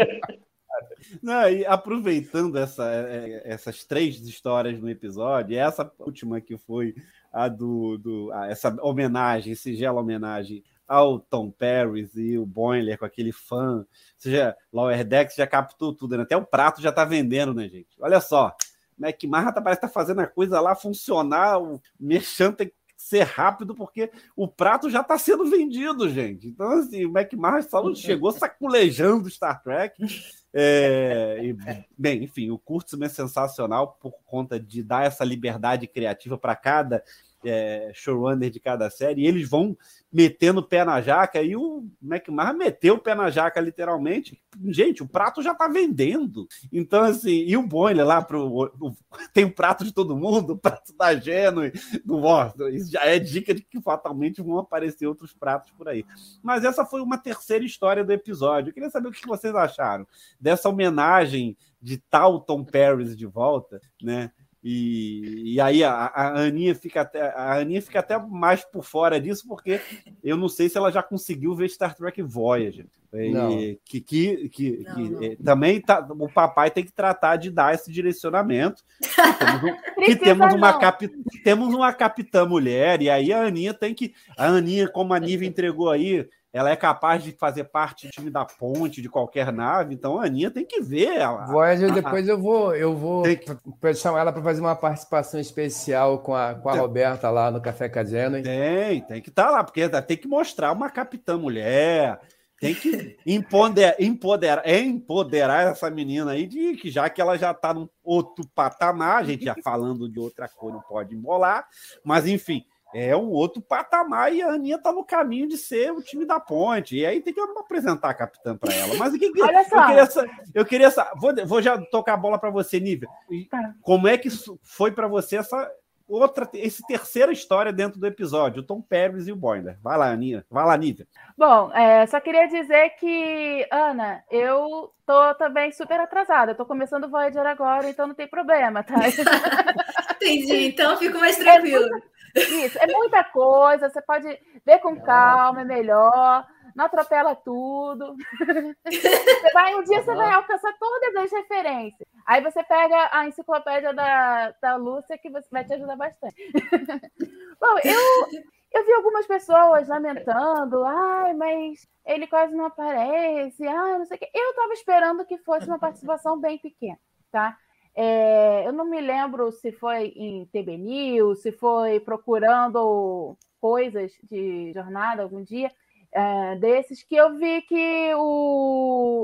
Não, 1.22 1.48
e 1.48 1.64
aproveitando 1.64 2.56
essa, 2.56 2.90
é, 2.90 3.42
é, 3.44 3.52
essas 3.52 3.84
três 3.84 4.20
histórias 4.20 4.80
no 4.80 4.88
episódio, 4.88 5.58
essa 5.58 5.90
última 5.98 6.40
que 6.40 6.56
foi 6.56 6.94
a 7.32 7.48
do, 7.48 7.98
do 7.98 8.32
a 8.32 8.48
essa 8.48 8.76
homenagem, 8.82 9.54
singela 9.54 10.00
homenagem 10.00 10.62
ao 10.86 11.20
Tom 11.20 11.50
Paris 11.50 12.16
e 12.16 12.38
o 12.38 12.46
Boiler 12.46 12.98
com 12.98 13.04
aquele 13.04 13.30
fã, 13.30 13.80
ou 13.80 13.86
seja, 14.16 14.56
Lower 14.72 15.04
Decks 15.04 15.36
já 15.36 15.46
captou 15.46 15.94
tudo, 15.94 16.16
né? 16.16 16.22
até 16.22 16.36
o 16.36 16.46
prato 16.46 16.80
já 16.80 16.90
tá 16.90 17.04
vendendo, 17.04 17.52
né, 17.52 17.68
gente? 17.68 17.88
Olha 18.00 18.20
só, 18.20 18.56
McMahon 18.98 19.52
tá, 19.52 19.60
parece 19.60 19.80
que 19.80 19.86
tá 19.86 19.92
fazendo 19.92 20.20
a 20.20 20.26
coisa 20.26 20.60
lá 20.60 20.74
funcionar, 20.74 21.58
o 21.58 21.80
Merchan 22.00 22.52
tem 22.52 22.68
que 22.68 22.74
ser 22.98 23.22
rápido, 23.22 23.74
porque 23.76 24.10
o 24.36 24.48
prato 24.48 24.90
já 24.90 25.00
está 25.00 25.16
sendo 25.16 25.46
vendido, 25.46 26.10
gente. 26.10 26.48
Então, 26.48 26.68
assim, 26.72 27.06
o 27.06 27.16
McMahon 27.16 27.94
chegou 27.94 28.32
saculejando 28.32 29.30
Star 29.30 29.62
Trek 29.62 30.04
É, 30.52 31.38
e, 31.42 31.56
bem, 31.96 32.24
enfim, 32.24 32.50
o 32.50 32.58
Kurtzman 32.58 33.06
é 33.06 33.10
sensacional 33.10 33.98
por 34.00 34.12
conta 34.24 34.58
de 34.58 34.82
dar 34.82 35.04
essa 35.04 35.24
liberdade 35.24 35.86
criativa 35.86 36.38
para 36.38 36.56
cada 36.56 37.04
é, 37.44 37.90
showrunner 37.94 38.50
de 38.50 38.60
cada 38.60 38.90
série, 38.90 39.22
e 39.22 39.26
eles 39.26 39.48
vão 39.48 39.76
metendo 40.12 40.60
o 40.60 40.62
pé 40.62 40.84
na 40.84 41.00
jaca, 41.00 41.42
e 41.42 41.54
o 41.54 41.86
McMahon 42.02 42.54
meteu 42.54 42.94
o 42.94 42.98
pé 42.98 43.14
na 43.14 43.30
jaca, 43.30 43.60
literalmente. 43.60 44.40
Gente, 44.64 45.02
o 45.02 45.08
prato 45.08 45.42
já 45.42 45.54
tá 45.54 45.68
vendendo. 45.68 46.48
Então, 46.72 47.04
assim, 47.04 47.44
e 47.46 47.56
o 47.56 47.62
Boiler 47.62 48.06
lá 48.06 48.22
pro. 48.22 48.46
O, 48.46 48.96
tem 49.32 49.44
o 49.44 49.52
prato 49.52 49.84
de 49.84 49.92
todo 49.92 50.16
mundo, 50.16 50.54
o 50.54 50.58
prato 50.58 50.96
da 50.96 51.14
Geno, 51.14 51.62
do 52.04 52.18
Morto. 52.18 52.68
Isso 52.68 52.90
já 52.90 53.04
é 53.04 53.18
dica 53.18 53.54
de 53.54 53.62
que 53.62 53.80
fatalmente 53.80 54.42
vão 54.42 54.58
aparecer 54.58 55.06
outros 55.06 55.32
pratos 55.32 55.70
por 55.72 55.88
aí. 55.88 56.04
Mas 56.42 56.64
essa 56.64 56.84
foi 56.84 57.00
uma 57.00 57.18
terceira 57.18 57.64
história 57.64 58.04
do 58.04 58.12
episódio. 58.12 58.70
Eu 58.70 58.74
queria 58.74 58.90
saber 58.90 59.08
o 59.08 59.12
que 59.12 59.26
vocês 59.26 59.54
acharam 59.54 60.06
dessa 60.40 60.68
homenagem 60.68 61.56
de 61.80 61.98
tal 61.98 62.40
Tom 62.40 62.64
Paris 62.64 63.16
de 63.16 63.26
volta, 63.26 63.80
né? 64.02 64.32
E, 64.70 65.54
e 65.54 65.60
aí 65.62 65.82
a, 65.82 65.90
a, 65.90 66.42
Aninha 66.42 66.74
fica 66.74 67.00
até, 67.00 67.22
a 67.22 67.54
Aninha 67.54 67.80
fica 67.80 68.00
até 68.00 68.18
mais 68.18 68.66
por 68.66 68.84
fora 68.84 69.18
disso, 69.18 69.48
porque 69.48 69.80
eu 70.22 70.36
não 70.36 70.46
sei 70.46 70.68
se 70.68 70.76
ela 70.76 70.92
já 70.92 71.02
conseguiu 71.02 71.54
ver 71.54 71.70
Star 71.70 71.94
Trek 71.94 72.20
Voyager. 72.20 72.84
E, 73.14 73.78
que, 73.82 73.98
que, 74.02 74.48
que, 74.50 74.84
não, 74.86 74.94
que 74.94 75.02
não. 75.08 75.22
É, 75.22 75.36
também 75.36 75.80
tá, 75.80 76.06
o 76.10 76.28
papai 76.28 76.70
tem 76.70 76.84
que 76.84 76.92
tratar 76.92 77.36
de 77.36 77.50
dar 77.50 77.74
esse 77.74 77.90
direcionamento. 77.90 78.84
Que 79.98 80.14
temos, 80.14 80.14
que 80.14 80.16
temos 80.16 80.54
uma, 80.54 80.78
cap, 80.78 81.08
temos 81.42 81.74
uma 81.74 81.92
capitã 81.92 82.46
mulher, 82.46 83.02
e 83.02 83.10
aí 83.10 83.32
a 83.32 83.42
Aninha 83.42 83.74
tem 83.74 83.92
que. 83.92 84.14
A 84.36 84.46
Aninha, 84.46 84.88
como 84.88 85.12
a 85.12 85.18
Nive 85.18 85.44
entregou 85.44 85.90
aí, 85.90 86.28
ela 86.52 86.70
é 86.70 86.76
capaz 86.76 87.22
de 87.22 87.32
fazer 87.32 87.64
parte 87.64 88.06
do 88.06 88.10
time 88.10 88.30
da 88.30 88.44
ponte 88.44 89.02
de 89.02 89.08
qualquer 89.08 89.52
nave, 89.52 89.94
então 89.94 90.18
a 90.18 90.24
Aninha 90.24 90.50
tem 90.50 90.64
que 90.64 90.80
ver 90.80 91.16
ela. 91.16 91.44
Voyager, 91.46 91.92
depois 91.92 92.26
eu 92.26 92.40
vou, 92.40 92.74
eu 92.74 92.96
vou 92.96 93.22
que... 93.22 93.94
chamar 93.94 94.20
ela 94.20 94.32
para 94.32 94.42
fazer 94.42 94.60
uma 94.60 94.74
participação 94.74 95.38
especial 95.38 96.20
com 96.20 96.34
a, 96.34 96.54
com 96.54 96.70
a 96.70 96.74
Roberta 96.74 97.30
lá 97.30 97.50
no 97.50 97.60
Café 97.60 97.88
Cadeno. 97.88 98.42
Tem, 98.42 99.02
tem 99.02 99.20
que 99.20 99.28
estar 99.28 99.44
tá 99.44 99.50
lá, 99.50 99.64
porque 99.64 99.88
tem 100.06 100.16
que 100.16 100.26
mostrar 100.26 100.72
uma 100.72 100.88
capitã 100.88 101.36
mulher, 101.36 102.18
tem 102.60 102.74
que 102.74 103.16
empoderar, 103.24 103.94
empoderar, 104.00 104.68
empoderar 104.68 105.70
essa 105.70 105.88
menina 105.90 106.32
aí 106.32 106.46
de 106.46 106.76
que 106.76 106.90
já 106.90 107.08
que 107.08 107.20
ela 107.20 107.36
já 107.36 107.52
está 107.52 107.72
num 107.72 107.88
outro 108.02 108.44
patamar, 108.54 109.18
a 109.18 109.24
gente 109.24 109.44
já 109.44 109.54
falando 109.62 110.08
de 110.08 110.18
outra 110.18 110.48
cor 110.48 110.72
não 110.72 110.80
pode 110.80 111.14
embolar, 111.14 111.66
mas 112.02 112.26
enfim, 112.26 112.64
é 112.94 113.16
um 113.16 113.30
outro 113.30 113.60
patamar 113.60 114.32
e 114.32 114.42
a 114.42 114.52
Aninha 114.52 114.76
está 114.76 114.92
no 114.92 115.04
caminho 115.04 115.46
de 115.46 115.56
ser 115.56 115.92
o 115.92 116.02
time 116.02 116.24
da 116.24 116.40
ponte. 116.40 116.96
E 116.96 117.04
aí 117.04 117.20
tem 117.20 117.34
que 117.34 117.40
apresentar 117.40 118.10
a 118.10 118.14
capitã 118.14 118.56
para 118.56 118.72
ela. 118.72 118.94
Mas 118.96 119.12
o 119.14 119.18
que, 119.18 119.30
que 119.30 119.42
Olha 119.42 119.64
só. 119.64 119.76
eu 119.76 119.86
queria 119.86 120.28
eu 120.54 120.64
queria 120.64 120.90
vou, 121.16 121.46
vou 121.46 121.62
já 121.62 121.78
tocar 121.78 122.14
a 122.14 122.18
bola 122.18 122.38
para 122.38 122.50
você, 122.50 122.80
Nívia. 122.80 123.08
Tá. 123.50 123.74
Como 123.82 124.08
é 124.08 124.16
que 124.16 124.28
foi 124.62 124.90
para 124.90 125.06
você 125.06 125.36
essa 125.36 125.70
outra 126.08 126.48
essa 126.54 126.82
terceira 126.86 127.30
história 127.30 127.70
dentro 127.70 128.00
do 128.00 128.06
episódio, 128.06 128.62
o 128.62 128.66
Tom 128.66 128.80
Paris 128.80 129.28
e 129.28 129.32
o 129.32 129.36
Boiler. 129.36 129.78
Vai 129.82 129.98
lá, 129.98 130.10
Aninha. 130.10 130.44
Vai 130.50 130.64
lá, 130.64 130.76
Nívia. 130.76 131.06
Bom, 131.36 131.70
é, 131.74 132.06
só 132.06 132.18
queria 132.18 132.46
dizer 132.46 132.90
que, 132.98 133.68
Ana, 133.70 134.24
eu 134.30 134.90
tô 135.04 135.34
também 135.34 135.70
super 135.72 136.00
atrasada. 136.00 136.52
Eu 136.52 136.56
tô 136.56 136.64
começando 136.64 137.04
o 137.04 137.10
Voyager 137.10 137.46
agora, 137.46 137.90
então 137.90 138.06
não 138.06 138.14
tem 138.14 138.26
problema, 138.26 138.82
tá? 138.82 138.94
Entendi. 140.16 140.68
Então 140.68 140.96
fico 140.96 141.18
mais 141.18 141.36
tranquilo. 141.36 141.84
É 141.84 142.17
isso, 142.38 142.78
é 142.78 142.86
muita 142.86 143.24
coisa, 143.24 143.88
você 143.88 144.00
pode 144.02 144.26
ver 144.64 144.78
com 144.80 145.00
calma, 145.00 145.62
é 145.62 145.64
melhor, 145.64 146.46
não 146.78 146.84
atropela 146.84 147.34
tudo. 147.34 148.14
Você 148.86 149.52
vai, 149.52 149.74
um 149.74 149.82
dia 149.82 150.02
você 150.02 150.14
vai 150.14 150.32
alcançar 150.32 150.72
todas 150.78 151.16
as 151.16 151.32
referências. 151.32 152.08
Aí 152.24 152.40
você 152.40 152.62
pega 152.62 153.08
a 153.12 153.26
enciclopédia 153.26 153.92
da, 153.92 154.54
da 154.62 154.76
Lúcia, 154.76 155.18
que 155.18 155.30
vai 155.50 155.64
te 155.64 155.74
ajudar 155.74 155.96
bastante. 155.96 156.36
Bom, 157.60 157.78
eu, 157.84 158.42
eu 158.72 158.84
vi 158.84 158.92
algumas 158.92 159.26
pessoas 159.26 159.88
lamentando, 159.88 160.84
ai, 160.84 161.34
mas 161.34 161.88
ele 162.06 162.26
quase 162.26 162.54
não 162.54 162.66
aparece, 162.66 163.66
ai, 163.66 163.98
não 163.98 164.04
sei 164.04 164.16
o 164.16 164.20
quê. 164.20 164.30
Eu 164.32 164.50
estava 164.50 164.72
esperando 164.72 165.26
que 165.26 165.38
fosse 165.38 165.66
uma 165.66 165.78
participação 165.78 166.38
bem 166.38 166.58
pequena, 166.58 166.98
tá? 167.32 167.56
É, 168.00 168.64
eu 168.64 168.72
não 168.72 168.88
me 168.88 169.00
lembro 169.00 169.50
se 169.50 169.72
foi 169.72 170.12
em 170.14 170.46
TB 170.46 170.78
News, 170.78 171.42
se 171.42 171.50
foi 171.50 171.98
procurando 171.98 173.36
coisas 173.60 174.12
de 174.30 174.72
jornada 174.72 175.24
algum 175.24 175.42
dia 175.42 175.68
é, 176.12 176.54
desses, 176.54 177.02
que 177.02 177.16
eu 177.16 177.36
vi 177.36 177.60
que 177.62 178.14
o, 178.14 178.20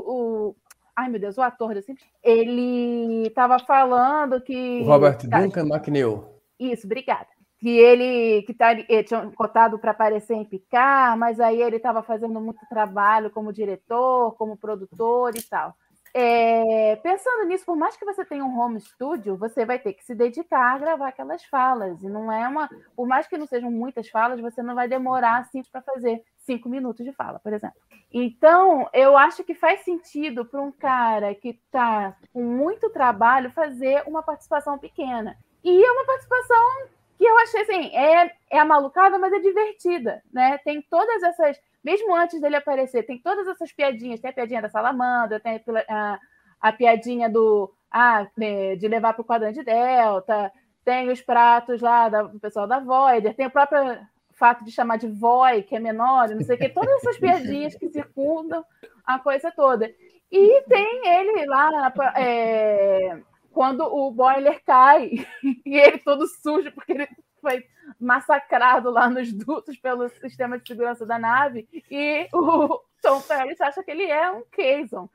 o 0.07 0.57
ai 0.97 1.09
meu 1.09 1.21
Deus, 1.21 1.39
o 1.39 1.43
ator 1.43 1.73
ele 2.21 3.29
estava 3.29 3.61
falando 3.61 4.41
que. 4.41 4.81
O 4.81 4.87
Robert 4.87 5.19
Duncan 5.19 5.69
McNeil. 5.69 6.25
Isso, 6.59 6.85
obrigada. 6.89 7.29
Que 7.61 7.79
ele 7.79 8.43
que 8.43 8.53
tá, 8.53 8.73
ele 8.73 9.05
tinha 9.05 9.31
cotado 9.37 9.79
para 9.79 9.93
aparecer 9.93 10.35
em 10.35 10.45
Picar, 10.45 11.17
mas 11.17 11.39
aí 11.39 11.63
ele 11.63 11.77
estava 11.77 12.03
fazendo 12.03 12.41
muito 12.41 12.59
trabalho 12.69 13.31
como 13.31 13.53
diretor, 13.53 14.35
como 14.35 14.57
produtor 14.57 15.33
e 15.37 15.43
tal. 15.43 15.77
É, 16.17 16.95
pensando 17.03 17.45
nisso, 17.45 17.65
por 17.67 17.77
mais 17.77 17.97
que 17.97 18.05
você 18.05 18.25
tenha 18.25 18.45
um 18.45 18.57
home 18.57 18.81
studio, 18.81 19.37
você 19.37 19.67
vai 19.67 19.81
ter 19.81 19.95
que 19.95 20.05
se 20.05 20.15
dedicar 20.15 20.73
a 20.73 20.79
gravar 20.79 21.09
aquelas 21.09 21.45
falas. 21.45 22.01
E 22.05 22.09
não 22.09 22.31
é 22.31 22.47
uma. 22.47 22.71
Por 22.95 23.05
mais 23.05 23.27
que 23.27 23.37
não 23.37 23.49
sejam 23.49 23.69
muitas 23.69 24.09
falas, 24.09 24.41
você 24.41 24.63
não 24.63 24.77
vai 24.77 24.87
demorar 24.87 25.39
assim 25.39 25.61
para 25.73 25.83
fazer 25.83 26.23
cinco 26.39 26.69
minutos 26.69 27.05
de 27.05 27.13
fala, 27.13 27.41
por 27.41 27.53
exemplo. 27.53 27.77
Então, 28.13 28.89
eu 28.93 29.19
acho 29.19 29.43
que 29.43 29.55
faz 29.57 29.81
sentido 29.81 30.45
para 30.45 30.63
um 30.63 30.71
cara 30.71 31.35
que 31.35 31.49
está 31.49 32.17
com 32.33 32.45
muito 32.45 32.89
trabalho 32.91 33.51
fazer 33.51 34.05
uma 34.07 34.23
participação 34.23 34.79
pequena. 34.79 35.37
E 35.65 35.85
é 35.85 35.93
uma 35.93 36.05
participação 36.07 36.87
que 37.19 37.25
eu 37.25 37.37
achei 37.39 37.63
assim, 37.63 37.97
é, 37.97 38.33
é 38.51 38.63
malucada, 38.63 39.19
mas 39.19 39.33
é 39.33 39.41
divertida, 39.41 40.23
né? 40.33 40.59
Tem 40.59 40.81
todas 40.81 41.25
essas 41.25 41.61
mesmo 41.85 42.15
antes 42.15 42.41
dele 42.41 42.57
aparecer, 42.57 43.05
tem 43.05 43.21
todas 43.21 43.47
essas 43.47 43.71
piadinhas. 43.73 44.21
Tem 44.21 44.31
a 44.31 44.35
piadinha 44.35 44.63
da 44.63 44.71
salamandra, 44.71 45.39
tem 45.39 45.63
a, 45.89 46.19
a 46.61 46.73
piadinha 46.73 47.29
do 47.29 47.73
ah, 47.91 48.27
de 48.37 48.89
levar 48.89 49.13
para 49.13 49.23
o 49.23 49.25
quadrante 49.25 49.63
delta, 49.63 50.51
tem 50.85 51.11
os 51.11 51.21
pratos 51.21 51.81
lá 51.81 52.09
da, 52.09 52.23
do 52.23 52.41
pessoal 52.41 52.67
da 52.67 52.81
Voider, 52.81 53.35
tem 53.35 53.47
o 53.47 53.51
próprio 53.51 53.99
fato 54.33 54.65
de 54.65 54.73
chamar 54.73 54.97
de 54.97 55.07
Voi, 55.07 55.63
que 55.63 55.77
é 55.77 55.79
menor, 55.79 56.29
não 56.31 56.43
sei 56.43 56.57
o 56.57 56.59
que, 56.59 56.69
todas 56.69 56.93
essas 56.97 57.19
piadinhas 57.19 57.77
que 57.77 57.89
circundam 57.89 58.65
a 59.07 59.19
coisa 59.19 59.53
toda. 59.53 59.89
E 60.31 60.63
tem 60.63 61.07
ele 61.07 61.47
lá, 61.47 61.93
é, 62.17 63.21
quando 63.53 63.83
o 63.83 64.11
boiler 64.11 64.61
cai, 64.65 65.11
e 65.65 65.79
ele 65.79 65.99
todo 65.99 66.27
sujo, 66.27 66.73
porque 66.73 66.93
ele 66.93 67.09
foi 67.45 67.63
massacrado 68.01 68.91
lá 68.91 69.09
nos 69.09 69.31
dutos 69.33 69.77
pelo 69.77 70.09
sistema 70.09 70.59
de 70.59 70.67
segurança 70.67 71.05
da 71.05 71.19
nave, 71.19 71.69
e 71.91 72.27
o 72.33 72.81
Tom 73.03 73.21
Paris 73.21 73.61
acha 73.61 73.83
que 73.83 73.91
ele 73.91 74.05
é 74.05 74.31
um 74.31 74.43
Kazon. 74.51 75.09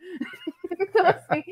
então, 0.80 1.06
assim, 1.08 1.44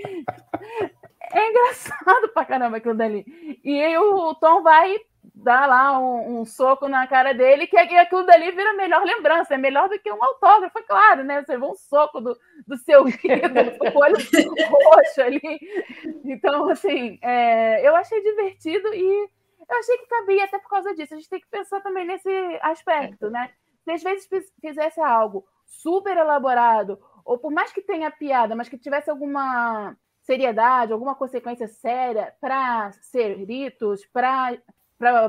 é 1.34 1.49
engraçado 1.49 2.30
pra 2.34 2.45
caramba 2.45 2.78
aquilo 2.78 2.93
dali. 2.93 3.25
E 3.63 3.82
aí 3.82 3.97
o 3.97 4.36
Tom 4.36 4.61
vai 4.61 4.95
dar 5.34 5.67
lá 5.67 5.99
um, 5.99 6.41
um, 6.41 6.45
soco 6.45 6.88
na 6.88 7.05
cara 7.07 7.34
dele, 7.34 7.67
que 7.67 7.78
aquilo 7.78 8.23
dali 8.23 8.51
vira 8.51 8.71
a 8.71 8.75
melhor 8.75 9.03
lembrança, 9.03 9.55
é 9.55 9.57
melhor 9.57 9.89
do 9.89 9.99
que 9.99 10.11
um 10.11 10.23
autógrafo, 10.23 10.78
é 10.80 10.84
claro, 10.84 11.23
né? 11.23 11.43
Você 11.43 11.57
vê 11.57 11.65
um 11.65 11.75
soco 11.75 12.21
do, 12.21 12.38
do 12.67 12.78
seu 12.78 13.07
ídolo, 13.09 13.93
o 13.93 13.99
olho 13.99 14.15
roxo 14.15 15.21
ali. 15.21 15.41
Então, 16.23 16.69
assim, 16.69 17.17
é, 17.21 17.88
eu 17.88 17.95
achei 17.95 18.21
divertido 18.21 18.93
e 18.93 19.30
eu 19.70 19.78
achei 19.78 19.97
que 19.97 20.07
cabia 20.07 20.45
até 20.45 20.59
por 20.59 20.70
causa 20.70 20.93
disso. 20.95 21.13
A 21.13 21.18
gente 21.18 21.30
tem 21.30 21.39
que 21.39 21.47
pensar 21.47 21.82
também 21.82 22.05
nesse 22.05 22.30
aspecto, 22.61 23.30
né? 23.30 23.51
Se 23.84 23.91
às 23.91 24.03
vezes 24.03 24.28
fizesse 24.61 24.99
algo 25.01 25.45
super 25.65 26.18
elaborado, 26.18 26.99
ou 27.26 27.38
por 27.38 27.51
mais 27.51 27.72
que 27.72 27.82
tenha 27.82 28.09
piada, 28.11 28.55
mas 28.55 28.70
que 28.70 28.78
tivesse 28.78 29.09
alguma 29.09 29.95
seriedade, 30.22 30.93
alguma 30.93 31.15
consequência 31.15 31.68
séria 31.68 32.34
para 32.39 32.91
Cerritos, 33.01 34.05
para 34.05 34.61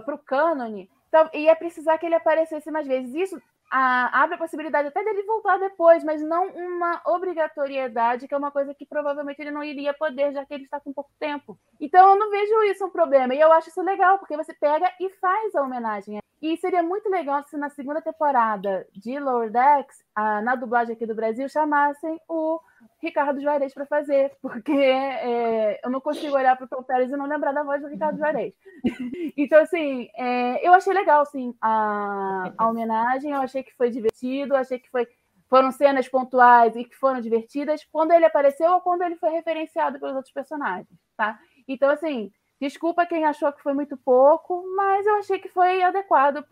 o 0.08 0.18
cânone, 0.18 0.90
então, 1.08 1.28
ia 1.32 1.56
precisar 1.56 1.98
que 1.98 2.06
ele 2.06 2.14
aparecesse 2.14 2.70
mais 2.70 2.86
vezes. 2.86 3.14
Isso 3.14 3.42
a, 3.70 4.22
abre 4.22 4.36
a 4.36 4.38
possibilidade 4.38 4.88
até 4.88 5.04
dele 5.04 5.22
voltar 5.22 5.58
depois, 5.58 6.02
mas 6.04 6.22
não 6.22 6.48
uma 6.48 7.00
obrigatoriedade, 7.06 8.26
que 8.26 8.34
é 8.34 8.38
uma 8.38 8.50
coisa 8.50 8.74
que 8.74 8.86
provavelmente 8.86 9.40
ele 9.40 9.50
não 9.50 9.62
iria 9.62 9.94
poder, 9.94 10.32
já 10.32 10.44
que 10.44 10.54
ele 10.54 10.64
está 10.64 10.80
com 10.80 10.92
pouco 10.92 11.10
tempo. 11.18 11.58
Então 11.80 12.10
eu 12.10 12.18
não 12.18 12.30
vejo 12.30 12.62
isso 12.64 12.86
um 12.86 12.90
problema. 12.90 13.34
E 13.34 13.40
eu 13.40 13.52
acho 13.52 13.68
isso 13.68 13.82
legal, 13.82 14.18
porque 14.18 14.36
você 14.36 14.54
pega 14.54 14.90
e 15.00 15.10
faz 15.20 15.54
a 15.54 15.62
homenagem. 15.62 16.20
E 16.40 16.56
seria 16.56 16.82
muito 16.82 17.08
legal 17.08 17.42
se 17.44 17.56
na 17.56 17.68
segunda 17.68 18.00
temporada 18.00 18.86
de 18.92 19.18
Lower 19.18 19.50
Decks, 19.50 20.04
a, 20.14 20.40
na 20.40 20.54
dublagem 20.54 20.94
aqui 20.94 21.04
do 21.04 21.14
Brasil, 21.14 21.48
chamassem 21.48 22.20
o 22.28 22.60
Ricardo 23.02 23.40
Juarez 23.40 23.72
para 23.72 23.86
fazer, 23.86 24.36
porque 24.42 24.72
é, 24.72 25.80
eu 25.84 25.90
não 25.90 26.00
consigo 26.00 26.36
olhar 26.36 26.56
para 26.56 26.66
o 26.66 26.68
Tom 26.68 26.82
Pérez 26.82 27.10
e 27.10 27.16
não 27.16 27.26
lembrar 27.26 27.52
da 27.52 27.62
voz 27.62 27.80
do 27.80 27.88
Ricardo 27.88 28.18
Juarez. 28.18 28.54
então, 29.36 29.60
assim, 29.60 30.08
é, 30.16 30.66
eu 30.66 30.72
achei 30.72 30.92
legal, 30.92 31.24
sim, 31.26 31.54
a, 31.60 32.52
a 32.56 32.68
homenagem, 32.68 33.32
eu 33.32 33.40
achei 33.40 33.62
que 33.62 33.74
foi 33.76 33.90
divertido, 33.90 34.56
achei 34.56 34.78
que 34.78 34.90
foi 34.90 35.06
foram 35.48 35.72
cenas 35.72 36.06
pontuais 36.08 36.76
e 36.76 36.84
que 36.84 36.94
foram 36.94 37.20
divertidas 37.20 37.82
quando 37.90 38.12
ele 38.12 38.26
apareceu 38.26 38.70
ou 38.72 38.80
quando 38.80 39.02
ele 39.02 39.16
foi 39.16 39.30
referenciado 39.30 39.98
pelos 39.98 40.14
outros 40.14 40.32
personagens, 40.32 40.86
tá? 41.16 41.38
Então, 41.66 41.88
assim, 41.90 42.30
desculpa 42.60 43.06
quem 43.06 43.24
achou 43.24 43.50
que 43.52 43.62
foi 43.62 43.72
muito 43.72 43.96
pouco, 43.96 44.62
mas 44.76 45.06
eu 45.06 45.16
achei 45.16 45.38
que 45.38 45.48
foi 45.48 45.82
adequado 45.82 46.44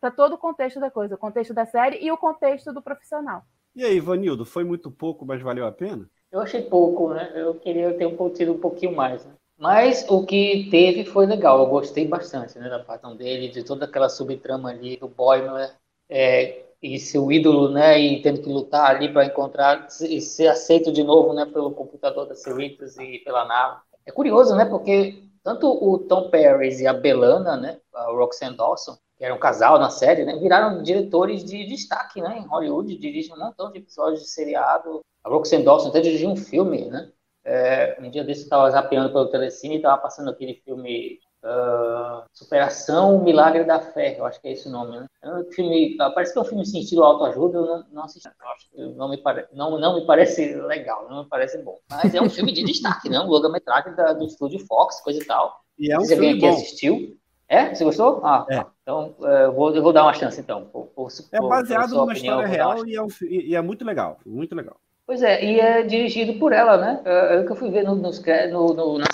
para 0.00 0.10
todo 0.10 0.34
o 0.34 0.38
contexto 0.38 0.80
da 0.80 0.90
coisa, 0.90 1.16
o 1.16 1.18
contexto 1.18 1.52
da 1.52 1.66
série 1.66 1.98
e 2.02 2.10
o 2.10 2.16
contexto 2.16 2.72
do 2.72 2.80
profissional. 2.80 3.44
E 3.78 3.84
aí, 3.84 4.00
Vanildo, 4.00 4.44
foi 4.44 4.64
muito 4.64 4.90
pouco, 4.90 5.24
mas 5.24 5.40
valeu 5.40 5.64
a 5.64 5.70
pena? 5.70 6.10
Eu 6.32 6.40
achei 6.40 6.62
pouco, 6.62 7.14
né? 7.14 7.30
Eu 7.36 7.54
queria 7.54 7.96
ter 7.96 8.06
um, 8.06 8.28
tido 8.28 8.54
um 8.54 8.58
pouquinho 8.58 8.92
mais, 8.92 9.24
né? 9.24 9.32
Mas 9.56 10.04
o 10.08 10.26
que 10.26 10.66
teve 10.68 11.04
foi 11.04 11.26
legal, 11.26 11.60
eu 11.60 11.66
gostei 11.66 12.04
bastante 12.04 12.58
né, 12.58 12.68
da 12.68 12.80
partão 12.80 13.14
dele, 13.14 13.48
de 13.48 13.62
toda 13.62 13.84
aquela 13.84 14.08
subtrama 14.08 14.70
ali 14.70 14.96
do 14.96 15.06
Boimler, 15.06 15.76
é, 16.10 16.64
e 16.82 16.98
seu 16.98 17.30
ídolo, 17.30 17.70
né, 17.70 18.00
e 18.00 18.20
tendo 18.20 18.42
que 18.42 18.48
lutar 18.48 18.90
ali 18.90 19.12
para 19.12 19.26
encontrar 19.26 19.86
e 20.00 20.20
ser 20.20 20.48
aceito 20.48 20.90
de 20.90 21.04
novo, 21.04 21.32
né, 21.32 21.46
pelo 21.46 21.70
computador 21.70 22.26
da 22.26 22.34
Cerritos 22.34 22.98
e 22.98 23.18
pela 23.18 23.44
nave. 23.44 23.80
É 24.04 24.10
curioso, 24.10 24.56
né, 24.56 24.64
porque 24.64 25.22
tanto 25.44 25.68
o 25.68 26.00
Tom 26.00 26.30
Paris 26.30 26.80
e 26.80 26.86
a 26.88 26.92
Belana, 26.92 27.56
né, 27.56 27.78
a 27.94 28.10
Roxanne 28.10 28.56
Dawson, 28.56 28.98
que 29.18 29.24
era 29.24 29.34
um 29.34 29.38
casal 29.38 29.78
na 29.78 29.90
série, 29.90 30.24
né, 30.24 30.36
viraram 30.36 30.82
diretores 30.82 31.44
de 31.44 31.66
destaque, 31.66 32.22
né, 32.22 32.38
em 32.38 32.46
Hollywood, 32.46 32.96
dirigem 32.96 33.34
um 33.34 33.38
montão 33.38 33.70
de 33.72 33.78
episódios 33.78 34.22
de 34.22 34.28
seriado. 34.28 35.00
A 35.24 35.28
Roxanne 35.28 35.64
Dawson 35.64 35.88
até 35.88 36.00
dirigiu 36.00 36.30
um 36.30 36.36
filme, 36.36 36.86
né, 36.86 37.10
é, 37.44 37.98
um 38.00 38.10
dia 38.10 38.22
desse 38.22 38.42
eu 38.42 38.44
estava 38.44 38.70
zapeando 38.70 39.12
pelo 39.12 39.28
Telecine 39.28 39.74
e 39.74 39.76
estava 39.78 40.00
passando 40.00 40.30
aquele 40.30 40.54
filme 40.54 41.18
Uh, 41.40 42.26
Superação, 42.32 43.22
Milagre 43.22 43.62
da 43.62 43.78
Fé, 43.78 44.18
eu 44.18 44.26
acho 44.26 44.40
que 44.40 44.48
é 44.48 44.52
esse 44.52 44.66
o 44.66 44.72
nome, 44.72 44.98
né? 44.98 45.06
É 45.22 45.32
um 45.32 45.44
filme, 45.52 45.94
uh, 45.94 46.12
parece 46.12 46.32
que 46.32 46.38
é 46.38 46.42
um 46.42 46.44
filme 46.44 46.66
sem 46.66 46.80
estilo 46.80 47.04
autoajuda, 47.04 47.58
eu 47.58 47.64
não, 47.66 47.84
não 47.92 48.02
assisti, 48.02 48.28
não 48.96 49.08
me, 49.08 49.18
pare, 49.18 49.46
não, 49.52 49.78
não 49.78 50.00
me 50.00 50.04
parece 50.04 50.52
legal, 50.54 51.08
não 51.08 51.22
me 51.22 51.28
parece 51.28 51.62
bom. 51.62 51.78
Mas 51.88 52.12
é 52.12 52.20
um 52.20 52.28
filme 52.28 52.50
de 52.50 52.64
destaque, 52.64 53.08
né? 53.08 53.20
Um 53.20 53.28
longa-metragem 53.28 53.94
do 54.18 54.26
estúdio 54.26 54.58
Fox, 54.66 55.00
coisa 55.00 55.22
e 55.22 55.24
tal. 55.24 55.60
E 55.78 55.92
é 55.92 55.96
um 55.96 56.00
Você 56.00 56.16
filme 56.16 56.40
bom. 56.40 56.48
assistiu? 56.48 57.16
É? 57.48 57.72
Você 57.72 57.84
gostou? 57.84 58.20
Ah, 58.24 58.44
É. 58.50 58.66
então 58.88 59.14
uh, 59.18 59.26
eu, 59.26 59.52
vou, 59.52 59.76
eu 59.76 59.82
vou 59.82 59.92
dar 59.92 60.02
uma 60.04 60.14
chance 60.14 60.40
então. 60.40 60.64
Por, 60.64 60.86
por, 60.86 61.08
É 61.30 61.38
baseado 61.38 61.90
numa 61.90 62.04
opinião, 62.04 62.40
história 62.40 62.46
eu 62.46 62.50
real 62.50 62.86
e 62.86 62.96
é, 62.96 63.02
um 63.02 63.08
e 63.20 63.54
é 63.54 63.60
muito 63.60 63.84
legal, 63.84 64.18
muito 64.24 64.54
legal. 64.54 64.78
Pois 65.06 65.22
é, 65.22 65.44
e 65.44 65.60
é 65.60 65.82
dirigido 65.82 66.38
por 66.38 66.54
ela, 66.54 66.78
né? 66.78 67.02
É, 67.04 67.34
é 67.34 67.40
o 67.40 67.44
que 67.44 67.52
eu 67.52 67.56
fui 67.56 67.70
ver 67.70 67.84
no, 67.84 67.94
nos 67.94 68.18
no, 68.50 68.72
no, 68.72 68.98
na 68.98 69.04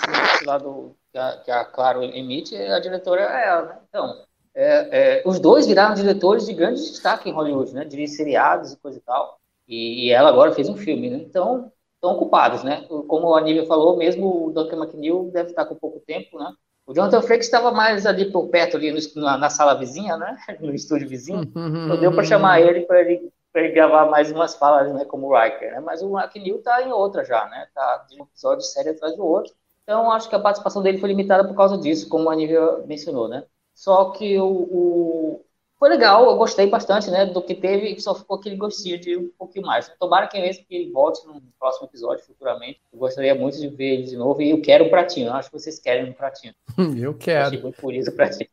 lá 0.45 0.57
do, 0.57 0.95
que, 1.11 1.17
a, 1.17 1.37
que 1.43 1.51
a 1.51 1.65
Claro 1.65 2.03
emite, 2.03 2.55
a 2.55 2.79
diretora 2.79 3.21
é 3.21 3.47
ela, 3.47 3.65
né? 3.65 3.77
Então, 3.89 4.25
é, 4.53 5.19
é, 5.19 5.23
os 5.25 5.41
dois 5.41 5.67
viraram 5.67 5.93
diretores 5.93 6.45
de 6.45 6.53
grande 6.53 6.79
destaque 6.79 7.29
em 7.29 7.33
Hollywood, 7.33 7.73
né? 7.73 7.83
De 7.83 8.07
seriados 8.07 8.71
e 8.71 8.77
coisa 8.77 8.97
e 8.97 9.01
tal. 9.01 9.37
E, 9.67 10.05
e 10.05 10.11
ela 10.11 10.29
agora 10.29 10.53
fez 10.53 10.69
um 10.69 10.77
filme, 10.77 11.09
né? 11.09 11.17
Então, 11.17 11.69
estão 11.95 12.11
ocupados, 12.11 12.63
né? 12.63 12.85
Como 13.09 13.35
a 13.35 13.41
Nívia 13.41 13.65
falou, 13.65 13.97
mesmo 13.97 14.47
o 14.47 14.51
Duncan 14.53 14.77
McNeil 14.77 15.29
deve 15.33 15.49
estar 15.49 15.65
com 15.65 15.75
pouco 15.75 15.99
tempo, 15.99 16.39
né? 16.39 16.49
O 16.85 16.93
Jonathan 16.93 17.21
Frakes 17.21 17.47
estava 17.47 17.71
mais 17.71 18.05
ali 18.05 18.31
por 18.31 18.49
perto, 18.49 18.77
ali 18.77 18.91
no- 18.91 19.21
na, 19.21 19.37
na 19.37 19.49
sala 19.49 19.75
vizinha, 19.75 20.17
né? 20.17 20.37
No 20.61 20.73
estúdio 20.73 21.07
vizinho. 21.09 21.47
Então 21.83 21.99
deu 21.99 22.13
para 22.13 22.23
chamar 22.23 22.61
ele 22.61 22.81
para 22.85 23.01
ele, 23.01 23.31
pra 23.51 23.61
ele 23.63 23.73
gravar 23.73 24.05
mais 24.07 24.31
umas 24.31 24.55
falas, 24.55 24.91
né, 24.93 25.05
como 25.05 25.27
o 25.27 25.39
Riker, 25.39 25.71
né? 25.73 25.79
Mas 25.79 26.01
o 26.01 26.17
McNeil 26.17 26.61
tá 26.61 26.81
em 26.83 26.91
outra 26.91 27.23
já, 27.23 27.45
né? 27.47 27.67
Tá 27.73 28.05
de 28.09 28.19
um 28.21 28.23
episódio 28.25 28.63
sério 28.65 28.91
atrás 28.91 29.15
do 29.15 29.25
outro. 29.25 29.53
Então 29.83 30.11
acho 30.11 30.29
que 30.29 30.35
a 30.35 30.39
participação 30.39 30.81
dele 30.81 30.97
foi 30.97 31.09
limitada 31.09 31.47
por 31.47 31.55
causa 31.55 31.77
disso, 31.77 32.09
como 32.09 32.29
a 32.29 32.35
Nívia 32.35 32.61
mencionou, 32.87 33.27
né? 33.27 33.45
Só 33.73 34.11
que 34.11 34.39
o, 34.39 34.45
o- 34.47 35.44
foi 35.77 35.89
legal, 35.89 36.25
eu 36.25 36.37
gostei 36.37 36.67
bastante, 36.67 37.11
né, 37.11 37.25
do 37.25 37.41
que 37.41 37.53
teve 37.53 37.93
e 37.93 38.01
só 38.01 38.15
ficou 38.15 38.37
aquele 38.37 38.55
gostinho 38.55 38.99
de 38.99 39.17
um 39.17 39.29
pouquinho 39.37 39.65
mais. 39.65 39.89
Tomara 39.99 40.27
que 40.27 40.39
mesmo 40.39 40.65
que 40.65 40.75
ele 40.75 40.91
volte 40.91 41.25
no 41.27 41.41
próximo 41.59 41.87
episódio 41.87 42.23
futuramente. 42.23 42.79
Eu 42.93 42.99
gostaria 42.99 43.35
muito 43.35 43.59
de 43.59 43.67
ver 43.67 43.95
ele 43.95 44.03
de 44.03 44.15
novo 44.15 44.41
e 44.41 44.51
eu 44.51 44.61
quero 44.61 44.85
um 44.85 44.89
pratinho. 44.89 45.27
Eu 45.27 45.33
acho 45.33 45.49
que 45.49 45.59
vocês 45.59 45.79
querem 45.79 46.09
um 46.09 46.13
pratinho. 46.13 46.53
Eu 46.77 46.85
Eu 47.05 47.13
quero. 47.13 47.61
muito 47.61 47.81
por 47.81 47.93
isso 47.93 48.09
o 48.09 48.15
pratinho. 48.15 48.49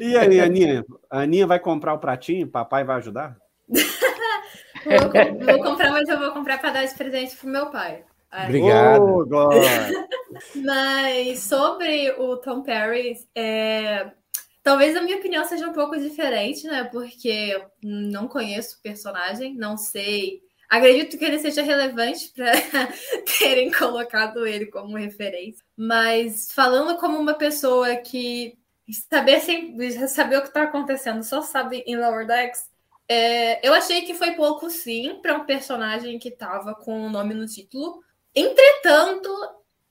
E 0.00 0.16
aí, 0.16 0.40
Aninha? 0.40 0.84
A 1.08 1.20
Aninha 1.20 1.46
vai 1.46 1.60
comprar 1.60 1.94
o 1.94 1.98
pratinho? 1.98 2.48
Papai 2.48 2.84
vai 2.84 2.96
ajudar? 2.96 3.36
Vou, 3.68 5.46
vou 5.46 5.62
comprar, 5.62 5.90
mas 5.90 6.08
eu 6.08 6.18
vou 6.18 6.32
comprar 6.32 6.58
para 6.58 6.70
dar 6.70 6.84
esse 6.84 6.96
presente 6.96 7.36
pro 7.36 7.48
meu 7.48 7.66
pai. 7.70 8.04
Aí. 8.32 8.46
Obrigado. 8.46 9.26
Glória! 9.26 9.60
Mas 10.64 11.40
sobre 11.40 12.10
o 12.12 12.38
Tom 12.38 12.62
Perry, 12.62 13.14
é, 13.34 14.10
talvez 14.62 14.96
a 14.96 15.02
minha 15.02 15.16
opinião 15.16 15.44
seja 15.44 15.68
um 15.68 15.72
pouco 15.72 15.98
diferente, 15.98 16.66
né? 16.66 16.84
Porque 16.84 17.28
eu 17.28 17.64
não 17.82 18.28
conheço 18.28 18.76
o 18.76 18.82
personagem, 18.82 19.54
não 19.54 19.76
sei. 19.76 20.42
Acredito 20.68 21.18
que 21.18 21.24
ele 21.24 21.38
seja 21.38 21.62
relevante 21.62 22.32
para 22.34 22.52
terem 23.38 23.70
colocado 23.70 24.46
ele 24.46 24.66
como 24.66 24.96
referência. 24.96 25.64
Mas 25.76 26.50
falando 26.52 26.98
como 26.98 27.18
uma 27.18 27.34
pessoa 27.34 27.96
que 27.96 28.56
saber, 29.08 29.40
sem, 29.40 29.76
saber 30.08 30.38
o 30.38 30.42
que 30.42 30.48
está 30.48 30.62
acontecendo, 30.62 31.22
só 31.22 31.42
sabe 31.42 31.84
em 31.86 31.96
Lower 31.96 32.26
Decks, 32.26 32.70
é, 33.08 33.66
eu 33.66 33.74
achei 33.74 34.02
que 34.02 34.14
foi 34.14 34.32
pouco 34.32 34.70
sim 34.70 35.18
para 35.20 35.36
um 35.36 35.44
personagem 35.44 36.18
que 36.18 36.28
estava 36.28 36.74
com 36.74 37.06
o 37.06 37.10
nome 37.10 37.34
no 37.34 37.46
título. 37.46 38.02
Entretanto, 38.34 39.28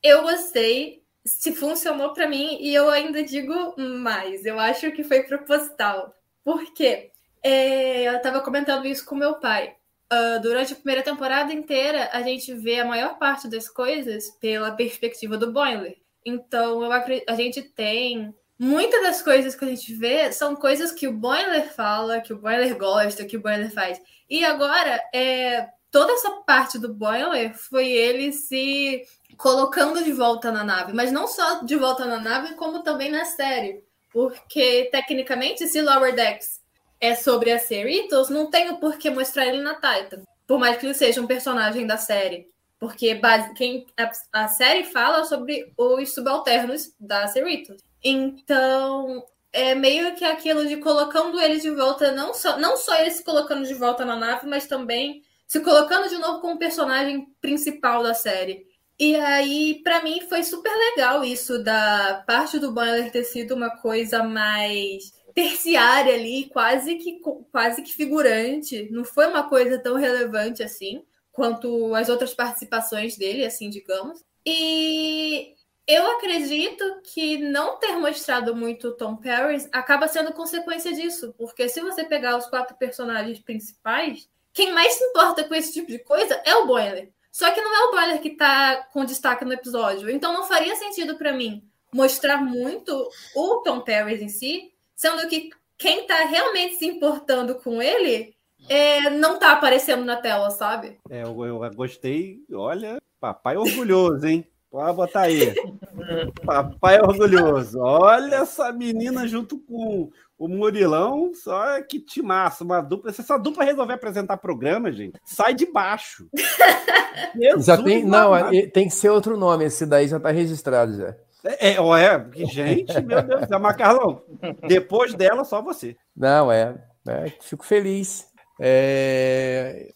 eu 0.02 0.24
gostei, 0.24 1.01
se 1.26 1.54
funcionou 1.54 2.14
para 2.14 2.28
mim, 2.28 2.58
e 2.62 2.74
eu 2.74 2.90
ainda 2.90 3.24
digo 3.24 3.76
mais. 3.78 4.46
Eu 4.46 4.60
acho 4.60 4.92
que 4.92 5.04
foi 5.04 5.24
proposital. 5.24 6.14
Por 6.44 6.74
quê? 6.74 7.12
É, 7.44 8.04
eu 8.04 8.18
estava 8.18 8.42
comentando 8.42 8.86
isso 8.86 9.06
com 9.06 9.16
meu 9.16 9.36
pai. 9.36 9.76
Ah, 10.12 10.40
durante 10.40 10.74
a 10.74 10.76
primeira 10.76 11.02
temporada 11.02 11.54
inteira, 11.54 12.10
a 12.12 12.22
gente 12.22 12.54
vê 12.54 12.82
a 12.82 12.86
maior 12.86 13.18
parte 13.18 13.48
das 13.48 13.70
coisas 13.70 14.30
pela 14.42 14.74
perspectiva 14.74 15.38
do 15.38 15.54
Boiler. 15.54 15.96
Então, 16.26 16.84
eu 16.84 16.92
a 16.92 17.36
gente 17.36 17.62
tem. 17.62 18.36
Muitas 18.60 19.02
das 19.02 19.22
coisas 19.24 19.56
que 19.56 19.66
a 19.66 19.68
gente 19.70 19.94
vê 19.96 20.32
são 20.32 20.56
coisas 20.56 20.92
que 20.92 21.08
o 21.08 21.14
Boiler 21.14 21.74
fala, 21.74 22.20
que 22.20 22.34
o 22.34 22.38
Boiler 22.38 22.78
gosta, 22.78 23.26
que 23.26 23.38
o 23.38 23.42
Boiler 23.42 23.72
faz. 23.72 24.00
E 24.30 24.44
agora, 24.44 25.02
é, 25.14 25.70
toda 25.90 26.12
essa 26.14 26.30
parte 26.46 26.78
do 26.78 26.94
Boiler 26.94 27.58
foi 27.58 27.88
ele 27.88 28.34
se 28.34 29.02
colocando 29.42 30.04
de 30.04 30.14
volta 30.14 30.52
na 30.52 30.64
nave, 30.64 30.94
mas 30.94 31.12
não 31.12 31.26
só 31.28 31.64
de 31.64 31.76
volta 31.76 32.06
na 32.06 32.20
nave, 32.20 32.54
como 32.54 32.84
também 32.84 33.10
na 33.10 33.26
série. 33.26 33.84
Porque, 34.14 34.88
tecnicamente, 34.92 35.68
se 35.68 35.82
Lower 35.82 36.14
Decks 36.14 36.62
é 37.00 37.16
sobre 37.16 37.52
a 37.52 37.58
Cerritos, 37.58 38.30
não 38.30 38.52
tem 38.52 38.70
o 38.70 38.78
porquê 38.78 39.10
mostrar 39.10 39.48
ele 39.48 39.64
na 39.64 39.74
Titan. 39.74 40.22
Por 40.46 40.60
mais 40.60 40.78
que 40.78 40.86
ele 40.86 40.94
seja 40.94 41.20
um 41.20 41.26
personagem 41.26 41.88
da 41.88 41.98
série. 41.98 42.52
Porque 42.80 43.16
base, 43.16 43.52
quem, 43.56 43.88
a, 43.98 44.44
a 44.44 44.48
série 44.48 44.84
fala 44.84 45.24
sobre 45.26 45.74
os 45.76 46.14
subalternos 46.14 46.94
da 47.00 47.28
Cerritos. 47.28 47.82
Então, 48.04 49.26
é 49.52 49.74
meio 49.74 50.14
que 50.14 50.24
aquilo 50.24 50.68
de 50.68 50.78
colocando 50.78 51.42
ele 51.42 51.60
de 51.60 51.72
volta, 51.72 52.12
não 52.12 52.32
só, 52.36 52.60
não 52.60 52.78
só 52.78 52.96
ele 53.00 53.10
se 53.10 53.24
colocando 53.24 53.66
de 53.66 53.74
volta 53.74 54.06
na 54.06 54.16
nave, 54.16 54.46
mas 54.46 54.68
também 54.68 55.24
se 55.48 55.62
colocando 55.62 56.10
de 56.10 56.18
novo 56.20 56.42
como 56.42 56.60
personagem 56.60 57.28
principal 57.42 58.04
da 58.04 58.14
série. 58.14 58.70
E 59.02 59.16
aí, 59.16 59.82
pra 59.84 60.04
mim, 60.04 60.22
foi 60.30 60.44
super 60.44 60.72
legal 60.72 61.24
isso 61.24 61.64
da 61.64 62.24
parte 62.28 62.60
do 62.60 62.72
Boiler 62.72 63.12
ter 63.12 63.24
sido 63.24 63.56
uma 63.56 63.72
coisa 63.78 64.22
mais 64.22 65.12
terciária 65.34 66.14
ali, 66.14 66.48
quase 66.50 66.94
que 66.98 67.20
quase 67.52 67.82
que 67.82 67.92
figurante. 67.92 68.88
Não 68.92 69.04
foi 69.04 69.26
uma 69.26 69.50
coisa 69.50 69.80
tão 69.80 69.96
relevante 69.96 70.62
assim 70.62 71.04
quanto 71.32 71.96
as 71.96 72.10
outras 72.10 72.36
participações 72.36 73.18
dele, 73.18 73.44
assim, 73.44 73.72
digamos. 73.72 74.24
E 74.46 75.56
eu 75.88 76.06
acredito 76.12 77.02
que 77.12 77.40
não 77.40 77.80
ter 77.80 77.96
mostrado 77.96 78.56
muito 78.56 78.92
Tom 78.92 79.16
Paris 79.16 79.68
acaba 79.72 80.08
sendo 80.08 80.32
consequência 80.32 80.94
disso, 80.94 81.34
porque 81.40 81.68
se 81.68 81.82
você 81.82 82.04
pegar 82.04 82.38
os 82.38 82.46
quatro 82.46 82.78
personagens 82.78 83.40
principais, 83.40 84.30
quem 84.54 84.72
mais 84.72 84.94
se 84.94 85.04
importa 85.06 85.44
com 85.44 85.56
esse 85.56 85.74
tipo 85.74 85.88
de 85.88 85.98
coisa 85.98 86.40
é 86.46 86.54
o 86.54 86.68
Boiler. 86.68 87.12
Só 87.32 87.52
que 87.52 87.62
não 87.62 87.76
é 87.76 87.88
o 87.88 87.92
Boiler 87.92 88.22
que 88.22 88.32
tá 88.32 88.88
com 88.92 89.06
destaque 89.06 89.46
no 89.46 89.54
episódio. 89.54 90.10
Então 90.10 90.34
não 90.34 90.44
faria 90.44 90.76
sentido 90.76 91.18
para 91.18 91.34
mim 91.34 91.64
mostrar 91.94 92.38
muito 92.38 93.10
o 93.36 93.58
Tom 93.64 93.82
Paris 93.82 94.22
em 94.22 94.30
si, 94.30 94.72
sendo 94.96 95.28
que 95.28 95.50
quem 95.78 96.06
tá 96.06 96.26
realmente 96.26 96.76
se 96.76 96.86
importando 96.86 97.56
com 97.56 97.82
ele 97.82 98.36
é, 98.70 99.10
não 99.10 99.40
tá 99.40 99.54
aparecendo 99.54 100.06
na 100.06 100.18
tela, 100.18 100.50
sabe? 100.52 100.98
É, 101.10 101.24
eu, 101.24 101.46
eu 101.46 101.60
gostei. 101.74 102.40
Olha, 102.54 103.02
papai 103.20 103.58
orgulhoso, 103.58 104.28
hein? 104.28 104.46
Pode 104.70 104.96
botar 104.96 105.22
aí. 105.22 105.54
Papai 106.46 107.02
orgulhoso. 107.02 107.78
Olha 107.80 108.36
essa 108.36 108.72
menina 108.72 109.28
junto 109.28 109.58
com 109.60 110.10
o 110.42 110.48
Murilão. 110.48 111.32
Só 111.36 111.82
que 111.84 112.00
te 112.00 112.22
massa, 112.22 112.64
uma 112.64 112.82
dupla. 112.82 113.14
Se 113.14 113.22
essa 113.22 113.38
dupla 113.38 113.64
resolver 113.64 113.94
apresentar 113.94 114.38
programa, 114.38 114.92
gente, 114.92 115.20
sai 115.24 115.54
de 115.54 115.72
baixo. 115.72 116.28
Jesus 117.36 117.66
Já 117.66 117.82
tem, 117.82 118.04
não, 118.04 118.36
é- 118.36 118.68
tem 118.68 118.88
que 118.88 118.94
ser 118.96 119.10
outro 119.10 119.38
nome. 119.38 119.66
Esse 119.66 119.86
daí 119.86 120.08
já 120.08 120.18
está 120.18 120.32
registrado 120.32 120.98
já. 120.98 121.16
É, 121.44 121.74
é, 121.74 121.76
é, 121.76 122.46
gente, 122.46 123.02
meu 123.02 123.22
Deus 123.22 123.42
do 123.42 123.48
céu. 123.48 123.60
Mas, 123.60 123.76
Carlão, 123.76 124.22
depois 124.68 125.14
dela, 125.14 125.44
só 125.44 125.62
você. 125.62 125.96
Não, 126.16 126.52
é. 126.52 126.76
é, 127.08 127.30
fico 127.42 127.66
feliz. 127.66 128.28
É, 128.60 129.92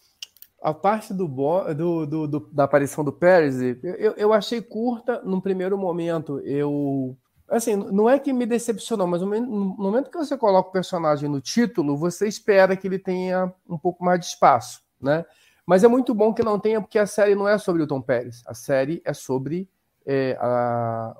a 0.62 0.74
parte 0.74 1.14
do, 1.14 1.28
do, 1.28 2.06
do, 2.06 2.26
do, 2.26 2.40
da 2.52 2.64
aparição 2.64 3.04
do 3.04 3.12
Pérez, 3.12 3.60
eu, 3.82 4.14
eu 4.16 4.32
achei 4.32 4.60
curta 4.60 5.22
num 5.24 5.40
primeiro 5.40 5.78
momento. 5.78 6.40
Eu 6.40 7.16
assim, 7.48 7.76
não 7.76 8.08
é 8.08 8.18
que 8.18 8.32
me 8.32 8.46
decepcionou, 8.46 9.06
mas 9.06 9.22
no 9.22 9.28
momento 9.78 10.10
que 10.10 10.18
você 10.18 10.36
coloca 10.36 10.68
o 10.68 10.72
personagem 10.72 11.28
no 11.28 11.40
título, 11.40 11.96
você 11.96 12.26
espera 12.26 12.76
que 12.76 12.86
ele 12.86 12.98
tenha 12.98 13.52
um 13.68 13.78
pouco 13.78 14.04
mais 14.04 14.20
de 14.20 14.26
espaço, 14.26 14.82
né? 15.00 15.24
Mas 15.66 15.82
é 15.82 15.88
muito 15.88 16.14
bom 16.14 16.32
que 16.32 16.44
não 16.44 16.60
tenha, 16.60 16.80
porque 16.80 16.98
a 16.98 17.06
série 17.06 17.34
não 17.34 17.48
é 17.48 17.58
sobre 17.58 17.82
o 17.82 17.86
Tom 17.86 18.00
Pérez. 18.00 18.42
A 18.46 18.54
série 18.54 19.02
é 19.04 19.12
sobre 19.12 19.68
é, 20.06 20.38
a, 20.40 21.16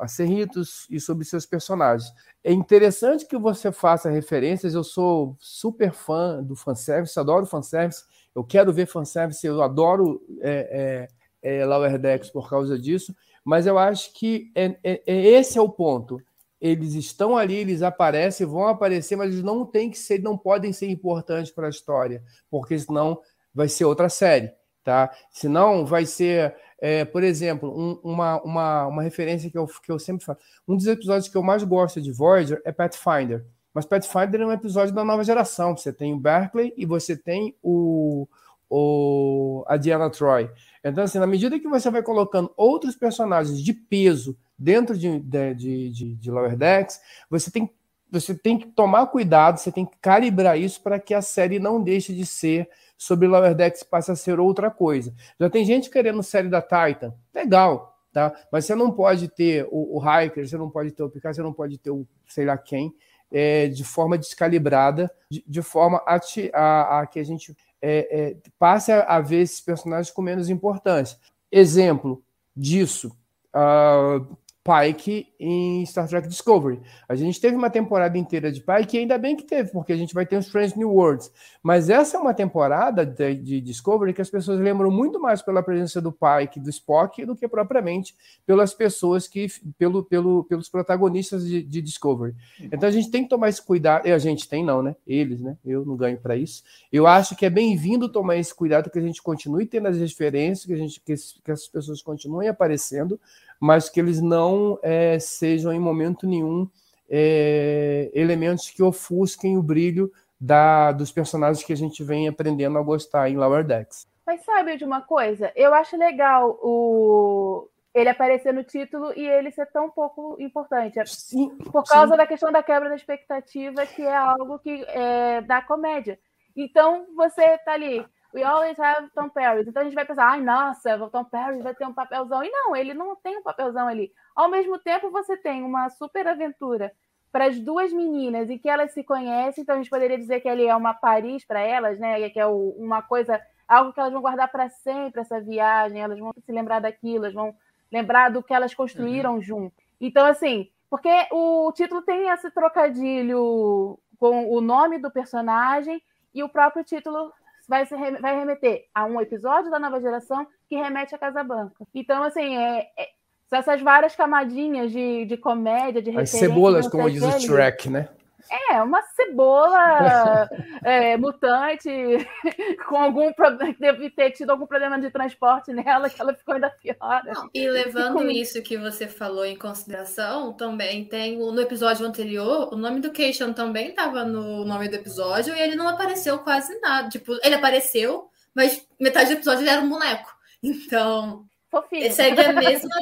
a 0.00 0.08
Cerritos 0.08 0.86
e 0.90 0.98
sobre 0.98 1.24
seus 1.24 1.46
personagens. 1.46 2.12
É 2.42 2.52
interessante 2.52 3.24
que 3.24 3.38
você 3.38 3.70
faça 3.70 4.10
referências. 4.10 4.74
Eu 4.74 4.82
sou 4.82 5.36
super 5.38 5.92
fã 5.92 6.42
do 6.42 6.56
fanservice, 6.56 7.18
adoro 7.18 7.46
fanservice. 7.46 8.02
Eu 8.34 8.42
quero 8.42 8.72
ver 8.72 8.86
fanservice, 8.86 9.46
eu 9.46 9.62
adoro 9.62 10.20
é, 10.40 11.08
é, 11.42 11.58
é, 11.60 11.64
Lower 11.64 11.96
Decks 11.96 12.30
por 12.30 12.50
causa 12.50 12.76
disso. 12.76 13.14
Mas 13.44 13.66
eu 13.66 13.78
acho 13.78 14.12
que 14.14 14.50
é, 14.54 14.76
é, 14.82 15.02
é, 15.06 15.26
esse 15.26 15.58
é 15.58 15.60
o 15.60 15.68
ponto. 15.68 16.20
Eles 16.60 16.94
estão 16.94 17.36
ali, 17.36 17.56
eles 17.56 17.82
aparecem, 17.82 18.46
vão 18.46 18.66
aparecer, 18.66 19.16
mas 19.16 19.30
eles 19.30 19.44
não 19.44 19.66
têm 19.66 19.90
que 19.90 19.98
ser, 19.98 20.22
não 20.22 20.38
podem 20.38 20.72
ser 20.72 20.88
importantes 20.88 21.52
para 21.52 21.66
a 21.66 21.70
história, 21.70 22.22
porque 22.50 22.78
senão 22.78 23.20
vai 23.52 23.68
ser 23.68 23.84
outra 23.84 24.08
série, 24.08 24.50
tá? 24.82 25.10
Senão 25.30 25.84
vai 25.84 26.06
ser, 26.06 26.56
é, 26.80 27.04
por 27.04 27.22
exemplo, 27.22 27.70
um, 27.70 28.00
uma, 28.02 28.40
uma, 28.42 28.86
uma 28.86 29.02
referência 29.02 29.50
que 29.50 29.58
eu, 29.58 29.66
que 29.66 29.92
eu 29.92 29.98
sempre 29.98 30.24
falo. 30.24 30.38
Um 30.66 30.74
dos 30.74 30.86
episódios 30.86 31.28
que 31.28 31.36
eu 31.36 31.42
mais 31.42 31.62
gosto 31.62 32.00
de 32.00 32.10
Voyager 32.10 32.62
é 32.64 32.72
Pathfinder. 32.72 33.44
Mas 33.74 33.84
Pathfinder 33.84 34.40
é 34.40 34.46
um 34.46 34.52
episódio 34.52 34.94
da 34.94 35.04
nova 35.04 35.24
geração. 35.24 35.76
Você 35.76 35.92
tem 35.92 36.14
o 36.14 36.18
Berkeley 36.18 36.72
e 36.76 36.86
você 36.86 37.16
tem 37.16 37.56
o, 37.60 38.26
o, 38.70 39.64
a 39.66 39.76
Diana 39.76 40.08
Troy. 40.08 40.48
Então, 40.84 41.04
assim, 41.04 41.18
na 41.18 41.26
medida 41.26 41.58
que 41.58 41.66
você 41.66 41.90
vai 41.90 42.02
colocando 42.02 42.52
outros 42.56 42.94
personagens 42.94 43.62
de 43.62 43.72
peso 43.72 44.36
dentro 44.58 44.96
de, 44.96 45.18
de, 45.18 45.54
de, 45.90 46.14
de 46.14 46.30
Lower 46.30 46.56
Decks, 46.56 47.00
você 47.30 47.50
tem, 47.50 47.70
você 48.10 48.34
tem 48.34 48.58
que 48.58 48.66
tomar 48.66 49.06
cuidado, 49.06 49.58
você 49.58 49.72
tem 49.72 49.86
que 49.86 49.96
calibrar 50.00 50.58
isso 50.58 50.82
para 50.82 51.00
que 51.00 51.14
a 51.14 51.22
série 51.22 51.58
não 51.58 51.82
deixe 51.82 52.12
de 52.12 52.26
ser 52.26 52.68
sobre 52.96 53.26
Lower 53.26 53.54
Decks 53.54 53.82
passe 53.82 54.10
a 54.10 54.16
ser 54.16 54.38
outra 54.38 54.70
coisa. 54.70 55.14
Já 55.40 55.48
tem 55.48 55.64
gente 55.64 55.90
querendo 55.90 56.22
série 56.22 56.48
da 56.48 56.60
Titan, 56.60 57.14
legal, 57.34 57.98
tá? 58.12 58.32
Mas 58.52 58.66
você 58.66 58.74
não 58.74 58.90
pode 58.92 59.28
ter 59.28 59.66
o, 59.70 59.98
o 59.98 60.00
Hiker, 60.00 60.46
você 60.46 60.56
não 60.56 60.70
pode 60.70 60.92
ter 60.92 61.02
o 61.02 61.10
Picard, 61.10 61.34
você 61.34 61.42
não 61.42 61.52
pode 61.52 61.78
ter 61.78 61.90
o 61.90 62.06
sei 62.28 62.44
lá 62.44 62.56
quem, 62.56 62.94
é, 63.32 63.66
de 63.66 63.84
forma 63.84 64.16
descalibrada, 64.16 65.10
de, 65.30 65.42
de 65.46 65.62
forma 65.62 66.02
a, 66.06 66.20
a, 66.52 67.00
a, 67.00 67.06
que 67.06 67.18
a 67.18 67.24
gente 67.24 67.56
é, 67.84 68.08
é, 68.10 68.36
passe 68.58 68.90
a, 68.90 69.02
a, 69.02 69.20
ver 69.20 69.42
esses 69.42 69.60
personagens 69.60 70.10
com 70.10 70.22
menos 70.22 70.48
importância. 70.48 71.18
Exemplo 71.52 72.24
disso, 72.56 73.14
uh, 73.54 74.36
Pike 74.64 75.28
em 75.38 75.84
Star 75.84 76.08
Trek 76.08 76.26
Discovery. 76.26 76.80
A 77.06 77.14
gente 77.14 77.38
teve 77.38 77.54
uma 77.54 77.68
temporada 77.68 78.16
inteira 78.16 78.50
de 78.50 78.62
Pike, 78.62 78.96
e 78.96 79.00
ainda 79.00 79.18
bem 79.18 79.36
que 79.36 79.44
teve, 79.44 79.70
porque 79.70 79.92
a 79.92 79.96
gente 79.96 80.14
vai 80.14 80.24
ter 80.24 80.38
os 80.38 80.46
Strange 80.46 80.78
New 80.78 80.90
Worlds. 80.90 81.30
Mas 81.62 81.90
essa 81.90 82.16
é 82.16 82.20
uma 82.20 82.32
temporada 82.32 83.04
de, 83.04 83.34
de, 83.34 83.60
Discovery 83.60 84.14
que 84.14 84.22
as 84.22 84.30
pessoas 84.30 84.58
lembram 84.58 84.90
muito 84.90 85.20
mais 85.20 85.42
pela 85.42 85.62
presença 85.62 86.00
do 86.00 86.10
Pike, 86.10 86.60
do 86.60 86.70
Spock, 86.70 87.26
do 87.26 87.36
que 87.36 87.46
propriamente 87.46 88.14
pelas 88.46 88.72
pessoas 88.72 89.28
que, 89.28 89.46
pelo, 89.76 90.02
pelo, 90.02 90.44
pelos 90.44 90.70
protagonistas 90.70 91.46
de, 91.46 91.62
de 91.62 91.82
Discovery. 91.82 92.34
Então 92.58 92.88
a 92.88 92.92
gente 92.92 93.10
tem 93.10 93.22
que 93.22 93.28
tomar 93.28 93.50
esse 93.50 93.60
cuidado. 93.60 94.06
E 94.06 94.12
a 94.12 94.18
gente 94.18 94.48
tem, 94.48 94.64
não, 94.64 94.82
né? 94.82 94.96
Eles, 95.06 95.42
né? 95.42 95.58
Eu 95.62 95.84
não 95.84 95.94
ganho 95.94 96.16
para 96.16 96.36
isso. 96.36 96.62
Eu 96.90 97.06
acho 97.06 97.36
que 97.36 97.44
é 97.44 97.50
bem-vindo 97.50 98.08
tomar 98.08 98.36
esse 98.36 98.54
cuidado 98.54 98.88
que 98.88 98.98
a 98.98 99.02
gente 99.02 99.22
continue 99.22 99.66
tendo 99.66 99.88
as 99.88 99.98
referências, 99.98 100.64
que, 100.64 100.72
a 100.72 100.76
gente, 100.76 101.00
que, 101.00 101.14
que 101.44 101.50
as 101.50 101.66
pessoas 101.66 102.00
continuem 102.00 102.48
aparecendo, 102.48 103.20
mas 103.60 103.88
que 103.88 104.00
eles 104.00 104.20
não 104.20 104.78
é, 104.82 105.18
sejam 105.18 105.72
em 105.72 105.78
momento 105.78 106.26
nenhum 106.26 106.68
é, 107.08 108.10
elementos 108.14 108.70
que 108.70 108.82
ofusquem 108.82 109.56
o 109.56 109.62
brilho 109.62 110.10
da, 110.40 110.92
dos 110.92 111.12
personagens 111.12 111.64
que 111.64 111.72
a 111.72 111.76
gente 111.76 112.02
vem 112.02 112.28
aprendendo 112.28 112.78
a 112.78 112.82
gostar 112.82 113.30
em 113.30 113.36
Lower 113.36 113.64
Decks. 113.64 114.06
Mas 114.26 114.44
sabe 114.44 114.76
de 114.76 114.84
uma 114.84 115.00
coisa? 115.00 115.52
Eu 115.54 115.74
acho 115.74 115.96
legal 115.96 116.58
o 116.62 117.68
ele 117.94 118.08
aparecer 118.08 118.52
no 118.52 118.64
título 118.64 119.12
e 119.16 119.24
ele 119.24 119.52
ser 119.52 119.66
tão 119.66 119.88
pouco 119.88 120.36
importante. 120.40 121.00
Sim, 121.06 121.56
por 121.70 121.84
causa 121.84 122.12
sim. 122.12 122.16
da 122.16 122.26
questão 122.26 122.50
da 122.50 122.62
quebra 122.62 122.88
da 122.88 122.96
expectativa, 122.96 123.86
que 123.86 124.02
é 124.02 124.16
algo 124.16 124.58
que 124.58 124.84
é 124.88 125.40
da 125.42 125.62
comédia. 125.62 126.18
Então 126.56 127.06
você 127.14 127.56
tá 127.58 127.72
ali, 127.72 128.04
we 128.34 128.42
always 128.42 128.78
have 128.78 129.08
Tom 129.14 129.28
Paris. 129.28 129.66
Então 129.66 129.80
a 129.80 129.84
gente 129.84 129.94
vai 129.94 130.04
pensar, 130.04 130.28
ai, 130.28 130.40
nossa, 130.40 130.96
o 130.96 131.08
Tom 131.08 131.24
Paris 131.24 131.62
vai 131.62 131.74
ter 131.74 131.86
um 131.86 131.94
papelzão. 131.94 132.42
E 132.42 132.50
não, 132.50 132.74
ele 132.74 132.92
não 132.92 133.14
tem 133.14 133.38
um 133.38 133.42
papelzão 133.42 133.86
ali. 133.86 134.12
Ao 134.34 134.48
mesmo 134.48 134.78
tempo, 134.78 135.10
você 135.10 135.36
tem 135.36 135.62
uma 135.62 135.88
super 135.88 136.26
aventura 136.26 136.92
para 137.30 137.46
as 137.46 137.58
duas 137.58 137.92
meninas 137.92 138.50
e 138.50 138.58
que 138.58 138.68
elas 138.68 138.92
se 138.92 139.02
conhecem, 139.02 139.62
então 139.62 139.74
a 139.74 139.78
gente 139.78 139.90
poderia 139.90 140.16
dizer 140.16 140.40
que 140.40 140.48
ele 140.48 140.66
é 140.66 140.76
uma 140.76 140.94
Paris 140.94 141.44
para 141.44 141.60
elas, 141.60 141.98
né? 141.98 142.28
Que 142.30 142.38
é 142.38 142.46
uma 142.46 143.02
coisa, 143.02 143.40
algo 143.66 143.92
que 143.92 143.98
elas 143.98 144.12
vão 144.12 144.22
guardar 144.22 144.50
para 144.50 144.68
sempre 144.68 145.20
essa 145.20 145.40
viagem, 145.40 146.00
elas 146.00 146.18
vão 146.18 146.32
se 146.44 146.52
lembrar 146.52 146.80
daquilo, 146.80 147.24
elas 147.24 147.34
vão 147.34 147.54
lembrar 147.90 148.30
do 148.30 148.42
que 148.42 148.54
elas 148.54 148.74
construíram 148.74 149.34
uhum. 149.34 149.42
junto. 149.42 149.74
Então, 150.00 150.26
assim, 150.26 150.70
porque 150.90 151.10
o 151.32 151.72
título 151.72 152.02
tem 152.02 152.28
esse 152.28 152.50
trocadilho 152.50 153.98
com 154.18 154.48
o 154.48 154.60
nome 154.60 154.98
do 154.98 155.10
personagem 155.10 156.00
e 156.32 156.42
o 156.42 156.48
próprio 156.48 156.84
título 156.84 157.32
vai, 157.68 157.86
se, 157.86 157.96
vai 157.96 158.38
remeter 158.38 158.84
a 158.94 159.04
um 159.04 159.20
episódio 159.20 159.70
da 159.70 159.78
nova 159.78 160.00
geração 160.00 160.46
que 160.68 160.76
remete 160.76 161.14
a 161.14 161.18
Casablanca. 161.18 161.84
Então, 161.94 162.22
assim, 162.22 162.56
é, 162.56 162.86
é 162.98 163.08
essas 163.52 163.80
várias 163.80 164.16
camadinhas 164.16 164.90
de, 164.90 165.24
de 165.26 165.36
comédia, 165.36 166.02
de 166.02 166.16
As 166.18 166.30
cebolas, 166.30 166.88
como 166.88 167.08
diz 167.10 167.22
o 167.22 167.40
Shrek, 167.40 167.88
né? 167.88 168.08
É, 168.50 168.82
uma 168.82 169.02
cebola 169.02 170.48
é, 170.84 171.16
mutante 171.16 171.88
com 172.88 172.96
algum 172.96 173.32
problema, 173.32 173.74
deve 173.78 174.10
ter 174.10 174.30
tido 174.32 174.50
algum 174.50 174.66
problema 174.66 174.98
de 175.00 175.10
transporte 175.10 175.72
nela, 175.72 176.10
que 176.10 176.20
ela 176.20 176.34
ficou 176.34 176.54
ainda 176.54 176.70
pior. 176.70 177.22
Não, 177.24 177.48
e 177.54 177.68
levando 177.68 178.14
com... 178.14 178.30
isso 178.30 178.62
que 178.62 178.76
você 178.76 179.06
falou 179.06 179.44
em 179.44 179.56
consideração, 179.56 180.52
também 180.52 181.04
tem 181.04 181.38
no 181.38 181.60
episódio 181.60 182.06
anterior, 182.06 182.72
o 182.72 182.76
nome 182.76 183.00
do 183.00 183.10
Keishon 183.10 183.52
também 183.52 183.90
estava 183.90 184.24
no 184.24 184.64
nome 184.64 184.88
do 184.88 184.96
episódio 184.96 185.54
e 185.54 185.60
ele 185.60 185.76
não 185.76 185.88
apareceu 185.88 186.38
quase 186.38 186.78
nada. 186.80 187.08
Tipo, 187.08 187.38
ele 187.42 187.54
apareceu, 187.54 188.28
mas 188.54 188.86
metade 189.00 189.30
do 189.30 189.38
episódio 189.38 189.62
ele 189.62 189.70
era 189.70 189.82
um 189.82 189.88
boneco. 189.88 190.32
Então, 190.62 191.44
Fofinho. 191.70 192.12
segue 192.12 192.40
a 192.40 192.52
mesma, 192.52 192.94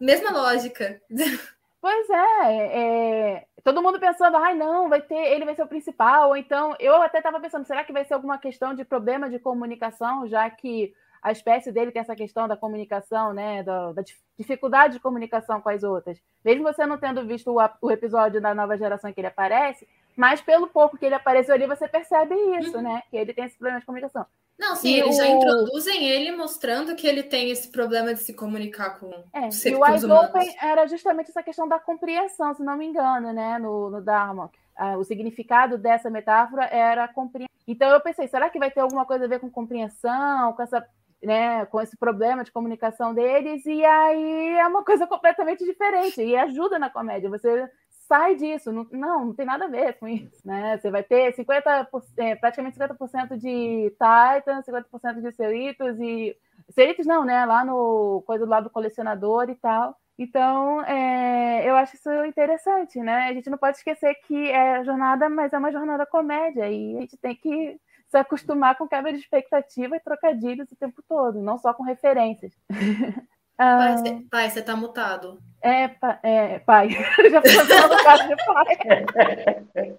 mesma 0.00 0.30
lógica. 0.30 1.00
Pois 1.88 2.10
é, 2.10 2.80
é, 2.80 3.46
todo 3.64 3.82
mundo 3.82 3.98
pensando, 3.98 4.36
ai 4.36 4.54
não, 4.54 4.90
vai 4.90 5.00
ter, 5.00 5.32
ele 5.32 5.46
vai 5.46 5.54
ser 5.54 5.62
o 5.62 5.66
principal, 5.66 6.28
ou 6.28 6.36
então 6.36 6.76
eu 6.78 7.00
até 7.00 7.16
estava 7.16 7.40
pensando, 7.40 7.66
será 7.66 7.82
que 7.82 7.94
vai 7.94 8.04
ser 8.04 8.12
alguma 8.12 8.36
questão 8.36 8.74
de 8.74 8.84
problema 8.84 9.30
de 9.30 9.38
comunicação, 9.38 10.28
já 10.28 10.50
que 10.50 10.92
a 11.22 11.32
espécie 11.32 11.72
dele 11.72 11.90
tem 11.90 12.00
essa 12.00 12.14
questão 12.14 12.46
da 12.46 12.58
comunicação, 12.58 13.32
né, 13.32 13.62
da, 13.62 13.92
da 13.92 14.02
dificuldade 14.38 14.94
de 14.94 15.00
comunicação 15.00 15.62
com 15.62 15.70
as 15.70 15.82
outras. 15.82 16.20
Mesmo 16.44 16.62
você 16.62 16.84
não 16.84 16.98
tendo 16.98 17.26
visto 17.26 17.50
o, 17.50 17.70
o, 17.80 17.90
episódio 17.90 18.38
da 18.38 18.54
nova 18.54 18.76
geração 18.76 19.10
que 19.10 19.18
ele 19.18 19.28
aparece, 19.28 19.88
mas 20.14 20.42
pelo 20.42 20.66
pouco 20.66 20.98
que 20.98 21.06
ele 21.06 21.14
apareceu 21.14 21.54
ali, 21.54 21.66
você 21.66 21.88
percebe 21.88 22.34
isso, 22.58 22.76
uhum. 22.76 22.82
né, 22.82 23.02
que 23.08 23.16
ele 23.16 23.32
tem 23.32 23.46
esse 23.46 23.56
problema 23.56 23.80
de 23.80 23.86
comunicação. 23.86 24.26
Não, 24.58 24.74
sim, 24.74 24.88
e 24.88 25.00
eles 25.00 25.14
o... 25.16 25.18
já 25.18 25.28
introduzem 25.28 26.08
ele 26.08 26.32
mostrando 26.32 26.96
que 26.96 27.06
ele 27.06 27.22
tem 27.22 27.50
esse 27.50 27.68
problema 27.68 28.12
de 28.12 28.20
se 28.20 28.34
comunicar 28.34 28.98
com 28.98 29.08
é, 29.32 29.48
E 29.48 29.74
o 29.74 29.86
Eyes 29.86 30.02
Open 30.02 30.56
era 30.60 30.86
justamente 30.88 31.30
essa 31.30 31.42
questão 31.42 31.68
da 31.68 31.78
compreensão, 31.78 32.52
se 32.54 32.62
não 32.62 32.76
me 32.76 32.86
engano, 32.86 33.32
né, 33.32 33.58
no, 33.58 33.88
no 33.88 34.02
Dharma. 34.02 34.50
Ah, 34.76 34.96
o 34.96 35.04
significado 35.04 35.78
dessa 35.78 36.10
metáfora 36.10 36.64
era 36.64 37.06
compreensão. 37.06 37.48
Então 37.66 37.90
eu 37.90 38.00
pensei, 38.00 38.26
será 38.26 38.50
que 38.50 38.58
vai 38.58 38.70
ter 38.70 38.80
alguma 38.80 39.04
coisa 39.04 39.26
a 39.26 39.28
ver 39.28 39.38
com 39.38 39.50
compreensão, 39.50 40.52
com 40.52 40.62
essa 40.62 40.84
né, 41.22 41.66
com 41.66 41.80
esse 41.80 41.96
problema 41.96 42.44
de 42.44 42.52
comunicação 42.52 43.12
deles, 43.12 43.66
e 43.66 43.84
aí 43.84 44.54
é 44.56 44.66
uma 44.66 44.84
coisa 44.84 45.04
completamente 45.06 45.64
diferente 45.64 46.22
e 46.22 46.36
ajuda 46.36 46.78
na 46.78 46.90
comédia. 46.90 47.28
Você 47.28 47.68
sai 48.08 48.34
disso. 48.34 48.72
Não, 48.72 48.86
não, 48.90 49.26
não 49.26 49.34
tem 49.34 49.46
nada 49.46 49.66
a 49.66 49.68
ver 49.68 49.98
com 49.98 50.08
isso. 50.08 50.40
Né? 50.44 50.78
Você 50.78 50.90
vai 50.90 51.02
ter 51.04 51.34
50%, 51.36 51.86
é, 52.16 52.34
praticamente 52.34 52.78
50% 52.78 53.36
de 53.36 53.90
Titan, 53.90 54.62
50% 54.62 55.20
de 55.20 55.32
Cerritos 55.32 56.00
e. 56.00 56.36
Cerritos 56.70 57.06
não, 57.06 57.24
né? 57.24 57.46
Lá 57.46 57.64
no 57.64 58.22
coisa 58.26 58.44
do 58.44 58.50
lado 58.50 58.64
do 58.64 58.70
colecionador 58.70 59.48
e 59.48 59.54
tal. 59.54 59.96
Então, 60.18 60.82
é, 60.84 61.68
eu 61.68 61.76
acho 61.76 61.94
isso 61.94 62.10
interessante, 62.24 62.98
né? 62.98 63.28
A 63.28 63.32
gente 63.32 63.48
não 63.48 63.56
pode 63.56 63.76
esquecer 63.76 64.16
que 64.26 64.50
é 64.50 64.82
jornada, 64.82 65.28
mas 65.28 65.52
é 65.52 65.58
uma 65.58 65.70
jornada 65.70 66.04
comédia, 66.04 66.68
e 66.68 66.96
a 66.96 67.00
gente 67.02 67.16
tem 67.16 67.36
que 67.36 67.80
se 68.08 68.16
acostumar 68.16 68.76
com 68.76 68.88
quebra 68.88 69.12
de 69.12 69.18
expectativa 69.20 69.94
e 69.96 70.00
trocadilhos 70.00 70.72
o 70.72 70.76
tempo 70.76 71.02
todo, 71.08 71.40
não 71.40 71.56
só 71.56 71.72
com 71.72 71.84
referências. 71.84 72.52
Pai, 73.58 73.96
você, 73.98 74.22
pai, 74.30 74.50
você 74.50 74.62
tá 74.62 74.76
mutado. 74.76 75.38
É, 75.60 75.88
pa, 75.88 76.20
é 76.22 76.60
pai. 76.60 76.90
Já 77.30 77.42
foi 77.42 77.88
no 77.88 78.04
caso 78.04 78.28
de 78.28 78.36
pai. 78.46 78.78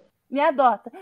Me 0.30 0.40
adota. 0.40 0.90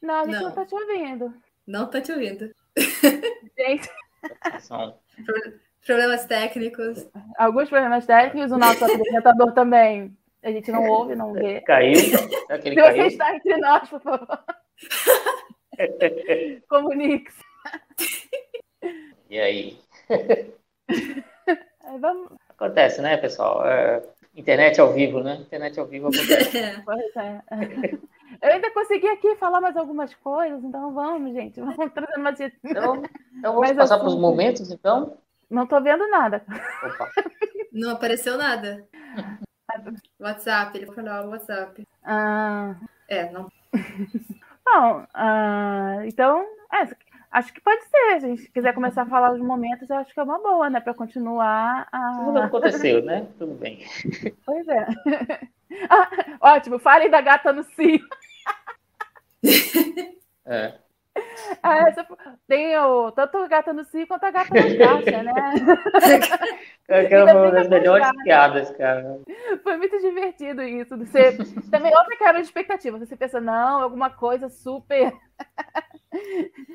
Não, 0.00 0.20
a 0.20 0.24
gente 0.24 0.34
não, 0.34 0.42
Não. 0.42 0.52
tá 0.52 0.66
te 0.66 0.74
ouvindo. 0.74 1.34
Não 1.66 1.88
tô 1.90 1.98
te 2.00 2.12
ouvindo. 2.12 2.50
Gente. 3.58 3.88
Problemas 5.84 6.24
técnicos. 6.26 7.06
alguns 7.38 7.68
problemas 7.70 8.04
técnicos, 8.06 8.52
o 8.52 8.58
nosso 8.58 8.84
apresentador 8.84 9.52
também. 9.52 10.14
A 10.42 10.50
gente 10.50 10.70
não 10.70 10.86
ouve, 10.86 11.14
não 11.16 11.32
vê. 11.32 11.62
Caiu? 11.62 11.92
Ele 11.92 12.00
Se 12.00 12.18
você 12.50 12.74
caiu? 12.74 13.06
está 13.06 13.34
entre 13.34 13.56
nós, 13.56 13.88
por 13.88 14.00
favor, 14.02 14.44
comunique-se. 16.68 17.42
E 19.34 19.40
aí? 19.40 19.76
Vamos. 22.00 22.30
Acontece, 22.50 23.02
né, 23.02 23.16
pessoal? 23.16 23.66
É, 23.66 24.00
internet 24.36 24.80
ao 24.80 24.92
vivo, 24.92 25.24
né? 25.24 25.34
Internet 25.34 25.80
ao 25.80 25.86
vivo 25.86 26.06
acontece. 26.06 26.56
É. 26.56 26.80
Pois 26.86 27.16
é. 27.16 27.42
Eu 28.40 28.52
ainda 28.52 28.70
consegui 28.70 29.08
aqui 29.08 29.34
falar 29.34 29.60
mais 29.60 29.76
algumas 29.76 30.14
coisas, 30.14 30.62
então 30.62 30.94
vamos, 30.94 31.32
gente. 31.32 31.58
Vamos 31.58 31.92
trazendo 31.92 32.22
mais. 32.22 32.38
Então, 32.38 33.02
então 33.36 33.54
vamos 33.54 33.72
passar 33.72 33.98
para 33.98 34.06
os 34.06 34.16
momentos, 34.16 34.70
então? 34.70 35.18
Não 35.50 35.66
tô 35.66 35.80
vendo 35.80 36.08
nada. 36.08 36.44
Opa. 36.84 37.10
Não 37.72 37.90
apareceu 37.90 38.38
nada. 38.38 38.86
WhatsApp, 40.20 40.78
ele 40.78 40.86
falou 40.86 41.30
WhatsApp. 41.30 41.84
Ah, 42.04 42.76
É, 43.08 43.32
não. 43.32 43.50
Bom, 44.64 45.04
ah, 45.12 45.98
então, 46.04 46.46
é, 46.72 46.86
acho 47.34 47.52
que 47.52 47.60
pode 47.60 47.82
ser. 47.84 48.20
Se 48.20 48.26
a 48.26 48.28
gente 48.28 48.50
quiser 48.50 48.72
começar 48.72 49.02
a 49.02 49.06
falar 49.06 49.32
os 49.32 49.40
momentos, 49.40 49.90
eu 49.90 49.96
acho 49.96 50.14
que 50.14 50.20
é 50.20 50.22
uma 50.22 50.38
boa, 50.40 50.70
né? 50.70 50.80
Para 50.80 50.94
continuar 50.94 51.88
Tudo 52.24 52.38
a. 52.38 52.44
aconteceu, 52.44 53.02
né? 53.02 53.26
Tudo 53.38 53.54
bem. 53.54 53.84
Pois 54.46 54.66
é. 54.68 54.86
Ah, 55.90 56.08
ótimo, 56.54 56.78
falem 56.78 57.10
da 57.10 57.20
gata 57.20 57.52
no 57.52 57.64
cio. 57.64 57.98
É. 60.46 60.74
Ah, 61.62 61.88
essa 61.88 62.06
tem 62.46 62.76
o, 62.78 63.10
tanto 63.12 63.38
a 63.38 63.48
gata 63.48 63.72
no 63.72 63.84
cio 63.84 64.06
quanto 64.06 64.24
a 64.24 64.30
gata 64.30 64.54
na 64.54 64.62
caixa, 64.76 65.22
né? 65.22 65.32
Aquela 66.88 67.32
foi 67.32 67.40
uma 67.40 67.50
das 67.50 67.68
melhores 67.68 68.06
piadas, 68.22 68.70
cara. 68.72 69.18
Foi 69.62 69.76
muito 69.76 69.98
divertido 70.00 70.62
isso. 70.62 70.96
Você 70.98 71.32
também 71.70 71.94
outra 71.96 72.16
quebra 72.16 72.40
de 72.40 72.46
expectativa. 72.46 72.98
Você 72.98 73.16
pensa, 73.16 73.40
não, 73.40 73.82
alguma 73.82 74.10
coisa 74.10 74.50
super 74.50 75.12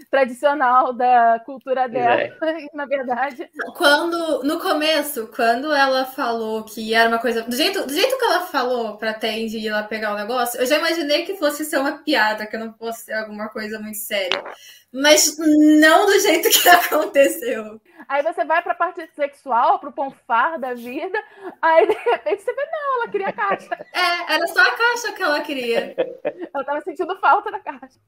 tradicional 0.09 0.91
da 0.91 1.39
cultura 1.45 1.87
dela. 1.87 2.23
E, 2.23 2.69
Na 2.73 2.85
verdade, 2.85 3.49
Quando, 3.77 4.43
no 4.43 4.59
começo, 4.59 5.27
quando 5.27 5.71
ela 5.71 6.05
falou 6.05 6.63
que 6.63 6.93
era 6.93 7.07
uma 7.07 7.19
coisa. 7.19 7.43
Do 7.43 7.55
jeito, 7.55 7.85
do 7.85 7.93
jeito 7.93 8.17
que 8.17 8.25
ela 8.25 8.41
falou 8.41 8.97
pra 8.97 9.13
Tandy 9.13 9.59
ir 9.59 9.71
lá 9.71 9.83
pegar 9.83 10.13
o 10.13 10.17
negócio, 10.17 10.59
eu 10.59 10.65
já 10.65 10.77
imaginei 10.77 11.23
que 11.23 11.37
fosse 11.37 11.63
ser 11.63 11.77
uma 11.77 11.99
piada, 11.99 12.47
que 12.47 12.57
não 12.57 12.73
fosse 12.73 13.05
ser 13.05 13.13
alguma 13.13 13.47
coisa 13.49 13.79
muito 13.79 13.97
séria. 13.97 14.43
Mas 14.91 15.37
não 15.37 16.07
do 16.07 16.19
jeito 16.19 16.49
que 16.49 16.67
aconteceu. 16.69 17.79
aí 18.07 18.23
você 18.23 18.43
vai 18.43 18.59
para 18.63 18.71
a 18.71 18.75
parte 18.75 19.07
sexual, 19.15 19.77
para 19.77 19.89
o 19.89 19.93
ponfar 19.93 20.59
da 20.59 20.73
vida, 20.73 21.17
aí 21.61 21.85
de 21.87 21.93
repente 21.93 22.41
você 22.41 22.51
vê, 22.53 22.65
não, 22.71 22.95
ela 23.01 23.07
queria 23.11 23.27
a 23.27 23.33
caixa. 23.33 23.69
É, 23.93 24.33
era 24.33 24.47
só 24.47 24.61
a 24.61 24.71
caixa 24.71 25.13
que 25.13 25.21
ela 25.21 25.39
queria. 25.41 25.93
Ela 26.51 26.61
estava 26.61 26.81
sentindo 26.81 27.15
falta 27.19 27.51
da 27.51 27.59
caixa. 27.59 27.99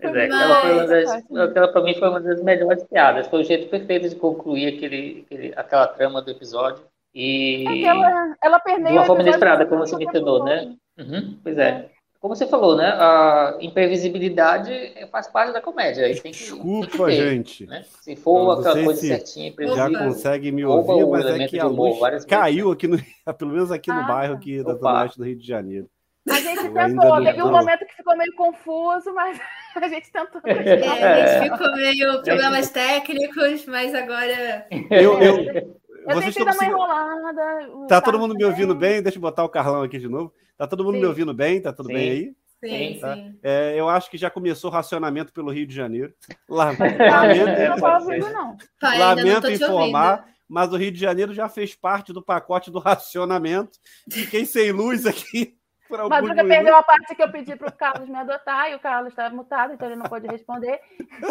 Pois 0.00 0.14
é, 0.16 0.24
aquela, 0.24 0.60
foi 0.62 0.72
uma 0.72 0.86
das, 0.86 1.24
Mas- 1.30 1.48
aquela 1.50 1.68
pra 1.68 1.82
mim 1.82 1.94
foi 1.98 2.08
uma 2.08 2.20
das 2.20 2.42
melhores 2.42 2.84
piadas. 2.84 3.26
Foi 3.26 3.40
o 3.40 3.44
jeito 3.44 3.68
perfeito 3.68 4.08
de 4.08 4.16
concluir 4.16 4.74
aquele, 4.74 5.24
aquele- 5.26 5.52
aquela 5.56 5.86
trama 5.88 6.22
do 6.22 6.30
episódio. 6.30 6.82
E 7.14 7.64
É 7.68 7.82
ela, 7.88 8.34
ela 8.42 8.58
permeia 8.60 8.92
de 8.92 8.98
uma 8.98 9.04
forma 9.06 9.22
inesperada, 9.22 9.66
como 9.66 9.86
você 9.86 9.96
mencionou, 9.96 10.44
né? 10.44 10.74
Uhum, 10.98 11.38
pois 11.42 11.58
é. 11.58 11.90
Como 12.24 12.34
você 12.34 12.46
falou, 12.46 12.74
né? 12.74 12.86
A 12.86 13.58
imprevisibilidade 13.60 14.94
faz 15.12 15.26
parte 15.28 15.52
da 15.52 15.60
comédia. 15.60 16.04
tem 16.04 16.14
que- 16.14 16.22
tem 16.22 16.32
que 16.32 16.38
Desculpa, 16.38 17.04
ter, 17.08 17.16
gente. 17.16 17.66
né? 17.66 17.84
Se 18.00 18.16
for 18.16 18.38
Eu 18.38 18.44
não 18.44 18.52
aquela 18.60 18.82
coisa 18.82 18.98
se 18.98 19.08
certinha, 19.08 19.52
Já 19.74 19.90
consegue 19.90 20.50
me 20.50 20.64
ouvir, 20.64 21.04
mas 21.06 21.26
é 21.26 21.46
que 21.46 21.60
a 21.60 21.66
humor 21.68 21.98
luz 22.00 22.24
caiu 22.24 22.72
aqui, 22.72 22.88
no, 22.88 22.96
pelo 23.38 23.50
menos 23.50 23.70
aqui 23.70 23.92
no 23.92 24.00
Ah, 24.00 24.04
bairro 24.04 24.36
aqui 24.36 24.62
da. 24.64 24.72
Zona 24.72 25.02
Oeste 25.02 25.18
do 25.18 25.24
Rio 25.26 25.36
de 25.36 25.46
Janeiro. 25.46 25.86
A 26.26 26.40
gente 26.40 26.62
tentou, 26.62 27.04
não 27.20 27.24
teve 27.24 27.42
um 27.42 27.50
momento 27.50 27.84
que 27.84 27.94
ficou 27.94 28.16
meio 28.16 28.34
confuso, 28.36 29.12
mas 29.12 29.38
a 29.76 29.86
gente 29.86 30.10
tentou. 30.10 30.40
É, 30.48 31.04
a 31.04 31.36
gente 31.42 31.52
ficou 31.52 31.76
meio 31.76 32.22
problemas 32.22 32.70
técnicos, 32.70 33.66
mas 33.66 33.94
agora. 33.94 34.66
Eu, 34.90 35.20
eu, 35.20 35.42
Eu 35.42 35.74
vocês 36.14 36.34
tentei 36.34 36.44
dar 36.46 36.54
uma 36.54 36.64
enrolada. 36.64 37.86
Tá 37.86 38.00
todo 38.00 38.18
mundo 38.18 38.34
me 38.34 38.46
ouvindo 38.46 38.74
bem? 38.74 39.02
Deixa 39.02 39.18
eu 39.18 39.22
botar 39.22 39.44
o 39.44 39.48
Carlão 39.50 39.82
aqui 39.82 39.98
de 39.98 40.08
novo. 40.08 40.32
Tá 40.56 40.66
todo 40.66 40.84
mundo 40.84 40.94
Sim. 40.94 41.00
me 41.00 41.06
ouvindo 41.06 41.34
bem? 41.34 41.60
Tá 41.60 41.72
tudo 41.72 41.88
Sim. 41.88 41.94
bem 41.94 42.10
aí? 42.10 42.32
Sim, 42.64 42.98
Tá. 43.00 43.14
sim. 43.14 43.38
É, 43.42 43.74
eu 43.76 43.88
acho 43.88 44.10
que 44.10 44.16
já 44.16 44.30
começou 44.30 44.70
o 44.70 44.72
racionamento 44.72 45.32
pelo 45.32 45.50
Rio 45.50 45.66
de 45.66 45.74
Janeiro. 45.74 46.14
Lamento, 46.48 46.96
não 46.98 47.76
tô 47.78 48.04
ouvindo, 48.04 48.30
não. 48.32 48.56
Pai, 48.80 48.98
não 48.98 49.06
lamento 49.06 49.46
te 49.48 49.52
informar, 49.54 50.18
ouvindo. 50.20 50.34
mas 50.48 50.72
o 50.72 50.76
Rio 50.76 50.90
de 50.92 50.98
Janeiro 50.98 51.34
já 51.34 51.48
fez 51.48 51.74
parte 51.74 52.12
do 52.12 52.22
pacote 52.22 52.70
do 52.70 52.78
racionamento. 52.78 53.78
Fiquei 54.10 54.46
sem 54.46 54.72
luz 54.72 55.04
aqui 55.06 55.56
Madruga 55.90 56.34
minutos. 56.42 56.48
perdeu 56.48 56.74
a 56.76 56.82
parte 56.82 57.14
que 57.14 57.22
eu 57.22 57.30
pedi 57.30 57.54
para 57.54 57.68
o 57.68 57.72
Carlos 57.72 58.08
me 58.08 58.16
adotar 58.16 58.70
e 58.70 58.74
o 58.74 58.80
Carlos 58.80 59.10
estava 59.12 59.32
mutado, 59.34 59.74
então 59.74 59.86
ele 59.86 59.96
não 59.96 60.06
pôde 60.06 60.26
responder. 60.26 60.80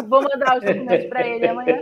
Vou 0.08 0.22
mandar 0.22 0.58
os 0.58 0.64
documentos 0.64 1.06
para 1.08 1.26
ele 1.26 1.48
amanhã. 1.48 1.76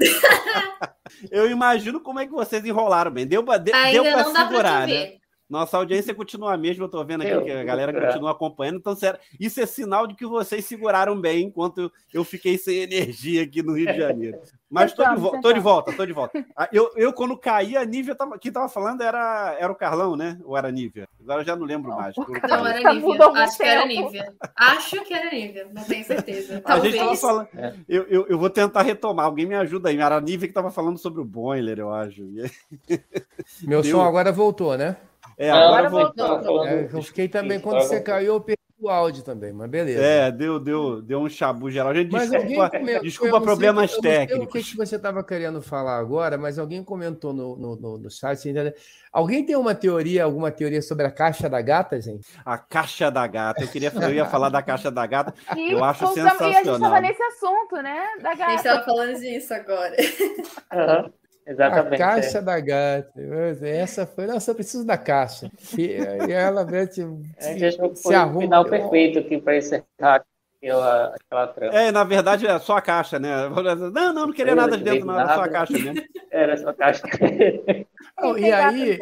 Eu 1.30 1.48
imagino 1.50 2.00
como 2.00 2.18
é 2.20 2.26
que 2.26 2.32
vocês 2.32 2.64
enrolaram 2.64 3.10
bem. 3.10 3.26
Deu, 3.26 3.42
pra- 3.44 3.58
de- 3.58 3.70
deu 3.72 3.80
Ainda 3.80 4.10
para 4.12 4.22
não 4.24 4.32
dá 4.32 4.40
pra 4.40 4.48
segurar, 4.48 4.86
né? 4.88 5.12
Nossa 5.50 5.76
audiência 5.76 6.14
continua 6.14 6.54
a 6.54 6.56
mesma, 6.56 6.84
eu 6.84 6.88
tô 6.88 7.04
vendo 7.04 7.22
aqui 7.22 7.30
Eu 7.32 7.42
que 7.44 7.50
a 7.50 7.64
galera 7.64 7.90
procurar. 7.90 8.12
continua 8.12 8.30
acompanhando. 8.30 8.76
Então, 8.76 8.94
sério, 8.94 9.18
isso 9.40 9.60
é 9.60 9.66
sinal 9.66 10.06
de 10.06 10.14
que 10.14 10.24
vocês 10.24 10.64
seguraram 10.64 11.20
bem 11.20 11.46
enquanto 11.46 11.90
eu, 12.14 12.22
fiquei 12.22 12.56
sem 12.56 12.78
energia 12.84 13.42
aqui 13.42 13.60
no 13.62 13.72
Rio 13.76 13.86
de 13.92 13.98
Janeiro. 13.98 14.38
Mas 14.70 14.92
tô 14.92 15.02
de, 15.04 15.16
vo- 15.20 15.40
tô 15.40 15.52
de 15.52 15.58
volta, 15.58 15.92
tô 15.92 16.06
de 16.06 16.12
volta. 16.12 16.46
Ah, 16.56 16.68
Eu, 16.72 16.92
eu 16.94 17.12
quando 17.12 17.36
caí, 17.36 17.76
a 17.76 17.84
Nívia 17.84 18.14
tava, 18.14 18.38
quem 18.38 18.52
tava 18.52 18.68
falando 18.68 19.02
era, 19.02 19.56
era 19.58 19.72
o 19.72 19.74
Carlão, 19.74 20.14
né? 20.14 20.38
Ou 20.44 20.56
era 20.56 20.68
a 20.68 20.70
Nívia? 20.70 21.08
Agora 21.20 21.40
eu 21.42 21.44
já 21.44 21.56
não 21.56 21.66
lembro 21.66 21.90
mais. 21.90 22.16
o 22.16 22.24
Quando 22.24 22.40
Carlão 22.40 22.60
Não, 22.60 22.66
era 22.70 22.94
Nívia. 22.94 23.26
Acho 23.34 23.56
que 23.58 23.64
era. 23.64 23.86
Nívia. 23.86 24.34
Acho 24.56 25.02
que 25.04 25.12
era 25.14 25.30
Nívia, 25.34 25.68
não 25.74 25.82
tenho 25.82 26.04
certeza. 26.04 26.62
A 26.64 26.78
gente 26.78 26.96
tava 26.96 27.06
Talvez. 27.16 27.20
falando. 27.20 27.48
É. 27.56 27.74
Eu, 27.88 28.04
eu, 28.04 28.26
eu 28.28 28.38
vou 28.38 28.48
tentar 28.48 28.82
retomar. 28.82 29.26
Alguém 29.26 29.46
me 29.46 29.56
ajuda 29.56 29.88
aí. 29.88 29.98
Era 29.98 30.16
a 30.16 30.20
Nívia 30.20 30.46
que 30.46 30.54
tava 30.54 30.70
falando 30.70 30.98
sobre 30.98 31.20
o 31.20 31.24
boiler, 31.24 31.80
eu 31.80 31.92
acho. 31.92 32.22
Meu 33.66 33.82
Deu. 33.82 33.90
som 33.96 34.02
agora 34.02 34.30
voltou, 34.30 34.76
né? 34.78 34.96
É, 35.40 35.50
agora 35.50 35.86
agora 35.88 36.12
voltou. 36.12 36.66
É, 36.66 36.88
eu 36.92 37.02
fiquei 37.02 37.28
também, 37.28 37.58
quando 37.58 37.76
tava- 37.76 37.88
você 37.88 38.00
caiu, 38.00 38.34
eu 38.34 38.40
perdi 38.40 38.60
o 38.82 38.88
áudio 38.88 39.22
também, 39.22 39.52
mas 39.52 39.68
beleza. 39.70 40.02
É, 40.02 40.30
deu, 40.30 40.58
deu, 40.58 41.02
deu 41.02 41.20
um 41.20 41.28
chabu 41.28 41.70
geral. 41.70 41.94
Gente, 41.94 42.10
Mas 42.12 42.32
alguém 42.32 42.48
desculpa, 42.48 42.70
comentou, 42.78 43.02
desculpa 43.02 43.26
eu 43.28 43.32
não 43.32 43.38
sei- 43.40 43.46
problemas 43.46 43.90
eu 43.90 43.96
não 43.96 44.02
sei 44.02 44.10
técnicos. 44.12 44.46
o 44.46 44.48
que, 44.52 44.62
que 44.70 44.76
você 44.76 44.96
estava 44.96 45.22
querendo 45.24 45.60
falar 45.60 45.98
agora, 45.98 46.38
mas 46.38 46.58
alguém 46.58 46.82
comentou 46.82 47.32
no, 47.34 47.56
no, 47.56 47.76
no, 47.76 47.98
no 47.98 48.10
site. 48.10 48.48
entendeu? 48.48 48.72
Alguém 49.12 49.44
tem 49.44 49.54
uma 49.56 49.74
teoria, 49.74 50.24
alguma 50.24 50.50
teoria 50.50 50.80
sobre 50.80 51.04
a 51.06 51.10
caixa 51.10 51.46
da 51.48 51.60
gata, 51.60 52.00
gente? 52.00 52.26
A 52.44 52.56
caixa 52.56 53.10
da 53.10 53.26
gata. 53.26 53.62
Eu 53.62 53.68
queria 53.68 53.92
eu 53.94 54.14
ia 54.14 54.24
falar 54.24 54.48
da 54.50 54.62
caixa 54.62 54.90
da 54.90 55.04
gata. 55.06 55.34
E, 55.58 55.72
Eu 55.72 55.82
acho 55.84 56.04
voltamos- 56.06 56.16
e 56.16 56.28
a 56.28 56.30
gente 56.46 56.54
sensacional. 56.54 56.76
estava 56.76 57.00
nesse 57.00 57.22
assunto, 57.22 57.76
né? 57.82 58.06
Da 58.22 58.30
A 58.30 58.34
gente 58.34 58.38
gata. 58.38 58.54
estava 58.54 58.84
falando 58.84 59.18
disso 59.18 59.52
agora. 59.54 59.96
Aham, 60.72 61.12
Exatamente. 61.50 61.94
A 61.94 61.98
caixa 61.98 62.38
é. 62.38 62.42
da 62.42 62.60
gata. 62.60 63.12
Essa 63.62 64.06
foi. 64.06 64.26
Nossa, 64.26 64.52
eu 64.52 64.54
preciso 64.54 64.86
da 64.86 64.96
caixa. 64.96 65.50
E, 65.76 65.98
e 66.28 66.32
ela 66.32 66.64
gente 67.52 67.64
achou 67.64 67.90
que 67.90 67.96
se 67.96 68.02
foi 68.04 68.14
o 68.14 68.18
arruma. 68.18 68.40
final 68.42 68.64
perfeito 68.64 69.18
aqui 69.18 69.38
para 69.38 69.56
encerrar 69.56 70.24
aquela, 70.62 71.14
aquela 71.14 71.46
trama. 71.48 71.74
É, 71.74 71.90
na 71.90 72.04
verdade, 72.04 72.46
é 72.46 72.58
só 72.60 72.76
a 72.76 72.80
caixa, 72.82 73.18
né? 73.18 73.48
Não, 73.48 73.90
não, 73.90 74.26
não 74.26 74.32
queria 74.32 74.54
nada 74.54 74.76
de 74.76 74.84
dentro, 74.84 75.06
não. 75.06 75.18
Era 75.18 75.34
só 75.34 75.42
a 75.42 75.48
caixa 75.48 75.72
mesmo. 75.72 76.02
Era 76.30 76.56
só 76.56 76.68
a 76.68 76.74
caixa. 76.74 77.02
Não, 78.18 78.36
e 78.36 78.52
aí. 78.52 78.98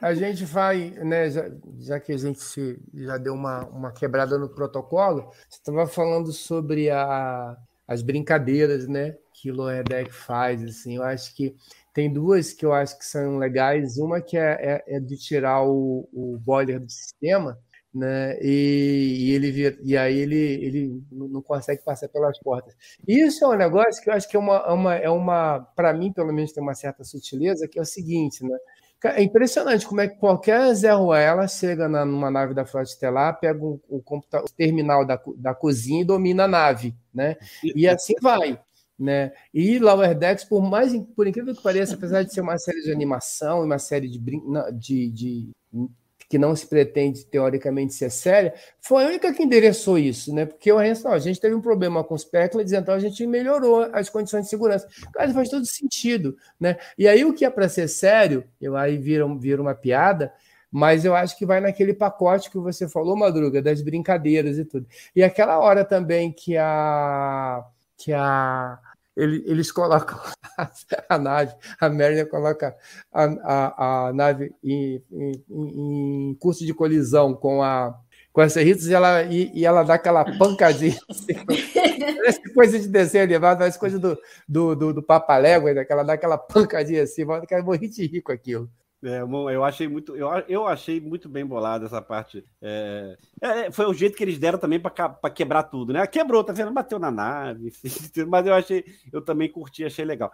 A 0.00 0.14
gente 0.14 0.46
vai, 0.46 0.94
né, 0.98 1.30
já, 1.30 1.50
já 1.78 2.00
que 2.00 2.10
a 2.10 2.16
gente 2.16 2.40
se- 2.40 2.80
já 2.94 3.18
deu 3.18 3.34
uma, 3.34 3.66
uma 3.66 3.92
quebrada 3.92 4.38
no 4.38 4.48
protocolo, 4.48 5.30
você 5.46 5.58
estava 5.58 5.86
falando 5.86 6.32
sobre 6.32 6.88
a, 6.88 7.54
as 7.86 8.00
brincadeiras, 8.00 8.88
né, 8.88 9.14
que 9.40 9.50
o 9.50 9.54
Loredeck 9.54 10.12
faz, 10.12 10.62
assim, 10.62 10.96
eu 10.96 11.02
acho 11.02 11.34
que 11.34 11.54
tem 11.92 12.12
duas 12.12 12.52
que 12.52 12.64
eu 12.64 12.72
acho 12.72 12.98
que 12.98 13.04
são 13.04 13.38
legais, 13.38 13.98
uma 13.98 14.20
que 14.20 14.36
é, 14.36 14.82
é, 14.86 14.96
é 14.96 15.00
de 15.00 15.16
tirar 15.16 15.62
o, 15.64 16.08
o 16.12 16.38
boiler 16.38 16.80
do 16.80 16.90
sistema, 16.90 17.58
né, 17.92 18.38
e, 18.40 19.26
e 19.30 19.32
ele 19.32 19.50
vira- 19.50 19.76
e 19.82 19.96
aí 19.96 20.16
ele, 20.18 20.36
ele 20.36 21.02
não 21.10 21.42
consegue 21.42 21.82
passar 21.84 22.08
pelas 22.08 22.38
portas. 22.38 22.74
Isso 23.06 23.44
é 23.44 23.48
um 23.48 23.56
negócio 23.56 24.02
que 24.02 24.08
eu 24.10 24.14
acho 24.14 24.28
que 24.28 24.36
é 24.36 24.38
uma, 24.40 24.56
é 24.58 24.72
uma, 24.72 24.94
é 24.96 25.10
uma 25.10 25.60
para 25.74 25.92
mim, 25.92 26.12
pelo 26.12 26.32
menos, 26.32 26.52
tem 26.52 26.62
uma 26.62 26.74
certa 26.74 27.02
sutileza, 27.04 27.66
que 27.68 27.78
é 27.78 27.82
o 27.82 27.84
seguinte, 27.84 28.44
né, 28.44 28.56
É 29.02 29.22
impressionante 29.22 29.86
como 29.86 30.02
é 30.02 30.08
que 30.08 30.16
qualquer 30.18 30.74
Zé 30.74 30.92
Ruela 30.92 31.48
chega 31.48 31.88
na, 31.88 32.04
numa 32.04 32.30
nave 32.30 32.52
da 32.52 32.66
Frota 32.66 32.84
Estelar, 32.90 33.40
pega 33.40 33.58
o, 33.64 33.80
o, 33.88 33.96
o 34.06 34.48
terminal 34.56 35.06
da, 35.06 35.18
da 35.38 35.54
cozinha 35.54 36.02
e 36.02 36.04
domina 36.04 36.44
a 36.44 36.48
nave, 36.48 36.94
né? 37.12 37.36
E 37.74 37.88
assim 37.88 38.12
vai, 38.20 38.60
né? 39.00 39.32
E 39.52 39.78
Lower 39.78 40.16
por 40.48 40.60
mais 40.60 40.92
por 41.16 41.26
incrível 41.26 41.54
que 41.54 41.62
pareça, 41.62 41.94
apesar 41.94 42.22
de 42.22 42.34
ser 42.34 42.42
uma 42.42 42.58
série 42.58 42.82
de 42.82 42.92
animação 42.92 43.62
e 43.62 43.66
uma 43.66 43.78
série 43.78 44.08
de, 44.08 44.20
de, 44.78 45.10
de 45.10 45.50
que 46.28 46.38
não 46.38 46.54
se 46.54 46.64
pretende 46.66 47.24
teoricamente 47.24 47.92
ser 47.92 48.10
séria, 48.10 48.54
foi 48.80 49.04
a 49.04 49.08
única 49.08 49.32
que 49.32 49.42
endereçou 49.42 49.98
isso, 49.98 50.32
né? 50.32 50.46
Porque 50.46 50.70
o 50.70 50.78
a 50.78 51.18
gente 51.18 51.40
teve 51.40 51.54
um 51.56 51.60
problema 51.60 52.04
com 52.04 52.14
os 52.14 52.24
Pecklets, 52.24 52.72
então 52.72 52.94
a 52.94 53.00
gente 53.00 53.26
melhorou 53.26 53.88
as 53.92 54.08
condições 54.08 54.44
de 54.44 54.50
segurança. 54.50 54.86
Cara, 55.12 55.32
faz 55.32 55.48
todo 55.48 55.66
sentido, 55.66 56.36
né? 56.58 56.76
E 56.96 57.08
aí 57.08 57.24
o 57.24 57.32
que 57.32 57.44
é 57.44 57.50
para 57.50 57.68
ser 57.68 57.88
sério, 57.88 58.44
eu 58.60 58.76
aí 58.76 58.96
vira, 58.96 59.26
vira 59.36 59.60
uma 59.60 59.74
piada, 59.74 60.32
mas 60.70 61.04
eu 61.04 61.16
acho 61.16 61.36
que 61.36 61.44
vai 61.44 61.60
naquele 61.60 61.92
pacote 61.92 62.48
que 62.48 62.58
você 62.58 62.88
falou, 62.88 63.16
Madruga, 63.16 63.60
das 63.60 63.82
brincadeiras 63.82 64.56
e 64.56 64.64
tudo. 64.64 64.86
E 65.16 65.24
aquela 65.24 65.58
hora 65.58 65.84
também 65.84 66.30
que 66.30 66.56
a 66.56 67.64
que 67.96 68.12
a 68.12 68.78
eles 69.16 69.72
colocam 69.72 70.18
a 71.08 71.18
nave, 71.18 71.54
a 71.80 71.88
Mariner 71.88 72.28
coloca 72.28 72.76
a, 73.12 73.24
a, 73.24 74.06
a 74.08 74.12
nave 74.12 74.54
em, 74.62 75.02
em, 75.10 75.44
em, 75.50 76.36
curso 76.38 76.64
de 76.64 76.72
colisão 76.72 77.34
com 77.34 77.62
a 77.62 77.98
com 78.32 78.40
essa 78.40 78.62
Ritos 78.62 78.86
e 78.86 78.94
ela, 78.94 79.24
e, 79.24 79.50
e, 79.52 79.66
ela 79.66 79.82
dá 79.82 79.94
aquela 79.94 80.24
pancadinha. 80.38 80.96
Assim, 81.10 81.34
parece 82.16 82.54
coisa 82.54 82.78
de 82.78 82.86
desenho 82.86 83.24
animado, 83.24 83.58
parece 83.58 83.76
coisa 83.76 83.98
do, 83.98 84.16
do, 84.48 84.76
do, 84.76 84.94
do 84.94 85.02
Papalégua, 85.02 85.74
né? 85.74 85.84
ela 85.88 86.04
dá 86.04 86.12
aquela 86.12 86.38
pancadinha 86.38 87.02
assim, 87.02 87.22
eu 87.22 87.64
morri 87.64 87.88
de 87.88 88.06
rico 88.06 88.30
aquilo. 88.30 88.70
É, 89.02 89.22
eu 89.22 89.64
achei 89.64 89.88
muito, 89.88 90.14
eu, 90.14 90.28
eu 90.46 90.66
achei 90.66 91.00
muito 91.00 91.26
bem 91.26 91.44
bolado 91.44 91.86
essa 91.86 92.02
parte. 92.02 92.44
É, 92.60 93.16
é, 93.40 93.70
foi 93.70 93.86
o 93.86 93.94
jeito 93.94 94.14
que 94.14 94.22
eles 94.22 94.38
deram 94.38 94.58
também 94.58 94.78
para 94.78 95.30
quebrar 95.30 95.62
tudo, 95.62 95.92
né? 95.92 96.06
Quebrou, 96.06 96.44
tá 96.44 96.52
vendo? 96.52 96.70
Bateu 96.70 96.98
na 96.98 97.10
nave, 97.10 97.72
mas 98.28 98.46
eu 98.46 98.52
achei, 98.52 98.84
eu 99.10 99.22
também 99.22 99.50
curti, 99.50 99.84
achei 99.84 100.04
legal. 100.04 100.30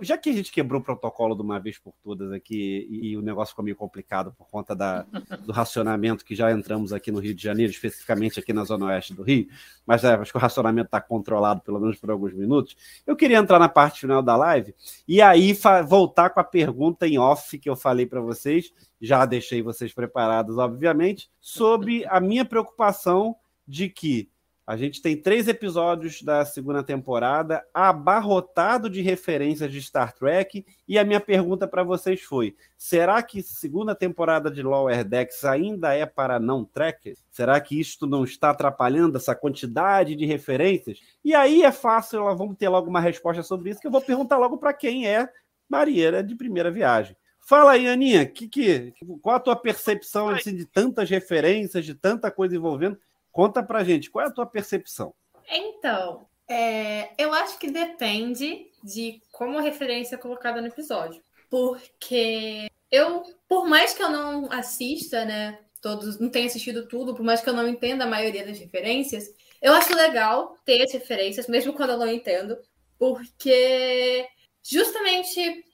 Já 0.00 0.16
que 0.16 0.30
a 0.30 0.32
gente 0.32 0.52
quebrou 0.52 0.80
o 0.80 0.84
protocolo 0.84 1.34
de 1.34 1.42
uma 1.42 1.58
vez 1.58 1.76
por 1.76 1.92
todas 2.04 2.30
aqui 2.30 2.86
e, 2.88 3.08
e 3.08 3.16
o 3.16 3.22
negócio 3.22 3.50
ficou 3.50 3.64
meio 3.64 3.76
complicado 3.76 4.32
por 4.38 4.46
conta 4.48 4.76
da, 4.76 5.02
do 5.44 5.52
racionamento 5.52 6.24
que 6.24 6.36
já 6.36 6.52
entramos 6.52 6.92
aqui 6.92 7.10
no 7.10 7.18
Rio 7.18 7.34
de 7.34 7.42
Janeiro, 7.42 7.72
especificamente 7.72 8.38
aqui 8.38 8.52
na 8.52 8.62
zona 8.62 8.86
oeste 8.86 9.12
do 9.12 9.24
Rio, 9.24 9.48
mas 9.84 10.04
é, 10.04 10.14
acho 10.14 10.30
que 10.30 10.38
o 10.38 10.40
racionamento 10.40 10.86
está 10.86 11.00
controlado 11.00 11.60
pelo 11.62 11.80
menos 11.80 11.98
por 11.98 12.12
alguns 12.12 12.32
minutos. 12.32 12.76
Eu 13.04 13.16
queria 13.16 13.38
entrar 13.38 13.58
na 13.58 13.68
parte 13.68 14.00
final 14.00 14.22
da 14.22 14.36
live 14.36 14.72
e 15.08 15.20
aí 15.20 15.52
voltar 15.88 16.30
com 16.30 16.38
a 16.38 16.44
pergunta 16.44 17.08
em 17.08 17.18
off 17.18 17.58
que 17.58 17.68
eu 17.68 17.71
falei 17.76 18.06
para 18.06 18.20
vocês, 18.20 18.72
já 19.00 19.24
deixei 19.24 19.62
vocês 19.62 19.92
preparados, 19.92 20.58
obviamente, 20.58 21.30
sobre 21.40 22.04
a 22.06 22.20
minha 22.20 22.44
preocupação 22.44 23.36
de 23.66 23.88
que 23.88 24.30
a 24.64 24.76
gente 24.76 25.02
tem 25.02 25.16
três 25.16 25.48
episódios 25.48 26.22
da 26.22 26.44
segunda 26.44 26.84
temporada, 26.84 27.66
abarrotado 27.74 28.88
de 28.88 29.02
referências 29.02 29.72
de 29.72 29.82
Star 29.82 30.14
Trek. 30.14 30.64
E 30.86 30.98
a 30.98 31.04
minha 31.04 31.20
pergunta 31.20 31.66
para 31.66 31.82
vocês 31.82 32.22
foi: 32.22 32.54
será 32.78 33.20
que 33.22 33.42
segunda 33.42 33.92
temporada 33.92 34.48
de 34.50 34.62
Lower 34.62 35.04
Decks 35.04 35.44
ainda 35.44 35.92
é 35.94 36.06
para 36.06 36.38
não 36.38 36.64
trekkers? 36.64 37.24
Será 37.28 37.60
que 37.60 37.78
isto 37.78 38.06
não 38.06 38.22
está 38.22 38.50
atrapalhando 38.50 39.16
essa 39.16 39.34
quantidade 39.34 40.14
de 40.14 40.24
referências? 40.26 41.00
E 41.24 41.34
aí 41.34 41.64
é 41.64 41.72
fácil, 41.72 42.24
vamos 42.36 42.56
ter 42.56 42.68
logo 42.68 42.88
uma 42.88 43.00
resposta 43.00 43.42
sobre 43.42 43.70
isso, 43.70 43.80
que 43.80 43.88
eu 43.88 43.92
vou 43.92 44.00
perguntar 44.00 44.38
logo 44.38 44.58
para 44.58 44.72
quem 44.72 45.08
é 45.08 45.28
marinheira 45.68 46.22
de 46.22 46.36
primeira 46.36 46.70
viagem. 46.70 47.16
Fala 47.44 47.72
aí, 47.72 47.88
Aninha, 47.88 48.24
que, 48.24 48.46
que, 48.48 48.94
qual 49.20 49.36
a 49.36 49.40
tua 49.40 49.56
percepção 49.56 50.28
assim, 50.28 50.54
de 50.54 50.64
tantas 50.64 51.10
referências, 51.10 51.84
de 51.84 51.94
tanta 51.94 52.30
coisa 52.30 52.54
envolvendo? 52.54 52.98
Conta 53.32 53.62
pra 53.62 53.82
gente, 53.82 54.10
qual 54.10 54.24
é 54.24 54.28
a 54.28 54.32
tua 54.32 54.46
percepção? 54.46 55.12
Então, 55.50 56.26
é, 56.48 57.10
eu 57.18 57.32
acho 57.32 57.58
que 57.58 57.70
depende 57.70 58.70
de 58.84 59.20
como 59.32 59.58
a 59.58 59.62
referência 59.62 60.14
é 60.14 60.18
colocada 60.18 60.60
no 60.60 60.68
episódio. 60.68 61.22
Porque 61.50 62.68
eu, 62.90 63.24
por 63.48 63.66
mais 63.66 63.92
que 63.92 64.02
eu 64.02 64.10
não 64.10 64.50
assista, 64.52 65.24
né, 65.24 65.58
todos, 65.80 66.20
não 66.20 66.30
tenha 66.30 66.46
assistido 66.46 66.86
tudo, 66.86 67.14
por 67.14 67.24
mais 67.24 67.40
que 67.40 67.50
eu 67.50 67.54
não 67.54 67.66
entenda 67.66 68.04
a 68.04 68.08
maioria 68.08 68.46
das 68.46 68.58
referências, 68.58 69.24
eu 69.60 69.72
acho 69.74 69.94
legal 69.94 70.56
ter 70.64 70.82
as 70.82 70.92
referências, 70.92 71.48
mesmo 71.48 71.72
quando 71.72 71.90
eu 71.90 71.98
não 71.98 72.08
entendo, 72.08 72.56
porque 72.98 74.26
justamente 74.62 75.64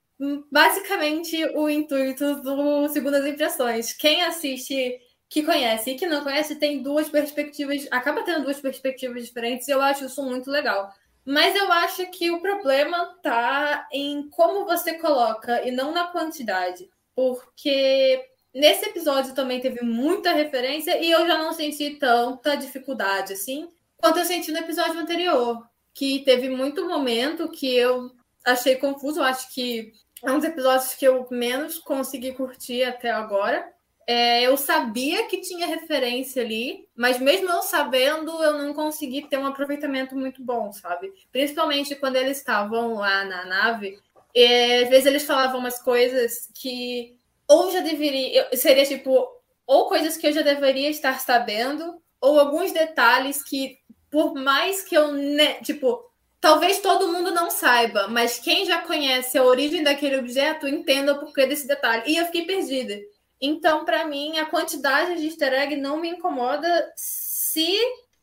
basicamente 0.51 1.45
o 1.55 1.69
intuito 1.69 2.43
do 2.43 2.89
Segundas 2.89 3.27
Impressões. 3.27 3.93
Quem 3.93 4.23
assiste, 4.23 4.99
que 5.29 5.43
conhece 5.43 5.91
e 5.91 5.97
que 5.97 6.07
não 6.07 6.23
conhece, 6.23 6.57
tem 6.57 6.83
duas 6.83 7.09
perspectivas, 7.09 7.87
acaba 7.91 8.23
tendo 8.23 8.45
duas 8.45 8.61
perspectivas 8.61 9.25
diferentes, 9.25 9.69
e 9.69 9.71
eu 9.71 9.81
acho 9.81 10.07
isso 10.07 10.23
muito 10.23 10.51
legal. 10.51 10.91
Mas 11.31 11.55
eu 11.55 11.71
acho 11.71 12.11
que 12.11 12.31
o 12.31 12.41
problema 12.41 13.15
tá 13.23 13.87
em 13.93 14.31
como 14.31 14.65
você 14.65 14.95
coloca 14.95 15.63
e 15.63 15.71
não 15.71 15.93
na 15.93 16.07
quantidade. 16.07 16.89
Porque 17.15 18.25
nesse 18.55 18.89
episódio 18.89 19.35
também 19.35 19.61
teve 19.61 19.85
muita 19.85 20.33
referência 20.33 20.99
e 20.99 21.11
eu 21.11 21.27
já 21.27 21.37
não 21.37 21.53
senti 21.53 21.97
tanta 21.99 22.57
dificuldade 22.57 23.35
assim 23.35 23.69
quanto 23.99 24.21
eu 24.21 24.25
senti 24.25 24.51
no 24.51 24.59
episódio 24.59 24.99
anterior. 24.99 25.63
Que 25.93 26.21
teve 26.21 26.49
muito 26.49 26.89
momento 26.89 27.51
que 27.51 27.77
eu 27.77 28.11
achei 28.43 28.77
confuso. 28.77 29.21
Eu 29.21 29.25
acho 29.25 29.53
que 29.53 29.93
é 30.25 30.31
um 30.31 30.39
dos 30.39 30.49
episódios 30.49 30.95
que 30.95 31.07
eu 31.07 31.27
menos 31.31 31.79
consegui 31.79 32.33
curtir 32.33 32.83
até 32.85 33.11
agora. 33.11 33.73
É, 34.07 34.43
eu 34.43 34.57
sabia 34.57 35.27
que 35.27 35.43
tinha 35.43 35.67
referência 35.67 36.43
ali, 36.43 36.89
mas 36.97 37.19
mesmo 37.19 37.51
eu 37.51 37.61
sabendo, 37.61 38.43
eu 38.43 38.55
não 38.57 38.73
consegui 38.73 39.29
ter 39.29 39.39
um 39.39 39.47
aproveitamento 39.47 40.17
muito 40.17 40.43
bom, 40.43 40.73
sabe? 40.73 41.13
Principalmente 41.31 41.95
quando 41.95 42.17
eles 42.17 42.39
estavam 42.39 42.95
lá 42.95 43.25
na 43.25 43.45
nave, 43.45 43.99
é, 44.35 44.83
às 44.85 44.89
vezes 44.89 45.07
eles 45.07 45.25
falavam 45.25 45.61
umas 45.61 45.81
coisas 45.83 46.51
que 46.55 47.19
ou 47.47 47.71
já 47.71 47.81
deveria, 47.81 48.49
seria 48.55 48.85
tipo, 48.85 49.27
ou 49.67 49.89
coisas 49.89 50.17
que 50.17 50.27
eu 50.27 50.33
já 50.33 50.43
deveria 50.43 50.91
estar 50.91 51.19
sabendo, 51.21 52.01
ou 52.21 52.39
alguns 52.39 52.73
detalhes 52.73 53.43
que, 53.43 53.79
por 54.11 54.35
mais 54.35 54.83
que 54.83 54.95
eu, 54.95 55.13
né, 55.13 55.55
tipo, 55.63 56.03
Talvez 56.41 56.81
todo 56.81 57.13
mundo 57.13 57.33
não 57.33 57.51
saiba, 57.51 58.07
mas 58.09 58.39
quem 58.39 58.65
já 58.65 58.79
conhece 58.83 59.37
a 59.37 59.45
origem 59.45 59.83
daquele 59.83 60.19
objeto 60.19 60.69
entenda 60.69 61.13
o 61.13 61.19
porquê 61.19 61.47
desse 61.47 61.67
detalhe. 61.67 62.05
E 62.07 62.17
eu 62.17 62.27
fiquei 62.27 62.45
perdida. 62.45 62.97
Então, 63.41 63.85
para 63.85 64.05
mim, 64.05 64.39
a 64.39 64.47
quantidade 64.47 65.17
de 65.21 65.27
easter 65.27 65.53
egg 65.53 65.77
não 65.77 66.01
me 66.01 66.11
incomoda 66.11 66.93
se 66.97 67.77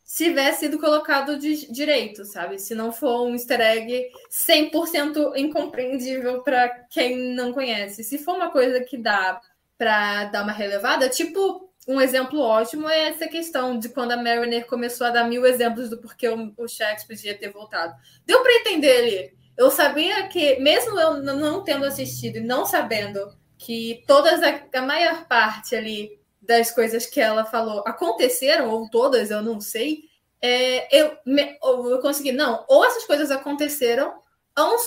tiver 0.05 0.53
sido 0.53 0.80
colocado 0.80 1.38
de 1.38 1.70
direito, 1.72 2.24
sabe? 2.24 2.59
Se 2.59 2.74
não 2.74 2.91
for 2.91 3.26
um 3.26 3.34
easter 3.34 3.59
egg 3.59 4.07
100% 4.30 5.36
incompreendível 5.36 6.41
para 6.41 6.70
quem 6.89 7.34
não 7.34 7.51
conhece. 7.51 8.03
Se 8.03 8.18
for 8.18 8.36
uma 8.36 8.49
coisa 8.51 8.82
que 8.82 8.97
dá 8.97 9.41
para 9.78 10.26
dar 10.26 10.43
uma 10.43 10.53
relevada, 10.53 11.09
tipo 11.09 11.64
um 11.88 12.01
exemplo 12.01 12.39
ótimo 12.39 12.89
é 12.89 13.09
essa 13.09 13.27
questão 13.27 13.77
de 13.77 13.89
quando 13.89 14.11
a 14.11 14.17
Mariner 14.17 14.65
começou 14.65 15.05
a 15.05 15.11
dar 15.11 15.25
mil 15.25 15.45
exemplos 15.45 15.89
do 15.89 15.97
porquê 15.97 16.27
o, 16.29 16.67
Shax 16.67 17.03
podia 17.03 17.38
ter 17.38 17.51
voltado. 17.51 17.93
Deu 18.25 18.41
para 18.41 18.55
entender 18.55 18.97
ali. 18.97 19.38
Eu 19.55 19.69
sabia 19.69 20.27
que, 20.27 20.59
mesmo 20.59 20.99
eu 20.99 21.21
não 21.21 21.63
tendo 21.63 21.86
assistido 21.86 22.38
e 22.38 22.41
não 22.41 22.65
sabendo 22.65 23.36
que 23.57 24.03
todas 24.07 24.41
a, 24.43 24.61
a 24.73 24.81
maior 24.81 25.27
parte 25.27 25.75
ali 25.75 26.19
das 26.41 26.71
coisas 26.71 27.05
que 27.05 27.21
ela 27.21 27.45
falou 27.45 27.83
aconteceram, 27.86 28.69
ou 28.69 28.89
todas, 28.89 29.31
eu 29.31 29.41
não 29.41 29.61
sei, 29.61 30.03
é, 30.41 31.01
eu, 31.01 31.17
me, 31.25 31.57
eu 31.63 31.99
consegui, 31.99 32.31
não, 32.31 32.65
ou 32.67 32.83
essas 32.83 33.05
coisas 33.05 33.31
aconteceram, 33.31 34.13
ou, 34.57 34.77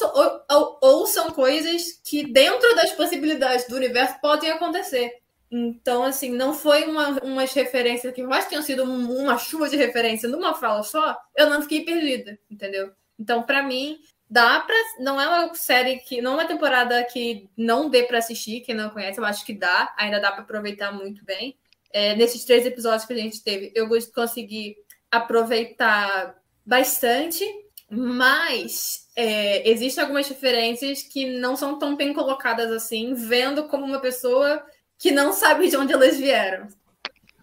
ou, 0.50 0.78
ou 0.80 1.06
são 1.06 1.30
coisas 1.30 2.00
que 2.04 2.30
dentro 2.30 2.74
das 2.74 2.92
possibilidades 2.92 3.66
do 3.68 3.76
universo 3.76 4.20
podem 4.20 4.50
acontecer. 4.50 5.12
Então, 5.50 6.04
assim, 6.04 6.30
não 6.30 6.52
foi 6.52 6.84
uma, 6.84 7.18
umas 7.22 7.52
referências 7.54 8.12
que 8.12 8.22
mais 8.22 8.46
tenham 8.46 8.62
sido 8.62 8.84
uma 8.84 9.38
chuva 9.38 9.68
de 9.68 9.76
referência 9.76 10.28
numa 10.28 10.54
fala 10.54 10.82
só, 10.82 11.16
eu 11.34 11.48
não 11.48 11.62
fiquei 11.62 11.84
perdida, 11.84 12.38
entendeu? 12.50 12.92
Então, 13.18 13.42
para 13.42 13.62
mim, 13.62 13.98
dá 14.28 14.60
para 14.60 14.76
Não 15.00 15.20
é 15.20 15.26
uma 15.26 15.54
série 15.54 15.98
que. 15.98 16.20
Não 16.20 16.32
é 16.32 16.34
uma 16.34 16.48
temporada 16.48 17.02
que 17.04 17.48
não 17.56 17.88
dê 17.88 18.02
para 18.02 18.18
assistir, 18.18 18.60
quem 18.60 18.74
não 18.74 18.90
conhece, 18.90 19.18
eu 19.18 19.24
acho 19.24 19.44
que 19.44 19.54
dá, 19.54 19.94
ainda 19.96 20.20
dá 20.20 20.30
para 20.30 20.42
aproveitar 20.42 20.92
muito 20.92 21.24
bem. 21.24 21.56
É, 21.90 22.14
nesses 22.14 22.44
três 22.44 22.66
episódios 22.66 23.06
que 23.06 23.14
a 23.14 23.16
gente 23.16 23.42
teve, 23.42 23.72
eu 23.74 23.88
consegui 24.14 24.76
aproveitar 25.10 26.36
bastante, 26.64 27.42
mas 27.90 29.08
é, 29.16 29.66
existem 29.68 30.02
algumas 30.02 30.28
referências 30.28 31.02
que 31.02 31.38
não 31.38 31.56
são 31.56 31.78
tão 31.78 31.96
bem 31.96 32.12
colocadas 32.12 32.70
assim, 32.70 33.14
vendo 33.14 33.64
como 33.68 33.86
uma 33.86 34.00
pessoa 34.00 34.62
que 34.98 35.12
não 35.12 35.32
sabe 35.32 35.68
de 35.68 35.76
onde 35.76 35.92
elas 35.92 36.18
vieram. 36.18 36.66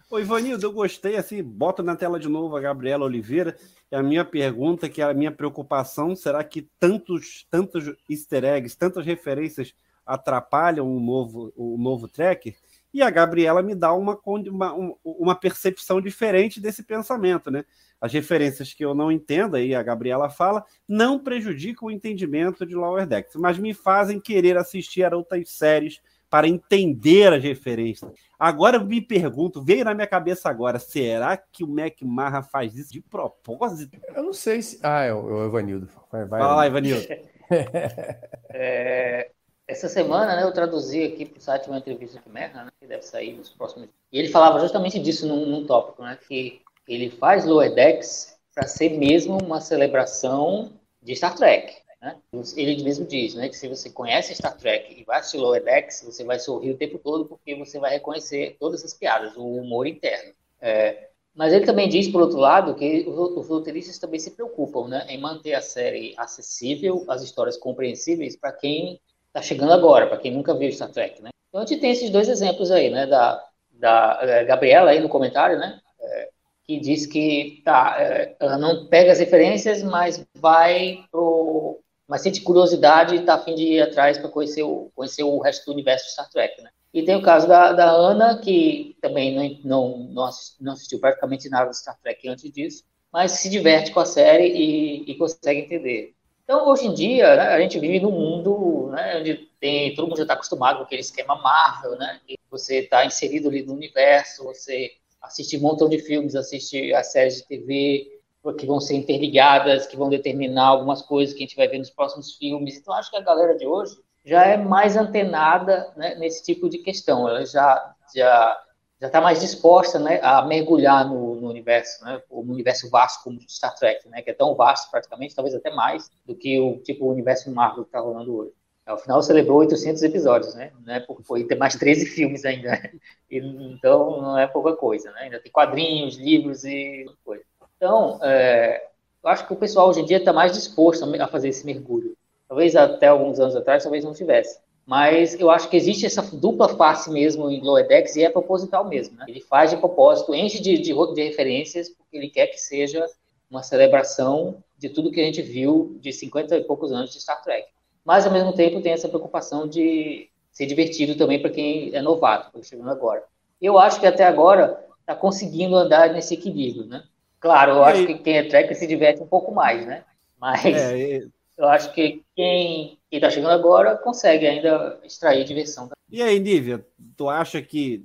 Oi, 0.08 0.22
Ivanildo, 0.22 0.64
eu 0.64 0.72
gostei, 0.72 1.16
assim, 1.16 1.42
bota 1.42 1.82
na 1.82 1.96
tela 1.96 2.20
de 2.20 2.28
novo 2.28 2.56
a 2.56 2.60
Gabriela 2.60 3.04
Oliveira. 3.04 3.56
A 3.90 4.02
minha 4.02 4.24
pergunta, 4.24 4.88
que 4.88 5.00
é 5.00 5.04
a 5.04 5.14
minha 5.14 5.32
preocupação, 5.32 6.14
será 6.14 6.44
que 6.44 6.68
tantos, 6.78 7.46
tantos 7.50 7.92
easter 8.08 8.44
eggs, 8.44 8.76
tantas 8.76 9.04
referências 9.04 9.74
atrapalham 10.04 10.86
o 10.86 11.00
novo, 11.00 11.52
o 11.56 11.76
novo 11.76 12.06
tracker? 12.06 12.54
E 12.94 13.02
a 13.02 13.10
Gabriela 13.10 13.62
me 13.62 13.74
dá 13.74 13.92
uma, 13.92 14.18
uma, 14.24 14.74
uma 15.02 15.34
percepção 15.34 16.00
diferente 16.00 16.60
desse 16.60 16.84
pensamento, 16.84 17.50
né? 17.50 17.64
As 18.00 18.12
referências 18.12 18.72
que 18.72 18.84
eu 18.84 18.94
não 18.94 19.10
entendo, 19.10 19.56
aí 19.56 19.74
a 19.74 19.82
Gabriela 19.82 20.30
fala, 20.30 20.64
não 20.86 21.18
prejudicam 21.18 21.88
o 21.88 21.90
entendimento 21.90 22.64
de 22.64 22.76
Lower 22.76 23.06
Decks, 23.06 23.34
mas 23.34 23.58
me 23.58 23.74
fazem 23.74 24.20
querer 24.20 24.56
assistir 24.56 25.02
a 25.02 25.16
outras 25.16 25.50
séries 25.50 26.00
para 26.28 26.48
entender 26.48 27.32
as 27.32 27.42
referências. 27.42 28.10
Agora 28.38 28.76
eu 28.76 28.84
me 28.84 29.00
pergunto, 29.00 29.62
veio 29.62 29.84
na 29.84 29.94
minha 29.94 30.06
cabeça 30.06 30.48
agora, 30.48 30.78
será 30.78 31.36
que 31.36 31.64
o 31.64 31.68
Mac 31.68 32.00
Marra 32.02 32.42
faz 32.42 32.76
isso 32.76 32.92
de 32.92 33.00
propósito? 33.00 33.98
Eu 34.14 34.22
não 34.22 34.32
sei 34.32 34.60
se. 34.60 34.78
Ah, 34.82 35.02
é 35.02 35.12
o, 35.12 35.28
é 35.28 35.32
o 35.32 35.46
Evanildo. 35.46 35.88
Vai, 36.10 36.24
vai, 36.24 36.40
Fala 36.40 36.56
lá, 36.56 36.66
Evanildo. 36.66 37.06
é, 38.50 39.30
essa 39.66 39.88
semana, 39.88 40.36
né, 40.36 40.42
eu 40.42 40.52
traduzi 40.52 41.02
aqui 41.02 41.24
para 41.24 41.38
o 41.38 41.42
site 41.42 41.68
uma 41.68 41.78
entrevista 41.78 42.20
com 42.20 42.30
o 42.30 42.32
Merra, 42.32 42.64
né, 42.64 42.70
que 42.78 42.86
deve 42.86 43.02
sair 43.02 43.32
nos 43.32 43.48
próximos. 43.50 43.88
E 44.12 44.18
ele 44.18 44.28
falava 44.28 44.60
justamente 44.60 44.98
disso 44.98 45.26
num, 45.26 45.46
num 45.46 45.66
tópico, 45.66 46.02
né, 46.02 46.18
que 46.28 46.60
ele 46.86 47.10
faz 47.10 47.44
Lower 47.44 47.74
Decks 47.74 48.36
para 48.54 48.66
ser 48.66 48.90
mesmo 48.90 49.38
uma 49.38 49.60
celebração 49.60 50.72
de 51.02 51.14
Star 51.16 51.34
Trek. 51.34 51.74
Né? 52.00 52.16
Ele 52.56 52.82
mesmo 52.82 53.06
diz 53.06 53.34
né, 53.34 53.48
que 53.48 53.56
se 53.56 53.68
você 53.68 53.90
conhece 53.90 54.34
Star 54.34 54.56
Trek 54.56 55.00
e 55.00 55.04
vai 55.04 55.18
assistir 55.18 55.38
Lower 55.38 55.62
Decks, 55.62 56.02
você 56.04 56.24
vai 56.24 56.38
sorrir 56.38 56.70
o 56.70 56.76
tempo 56.76 56.98
todo 56.98 57.26
porque 57.26 57.54
você 57.54 57.78
vai 57.78 57.92
reconhecer 57.92 58.56
todas 58.60 58.84
as 58.84 58.94
piadas, 58.94 59.36
o 59.36 59.44
humor 59.44 59.86
interno. 59.86 60.32
É, 60.60 61.08
mas 61.34 61.52
ele 61.52 61.66
também 61.66 61.88
diz, 61.88 62.08
por 62.08 62.22
outro 62.22 62.38
lado, 62.38 62.74
que 62.74 63.06
os 63.06 63.46
roteiristas 63.46 63.98
também 63.98 64.18
se 64.18 64.30
preocupam 64.30 64.88
né, 64.88 65.06
em 65.08 65.20
manter 65.20 65.54
a 65.54 65.60
série 65.60 66.14
acessível, 66.16 67.04
as 67.08 67.22
histórias 67.22 67.58
compreensíveis 67.58 68.36
para 68.36 68.52
quem 68.52 68.98
está 69.26 69.42
chegando 69.42 69.72
agora, 69.72 70.06
para 70.06 70.16
quem 70.16 70.32
nunca 70.32 70.54
viu 70.54 70.72
Star 70.72 70.90
Trek, 70.90 71.22
né? 71.22 71.28
Então 71.48 71.60
a 71.60 71.66
gente 71.66 71.78
tem 71.80 71.90
esses 71.90 72.08
dois 72.08 72.28
exemplos 72.28 72.70
aí, 72.70 72.88
né? 72.88 73.06
Da, 73.06 73.44
da 73.70 74.18
é, 74.22 74.44
Gabriela 74.44 74.90
aí 74.90 75.00
no 75.00 75.10
comentário, 75.10 75.58
né? 75.58 75.78
É, 76.00 76.28
que 76.64 76.80
diz 76.80 77.04
que 77.04 77.60
tá, 77.62 77.96
é, 77.98 78.34
ela 78.40 78.56
não 78.56 78.86
pega 78.86 79.12
as 79.12 79.18
referências, 79.18 79.82
mas 79.82 80.26
vai 80.34 81.04
pro, 81.10 81.80
mas 82.08 82.22
sente 82.22 82.40
curiosidade 82.40 83.14
e 83.14 83.18
está 83.18 83.34
a 83.34 83.42
fim 83.42 83.54
de 83.54 83.64
ir 83.64 83.82
atrás 83.82 84.18
para 84.18 84.28
conhecer 84.28 84.62
o, 84.62 84.90
conhecer 84.94 85.22
o 85.22 85.38
resto 85.38 85.66
do 85.66 85.72
universo 85.72 86.06
de 86.06 86.12
Star 86.12 86.30
Trek, 86.30 86.62
né? 86.62 86.70
E 86.94 87.02
tem 87.02 87.16
o 87.16 87.22
caso 87.22 87.46
da, 87.46 87.72
da 87.72 87.90
Ana, 87.90 88.38
que 88.38 88.96
também 89.02 89.60
não, 89.64 89.98
não, 90.14 90.30
não 90.60 90.72
assistiu 90.72 90.98
praticamente 90.98 91.48
nada 91.48 91.70
de 91.70 91.76
Star 91.76 91.98
Trek 92.00 92.26
antes 92.28 92.50
disso, 92.50 92.84
mas 93.12 93.32
se 93.32 93.50
diverte 93.50 93.90
com 93.92 94.00
a 94.00 94.06
série 94.06 94.48
e, 94.48 95.10
e 95.10 95.14
consegue 95.16 95.60
entender. 95.60 96.14
Então, 96.44 96.68
hoje 96.68 96.86
em 96.86 96.94
dia, 96.94 97.34
né, 97.34 97.42
a 97.48 97.60
gente 97.60 97.78
vive 97.78 97.98
num 98.00 98.12
mundo 98.12 98.88
né, 98.92 99.18
onde 99.18 99.34
tem, 99.58 99.94
todo 99.94 100.06
mundo 100.06 100.16
já 100.16 100.22
está 100.22 100.34
acostumado 100.34 100.78
com 100.78 100.84
aquele 100.84 101.00
esquema 101.00 101.34
Marvel, 101.34 101.98
né? 101.98 102.20
E 102.28 102.38
você 102.48 102.78
está 102.78 103.04
inserido 103.04 103.48
ali 103.48 103.62
no 103.62 103.74
universo, 103.74 104.44
você 104.44 104.92
assiste 105.20 105.56
um 105.56 105.60
montão 105.60 105.88
de 105.88 105.98
filmes, 105.98 106.36
assiste 106.36 106.94
as 106.94 107.10
séries 107.10 107.38
de 107.38 107.48
TV 107.48 108.15
que 108.54 108.66
vão 108.66 108.80
ser 108.80 108.96
interligadas, 108.96 109.86
que 109.86 109.96
vão 109.96 110.08
determinar 110.08 110.66
algumas 110.66 111.02
coisas 111.02 111.34
que 111.34 111.42
a 111.42 111.46
gente 111.46 111.56
vai 111.56 111.68
ver 111.68 111.78
nos 111.78 111.90
próximos 111.90 112.34
filmes. 112.36 112.76
Então, 112.76 112.94
acho 112.94 113.10
que 113.10 113.16
a 113.16 113.22
galera 113.22 113.56
de 113.56 113.66
hoje 113.66 113.96
já 114.24 114.44
é 114.44 114.56
mais 114.56 114.96
antenada 114.96 115.92
né, 115.96 116.14
nesse 116.16 116.44
tipo 116.44 116.68
de 116.68 116.78
questão. 116.78 117.28
Ela 117.28 117.44
já 117.46 117.94
já 118.14 118.62
já 118.98 119.08
está 119.08 119.20
mais 119.20 119.40
disposta 119.40 119.98
né, 119.98 120.20
a 120.22 120.42
mergulhar 120.42 121.06
no, 121.06 121.34
no 121.34 121.50
universo, 121.50 122.02
né, 122.02 122.20
o 122.30 122.40
universo 122.40 122.88
vasto 122.88 123.22
como 123.22 123.38
Star 123.46 123.74
Trek, 123.74 124.08
né, 124.08 124.22
que 124.22 124.30
é 124.30 124.34
tão 124.34 124.54
vasto 124.54 124.90
praticamente, 124.90 125.34
talvez 125.34 125.54
até 125.54 125.70
mais 125.70 126.10
do 126.24 126.34
que 126.34 126.58
o 126.58 126.78
tipo 126.78 127.04
o 127.04 127.10
universo 127.10 127.50
Marvel 127.50 127.84
que 127.84 127.88
está 127.88 128.00
rolando 128.00 128.34
hoje. 128.34 128.52
Ao 128.86 128.96
final 128.96 129.20
celebrou 129.20 129.58
800 129.58 130.00
episódios, 130.04 130.54
né? 130.54 130.70
né 130.84 131.04
foi 131.24 131.44
ter 131.44 131.56
mais 131.56 131.74
13 131.74 132.06
filmes 132.06 132.44
ainda. 132.44 132.70
Então 133.28 134.22
não 134.22 134.38
é 134.38 134.46
pouca 134.46 134.76
coisa, 134.76 135.10
né? 135.10 135.22
Ainda 135.22 135.40
tem 135.40 135.50
quadrinhos, 135.50 136.16
livros 136.16 136.64
e 136.64 137.04
coisa. 137.24 137.42
Então, 137.76 138.18
é, 138.22 138.88
eu 139.22 139.30
acho 139.30 139.46
que 139.46 139.52
o 139.52 139.56
pessoal 139.56 139.88
hoje 139.88 140.00
em 140.00 140.04
dia 140.04 140.18
está 140.18 140.32
mais 140.32 140.52
disposto 140.52 141.04
a 141.04 141.28
fazer 141.28 141.48
esse 141.48 141.66
mergulho. 141.66 142.16
Talvez 142.48 142.76
até 142.76 143.08
alguns 143.08 143.40
anos 143.40 143.56
atrás, 143.56 143.82
talvez 143.82 144.04
não 144.04 144.14
tivesse. 144.14 144.58
Mas 144.86 145.38
eu 145.40 145.50
acho 145.50 145.68
que 145.68 145.76
existe 145.76 146.06
essa 146.06 146.22
dupla 146.22 146.68
face 146.68 147.10
mesmo 147.10 147.50
em 147.50 147.60
Loedex 147.60 148.14
e 148.14 148.22
é 148.22 148.30
proposital 148.30 148.88
mesmo. 148.88 149.16
Né? 149.16 149.24
Ele 149.26 149.40
faz 149.40 149.70
de 149.70 149.76
propósito, 149.76 150.32
enche 150.32 150.60
de, 150.60 150.78
de, 150.78 150.94
de 151.14 151.22
referências, 151.24 151.88
porque 151.88 152.16
ele 152.16 152.30
quer 152.30 152.46
que 152.46 152.56
seja 152.56 153.04
uma 153.50 153.64
celebração 153.64 154.62
de 154.78 154.88
tudo 154.88 155.10
que 155.10 155.20
a 155.20 155.24
gente 155.24 155.42
viu 155.42 155.96
de 156.00 156.12
50 156.12 156.56
e 156.56 156.64
poucos 156.64 156.92
anos 156.92 157.12
de 157.12 157.20
Star 157.20 157.42
Trek. 157.42 157.66
Mas, 158.04 158.24
ao 158.24 158.32
mesmo 158.32 158.52
tempo, 158.52 158.80
tem 158.80 158.92
essa 158.92 159.08
preocupação 159.08 159.66
de 159.66 160.28
ser 160.52 160.66
divertido 160.66 161.16
também 161.16 161.40
para 161.40 161.50
quem 161.50 161.92
é 161.92 162.00
novato, 162.00 162.52
para 162.52 162.62
chegando 162.62 162.90
agora. 162.90 163.24
Eu 163.60 163.78
acho 163.78 163.98
que 163.98 164.06
até 164.06 164.24
agora 164.24 164.86
está 165.00 165.16
conseguindo 165.16 165.74
andar 165.74 166.12
nesse 166.12 166.34
equilíbrio, 166.34 166.86
né? 166.86 167.02
Claro, 167.46 167.74
eu 167.74 167.84
acho 167.84 168.06
que 168.08 168.14
quem 168.18 168.38
é 168.38 168.42
Trek 168.42 168.74
se 168.74 168.88
diverte 168.88 169.22
um 169.22 169.26
pouco 169.26 169.54
mais, 169.54 169.86
né? 169.86 170.02
Mas 170.36 170.64
é, 170.64 171.20
eu 171.56 171.68
acho 171.68 171.92
que 171.92 172.24
quem 172.34 172.98
está 173.08 173.30
chegando 173.30 173.52
agora 173.52 173.96
consegue 173.96 174.48
ainda 174.48 174.98
extrair 175.04 175.44
diversão. 175.44 175.88
E 176.10 176.20
aí, 176.20 176.40
Nívia, 176.40 176.84
tu 177.16 177.30
acha 177.30 177.62
que 177.62 178.04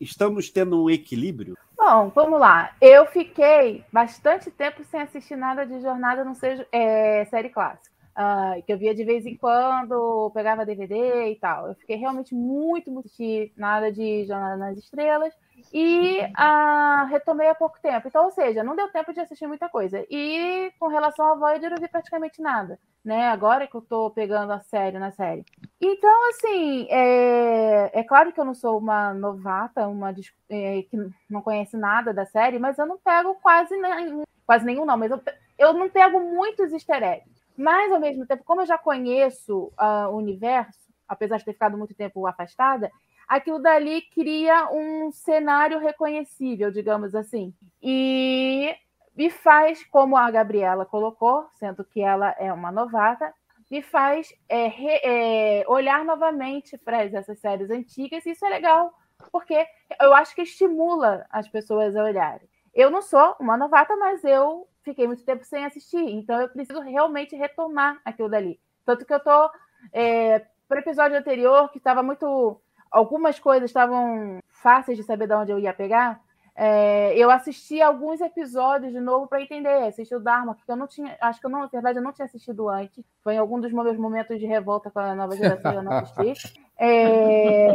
estamos 0.00 0.50
tendo 0.50 0.82
um 0.82 0.90
equilíbrio? 0.90 1.56
Bom, 1.76 2.10
vamos 2.12 2.40
lá. 2.40 2.74
Eu 2.80 3.06
fiquei 3.06 3.84
bastante 3.92 4.50
tempo 4.50 4.82
sem 4.90 5.00
assistir 5.00 5.36
nada 5.36 5.64
de 5.64 5.80
Jornada 5.80 6.24
não 6.24 6.34
seja 6.34 6.66
é, 6.72 7.24
série 7.26 7.50
clássica. 7.50 7.92
Uh, 8.18 8.62
que 8.64 8.72
eu 8.72 8.78
via 8.78 8.94
de 8.94 9.04
vez 9.04 9.24
em 9.24 9.36
quando, 9.36 10.30
pegava 10.34 10.66
DVD 10.66 11.30
e 11.30 11.36
tal. 11.36 11.68
Eu 11.68 11.74
fiquei 11.76 11.96
realmente 11.96 12.34
muito, 12.34 12.90
muito 12.90 13.08
nada 13.56 13.92
de 13.92 14.26
Jornada 14.26 14.56
nas 14.56 14.76
Estrelas 14.76 15.32
e 15.72 16.20
uh, 16.20 17.06
retomei 17.08 17.48
há 17.48 17.54
pouco 17.54 17.80
tempo. 17.80 18.06
Então, 18.06 18.24
ou 18.24 18.30
seja, 18.30 18.62
não 18.62 18.76
deu 18.76 18.90
tempo 18.90 19.12
de 19.12 19.20
assistir 19.20 19.46
muita 19.46 19.68
coisa. 19.68 20.04
E 20.10 20.70
com 20.78 20.88
relação 20.88 21.26
ao 21.26 21.38
Voyager, 21.38 21.72
eu 21.72 21.80
vi 21.80 21.88
praticamente 21.88 22.42
nada, 22.42 22.78
né? 23.02 23.28
Agora 23.28 23.66
que 23.66 23.74
eu 23.74 23.80
tô 23.80 24.10
pegando 24.10 24.52
a 24.52 24.60
série 24.60 24.98
na 24.98 25.10
série. 25.10 25.44
Então, 25.80 26.28
assim, 26.28 26.86
é, 26.90 28.00
é 28.00 28.04
claro 28.04 28.32
que 28.32 28.40
eu 28.40 28.44
não 28.44 28.54
sou 28.54 28.78
uma 28.78 29.14
novata, 29.14 29.88
uma 29.88 30.14
é, 30.50 30.82
que 30.82 30.96
não 31.28 31.40
conhece 31.40 31.76
nada 31.76 32.12
da 32.12 32.26
série, 32.26 32.58
mas 32.58 32.78
eu 32.78 32.86
não 32.86 32.98
pego 32.98 33.34
quase, 33.36 33.74
nenhum, 33.76 34.24
quase 34.46 34.66
nenhum, 34.66 34.84
não, 34.84 34.96
mas 34.98 35.10
eu, 35.10 35.20
eu 35.58 35.72
não 35.72 35.88
pego 35.88 36.20
muitos 36.20 36.72
easter 36.72 37.02
eggs. 37.02 37.42
Mas, 37.56 37.92
ao 37.92 38.00
mesmo 38.00 38.26
tempo, 38.26 38.44
como 38.44 38.62
eu 38.62 38.66
já 38.66 38.76
conheço 38.76 39.72
uh, 39.78 40.08
o 40.10 40.16
universo, 40.16 40.80
apesar 41.08 41.36
de 41.38 41.44
ter 41.44 41.52
ficado 41.52 41.76
muito 41.76 41.94
tempo 41.94 42.26
afastada, 42.26 42.90
aquilo 43.32 43.58
dali 43.58 44.02
cria 44.02 44.68
um 44.70 45.10
cenário 45.10 45.78
reconhecível, 45.78 46.70
digamos 46.70 47.14
assim. 47.14 47.54
E 47.82 48.76
me 49.16 49.30
faz, 49.30 49.82
como 49.86 50.18
a 50.18 50.30
Gabriela 50.30 50.84
colocou, 50.84 51.46
sendo 51.54 51.82
que 51.82 52.02
ela 52.02 52.36
é 52.38 52.52
uma 52.52 52.70
novata, 52.70 53.32
me 53.70 53.80
faz 53.80 54.34
é, 54.50 54.66
re, 54.66 55.00
é, 55.02 55.64
olhar 55.66 56.04
novamente 56.04 56.76
para 56.76 57.04
essas 57.04 57.38
séries 57.38 57.70
antigas, 57.70 58.26
e 58.26 58.32
isso 58.32 58.44
é 58.44 58.50
legal, 58.50 58.92
porque 59.30 59.66
eu 59.98 60.12
acho 60.12 60.34
que 60.34 60.42
estimula 60.42 61.24
as 61.30 61.48
pessoas 61.48 61.96
a 61.96 62.04
olharem. 62.04 62.46
Eu 62.74 62.90
não 62.90 63.00
sou 63.00 63.34
uma 63.40 63.56
novata, 63.56 63.96
mas 63.96 64.22
eu 64.24 64.68
fiquei 64.82 65.06
muito 65.06 65.24
tempo 65.24 65.42
sem 65.44 65.64
assistir, 65.64 66.04
então 66.04 66.38
eu 66.38 66.50
preciso 66.50 66.80
realmente 66.80 67.34
retomar 67.34 67.98
aquilo 68.04 68.28
dali. 68.28 68.60
Tanto 68.84 69.06
que 69.06 69.14
eu 69.14 69.20
tô 69.20 69.50
é, 69.90 70.44
para 70.72 70.78
o 70.78 70.80
episódio 70.80 71.18
anterior, 71.18 71.70
que 71.70 71.76
estava 71.76 72.02
muito. 72.02 72.60
Algumas 72.92 73.40
coisas 73.40 73.70
estavam 73.70 74.38
fáceis 74.48 74.98
de 74.98 75.02
saber 75.02 75.26
de 75.26 75.34
onde 75.34 75.50
eu 75.50 75.58
ia 75.58 75.72
pegar. 75.72 76.20
É, 76.54 77.16
eu 77.16 77.30
assisti 77.30 77.80
alguns 77.80 78.20
episódios 78.20 78.92
de 78.92 79.00
novo 79.00 79.26
para 79.26 79.40
entender. 79.40 79.84
Assisti 79.84 80.14
o 80.14 80.20
Dharma, 80.20 80.54
que 80.54 80.70
eu 80.70 80.76
não 80.76 80.86
tinha. 80.86 81.16
Acho 81.20 81.40
que 81.40 81.46
eu 81.46 81.50
não, 81.50 81.60
na 81.60 81.66
verdade, 81.66 81.98
eu 81.98 82.02
não 82.02 82.12
tinha 82.12 82.26
assistido 82.26 82.68
antes. 82.68 83.02
Foi 83.24 83.34
em 83.34 83.38
algum 83.38 83.58
dos 83.58 83.72
meus 83.72 83.96
momentos 83.96 84.38
de 84.38 84.44
revolta 84.44 84.90
com 84.90 85.00
a 85.00 85.14
nova 85.14 85.34
geração 85.34 85.72
eu 85.72 85.82
não 85.82 85.92
assisti. 85.92 86.62
É, 86.84 87.68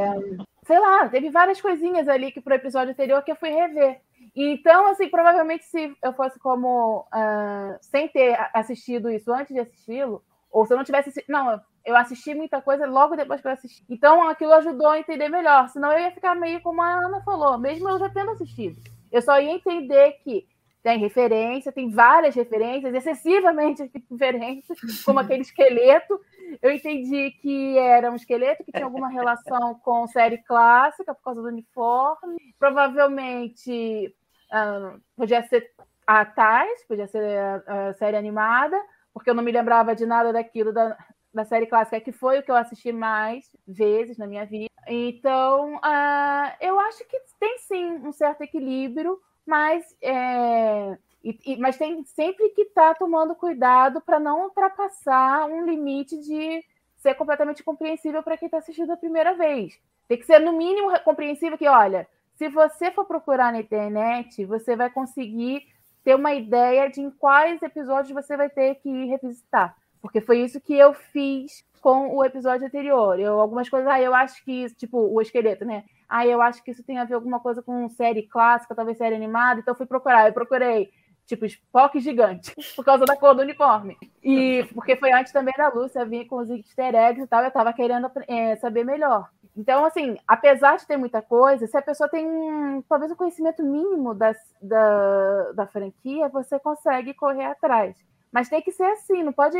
sei 0.66 0.80
lá, 0.80 1.08
teve 1.08 1.30
várias 1.30 1.62
coisinhas 1.62 2.10
ali 2.10 2.30
que 2.30 2.42
pro 2.42 2.56
episódio 2.56 2.92
anterior 2.92 3.24
que 3.24 3.32
eu 3.32 3.38
fui 3.38 3.48
rever. 3.48 4.02
Então, 4.36 4.88
assim, 4.88 5.08
provavelmente 5.08 5.64
se 5.64 5.96
eu 6.04 6.12
fosse 6.12 6.38
como 6.40 7.08
uh, 7.14 7.78
sem 7.80 8.10
ter 8.10 8.38
assistido 8.54 9.10
isso 9.10 9.32
antes 9.32 9.54
de 9.54 9.62
assisti-lo, 9.62 10.22
ou 10.52 10.66
se 10.66 10.74
eu 10.74 10.78
não 10.78 10.84
tivesse. 10.84 11.24
Não, 11.30 11.62
eu 11.88 11.96
assisti 11.96 12.36
muita 12.36 12.62
coisa 12.62 12.86
logo 12.86 13.16
depois 13.16 13.40
que 13.40 13.48
eu 13.48 13.52
assisti. 13.52 13.82
Então, 13.90 14.28
aquilo 14.28 14.52
ajudou 14.56 14.88
a 14.88 15.00
entender 15.00 15.30
melhor. 15.30 15.70
Senão 15.70 15.90
eu 15.94 16.00
ia 16.00 16.12
ficar 16.12 16.36
meio 16.36 16.62
como 16.62 16.82
a 16.82 17.06
Ana 17.06 17.22
falou, 17.22 17.58
mesmo 17.58 17.88
eu 17.88 17.98
já 17.98 18.10
tendo 18.10 18.32
assistido. 18.32 18.78
Eu 19.10 19.22
só 19.22 19.40
ia 19.40 19.54
entender 19.54 20.12
que 20.22 20.46
tem 20.84 21.00
referência, 21.00 21.72
tem 21.72 21.90
várias 21.90 22.36
referências, 22.36 22.94
excessivamente 22.94 23.90
referências, 24.12 24.78
como 25.06 25.20
aquele 25.20 25.44
esqueleto. 25.44 26.20
Eu 26.62 26.72
entendi 26.72 27.32
que 27.42 27.78
era 27.78 28.12
um 28.12 28.16
esqueleto 28.16 28.66
que 28.66 28.72
tinha 28.74 28.84
alguma 28.84 29.08
relação 29.08 29.76
com 29.76 30.06
série 30.08 30.40
clássica 30.40 31.16
por 31.16 31.24
causa 31.24 31.42
do 31.42 31.48
uniforme. 31.48 32.54
Provavelmente 32.60 34.14
uh, 34.52 35.00
podia 35.16 35.42
ser 35.48 35.72
a 36.06 36.26
Tais, 36.26 36.86
podia 36.86 37.08
ser 37.08 37.24
a, 37.38 37.88
a, 37.90 37.94
série 37.94 38.18
animada, 38.18 38.78
porque 39.14 39.30
eu 39.30 39.34
não 39.34 39.44
me 39.44 39.54
lembrava 39.54 39.96
de 39.96 40.06
nada 40.06 40.34
daquilo 40.34 40.74
da, 40.74 40.98
da 41.34 41.46
série 41.46 41.68
clássica, 41.68 42.02
que 42.02 42.12
foi 42.12 42.40
o 42.40 42.44
que 42.44 42.52
eu 42.52 42.56
assisti 42.56 42.92
mais 42.92 43.46
vezes 43.68 44.18
na 44.18 44.28
minha 44.28 44.46
vida. 44.46 44.70
Então, 44.88 45.76
uh, 45.76 46.56
eu 46.62 46.80
acho 46.80 47.06
que 47.08 47.20
tem 47.40 47.58
sim 47.60 47.86
um 48.06 48.12
certo 48.12 48.42
equilíbrio, 48.42 49.20
mas, 49.46 49.96
é, 50.02 50.98
e, 51.24 51.40
e, 51.46 51.58
mas 51.58 51.78
tem 51.78 52.04
sempre 52.06 52.50
que 52.50 52.64
estar 52.64 52.94
tá 52.94 53.00
tomando 53.00 53.36
cuidado 53.36 54.02
para 54.02 54.20
não 54.20 54.44
ultrapassar 54.44 55.46
um 55.46 55.66
limite 55.66 56.20
de 56.20 56.64
ser 56.98 57.14
completamente 57.16 57.64
compreensível 57.64 58.24
para 58.24 58.38
quem 58.38 58.48
está 58.48 58.58
assistindo 58.58 58.92
a 58.92 58.98
primeira 58.98 59.34
vez. 59.36 59.80
Tem 60.08 60.18
que 60.18 60.26
ser, 60.26 60.40
no 60.40 60.54
mínimo, 60.54 60.98
compreensível 61.02 61.58
que, 61.58 61.68
olha, 61.68 62.08
se 62.36 62.48
você 62.50 62.92
for 62.92 63.06
procurar 63.06 63.52
na 63.52 63.60
internet, 63.60 64.46
você 64.46 64.76
vai 64.76 64.90
conseguir 64.90 65.68
ter 66.04 66.16
uma 66.16 66.34
ideia 66.34 66.90
de 66.90 67.02
em 67.02 67.12
quais 67.12 67.62
episódios 67.62 68.14
você 68.14 68.38
vai 68.38 68.50
ter 68.50 68.76
que 68.76 68.90
ir 68.90 69.08
revisitar. 69.08 69.76
Porque 70.08 70.22
foi 70.22 70.40
isso 70.40 70.62
que 70.62 70.74
eu 70.74 70.94
fiz 70.94 71.66
com 71.82 72.16
o 72.16 72.24
episódio 72.24 72.66
anterior. 72.66 73.20
Eu, 73.20 73.42
algumas 73.42 73.68
coisas, 73.68 73.90
ah, 73.90 74.02
eu 74.02 74.16
acho 74.16 74.44
que, 74.46 74.74
tipo, 74.76 74.98
o 74.98 75.22
esqueleto, 75.22 75.66
né? 75.66 75.84
Ah, 76.08 76.26
eu 76.26 76.42
acho 76.42 76.64
que 76.64 76.72
isso 76.72 76.82
tem 76.82 76.98
a 76.98 77.04
ver 77.04 77.16
alguma 77.16 77.42
coisa 77.42 77.62
com 77.62 77.90
série 77.90 78.24
clássica, 78.24 78.74
talvez 78.74 78.98
série 78.98 79.16
animada, 79.16 79.60
então 79.60 79.76
fui 79.76 79.86
procurar. 79.86 80.26
Eu 80.26 80.34
procurei, 80.34 80.90
tipo, 81.26 81.46
Spock 81.46 82.00
gigante, 82.00 82.56
por 82.74 82.86
causa 82.86 83.04
da 83.04 83.18
cor 83.18 83.36
do 83.36 83.42
uniforme. 83.42 83.98
E 84.24 84.64
porque 84.74 84.96
foi 84.96 85.12
antes 85.12 85.34
também 85.34 85.54
da 85.58 85.68
Lúcia 85.68 86.06
vir 86.06 86.26
com 86.26 86.38
os 86.38 86.50
easter 86.50 86.96
eggs 86.96 87.22
e 87.22 87.28
tal, 87.28 87.44
eu 87.44 87.52
tava 87.52 87.74
querendo 87.74 88.10
é, 88.30 88.56
saber 88.56 88.86
melhor. 88.86 89.28
Então, 89.58 89.84
assim, 89.84 90.16
apesar 90.26 90.78
de 90.78 90.88
ter 90.88 90.96
muita 90.96 91.22
coisa, 91.22 91.68
se 91.68 91.76
a 91.76 91.82
pessoa 91.82 92.08
tem 92.08 92.82
talvez 92.88 93.12
um 93.12 93.16
conhecimento 93.16 93.62
mínimo 93.62 94.16
das, 94.16 94.38
da, 94.62 95.52
da 95.52 95.68
franquia, 95.68 96.30
você 96.30 96.58
consegue 96.58 97.14
correr 97.14 97.48
atrás. 97.48 97.98
Mas 98.32 98.48
tem 98.48 98.62
que 98.62 98.72
ser 98.72 98.86
assim, 98.86 99.22
não 99.22 99.34
pode 99.34 99.58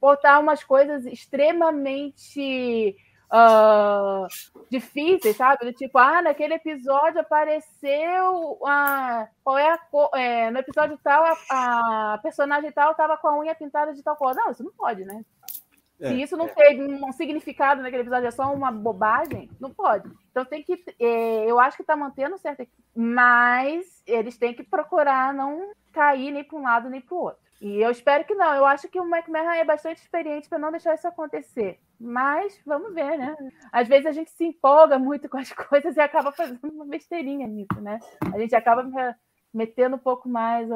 botar 0.00 0.38
umas 0.38 0.62
coisas 0.62 1.06
extremamente 1.06 2.96
uh, 3.32 4.26
difíceis, 4.70 5.36
sabe? 5.36 5.64
Do 5.64 5.72
tipo, 5.72 5.98
ah, 5.98 6.22
naquele 6.22 6.54
episódio 6.54 7.20
apareceu 7.20 8.58
a. 8.64 9.28
Qual 9.42 9.58
é 9.58 9.70
a 9.70 9.78
cor? 9.78 10.10
É, 10.14 10.50
no 10.50 10.58
episódio 10.58 10.98
tal, 11.02 11.24
a, 11.24 12.14
a 12.14 12.18
personagem 12.18 12.70
tal 12.72 12.92
estava 12.92 13.16
com 13.16 13.28
a 13.28 13.38
unha 13.38 13.54
pintada 13.54 13.92
de 13.94 14.02
tal 14.02 14.16
cor. 14.16 14.34
Não, 14.34 14.50
isso 14.50 14.62
não 14.62 14.72
pode, 14.72 15.04
né? 15.04 15.24
É, 15.98 16.08
Se 16.08 16.22
isso 16.22 16.36
não 16.36 16.46
é. 16.46 16.48
tem 16.48 16.82
um 16.82 17.12
significado 17.12 17.82
naquele 17.82 18.02
episódio, 18.02 18.28
é 18.28 18.30
só 18.30 18.52
uma 18.52 18.70
bobagem, 18.70 19.50
não 19.58 19.72
pode. 19.72 20.10
Então 20.30 20.44
tem 20.44 20.62
que. 20.62 20.84
É, 21.00 21.50
eu 21.50 21.58
acho 21.58 21.76
que 21.76 21.82
está 21.82 21.96
mantendo 21.96 22.36
certo, 22.38 22.66
mas 22.94 24.02
eles 24.06 24.36
têm 24.36 24.52
que 24.52 24.62
procurar 24.62 25.32
não 25.32 25.72
cair 25.92 26.30
nem 26.30 26.44
para 26.44 26.58
um 26.58 26.62
lado 26.62 26.90
nem 26.90 27.00
para 27.00 27.14
o 27.14 27.20
outro. 27.20 27.45
E 27.60 27.80
eu 27.80 27.90
espero 27.90 28.24
que 28.24 28.34
não. 28.34 28.54
Eu 28.54 28.66
acho 28.66 28.88
que 28.88 29.00
o 29.00 29.04
McMahon 29.04 29.50
é 29.50 29.64
bastante 29.64 29.98
experiente 29.98 30.48
para 30.48 30.58
não 30.58 30.70
deixar 30.70 30.94
isso 30.94 31.08
acontecer. 31.08 31.80
Mas 31.98 32.60
vamos 32.66 32.94
ver, 32.94 33.16
né? 33.16 33.34
Às 33.72 33.88
vezes 33.88 34.06
a 34.06 34.12
gente 34.12 34.30
se 34.30 34.44
empolga 34.44 34.98
muito 34.98 35.28
com 35.28 35.38
as 35.38 35.50
coisas 35.52 35.96
e 35.96 36.00
acaba 36.00 36.32
fazendo 36.32 36.60
uma 36.64 36.84
besteirinha 36.84 37.46
nisso, 37.46 37.80
né? 37.80 37.98
A 38.32 38.38
gente 38.38 38.54
acaba 38.54 38.86
metendo 39.52 39.96
um 39.96 40.00
pouco 40.00 40.28
mais 40.28 40.70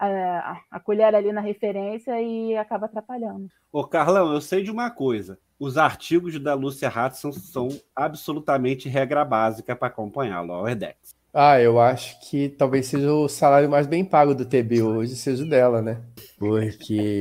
a, 0.00 0.60
a 0.70 0.80
colher 0.80 1.14
ali 1.14 1.32
na 1.32 1.40
referência 1.40 2.20
e 2.20 2.56
acaba 2.56 2.86
atrapalhando. 2.86 3.48
Ô, 3.70 3.86
Carlão, 3.86 4.32
eu 4.32 4.40
sei 4.40 4.62
de 4.62 4.70
uma 4.70 4.90
coisa. 4.90 5.38
Os 5.58 5.76
artigos 5.76 6.38
da 6.40 6.54
Lúcia 6.54 6.88
Hudson 6.88 7.32
são 7.32 7.68
absolutamente 7.94 8.88
regra 8.88 9.24
básica 9.24 9.76
para 9.76 9.88
acompanhar 9.88 10.40
Lower 10.40 10.74
Decks. 10.74 11.14
Ah, 11.32 11.60
eu 11.60 11.80
acho 11.80 12.18
que 12.28 12.48
talvez 12.48 12.86
seja 12.86 13.12
o 13.12 13.28
salário 13.28 13.70
mais 13.70 13.86
bem 13.86 14.04
pago 14.04 14.34
do 14.34 14.44
TB 14.44 14.82
hoje, 14.82 15.16
seja 15.16 15.44
o 15.44 15.48
dela, 15.48 15.80
né? 15.80 16.02
Porque 16.38 17.20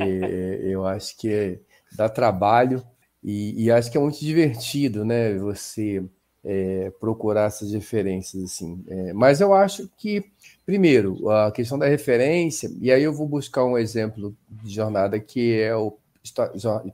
eu 0.63 0.85
acho 0.85 1.17
que 1.17 1.59
dá 1.95 2.09
trabalho 2.09 2.83
e, 3.23 3.65
e, 3.65 3.71
acho 3.71 3.91
que 3.91 3.97
é 3.97 4.01
muito 4.01 4.19
divertido, 4.19 5.05
né? 5.05 5.37
Você 5.37 6.03
é, 6.43 6.91
procurar 6.99 7.47
essas 7.47 7.71
referências, 7.71 8.43
assim. 8.43 8.83
É, 8.87 9.13
mas 9.13 9.41
eu 9.41 9.53
acho 9.53 9.89
que 9.97 10.25
Primeiro, 10.69 11.31
a 11.31 11.51
questão 11.51 11.79
da 11.79 11.87
referência, 11.87 12.69
e 12.79 12.91
aí 12.91 13.01
eu 13.01 13.11
vou 13.11 13.27
buscar 13.27 13.65
um 13.65 13.75
exemplo 13.75 14.37
de 14.47 14.71
jornada 14.71 15.19
que 15.19 15.59
é 15.59 15.75
o 15.75 15.97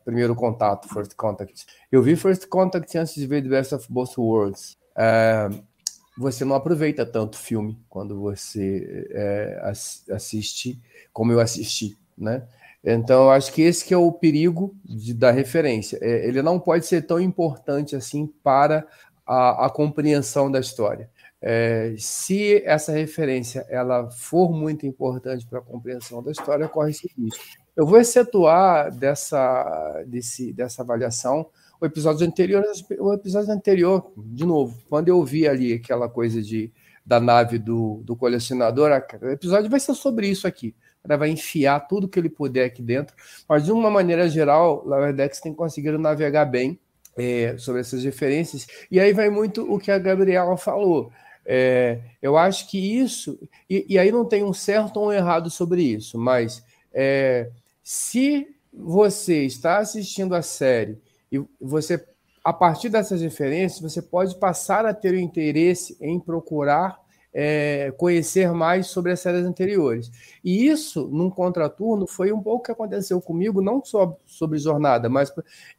primeiro 0.05 0.33
contato, 0.33 0.87
First 0.87 1.13
Contact. 1.13 1.65
Eu 1.91 2.01
vi 2.01 2.15
First 2.15 2.47
Contact 2.47 2.97
antes 2.97 3.15
de 3.15 3.27
ver 3.27 3.43
The 3.43 3.49
Best 3.49 3.75
of 3.75 3.85
Both 3.91 4.17
Worlds. 4.17 4.77
É, 4.97 5.49
você 6.17 6.45
não 6.45 6.55
aproveita 6.55 7.05
tanto 7.05 7.37
filme 7.37 7.77
quando 7.89 8.19
você 8.19 9.07
é, 9.11 9.71
assiste 10.11 10.81
como 11.11 11.31
eu 11.31 11.39
assisti, 11.39 11.97
né? 12.17 12.47
Então, 12.83 13.23
eu 13.23 13.31
acho 13.31 13.51
que 13.51 13.63
esse 13.63 13.83
que 13.83 13.93
é 13.93 13.97
o 13.97 14.11
perigo 14.11 14.75
de, 14.85 15.13
da 15.13 15.31
referência. 15.31 15.97
É, 16.01 16.27
ele 16.27 16.41
não 16.43 16.59
pode 16.59 16.85
ser 16.85 17.01
tão 17.01 17.19
importante 17.19 17.95
assim 17.95 18.27
para 18.43 18.85
a, 19.25 19.65
a 19.65 19.69
compreensão 19.71 20.51
da 20.51 20.59
história. 20.59 21.09
É, 21.41 21.95
se 21.97 22.61
essa 22.63 22.91
referência 22.91 23.65
ela 23.69 24.09
for 24.11 24.51
muito 24.51 24.85
importante 24.85 25.45
para 25.47 25.59
a 25.59 25.63
compreensão 25.63 26.21
da 26.21 26.31
história, 26.31 26.67
corre 26.67 26.91
esse 26.91 27.11
risco. 27.17 27.43
Eu 27.75 27.85
vou 27.85 27.99
excetuar 27.99 28.91
dessa, 28.91 30.03
desse, 30.07 30.53
dessa 30.53 30.81
avaliação 30.81 31.47
o 31.79 31.85
episódio 31.85 32.25
anterior. 32.25 32.63
O 32.99 33.13
episódio 33.13 33.51
anterior, 33.51 34.11
de 34.17 34.45
novo, 34.45 34.77
quando 34.89 35.09
eu 35.09 35.23
vi 35.23 35.47
ali 35.47 35.73
aquela 35.73 36.09
coisa 36.09 36.41
de, 36.41 36.71
da 37.05 37.19
nave 37.19 37.57
do, 37.57 38.01
do 38.03 38.15
colecionador, 38.15 38.91
o 39.21 39.29
episódio 39.29 39.69
vai 39.69 39.79
ser 39.79 39.93
sobre 39.93 40.27
isso 40.27 40.47
aqui. 40.47 40.75
Ele 41.03 41.17
vai 41.17 41.29
enfiar 41.29 41.81
tudo 41.81 42.07
que 42.07 42.17
ele 42.17 42.29
puder 42.29 42.65
aqui 42.65 42.81
dentro, 42.81 43.15
mas 43.47 43.63
de 43.63 43.71
uma 43.71 43.91
maneira 43.91 44.27
geral, 44.27 44.83
o 44.83 44.89
Laverdex 44.89 45.39
tem 45.39 45.53
conseguido 45.53 45.99
navegar 45.99 46.45
bem 46.45 46.79
é, 47.15 47.55
sobre 47.57 47.81
essas 47.81 48.03
referências. 48.03 48.67
E 48.89 48.99
aí 48.99 49.13
vai 49.13 49.29
muito 49.29 49.71
o 49.71 49.77
que 49.79 49.91
a 49.91 49.99
Gabriela 49.99 50.57
falou. 50.57 51.11
É, 51.45 51.99
eu 52.21 52.35
acho 52.37 52.67
que 52.67 52.99
isso, 52.99 53.37
e, 53.69 53.85
e, 53.87 53.99
aí 53.99 54.11
não 54.11 54.25
tem 54.25 54.43
um 54.43 54.51
certo 54.51 54.99
ou 54.99 55.09
um 55.09 55.13
errado 55.13 55.47
sobre 55.51 55.83
isso, 55.83 56.17
mas 56.17 56.63
é, 56.91 57.51
se 57.83 58.47
você 58.73 59.43
está 59.43 59.77
assistindo 59.77 60.33
a 60.33 60.41
série 60.41 60.97
e 61.35 61.65
você, 61.65 62.03
a 62.43 62.53
partir 62.53 62.89
dessas 62.89 63.21
referências, 63.21 63.81
você 63.81 64.01
pode 64.01 64.35
passar 64.39 64.85
a 64.85 64.93
ter 64.93 65.13
o 65.13 65.19
interesse 65.19 65.97
em 66.01 66.19
procurar 66.19 66.99
é, 67.37 67.91
conhecer 67.97 68.53
mais 68.53 68.87
sobre 68.87 69.11
as 69.11 69.19
séries 69.19 69.45
anteriores. 69.45 70.09
E 70.41 70.67
isso, 70.67 71.09
num 71.09 71.29
contraturno, 71.29 72.07
foi 72.07 72.31
um 72.31 72.41
pouco 72.41 72.63
que 72.63 72.71
aconteceu 72.71 73.19
comigo, 73.19 73.61
não 73.61 73.83
só 73.83 74.17
sobre 74.25 74.57
jornada, 74.57 75.09
mas 75.09 75.33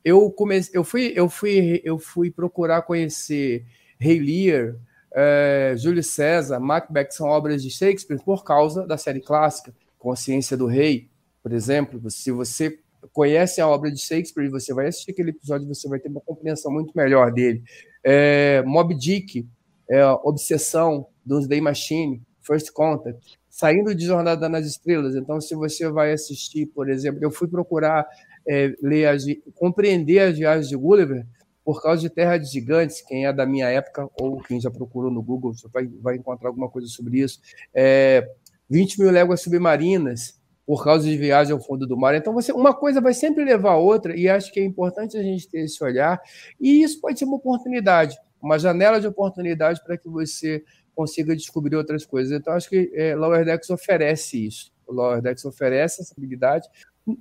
eu 0.04 0.30
comecei, 0.30 0.78
eu 0.78 0.84
fui, 0.84 1.14
eu 1.16 1.30
fui, 1.30 1.80
eu 1.82 1.98
fui 1.98 2.30
procurar 2.30 2.82
conhecer 2.82 3.64
Rei 3.98 4.20
Lear, 4.20 4.76
é, 5.14 5.74
Júlio 5.78 6.02
César, 6.02 6.60
Macbeth 6.60 7.12
são 7.12 7.26
obras 7.26 7.62
de 7.62 7.70
Shakespeare 7.70 8.22
por 8.22 8.44
causa 8.44 8.86
da 8.86 8.98
série 8.98 9.20
clássica, 9.20 9.74
Consciência 9.98 10.58
do 10.58 10.66
Rei, 10.66 11.08
por 11.42 11.54
exemplo. 11.54 12.10
Se 12.10 12.30
você 12.30 12.78
conhece 13.12 13.60
a 13.60 13.68
obra 13.68 13.90
de 13.90 14.00
Shakespeare, 14.00 14.50
você 14.50 14.72
vai 14.74 14.88
assistir 14.88 15.12
aquele 15.12 15.30
episódio, 15.30 15.66
você 15.66 15.88
vai 15.88 15.98
ter 15.98 16.08
uma 16.08 16.20
compreensão 16.20 16.72
muito 16.72 16.92
melhor 16.94 17.32
dele. 17.32 17.62
É, 18.04 18.62
Mob 18.66 18.94
Dick, 18.94 19.46
é, 19.88 20.04
Obsessão, 20.06 21.06
Doomsday 21.24 21.60
Machine, 21.60 22.22
First 22.40 22.72
Contact, 22.72 23.38
saindo 23.48 23.94
de 23.94 24.04
Jornada 24.04 24.48
nas 24.48 24.66
Estrelas. 24.66 25.16
Então, 25.16 25.40
se 25.40 25.54
você 25.54 25.88
vai 25.88 26.12
assistir, 26.12 26.66
por 26.66 26.88
exemplo, 26.88 27.20
eu 27.22 27.30
fui 27.30 27.48
procurar 27.48 28.06
é, 28.46 28.74
ler 28.82 29.06
as, 29.06 29.24
compreender 29.54 30.20
as 30.20 30.36
viagens 30.36 30.68
de 30.68 30.76
Gulliver, 30.76 31.26
por 31.64 31.82
causa 31.82 32.00
de 32.00 32.08
Terra 32.08 32.38
de 32.38 32.46
Gigantes, 32.46 33.00
quem 33.00 33.26
é 33.26 33.32
da 33.32 33.44
minha 33.44 33.66
época, 33.68 34.08
ou 34.20 34.40
quem 34.40 34.60
já 34.60 34.70
procurou 34.70 35.10
no 35.10 35.20
Google, 35.20 35.52
vai, 35.72 35.88
vai 36.00 36.14
encontrar 36.14 36.48
alguma 36.48 36.68
coisa 36.68 36.86
sobre 36.86 37.18
isso. 37.18 37.40
É, 37.74 38.24
20 38.70 39.00
mil 39.00 39.10
léguas 39.10 39.40
submarinas, 39.40 40.35
por 40.66 40.82
causa 40.82 41.08
de 41.08 41.16
viagem 41.16 41.52
ao 41.52 41.60
fundo 41.60 41.86
do 41.86 41.96
mar. 41.96 42.14
Então, 42.14 42.34
você, 42.34 42.52
uma 42.52 42.74
coisa 42.74 43.00
vai 43.00 43.14
sempre 43.14 43.44
levar 43.44 43.72
a 43.72 43.76
outra, 43.76 44.16
e 44.16 44.28
acho 44.28 44.52
que 44.52 44.58
é 44.58 44.64
importante 44.64 45.16
a 45.16 45.22
gente 45.22 45.48
ter 45.48 45.60
esse 45.60 45.82
olhar, 45.82 46.20
e 46.60 46.82
isso 46.82 47.00
pode 47.00 47.18
ser 47.18 47.24
uma 47.24 47.36
oportunidade, 47.36 48.18
uma 48.42 48.58
janela 48.58 49.00
de 49.00 49.06
oportunidade 49.06 49.80
para 49.84 49.96
que 49.96 50.08
você 50.08 50.64
consiga 50.94 51.36
descobrir 51.36 51.76
outras 51.76 52.04
coisas. 52.04 52.32
Então, 52.38 52.52
acho 52.54 52.68
que 52.68 52.90
é, 52.94 53.14
Lower 53.14 53.44
Decks 53.44 53.70
oferece 53.70 54.44
isso. 54.46 54.72
O 54.86 54.92
Lower 54.92 55.22
Decks 55.22 55.44
oferece 55.44 56.00
essa 56.00 56.14
habilidade. 56.16 56.68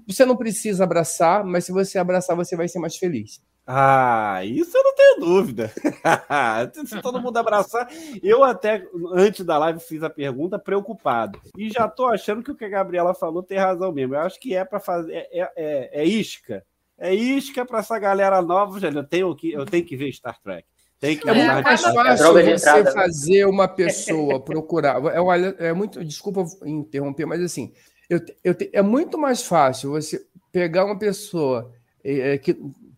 Você 0.08 0.26
não 0.26 0.36
precisa 0.36 0.84
abraçar, 0.84 1.44
mas 1.44 1.66
se 1.66 1.72
você 1.72 2.00
abraçar, 2.00 2.36
você 2.36 2.56
vai 2.56 2.68
ser 2.68 2.80
mais 2.80 2.96
feliz. 2.96 3.42
Ah, 3.68 4.42
isso 4.46 4.78
eu 4.78 4.84
não 4.84 4.96
tenho 4.96 5.20
dúvida. 5.20 5.72
Se 6.86 7.02
todo 7.02 7.20
mundo 7.20 7.38
abraçar. 7.38 7.90
Eu 8.22 8.44
até, 8.44 8.86
antes 9.14 9.44
da 9.44 9.58
live, 9.58 9.80
fiz 9.80 10.04
a 10.04 10.10
pergunta 10.10 10.60
preocupado. 10.60 11.40
E 11.58 11.70
já 11.72 11.88
tô 11.88 12.06
achando 12.06 12.44
que 12.44 12.52
o 12.52 12.56
que 12.56 12.66
a 12.66 12.70
Gabriela 12.70 13.16
falou 13.16 13.42
tem 13.42 13.58
razão 13.58 13.92
mesmo. 13.92 14.14
Eu 14.14 14.20
acho 14.20 14.40
que 14.40 14.56
é 14.56 14.64
para 14.64 14.80
fazer. 14.80 15.14
É, 15.14 15.28
é, 15.32 15.52
é, 15.56 16.02
é, 16.02 16.06
isca. 16.06 16.64
É 16.98 17.14
isca 17.14 17.66
para 17.66 17.80
essa 17.80 17.98
galera 17.98 18.40
nova. 18.42 18.80
Já, 18.80 18.90
eu, 18.90 19.04
tenho 19.04 19.36
que, 19.36 19.52
eu 19.52 19.66
tenho 19.66 19.84
que 19.84 19.98
ver 19.98 20.14
Star 20.14 20.40
Trek. 20.40 20.68
Tem 21.00 21.18
que 21.18 21.28
é 21.28 21.34
muito 21.34 21.64
mais 21.64 21.82
fácil 21.82 22.34
você 22.34 22.52
entrada, 22.52 22.84
né? 22.84 22.92
fazer 22.92 23.46
uma 23.46 23.68
pessoa 23.68 24.40
procurar. 24.40 24.98
É, 25.08 25.70
é 25.70 25.74
muito. 25.74 26.06
Desculpa 26.06 26.46
interromper, 26.64 27.26
mas 27.26 27.42
assim. 27.42 27.74
Eu, 28.08 28.20
eu, 28.44 28.56
é 28.72 28.84
muito 28.84 29.18
mais 29.18 29.42
fácil 29.42 29.90
você 29.90 30.24
pegar 30.52 30.86
uma 30.86 30.98
pessoa 30.98 31.72
é, 32.04 32.38
que 32.38 32.56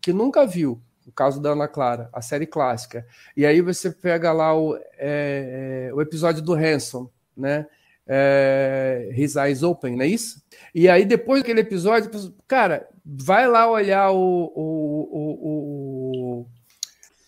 que 0.08 0.12
nunca 0.12 0.46
viu, 0.46 0.80
o 1.06 1.12
caso 1.12 1.40
da 1.40 1.50
Ana 1.50 1.68
Clara, 1.68 2.08
a 2.12 2.22
série 2.22 2.46
clássica, 2.46 3.06
e 3.36 3.44
aí 3.44 3.60
você 3.60 3.90
pega 3.90 4.32
lá 4.32 4.56
o, 4.56 4.76
é, 4.96 5.88
é 5.88 5.94
o 5.94 6.00
episódio 6.00 6.42
do 6.42 6.54
Hanson, 6.54 7.10
né? 7.36 7.66
é, 8.08 9.10
His 9.14 9.36
Eyes 9.36 9.62
Open, 9.62 9.94
não 9.94 10.02
é 10.02 10.08
isso? 10.08 10.42
E 10.74 10.88
aí, 10.88 11.04
depois 11.04 11.42
daquele 11.42 11.60
episódio, 11.60 12.10
cara, 12.46 12.88
vai 13.04 13.46
lá 13.46 13.70
olhar 13.70 14.10
o. 14.10 14.50
o, 14.56 15.08
o, 16.40 16.46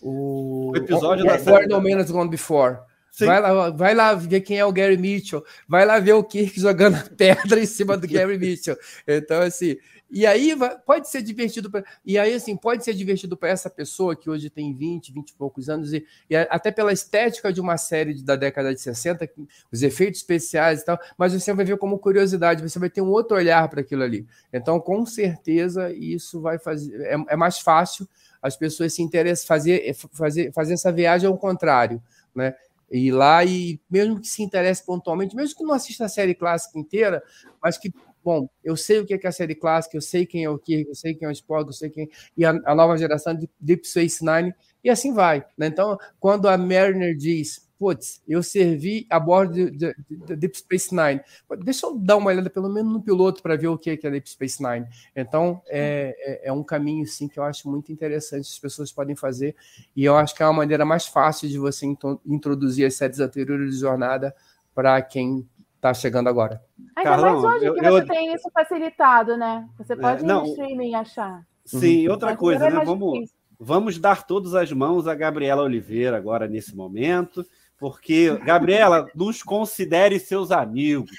o, 0.01 0.71
o 0.71 0.75
episódio 0.75 1.23
o, 1.23 1.27
da 1.27 1.37
série. 1.37 1.67
No 1.67 1.79
Minutes 1.79 2.09
Gone 2.09 2.29
Before. 2.29 2.79
Vai 3.19 3.41
lá, 3.41 3.69
vai 3.69 3.93
lá 3.93 4.13
ver 4.15 4.41
quem 4.41 4.57
é 4.57 4.65
o 4.65 4.71
Gary 4.71 4.97
Mitchell. 4.97 5.43
Vai 5.67 5.85
lá 5.85 5.99
ver 5.99 6.13
o 6.13 6.23
Kirk 6.23 6.59
jogando 6.59 6.97
pedra 7.15 7.59
em 7.59 7.65
cima 7.65 7.95
do 7.95 8.07
Gary 8.07 8.39
Mitchell. 8.39 8.77
Então, 9.07 9.41
assim, 9.41 9.77
e 10.11 10.25
aí 10.25 10.53
pode 10.85 11.09
ser 11.09 11.21
divertido 11.21 11.71
e 12.05 12.19
aí 12.19 12.33
assim 12.33 12.57
pode 12.57 12.83
ser 12.83 12.93
divertido 12.93 13.37
para 13.37 13.47
essa 13.47 13.69
pessoa 13.69 14.13
que 14.13 14.29
hoje 14.29 14.49
tem 14.49 14.75
20, 14.75 15.13
20 15.13 15.29
e 15.29 15.33
poucos 15.33 15.69
anos 15.69 15.93
e, 15.93 16.05
e, 16.29 16.35
até 16.35 16.69
pela 16.69 16.91
estética 16.91 17.53
de 17.53 17.61
uma 17.61 17.77
série 17.77 18.21
da 18.21 18.35
década 18.35 18.73
de 18.73 18.81
60, 18.81 19.29
os 19.71 19.81
efeitos 19.81 20.19
especiais 20.19 20.81
e 20.81 20.85
tal, 20.85 20.99
mas 21.17 21.33
você 21.33 21.53
vai 21.53 21.63
ver 21.63 21.77
como 21.77 21.97
curiosidade, 21.97 22.61
você 22.61 22.77
vai 22.77 22.89
ter 22.89 23.01
um 23.01 23.09
outro 23.09 23.37
olhar 23.37 23.69
para 23.69 23.79
aquilo 23.79 24.03
ali. 24.03 24.27
Então, 24.51 24.81
com 24.81 25.05
certeza 25.05 25.91
isso 25.93 26.41
vai 26.41 26.59
fazer 26.59 26.93
é, 27.03 27.15
é 27.29 27.35
mais 27.37 27.59
fácil 27.59 28.05
as 28.41 28.57
pessoas 28.57 28.93
se 28.93 29.01
interessam 29.01 29.47
fazer 29.47 29.95
fazer 30.11 30.51
fazer 30.51 30.73
essa 30.73 30.91
viagem 30.91 31.27
ao 31.27 31.37
contrário, 31.37 32.03
né? 32.35 32.53
Ir 32.91 33.11
lá 33.11 33.45
e 33.45 33.79
mesmo 33.89 34.19
que 34.19 34.27
se 34.27 34.43
interesse 34.43 34.85
pontualmente, 34.85 35.33
mesmo 35.33 35.55
que 35.55 35.63
não 35.63 35.73
assista 35.73 36.03
a 36.03 36.09
série 36.09 36.35
clássica 36.35 36.77
inteira, 36.77 37.23
mas 37.63 37.77
que 37.77 37.93
bom, 38.23 38.49
eu 38.63 38.75
sei 38.75 38.99
o 38.99 39.05
que 39.05 39.13
é 39.13 39.27
a 39.27 39.31
série 39.31 39.55
clássica, 39.55 39.97
eu 39.97 40.01
sei 40.01 40.25
quem 40.25 40.43
é 40.43 40.49
o 40.49 40.57
Kirk, 40.57 40.89
eu 40.89 40.95
sei 40.95 41.13
quem 41.13 41.25
é 41.25 41.29
o 41.29 41.31
Spock, 41.31 41.67
eu 41.67 41.73
sei 41.73 41.89
quem 41.89 42.09
e 42.37 42.45
a, 42.45 42.51
a 42.65 42.75
nova 42.75 42.97
geração 42.97 43.35
de 43.35 43.49
Deep 43.59 43.87
Space 43.87 44.23
Nine 44.23 44.53
e 44.83 44.89
assim 44.89 45.13
vai. 45.13 45.45
Né? 45.57 45.67
Então, 45.67 45.97
quando 46.19 46.47
a 46.47 46.57
Mariner 46.57 47.15
diz, 47.15 47.69
putz, 47.77 48.21
eu 48.27 48.43
servi 48.43 49.07
a 49.09 49.19
bordo 49.19 49.53
de, 49.53 49.71
de, 49.71 49.95
de, 50.09 50.35
Deep 50.35 50.57
Space 50.57 50.95
Nine, 50.95 51.19
deixa 51.63 51.87
eu 51.87 51.97
dar 51.97 52.17
uma 52.17 52.29
olhada 52.29 52.49
pelo 52.49 52.69
menos 52.69 52.93
no 52.93 53.01
piloto 53.01 53.41
para 53.41 53.55
ver 53.55 53.69
o 53.69 53.77
que 53.77 53.89
é, 53.89 53.97
que 53.97 54.05
é 54.05 54.11
Deep 54.11 54.29
Space 54.29 54.61
Nine. 54.61 54.85
Então, 55.15 55.61
é, 55.67 56.15
é, 56.19 56.49
é, 56.49 56.53
um 56.53 56.63
caminho 56.63 57.07
sim 57.07 57.27
que 57.27 57.39
eu 57.39 57.43
acho 57.43 57.69
muito 57.69 57.91
interessante, 57.91 58.47
as 58.47 58.59
pessoas 58.59 58.91
podem 58.91 59.15
fazer 59.15 59.55
e 59.95 60.05
eu 60.05 60.15
acho 60.15 60.35
que 60.35 60.43
é 60.43 60.45
uma 60.45 60.53
maneira 60.53 60.85
mais 60.85 61.07
fácil 61.07 61.49
de 61.49 61.57
você 61.57 61.85
introduzir 62.25 62.85
as 62.85 62.95
séries 62.95 63.19
anteriores 63.19 63.73
de 63.73 63.79
jornada 63.79 64.35
para 64.75 65.01
quem 65.01 65.47
está 65.81 65.91
chegando 65.91 66.29
agora. 66.29 66.61
Ainda 67.01 67.09
Carlão, 67.09 67.41
mais 67.41 67.55
hoje 67.55 67.65
eu, 67.65 67.73
que 67.73 67.81
você 67.81 68.01
eu... 68.01 68.07
tem 68.07 68.33
isso 68.33 68.49
facilitado, 68.51 69.35
né? 69.35 69.67
Você 69.77 69.95
pode 69.95 70.23
é, 70.23 70.27
não, 70.27 70.43
ir 70.43 70.47
no 70.47 70.49
streaming 70.51 70.95
achar. 70.95 71.43
Sim, 71.65 72.05
uhum. 72.05 72.13
outra 72.13 72.35
coisa, 72.35 72.69
né? 72.69 72.83
Vamos, 72.85 73.29
vamos 73.59 73.97
dar 73.97 74.23
todas 74.25 74.53
as 74.53 74.71
mãos 74.71 75.07
a 75.07 75.15
Gabriela 75.15 75.63
Oliveira 75.63 76.17
agora 76.17 76.47
nesse 76.47 76.75
momento, 76.75 77.45
porque, 77.77 78.37
Gabriela, 78.45 79.07
nos 79.15 79.41
considere 79.41 80.19
seus 80.19 80.51
amigos. 80.51 81.11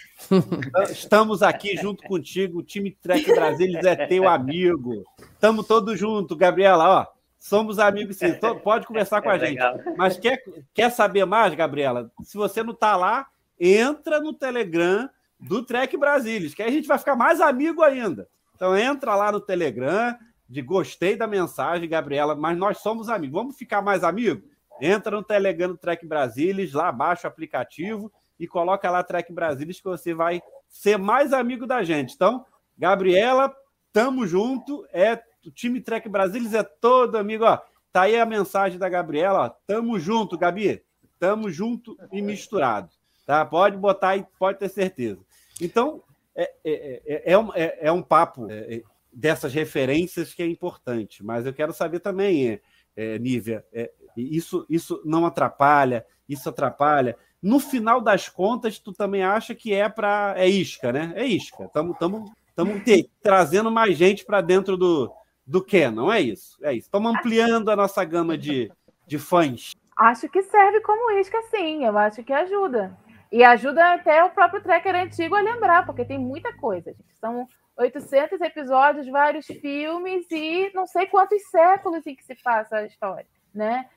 Estamos 0.90 1.42
aqui 1.42 1.76
junto 1.76 2.04
contigo, 2.04 2.60
o 2.60 2.62
time 2.62 2.92
Trek 3.02 3.24
Brasilis 3.32 3.84
é 3.84 4.06
teu 4.06 4.28
amigo. 4.28 5.04
Estamos 5.18 5.66
todos 5.66 5.98
juntos, 5.98 6.36
Gabriela, 6.36 7.00
ó. 7.00 7.22
Somos 7.38 7.80
amigos 7.80 8.18
sim. 8.18 8.32
Pode 8.62 8.86
conversar 8.86 9.20
com 9.20 9.28
a 9.28 9.34
é 9.34 9.38
gente. 9.40 9.60
Mas 9.96 10.16
quer, 10.16 10.40
quer 10.72 10.90
saber 10.90 11.24
mais, 11.24 11.52
Gabriela? 11.54 12.09
Se 12.22 12.36
você 12.36 12.62
não 12.62 12.72
está 12.72 12.94
lá, 12.94 13.26
entra 13.59 14.20
no 14.20 14.32
Telegram 14.32 15.10
do 15.43 15.62
Trek 15.62 15.97
Brasilis, 15.97 16.55
que 16.55 16.62
aí 16.62 16.69
a 16.69 16.73
gente 16.73 16.89
vai 16.89 16.98
ficar 16.98 17.16
mais 17.16 17.40
amigo 17.40 17.82
ainda. 17.82 18.28
Então 18.55 18.77
entra 18.77 19.14
lá 19.16 19.32
no 19.32 19.40
Telegram, 19.40 20.16
de 20.48 20.62
gostei 20.62 21.16
da 21.16 21.27
mensagem, 21.27 21.89
Gabriela, 21.89 22.35
mas 22.35 22.56
nós 22.56 22.78
somos 22.78 23.09
amigos. 23.09 23.35
Vamos 23.35 23.56
ficar 23.56 23.82
mais 23.82 24.05
amigos? 24.05 24.44
Entra 24.81 25.16
no 25.16 25.23
Telegram 25.23 25.69
do 25.69 25.77
Trek 25.77 26.06
Brasilis, 26.06 26.73
lá 26.73 26.90
baixa 26.93 27.27
o 27.27 27.31
aplicativo 27.31 28.12
e 28.39 28.47
coloca 28.47 28.90
lá 28.90 29.02
Trek 29.02 29.32
Brasilis 29.32 29.78
que 29.78 29.85
você 29.85 30.14
vai 30.14 30.43
ser 30.69 30.98
mais 30.98 31.32
amigo 31.32 31.66
da 31.66 31.82
gente. 31.82 32.14
Então, 32.14 32.44
Gabriela, 32.78 33.55
tamo 33.93 34.27
junto. 34.27 34.86
É 34.93 35.20
o 35.47 35.51
time 35.51 35.81
Trek 35.81 36.09
Brasilis 36.09 36.55
é 36.55 36.62
todo 36.62 37.16
amigo, 37.16 37.44
ó. 37.44 37.59
Tá 37.93 38.02
aí 38.02 38.19
a 38.19 38.27
mensagem 38.27 38.78
da 38.78 38.89
Gabriela, 38.89 39.47
ó. 39.47 39.48
Tamo 39.66 39.98
junto, 39.98 40.39
Gabi. 40.39 40.82
Tamo 41.19 41.51
junto 41.51 41.97
e 42.10 42.23
misturado. 42.23 42.90
Tá? 43.27 43.44
Pode 43.44 43.77
botar 43.77 44.10
aí, 44.10 44.27
pode 44.39 44.59
ter 44.59 44.69
certeza. 44.69 45.20
Então, 45.62 46.02
é, 46.34 46.52
é, 46.64 47.02
é, 47.06 47.32
é 47.32 47.39
um, 47.39 47.55
é, 47.55 47.78
é 47.80 48.02
papo 48.02 48.48
é, 48.51 48.82
dessas 49.12 49.55
referências 49.55 50.34
que 50.34 50.43
é 50.43 50.47
importante, 50.47 51.24
mas 51.24 51.47
eu 51.47 51.52
quero 51.52 51.72
saber 51.72 52.01
também, 52.01 52.60
é, 52.97 53.18
Nívia, 53.18 53.64
isso, 54.16 54.66
isso 54.68 55.01
não 55.05 55.24
atrapalha, 55.24 56.05
isso 56.28 56.48
atrapalha. 56.48 57.16
No 57.40 57.59
final 57.59 58.01
das 58.01 58.28
contas, 58.28 58.78
tu 58.78 58.93
também 58.93 59.22
acha 59.22 59.55
que 59.55 59.72
é 59.72 59.89
para. 59.89 60.34
É 60.36 60.48
isca, 60.48 60.93
né? 60.93 61.12
É 61.16 61.24
isca. 61.24 61.64
Estamos 61.64 61.97
trazendo 63.22 63.70
mais 63.70 63.97
gente 63.97 64.24
para 64.24 64.40
dentro 64.40 64.76
do, 64.76 65.12
do 65.47 65.62
Ken, 65.62 65.90
não 65.90 66.12
é 66.12 66.20
isso? 66.20 66.59
É 66.62 66.72
isso. 66.72 66.86
Estamos 66.86 67.14
ampliando 67.14 67.70
a 67.70 67.76
nossa 67.76 68.05
gama 68.05 68.36
de, 68.36 68.70
de 69.06 69.18
fãs. 69.18 69.72
Acho 69.97 70.28
que 70.28 70.43
serve 70.43 70.80
como 70.80 71.18
isca, 71.18 71.40
sim. 71.51 71.84
Eu 71.84 71.97
acho 71.98 72.22
que 72.22 72.32
ajuda. 72.32 72.97
E 73.32 73.42
ajuda 73.42 73.94
até 73.94 74.22
o 74.22 74.30
próprio 74.30 74.62
tracker 74.62 74.94
antigo 74.94 75.34
a 75.34 75.40
lembrar, 75.40 75.86
porque 75.86 76.04
tem 76.04 76.18
muita 76.18 76.52
coisa, 76.52 76.92
gente. 76.92 77.18
São 77.18 77.48
800 77.78 78.38
episódios, 78.42 79.09
vários 79.09 79.46
filmes 79.46 80.26
e 80.30 80.70
não 80.74 80.86
sei 80.86 81.06
quantos 81.06 81.42
séculos 81.50 82.06
em 82.06 82.14
que 82.14 82.22
se 82.22 82.34
passa 82.42 82.76
a 82.76 82.86
história, 82.86 83.26
né? 83.54 83.88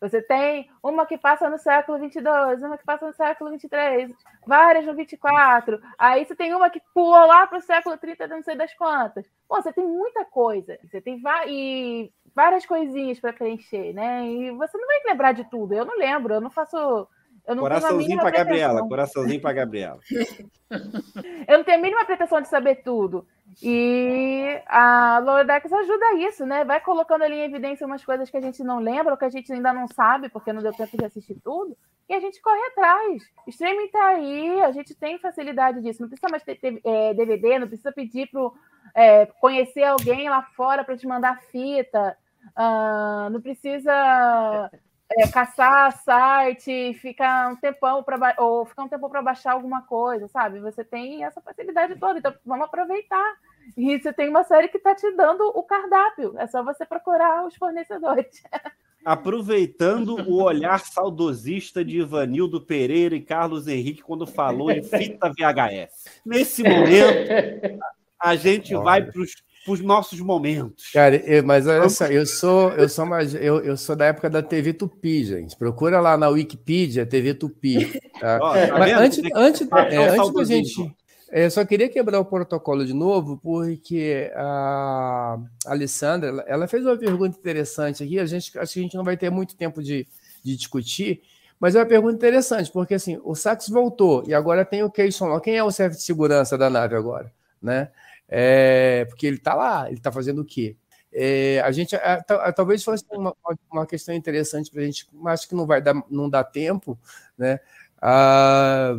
Você 0.00 0.20
tem 0.20 0.68
uma 0.82 1.06
que 1.06 1.16
passa 1.16 1.48
no 1.48 1.58
século 1.58 1.98
22, 1.98 2.62
uma 2.62 2.76
que 2.76 2.84
passa 2.84 3.06
no 3.06 3.12
século 3.12 3.50
23, 3.50 4.10
várias 4.44 4.84
no 4.84 4.94
24. 4.94 5.80
Aí 5.96 6.24
você 6.24 6.34
tem 6.34 6.52
uma 6.52 6.68
que 6.68 6.82
pulou 6.92 7.26
lá 7.26 7.46
para 7.46 7.58
o 7.58 7.62
século 7.62 7.96
30, 7.96 8.26
não 8.26 8.42
sei 8.42 8.56
das 8.56 8.74
quantas. 8.74 9.24
Pô, 9.48 9.62
você 9.62 9.72
tem 9.72 9.86
muita 9.86 10.24
coisa. 10.24 10.76
Você 10.82 11.00
tem 11.00 11.22
e 11.46 12.12
várias 12.34 12.66
coisinhas 12.66 13.20
para 13.20 13.32
preencher, 13.32 13.92
né? 13.94 14.26
E 14.26 14.50
você 14.50 14.76
não 14.76 14.86
vai 14.86 15.00
lembrar 15.06 15.32
de 15.32 15.44
tudo. 15.48 15.72
Eu 15.72 15.84
não 15.84 15.96
lembro, 15.96 16.34
eu 16.34 16.40
não 16.40 16.50
faço 16.50 17.08
coraçãozinho 17.46 18.18
para 18.18 18.30
Gabriela, 18.30 18.88
coraçãozinho 18.88 19.40
para 19.40 19.52
Gabriela. 19.52 20.00
eu 21.46 21.58
não 21.58 21.64
tenho 21.64 21.78
a 21.78 21.82
mínima 21.82 22.04
pretensão 22.04 22.40
de 22.40 22.48
saber 22.48 22.76
tudo. 22.76 23.26
E 23.62 24.60
a 24.66 25.18
Lordex 25.18 25.72
ajuda 25.72 26.14
isso, 26.14 26.46
né? 26.46 26.64
Vai 26.64 26.80
colocando 26.80 27.22
ali 27.22 27.36
em 27.36 27.44
evidência 27.44 27.86
umas 27.86 28.04
coisas 28.04 28.30
que 28.30 28.36
a 28.36 28.40
gente 28.40 28.64
não 28.64 28.78
lembra, 28.78 29.12
ou 29.12 29.18
que 29.18 29.24
a 29.24 29.30
gente 29.30 29.52
ainda 29.52 29.72
não 29.72 29.86
sabe, 29.86 30.28
porque 30.28 30.52
não 30.52 30.62
deu 30.62 30.72
tempo 30.72 30.96
de 30.96 31.04
assistir 31.04 31.36
tudo, 31.44 31.76
e 32.08 32.14
a 32.14 32.20
gente 32.20 32.40
corre 32.40 32.60
atrás. 32.68 33.22
O 33.46 33.50
streaming 33.50 33.88
tá 33.88 34.06
aí, 34.06 34.62
a 34.62 34.72
gente 34.72 34.94
tem 34.94 35.18
facilidade 35.18 35.82
disso. 35.82 36.00
Não 36.00 36.08
precisa 36.08 36.30
mais 36.30 36.42
ter, 36.42 36.56
ter 36.56 36.80
é, 36.84 37.14
DVD, 37.14 37.58
não 37.58 37.68
precisa 37.68 37.92
pedir 37.92 38.28
para 38.30 38.50
é, 38.94 39.26
conhecer 39.26 39.84
alguém 39.84 40.28
lá 40.28 40.42
fora 40.56 40.82
para 40.82 40.96
te 40.96 41.06
mandar 41.06 41.40
fita. 41.42 42.16
Uh, 42.56 43.30
não 43.30 43.40
precisa 43.40 44.70
é, 45.10 45.28
caçar 45.28 45.96
site, 46.02 46.94
ficar 46.94 47.52
um 47.52 47.56
tempão 47.56 48.02
para 48.02 48.34
ou 48.38 48.64
ficar 48.64 48.84
um 48.84 48.88
tempo 48.88 49.08
para 49.08 49.22
baixar 49.22 49.52
alguma 49.52 49.82
coisa, 49.82 50.26
sabe? 50.28 50.60
Você 50.60 50.82
tem 50.82 51.24
essa 51.24 51.40
facilidade 51.40 51.96
toda, 51.96 52.18
então 52.18 52.34
vamos 52.44 52.66
aproveitar. 52.66 53.34
E 53.76 53.98
você 53.98 54.12
tem 54.12 54.28
uma 54.28 54.44
série 54.44 54.68
que 54.68 54.76
está 54.76 54.94
te 54.94 55.10
dando 55.12 55.44
o 55.54 55.62
cardápio, 55.62 56.34
é 56.38 56.46
só 56.46 56.62
você 56.62 56.84
procurar 56.84 57.46
os 57.46 57.54
fornecedores. 57.56 58.42
Aproveitando 59.04 60.16
o 60.30 60.42
olhar 60.42 60.80
saudosista 60.80 61.84
de 61.84 61.98
Ivanildo 61.98 62.58
Pereira 62.58 63.14
e 63.14 63.20
Carlos 63.20 63.68
Henrique 63.68 64.02
quando 64.02 64.26
falou 64.26 64.70
em 64.70 64.82
fita 64.82 65.28
VHS. 65.28 66.22
Nesse 66.24 66.62
momento, 66.62 67.78
a 68.18 68.34
gente 68.34 68.74
vai 68.74 69.02
para 69.02 69.20
os 69.20 69.34
os 69.66 69.80
nossos 69.80 70.20
momentos. 70.20 70.90
Cara, 70.92 71.16
eu, 71.16 71.42
mas 71.42 71.66
olha 71.66 71.88
só, 71.88 72.06
eu 72.06 72.26
sou, 72.26 72.70
eu 72.72 72.88
sou 72.88 73.06
mais, 73.06 73.34
eu, 73.34 73.60
eu 73.60 73.76
sou 73.76 73.96
da 73.96 74.06
época 74.06 74.28
da 74.28 74.42
TV 74.42 74.72
Tupi, 74.72 75.24
gente. 75.24 75.56
Procura 75.56 76.00
lá 76.00 76.16
na 76.16 76.28
Wikipedia 76.28 77.06
TV 77.06 77.34
Tupi. 77.34 78.00
Tá? 78.20 78.38
Ó, 78.40 78.52
tá 78.54 78.78
mas 78.78 78.92
antes, 78.92 79.18
antes, 79.34 79.68
é, 79.90 80.08
antes 80.08 80.32
da 80.32 80.44
gente. 80.44 80.94
É, 81.30 81.46
eu 81.46 81.50
só 81.50 81.64
queria 81.64 81.88
quebrar 81.88 82.20
o 82.20 82.24
protocolo 82.24 82.86
de 82.86 82.92
novo, 82.92 83.38
porque 83.42 84.30
a 84.36 85.36
Alessandra 85.66 86.44
ela 86.46 86.68
fez 86.68 86.84
uma 86.84 86.96
pergunta 86.96 87.36
interessante 87.36 88.04
aqui. 88.04 88.20
A 88.20 88.26
gente 88.26 88.56
acho 88.56 88.72
que 88.72 88.78
a 88.78 88.82
gente 88.82 88.96
não 88.96 89.02
vai 89.02 89.16
ter 89.16 89.30
muito 89.30 89.56
tempo 89.56 89.82
de, 89.82 90.06
de 90.44 90.56
discutir, 90.56 91.22
mas 91.58 91.74
é 91.74 91.80
uma 91.80 91.86
pergunta 91.86 92.14
interessante, 92.14 92.70
porque 92.70 92.94
assim, 92.94 93.18
o 93.24 93.34
Sax 93.34 93.68
voltou 93.68 94.22
e 94.26 94.34
agora 94.34 94.64
tem 94.64 94.82
o 94.82 94.90
Keyson 94.90 95.40
Quem 95.40 95.56
é 95.56 95.64
o 95.64 95.72
chefe 95.72 95.96
de 95.96 96.02
segurança 96.02 96.56
da 96.56 96.68
nave 96.70 96.94
agora? 96.94 97.32
Né? 97.60 97.88
É, 98.28 99.04
porque 99.08 99.26
ele 99.26 99.36
está 99.36 99.54
lá, 99.54 99.86
ele 99.86 99.98
está 99.98 100.10
fazendo 100.10 100.42
o 100.42 100.44
quê? 100.44 100.76
É, 101.12 101.60
a 101.60 101.70
gente 101.70 101.94
a, 101.94 102.24
a, 102.28 102.52
talvez 102.52 102.82
fosse 102.82 103.04
uma, 103.12 103.34
uma 103.70 103.86
questão 103.86 104.14
interessante 104.14 104.70
para 104.70 104.82
a 104.82 104.84
gente, 104.84 105.06
mas 105.12 105.40
acho 105.40 105.48
que 105.48 105.54
não 105.54 105.66
vai 105.66 105.80
dar, 105.80 105.94
não 106.10 106.28
dá 106.28 106.42
tempo, 106.42 106.98
né? 107.38 107.60
Ah, 108.02 108.94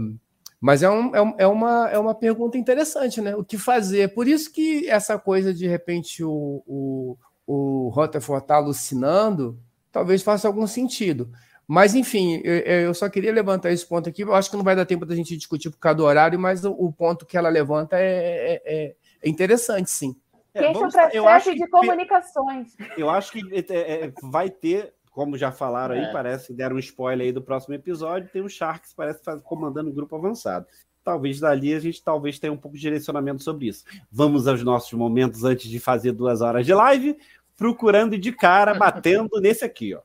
mas 0.66 0.82
é, 0.82 0.88
é, 0.88 0.90
um, 0.90 1.36
é, 1.38 1.46
uma, 1.46 1.90
é 1.92 2.00
uma 2.00 2.16
pergunta 2.16 2.58
interessante, 2.58 3.22
né? 3.22 3.36
O 3.36 3.44
que 3.44 3.58
fazer? 3.58 4.14
Por 4.14 4.28
isso 4.28 4.52
que 4.52 4.90
essa 4.90 5.20
coisa, 5.20 5.54
de 5.54 5.68
repente, 5.68 6.24
o, 6.24 6.64
o, 6.66 7.18
o 7.46 7.90
Rutherford 7.90 8.44
está 8.44 8.56
alucinando, 8.56 9.60
talvez 9.92 10.24
faça 10.24 10.48
algum 10.48 10.66
sentido. 10.66 11.30
Mas, 11.68 11.94
enfim, 11.96 12.42
eu, 12.44 12.94
só 12.94 13.10
queria 13.10 13.32
levantar 13.32 13.72
esse 13.72 13.86
ponto 13.86 14.08
aqui. 14.10 14.24
Eu 14.24 14.36
acho 14.36 14.50
que 14.50 14.58
não 14.58 14.64
vai 14.64 14.76
dar 14.76 14.86
tempo 14.86 15.06
da 15.06 15.16
gente 15.16 15.38
discutir 15.38 15.70
por 15.70 15.78
causa 15.78 15.98
do 15.98 16.04
horário, 16.04 16.40
mas 16.40 16.64
o, 16.64 16.72
o 16.72 16.92
ponto 16.92 17.26
que 17.26 17.38
ela 17.38 17.50
levanta 17.50 17.98
é, 18.00 18.62
é, 18.66 18.96
é 19.22 19.30
interessante, 19.30 19.90
sim. 19.90 20.16
É, 20.54 20.60
Queixa 20.60 20.74
vamos, 20.74 20.94
processo 20.94 21.54
de 21.54 21.68
comunicações. 21.68 22.76
Eu 22.98 23.10
acho 23.10 23.32
que 23.34 23.42
é, 23.52 24.06
é, 24.06 24.14
vai 24.24 24.50
ter, 24.50 24.94
como 25.12 25.38
já 25.38 25.52
falaram 25.52 25.96
aí, 25.96 26.06
é. 26.06 26.12
parece 26.14 26.48
que 26.48 26.54
deram 26.54 26.78
um 26.78 26.80
spoiler 26.80 27.28
aí 27.28 27.34
do 27.34 27.42
próximo 27.42 27.76
episódio, 27.76 28.30
tem 28.32 28.42
o 28.42 28.48
Sharks, 28.48 28.94
parece 28.94 29.20
que 29.20 29.40
comandando 29.42 29.90
o 29.90 29.94
grupo 29.94 30.16
avançado. 30.16 30.66
Talvez 31.04 31.40
dali 31.40 31.74
a 31.74 31.80
gente 31.80 32.02
talvez 32.02 32.40
tenha 32.40 32.54
um 32.54 32.58
pouco 32.58 32.78
de 32.78 32.82
direcionamento 32.82 33.44
sobre 33.44 33.68
isso. 33.68 33.84
Vamos 34.10 34.48
aos 34.48 34.64
nossos 34.64 34.94
momentos 34.94 35.44
antes 35.44 35.70
de 35.70 35.80
fazer 35.80 36.14
duas 36.14 36.42
horas 36.42 36.66
de 36.66 36.74
live, 36.74 37.18
procurando 37.58 38.18
de 38.18 38.32
cara, 38.32 38.74
batendo 38.74 39.30
nesse 39.42 39.66
aqui, 39.66 39.94
ó. 39.94 40.02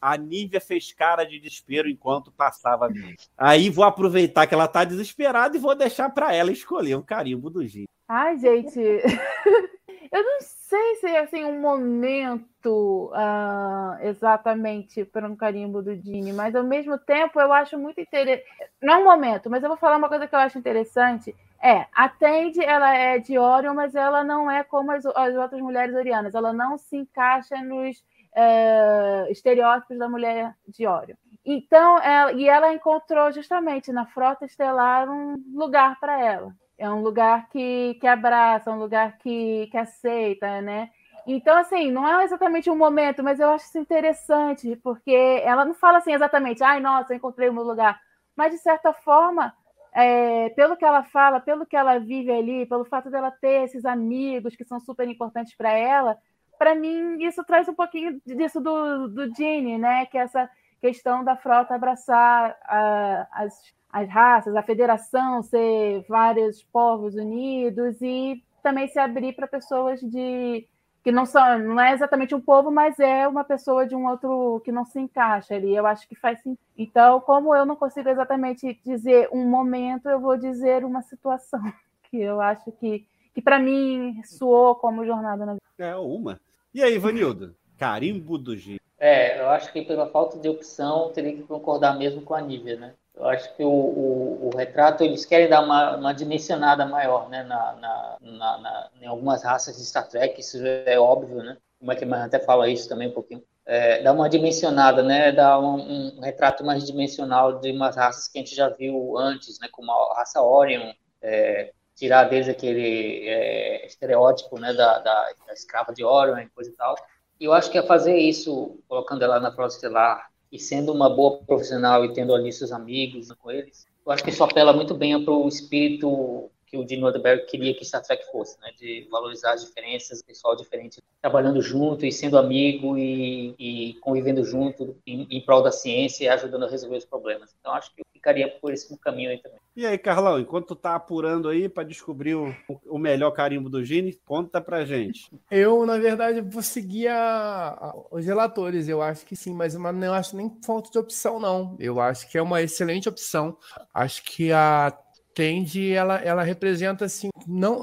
A 0.00 0.16
Nívia 0.16 0.60
fez 0.60 0.92
cara 0.92 1.24
de 1.24 1.38
desespero 1.38 1.88
enquanto 1.88 2.32
passava 2.32 2.88
Aí 3.36 3.68
vou 3.68 3.84
aproveitar 3.84 4.46
que 4.46 4.54
ela 4.54 4.66
tá 4.66 4.84
desesperada 4.84 5.56
e 5.56 5.60
vou 5.60 5.74
deixar 5.74 6.08
para 6.10 6.34
ela 6.34 6.50
escolher 6.50 6.94
o 6.94 7.02
carimbo 7.02 7.50
do 7.50 7.66
Gini. 7.66 7.88
Ai, 8.08 8.38
gente. 8.38 8.80
Eu 10.10 10.24
não 10.24 10.38
sei 10.40 10.96
se 10.96 11.06
é 11.06 11.20
assim 11.20 11.44
um 11.44 11.60
momento 11.60 13.12
uh, 13.12 14.04
exatamente 14.04 15.04
para 15.04 15.28
um 15.28 15.36
carimbo 15.36 15.80
do 15.80 15.96
Dini, 15.96 16.32
mas 16.32 16.56
ao 16.56 16.64
mesmo 16.64 16.98
tempo 16.98 17.40
eu 17.40 17.52
acho 17.52 17.78
muito 17.78 18.00
interessante. 18.00 18.44
Não 18.82 19.02
um 19.02 19.04
momento, 19.04 19.48
mas 19.48 19.62
eu 19.62 19.68
vou 19.68 19.78
falar 19.78 19.96
uma 19.98 20.08
coisa 20.08 20.26
que 20.26 20.34
eu 20.34 20.38
acho 20.40 20.58
interessante. 20.58 21.32
É, 21.62 21.86
a 21.94 22.08
Tende, 22.08 22.60
ela 22.60 22.92
é 22.92 23.18
de 23.18 23.38
Orion, 23.38 23.74
mas 23.74 23.94
ela 23.94 24.24
não 24.24 24.50
é 24.50 24.64
como 24.64 24.90
as, 24.90 25.06
as 25.06 25.36
outras 25.36 25.60
mulheres 25.60 25.94
orianas. 25.94 26.34
Ela 26.34 26.52
não 26.52 26.76
se 26.76 26.96
encaixa 26.96 27.62
nos 27.62 28.02
uh, 28.36 29.30
estereótipos 29.30 29.98
da 29.98 30.08
mulher 30.08 30.54
de 30.68 30.86
Orion. 30.86 31.16
Então, 31.44 31.98
ela, 31.98 32.32
e 32.32 32.48
ela 32.48 32.72
encontrou 32.72 33.32
justamente 33.32 33.92
na 33.92 34.06
Frota 34.06 34.44
Estelar 34.44 35.08
um 35.10 35.36
lugar 35.54 35.98
para 35.98 36.20
ela. 36.20 36.54
É 36.76 36.88
um 36.88 37.02
lugar 37.02 37.48
que, 37.48 37.94
que 38.00 38.06
abraça, 38.06 38.70
um 38.70 38.78
lugar 38.78 39.18
que, 39.18 39.68
que 39.70 39.76
aceita, 39.76 40.60
né? 40.60 40.90
Então, 41.26 41.56
assim, 41.58 41.90
não 41.90 42.06
é 42.06 42.24
exatamente 42.24 42.70
um 42.70 42.76
momento, 42.76 43.22
mas 43.22 43.38
eu 43.38 43.50
acho 43.50 43.66
isso 43.66 43.78
interessante, 43.78 44.76
porque 44.76 45.42
ela 45.44 45.64
não 45.64 45.74
fala 45.74 45.98
assim 45.98 46.12
exatamente, 46.12 46.62
ai, 46.64 46.80
nossa, 46.80 47.12
eu 47.12 47.16
encontrei 47.16 47.48
o 47.48 47.52
meu 47.52 47.62
lugar. 47.62 48.00
Mas, 48.34 48.52
de 48.52 48.58
certa 48.58 48.92
forma, 48.92 49.54
é, 49.92 50.48
pelo 50.50 50.76
que 50.76 50.84
ela 50.84 51.02
fala, 51.02 51.40
pelo 51.40 51.66
que 51.66 51.76
ela 51.76 51.98
vive 51.98 52.30
ali, 52.30 52.66
pelo 52.66 52.84
fato 52.84 53.10
dela 53.10 53.30
ter 53.30 53.64
esses 53.64 53.84
amigos 53.84 54.56
que 54.56 54.64
são 54.64 54.80
super 54.80 55.06
importantes 55.08 55.54
para 55.54 55.72
ela, 55.72 56.16
para 56.60 56.74
mim, 56.74 57.16
isso 57.24 57.42
traz 57.42 57.66
um 57.68 57.74
pouquinho 57.74 58.20
disso 58.26 58.60
do, 58.60 59.08
do 59.08 59.34
Gene, 59.34 59.78
né? 59.78 60.04
Que 60.04 60.18
é 60.18 60.20
essa 60.20 60.50
questão 60.78 61.24
da 61.24 61.34
frota 61.34 61.74
abraçar 61.74 62.54
a, 62.64 63.26
as, 63.32 63.54
as 63.90 64.06
raças, 64.10 64.54
a 64.54 64.62
federação 64.62 65.42
ser 65.42 66.04
vários 66.06 66.62
povos 66.64 67.14
unidos 67.14 67.96
e 68.02 68.44
também 68.62 68.86
se 68.88 68.98
abrir 68.98 69.32
para 69.32 69.48
pessoas 69.48 70.00
de 70.00 70.68
que 71.02 71.10
não 71.10 71.24
são, 71.24 71.58
não 71.60 71.80
é 71.80 71.94
exatamente 71.94 72.34
um 72.34 72.40
povo, 72.42 72.70
mas 72.70 73.00
é 73.00 73.26
uma 73.26 73.42
pessoa 73.42 73.86
de 73.86 73.96
um 73.96 74.06
outro 74.06 74.60
que 74.62 74.70
não 74.70 74.84
se 74.84 75.00
encaixa 75.00 75.54
ali. 75.54 75.74
Eu 75.74 75.86
acho 75.86 76.06
que 76.06 76.14
faz 76.14 76.42
sentido. 76.42 76.60
Então, 76.76 77.22
como 77.22 77.56
eu 77.56 77.64
não 77.64 77.74
consigo 77.74 78.10
exatamente 78.10 78.78
dizer 78.84 79.30
um 79.32 79.48
momento, 79.48 80.10
eu 80.10 80.20
vou 80.20 80.36
dizer 80.36 80.84
uma 80.84 81.00
situação 81.00 81.62
que 82.10 82.20
eu 82.20 82.38
acho 82.38 82.70
que 82.72 83.06
que 83.32 83.40
para 83.40 83.58
mim 83.58 84.20
soou 84.24 84.74
como 84.74 85.06
jornada 85.06 85.46
na 85.46 85.52
vida. 85.52 85.64
É 85.78 85.96
uma. 85.96 86.38
E 86.72 86.82
aí, 86.84 86.98
Vanildo? 86.98 87.56
Carimbo 87.76 88.38
do 88.38 88.56
G. 88.56 88.78
É, 88.96 89.40
eu 89.40 89.48
acho 89.48 89.72
que 89.72 89.82
pela 89.82 90.06
falta 90.06 90.38
de 90.38 90.48
opção, 90.48 91.10
teria 91.10 91.32
que 91.32 91.42
concordar 91.42 91.98
mesmo 91.98 92.22
com 92.22 92.34
a 92.34 92.40
Nívia, 92.40 92.76
né? 92.76 92.94
Eu 93.14 93.26
acho 93.28 93.54
que 93.56 93.64
o, 93.64 93.68
o, 93.68 94.48
o 94.48 94.56
retrato, 94.56 95.02
eles 95.02 95.24
querem 95.24 95.48
dar 95.48 95.62
uma, 95.62 95.96
uma 95.96 96.12
dimensionada 96.12 96.86
maior, 96.86 97.28
né? 97.28 97.42
Na, 97.42 97.72
na, 97.72 98.16
na, 98.20 98.58
na, 98.58 98.90
em 99.00 99.06
algumas 99.06 99.42
raças 99.42 99.76
de 99.76 99.84
Star 99.84 100.08
Trek, 100.08 100.40
isso 100.40 100.58
é 100.64 100.98
óbvio, 100.98 101.42
né? 101.42 101.56
Como 101.78 101.90
é 101.90 101.96
que 101.96 102.04
até 102.04 102.38
fala 102.38 102.68
isso 102.68 102.88
também 102.88 103.08
um 103.08 103.12
pouquinho. 103.12 103.42
É, 103.66 104.02
dá 104.02 104.12
uma 104.12 104.28
dimensionada, 104.28 105.02
né? 105.02 105.32
Dá 105.32 105.58
um, 105.58 106.18
um, 106.18 106.20
retrato 106.20 106.64
mais 106.64 106.86
dimensional 106.86 107.58
de 107.58 107.72
umas 107.72 107.96
raças 107.96 108.28
que 108.28 108.38
a 108.38 108.42
gente 108.42 108.54
já 108.54 108.68
viu 108.68 109.18
antes, 109.18 109.58
né? 109.58 109.68
Como 109.72 109.90
a 109.90 110.14
raça 110.14 110.40
Orion, 110.42 110.92
é, 111.20 111.72
tirar 112.00 112.24
deles 112.24 112.48
aquele 112.48 113.28
é, 113.28 113.86
estereótipo 113.86 114.58
né, 114.58 114.72
da, 114.72 114.98
da, 115.00 115.32
da, 115.46 115.52
escrava 115.52 115.92
de 115.92 116.02
Orion 116.02 116.38
e 116.38 116.48
coisa 116.48 116.70
e 116.70 116.72
tal. 116.72 116.94
E 117.38 117.44
eu 117.44 117.52
acho 117.52 117.70
que 117.70 117.76
é 117.76 117.82
fazer 117.82 118.16
isso, 118.16 118.78
colocando 118.88 119.22
ela 119.22 119.38
na 119.38 119.50
prova 119.50 119.68
estelar 119.68 120.30
e 120.50 120.58
sendo 120.58 120.92
uma 120.92 121.14
boa 121.14 121.44
profissional 121.44 122.02
e 122.02 122.14
tendo 122.14 122.34
ali 122.34 122.50
seus 122.52 122.72
amigos 122.72 123.30
com 123.32 123.50
eles, 123.50 123.86
eu 124.04 124.10
acho 124.10 124.24
que 124.24 124.30
isso 124.30 124.42
apela 124.42 124.72
muito 124.72 124.94
bem 124.94 125.22
para 125.22 125.34
o 125.34 125.46
espírito 125.46 126.50
que 126.70 126.76
o 126.76 126.86
Gene 126.88 127.02
Roddenberry 127.02 127.44
queria 127.46 127.74
que 127.74 127.84
Star 127.84 128.02
Trek 128.02 128.24
fosse, 128.30 128.58
né? 128.60 128.70
De 128.78 129.06
valorizar 129.10 129.54
as 129.54 129.64
diferenças, 129.64 130.22
pessoal 130.22 130.54
diferente, 130.54 130.98
trabalhando 131.20 131.60
junto 131.60 132.06
e 132.06 132.12
sendo 132.12 132.38
amigo 132.38 132.96
e, 132.96 133.54
e 133.58 133.94
convivendo 133.94 134.44
junto 134.44 134.96
em, 135.04 135.26
em, 135.28 135.44
prol 135.44 135.62
da 135.62 135.72
ciência 135.72 136.24
e 136.24 136.28
ajudando 136.28 136.64
a 136.64 136.68
resolver 136.70 136.96
os 136.96 137.04
problemas. 137.04 137.54
Então 137.58 137.72
acho 137.72 137.92
que 137.92 138.00
eu 138.00 138.04
ficaria 138.12 138.48
por 138.48 138.72
esse 138.72 138.96
caminho 138.98 139.30
aí 139.30 139.38
também. 139.38 139.58
E 139.74 139.84
aí, 139.84 139.98
Carlão, 139.98 140.38
enquanto 140.38 140.68
tu 140.68 140.76
tá 140.76 140.94
apurando 140.94 141.48
aí 141.48 141.68
para 141.68 141.84
descobrir 141.84 142.34
o, 142.34 142.54
o, 142.86 142.98
melhor 142.98 143.30
carimbo 143.32 143.68
do 143.68 143.84
Gene, 143.84 144.18
conta 144.24 144.60
pra 144.60 144.84
gente. 144.84 145.30
Eu, 145.50 145.84
na 145.86 145.98
verdade, 145.98 146.40
vou 146.40 146.62
seguir 146.62 147.08
a, 147.08 147.68
a, 147.68 147.94
os 148.10 148.24
relatores, 148.24 148.88
eu 148.88 149.00
acho 149.00 149.24
que 149.24 149.34
sim, 149.34 149.54
mas, 149.54 149.74
mas 149.76 149.94
não 149.94 150.12
acho 150.12 150.36
nem 150.36 150.52
falta 150.64 150.90
de 150.90 150.98
opção, 150.98 151.40
não. 151.40 151.76
Eu 151.78 152.00
acho 152.00 152.28
que 152.30 152.36
é 152.36 152.42
uma 152.42 152.62
excelente 152.62 153.08
opção. 153.08 153.56
Acho 153.94 154.22
que 154.22 154.52
a 154.52 154.96
Tende, 155.34 155.92
ela, 155.92 156.16
ela 156.18 156.42
representa 156.42 157.04
assim, 157.04 157.30
não, 157.46 157.82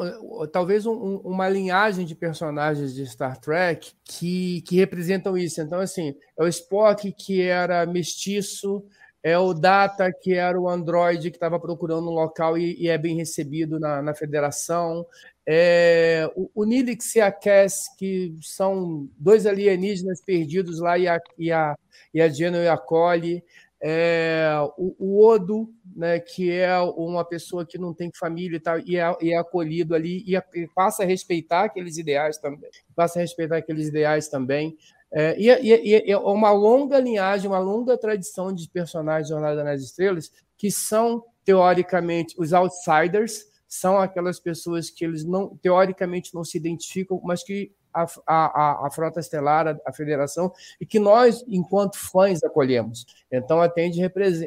talvez 0.52 0.86
um, 0.86 1.18
uma 1.18 1.48
linhagem 1.48 2.06
de 2.06 2.14
personagens 2.14 2.94
de 2.94 3.06
Star 3.06 3.40
Trek 3.40 3.94
que, 4.04 4.62
que 4.62 4.76
representam 4.76 5.38
isso. 5.38 5.62
Então, 5.62 5.80
assim, 5.80 6.14
é 6.38 6.44
o 6.44 6.48
Spock 6.48 7.12
que 7.14 7.42
era 7.42 7.86
mestiço, 7.86 8.84
é 9.24 9.38
o 9.38 9.54
Data 9.54 10.12
que 10.12 10.34
era 10.34 10.60
o 10.60 10.70
androide 10.70 11.32
que 11.32 11.38
estava 11.38 11.60
procurando 11.60 12.10
um 12.10 12.14
local 12.14 12.58
e, 12.58 12.76
e, 12.80 12.90
é 12.90 12.98
bem 12.98 13.16
recebido 13.16 13.80
na, 13.80 14.02
na 14.02 14.14
Federação, 14.14 15.06
é, 15.46 16.30
o, 16.36 16.52
o 16.54 16.66
Nilix 16.66 17.16
e 17.16 17.22
a 17.22 17.32
Cass, 17.32 17.88
que 17.98 18.36
são 18.42 19.10
dois 19.18 19.46
alienígenas 19.46 20.22
perdidos 20.22 20.80
lá, 20.80 20.98
e 20.98 21.08
a, 21.08 21.20
e 21.38 21.52
a, 21.52 21.76
e 22.14 22.22
a 22.22 22.28
Geno 22.28 22.58
e 22.58 22.68
a 22.68 22.78
Cole 22.78 23.42
é, 23.82 24.50
o, 24.78 24.96
o, 24.98 25.28
Odo, 25.28 25.70
né, 25.96 26.20
que 26.20 26.52
é 26.52 26.78
uma 26.80 27.24
pessoa 27.24 27.66
que 27.66 27.78
não 27.78 27.94
tem 27.94 28.12
família 28.18 28.58
e 28.58 28.60
tal, 28.60 28.80
e 28.80 28.98
é, 28.98 29.18
e 29.22 29.32
é 29.32 29.38
acolhido 29.38 29.94
ali, 29.94 30.24
e, 30.26 30.36
e, 30.36 30.68
passa 30.74 31.04
a 31.04 31.06
respeitar 31.06 31.66
aqueles 31.66 31.98
ideais 31.98 32.38
também, 32.38 32.70
passa 32.96 33.20
a 33.20 33.22
respeitar 33.22 33.58
aqueles 33.58 33.88
ideais 33.88 34.28
também. 34.28 34.76
É, 35.12 35.40
e, 35.40 35.50
e, 35.50 36.12
é 36.12 36.18
uma 36.18 36.52
longa 36.52 37.00
linhagem, 37.00 37.50
uma 37.50 37.60
longa 37.60 37.98
tradição 37.98 38.54
de 38.54 38.68
personagens 38.70 39.28
de 39.28 39.34
Jornada 39.34 39.64
nas 39.64 39.82
Estrelas 39.82 40.32
que 40.58 40.72
são, 40.72 41.24
teoricamente, 41.46 42.36
os 42.38 42.52
outsiders, 42.52 43.46
são 43.68 43.98
aquelas 43.98 44.40
pessoas 44.40 44.90
que 44.90 45.06
eles 45.06 45.24
não, 45.24 45.56
teoricamente, 45.58 46.34
não 46.34 46.44
se 46.44 46.58
identificam, 46.58 47.22
mas 47.24 47.44
que 47.44 47.72
a, 48.04 48.08
a, 48.26 48.88
a 48.88 48.92
Frota 48.92 49.20
Estelar, 49.20 49.68
a, 49.68 49.78
a, 49.86 49.94
Federação, 49.94 50.52
e 50.80 50.86
que 50.86 51.00
nós, 51.00 51.44
enquanto 51.48 51.98
fãs, 51.98 52.44
acolhemos. 52.44 53.06
Então, 53.32 53.62
a 53.62 53.70
Tende, 53.70 54.02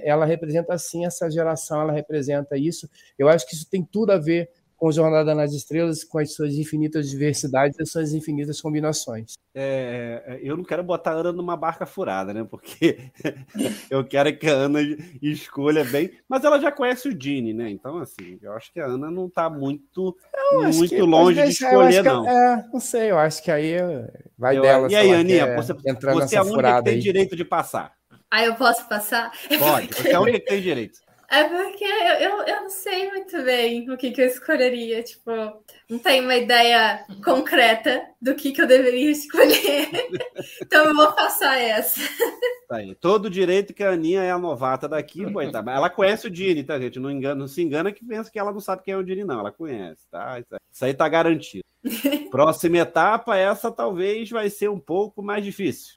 ela 0.05 0.25
representa, 0.25 0.77
sim, 0.79 1.05
essa 1.05 1.31
geração, 1.31 1.81
ela 1.81 1.93
representa 1.93 2.57
isso. 2.57 2.89
Eu 3.19 3.29
acho 3.29 3.47
que 3.47 3.55
isso 3.55 3.69
tem 3.69 3.83
tudo 3.85 4.13
a 4.13 4.19
ver 4.19 4.51
com 4.81 4.91
Jornada 4.91 5.35
nas 5.35 5.53
Estrelas, 5.53 6.03
com 6.03 6.19
as 6.19 6.33
suas 6.33 6.55
infinitas 6.55 7.11
diversidades 7.11 7.79
e 7.79 7.83
as 7.83 7.91
suas 7.91 8.15
infinitas 8.15 8.63
combinações. 8.63 9.35
É, 9.55 10.23
é 10.27 10.41
eu 10.43 10.57
não 10.57 10.65
quero 10.65 10.83
botar 10.83 11.11
a 11.11 11.17
Ana 11.17 11.33
numa 11.33 11.55
barca 11.55 11.85
furada, 11.85 12.33
né? 12.33 12.47
Porque 12.51 12.99
eu 13.91 14.03
quero 14.03 14.35
que 14.39 14.49
a 14.49 14.55
Ana 14.55 14.81
escolha 15.21 15.85
bem. 15.85 16.11
Mas 16.27 16.45
ela 16.45 16.59
já 16.59 16.73
conhece 16.73 17.11
o 17.11 17.23
Gene, 17.23 17.53
né? 17.53 17.69
Então, 17.69 17.99
assim, 17.99 18.39
eu 18.41 18.55
acho 18.55 18.73
que 18.73 18.81
a 18.81 18.87
Ana 18.87 19.11
não 19.11 19.27
está 19.27 19.51
muito, 19.51 20.17
muito 20.73 21.05
longe 21.05 21.43
de 21.43 21.51
escolher, 21.51 22.03
não. 22.03 22.27
é, 22.27 22.67
não 22.73 22.81
sei, 22.81 23.11
eu 23.11 23.19
acho 23.19 23.43
que 23.43 23.51
aí 23.51 23.77
vai 24.39 24.57
eu, 24.57 24.63
dela. 24.63 24.91
E 24.91 24.97
aí, 24.97 25.13
Aninha, 25.13 25.57
você, 25.57 25.75
você 25.75 26.37
é 26.37 26.39
a 26.39 26.43
única 26.43 26.77
que 26.77 26.85
tem 26.85 26.99
direito 26.99 27.37
de 27.37 27.45
passar. 27.45 27.93
Ah, 28.31 28.45
eu 28.45 28.55
posso 28.55 28.89
passar? 28.89 29.31
Pode, 29.59 29.89
você 29.89 30.09
é 30.09 30.15
a 30.15 30.21
única 30.21 30.41
que 30.41 30.47
tem 30.47 30.63
direito. 30.63 31.01
É 31.31 31.45
porque 31.45 31.85
eu, 31.85 32.15
eu, 32.15 32.43
eu 32.43 32.63
não 32.63 32.71
sei 32.71 33.09
muito 33.09 33.41
bem 33.45 33.89
o 33.89 33.97
que, 33.97 34.11
que 34.11 34.21
eu 34.21 34.27
escolheria. 34.27 35.01
Tipo, 35.01 35.31
não 35.89 35.99
tenho 36.01 36.25
uma 36.25 36.35
ideia 36.35 37.05
concreta 37.25 38.03
do 38.21 38.35
que, 38.35 38.51
que 38.51 38.61
eu 38.61 38.67
deveria 38.67 39.13
escolher. 39.13 39.89
então 40.61 40.87
eu 40.87 40.95
vou 40.95 41.13
passar 41.13 41.57
essa. 41.57 42.01
Tá 42.69 42.79
aí. 42.79 42.97
Todo 42.97 43.31
direito 43.31 43.73
que 43.73 43.85
a 43.85 43.91
Aninha 43.91 44.23
é 44.23 44.33
a 44.33 44.39
novata 44.39 44.89
daqui, 44.89 45.25
coitada. 45.33 45.71
Ela 45.71 45.89
conhece 45.89 46.27
o 46.27 46.31
Dini, 46.31 46.65
tá, 46.65 46.81
gente? 46.81 46.99
Não, 46.99 47.09
engana, 47.09 47.37
não 47.37 47.47
se 47.47 47.63
engana 47.63 47.93
que 47.93 48.05
pensa 48.05 48.29
que 48.29 48.39
ela 48.39 48.53
não 48.53 48.61
sabe 48.61 48.83
quem 48.83 48.95
é 48.95 48.97
o 48.97 49.05
Dini, 49.05 49.23
não. 49.23 49.39
Ela 49.39 49.53
conhece, 49.53 50.09
tá? 50.11 50.43
Isso 50.73 50.85
aí 50.85 50.93
tá 50.93 51.09
garantido. 51.09 51.65
Próxima 52.33 52.79
etapa, 52.79 53.37
essa 53.37 53.71
talvez 53.71 54.29
vai 54.31 54.51
ser 54.51 54.69
um 54.69 54.81
pouco 54.81 55.23
mais 55.23 55.45
difícil. 55.45 55.95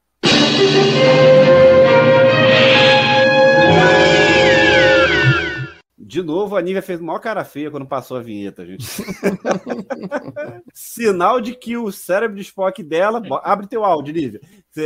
De 6.14 6.22
novo, 6.22 6.56
a 6.56 6.62
Nívia 6.62 6.84
fez 6.84 7.02
maior 7.02 7.18
cara 7.18 7.44
feia 7.44 7.72
quando 7.72 7.88
passou 7.88 8.18
a 8.18 8.22
vinheta, 8.22 8.64
gente. 8.64 8.86
Sinal 10.72 11.42
de 11.42 11.56
que 11.56 11.76
o 11.76 11.92
cérebro 11.92 12.36
de 12.36 12.44
Spock 12.44 12.84
dela. 12.84 13.20
Abre 13.42 13.66
teu 13.66 13.84
áudio, 13.84 14.14
Nívia. 14.14 14.40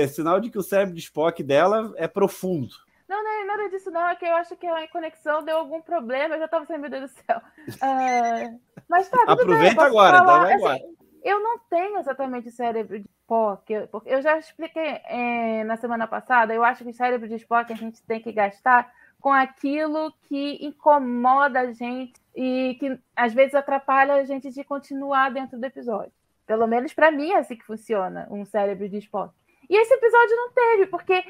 Sinal 0.07 0.39
de 0.39 0.49
que 0.49 0.57
o 0.57 0.63
cérebro 0.63 0.95
de 0.95 1.01
Spock 1.01 1.43
dela 1.43 1.93
é 1.97 2.07
profundo. 2.07 2.69
Não, 3.09 3.21
não 3.21 3.41
é 3.41 3.43
nada 3.43 3.69
disso, 3.69 3.91
não. 3.91 4.07
É 4.07 4.15
que 4.15 4.23
eu 4.23 4.35
acho 4.35 4.55
que 4.55 4.65
a 4.65 4.87
conexão 4.87 5.43
deu 5.43 5.57
algum 5.57 5.81
problema. 5.81 6.35
Eu 6.35 6.39
já 6.39 6.47
tava 6.47 6.65
sem, 6.65 6.77
meu 6.77 6.89
Deus 6.89 7.11
do 7.11 7.17
céu. 7.25 7.41
Uh, 7.67 8.59
mas 8.87 9.09
tá, 9.09 9.17
tudo 9.27 9.31
Aproveita 9.31 9.75
bem, 9.75 9.85
agora, 9.85 10.17
falar. 10.19 10.53
então 10.53 10.61
vai 10.61 10.77
Assim. 10.77 10.95
Eu 11.25 11.43
não 11.43 11.59
tenho 11.69 11.99
exatamente 11.99 12.51
cérebro 12.51 12.99
de 12.99 13.05
Spock, 13.23 13.87
porque 13.91 14.09
eu 14.09 14.21
já 14.21 14.37
expliquei 14.37 15.01
é, 15.03 15.65
na 15.65 15.75
semana 15.75 16.07
passada. 16.07 16.53
Eu 16.53 16.63
acho 16.63 16.85
que 16.85 16.89
o 16.89 16.93
cérebro 16.93 17.27
de 17.27 17.35
Spock 17.35 17.73
a 17.73 17.75
gente 17.75 18.01
tem 18.03 18.21
que 18.21 18.31
gastar 18.31 18.89
com 19.27 19.33
aquilo 19.33 20.13
que 20.29 20.57
incomoda 20.65 21.59
a 21.59 21.73
gente 21.73 22.13
e 22.33 22.77
que 22.79 22.97
às 23.13 23.33
vezes 23.33 23.55
atrapalha 23.55 24.13
a 24.13 24.23
gente 24.23 24.49
de 24.49 24.63
continuar 24.63 25.31
dentro 25.31 25.59
do 25.59 25.65
episódio. 25.65 26.13
Pelo 26.45 26.65
menos 26.65 26.93
para 26.93 27.11
mim 27.11 27.31
é 27.31 27.39
assim 27.39 27.57
que 27.57 27.65
funciona 27.65 28.25
um 28.31 28.45
cérebro 28.45 28.87
de 28.87 28.99
Spock. 28.99 29.33
E 29.69 29.75
esse 29.75 29.93
episódio 29.93 30.33
não 30.37 30.51
teve, 30.53 30.85
porque 30.85 31.21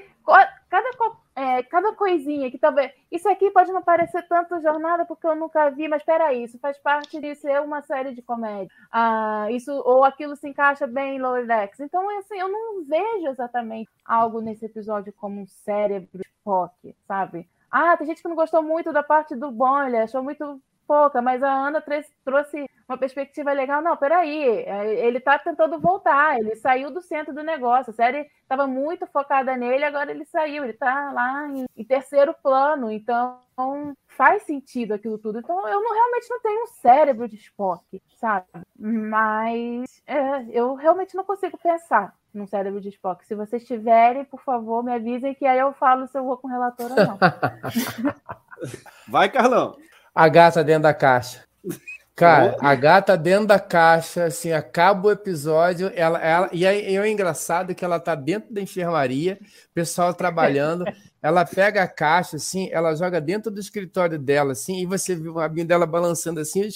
cada, 0.70 0.88
é, 1.36 1.64
cada 1.64 1.96
coisinha 1.96 2.52
que 2.52 2.60
talvez. 2.60 2.92
Isso 3.12 3.28
aqui 3.28 3.50
pode 3.50 3.72
não 3.72 3.82
parecer 3.82 4.22
tanto 4.28 4.62
jornada 4.62 5.04
porque 5.04 5.26
eu 5.26 5.36
nunca 5.36 5.72
vi, 5.72 5.88
mas 5.88 6.04
peraí, 6.04 6.44
isso 6.44 6.60
faz 6.60 6.78
parte 6.78 7.20
de 7.20 7.34
ser 7.34 7.60
uma 7.64 7.82
série 7.82 8.14
de 8.14 8.22
comédia. 8.22 8.70
Ah, 8.92 9.48
isso, 9.50 9.72
ou 9.72 10.04
aquilo 10.04 10.36
se 10.36 10.48
encaixa 10.48 10.86
bem 10.86 11.16
em 11.16 11.20
Lower 11.20 11.48
Decks. 11.48 11.80
Então, 11.80 12.08
assim, 12.20 12.38
eu 12.38 12.48
não 12.48 12.84
vejo 12.84 13.28
exatamente 13.28 13.90
algo 14.06 14.40
nesse 14.40 14.68
episódio 14.68 15.12
como 15.14 15.42
um 15.42 15.48
cérebro 15.48 16.22
Spock, 16.48 16.96
sabe? 17.08 17.50
Ah, 17.72 17.96
tem 17.98 18.08
gente 18.08 18.22
que 18.22 18.28
não 18.28 18.36
gostou 18.36 18.62
muito 18.62 18.94
da 18.94 19.04
parte 19.04 19.36
do 19.36 19.52
Boiler, 19.52 20.04
achou 20.04 20.24
muito 20.24 20.62
pouca, 20.88 21.22
mas 21.22 21.44
a 21.44 21.52
Ana 21.52 21.84
trouxe 22.24 22.66
uma 22.88 22.98
perspectiva 22.98 23.52
legal. 23.52 23.82
Não, 23.82 23.98
peraí, 23.98 24.44
é, 24.44 25.06
ele 25.06 25.18
está 25.18 25.38
tentando 25.38 25.78
voltar, 25.80 26.40
ele 26.40 26.56
saiu 26.56 26.90
do 26.90 27.02
centro 27.02 27.34
do 27.34 27.44
negócio, 27.44 27.92
a 27.92 27.94
série 27.94 28.30
estava 28.42 28.66
muito 28.66 29.06
focada 29.08 29.58
nele, 29.58 29.84
agora 29.84 30.10
ele 30.10 30.24
saiu, 30.26 30.64
ele 30.64 30.72
está 30.72 31.12
lá 31.12 31.48
em, 31.50 31.66
em, 31.76 31.84
terceiro 31.84 32.34
plano, 32.42 32.90
então 32.90 33.42
faz 34.08 34.44
sentido 34.44 34.94
aquilo 34.94 35.18
tudo. 35.18 35.40
Então 35.40 35.68
eu 35.68 35.82
não, 35.82 35.94
realmente 35.94 36.30
não 36.30 36.40
tenho 36.40 36.64
um 36.64 36.68
cérebro 36.68 37.28
de 37.28 37.36
Spock, 37.36 38.02
sabe? 38.16 38.48
Mas 38.80 40.02
é, 40.08 40.46
eu 40.50 40.74
realmente 40.76 41.16
não 41.16 41.26
consigo 41.26 41.58
pensar 41.58 42.16
num 42.38 42.48
cérebro 42.48 42.80
de 42.80 42.90
Spock. 42.90 43.26
Se 43.26 43.36
vocês 43.36 43.66
tiverem, 43.66 44.24
por 44.24 44.42
favor, 44.44 44.84
me 44.84 44.94
avisem 44.94 45.34
que 45.34 45.46
aí 45.46 45.60
eu 45.60 45.74
falo 45.74 46.08
se 46.08 46.18
eu 46.18 46.24
vou 46.24 46.38
com 46.38 46.48
relator 46.48 46.92
ou 46.92 46.96
não. 46.96 47.18
Vai, 49.08 49.30
Carlão. 49.30 49.76
A 50.14 50.28
gata 50.30 50.64
dentro 50.64 50.84
da 50.84 50.94
caixa. 50.94 51.48
Cara, 52.18 52.58
a 52.60 52.74
gata 52.74 53.16
dentro 53.16 53.46
da 53.46 53.60
caixa, 53.60 54.24
assim, 54.24 54.52
acaba 54.52 55.08
o 55.08 55.12
episódio, 55.12 55.92
ela, 55.94 56.18
ela 56.20 56.50
e 56.52 56.66
aí 56.66 56.96
é 56.96 57.08
engraçado 57.08 57.76
que 57.76 57.86
ela 57.86 58.00
tá 58.00 58.16
dentro 58.16 58.52
da 58.52 58.60
enfermaria, 58.60 59.38
pessoal 59.72 60.12
trabalhando, 60.16 60.84
ela 61.22 61.46
pega 61.46 61.84
a 61.84 61.88
caixa, 61.88 62.38
assim, 62.38 62.70
ela 62.72 62.96
joga 62.96 63.20
dentro 63.20 63.52
do 63.52 63.60
escritório 63.60 64.20
dela, 64.20 64.52
assim, 64.52 64.80
e 64.82 64.86
você 64.86 65.16
vê 65.16 65.28
o 65.30 65.34
rabinho 65.34 65.68
dela 65.68 65.86
balançando 65.86 66.40
assim, 66.40 66.70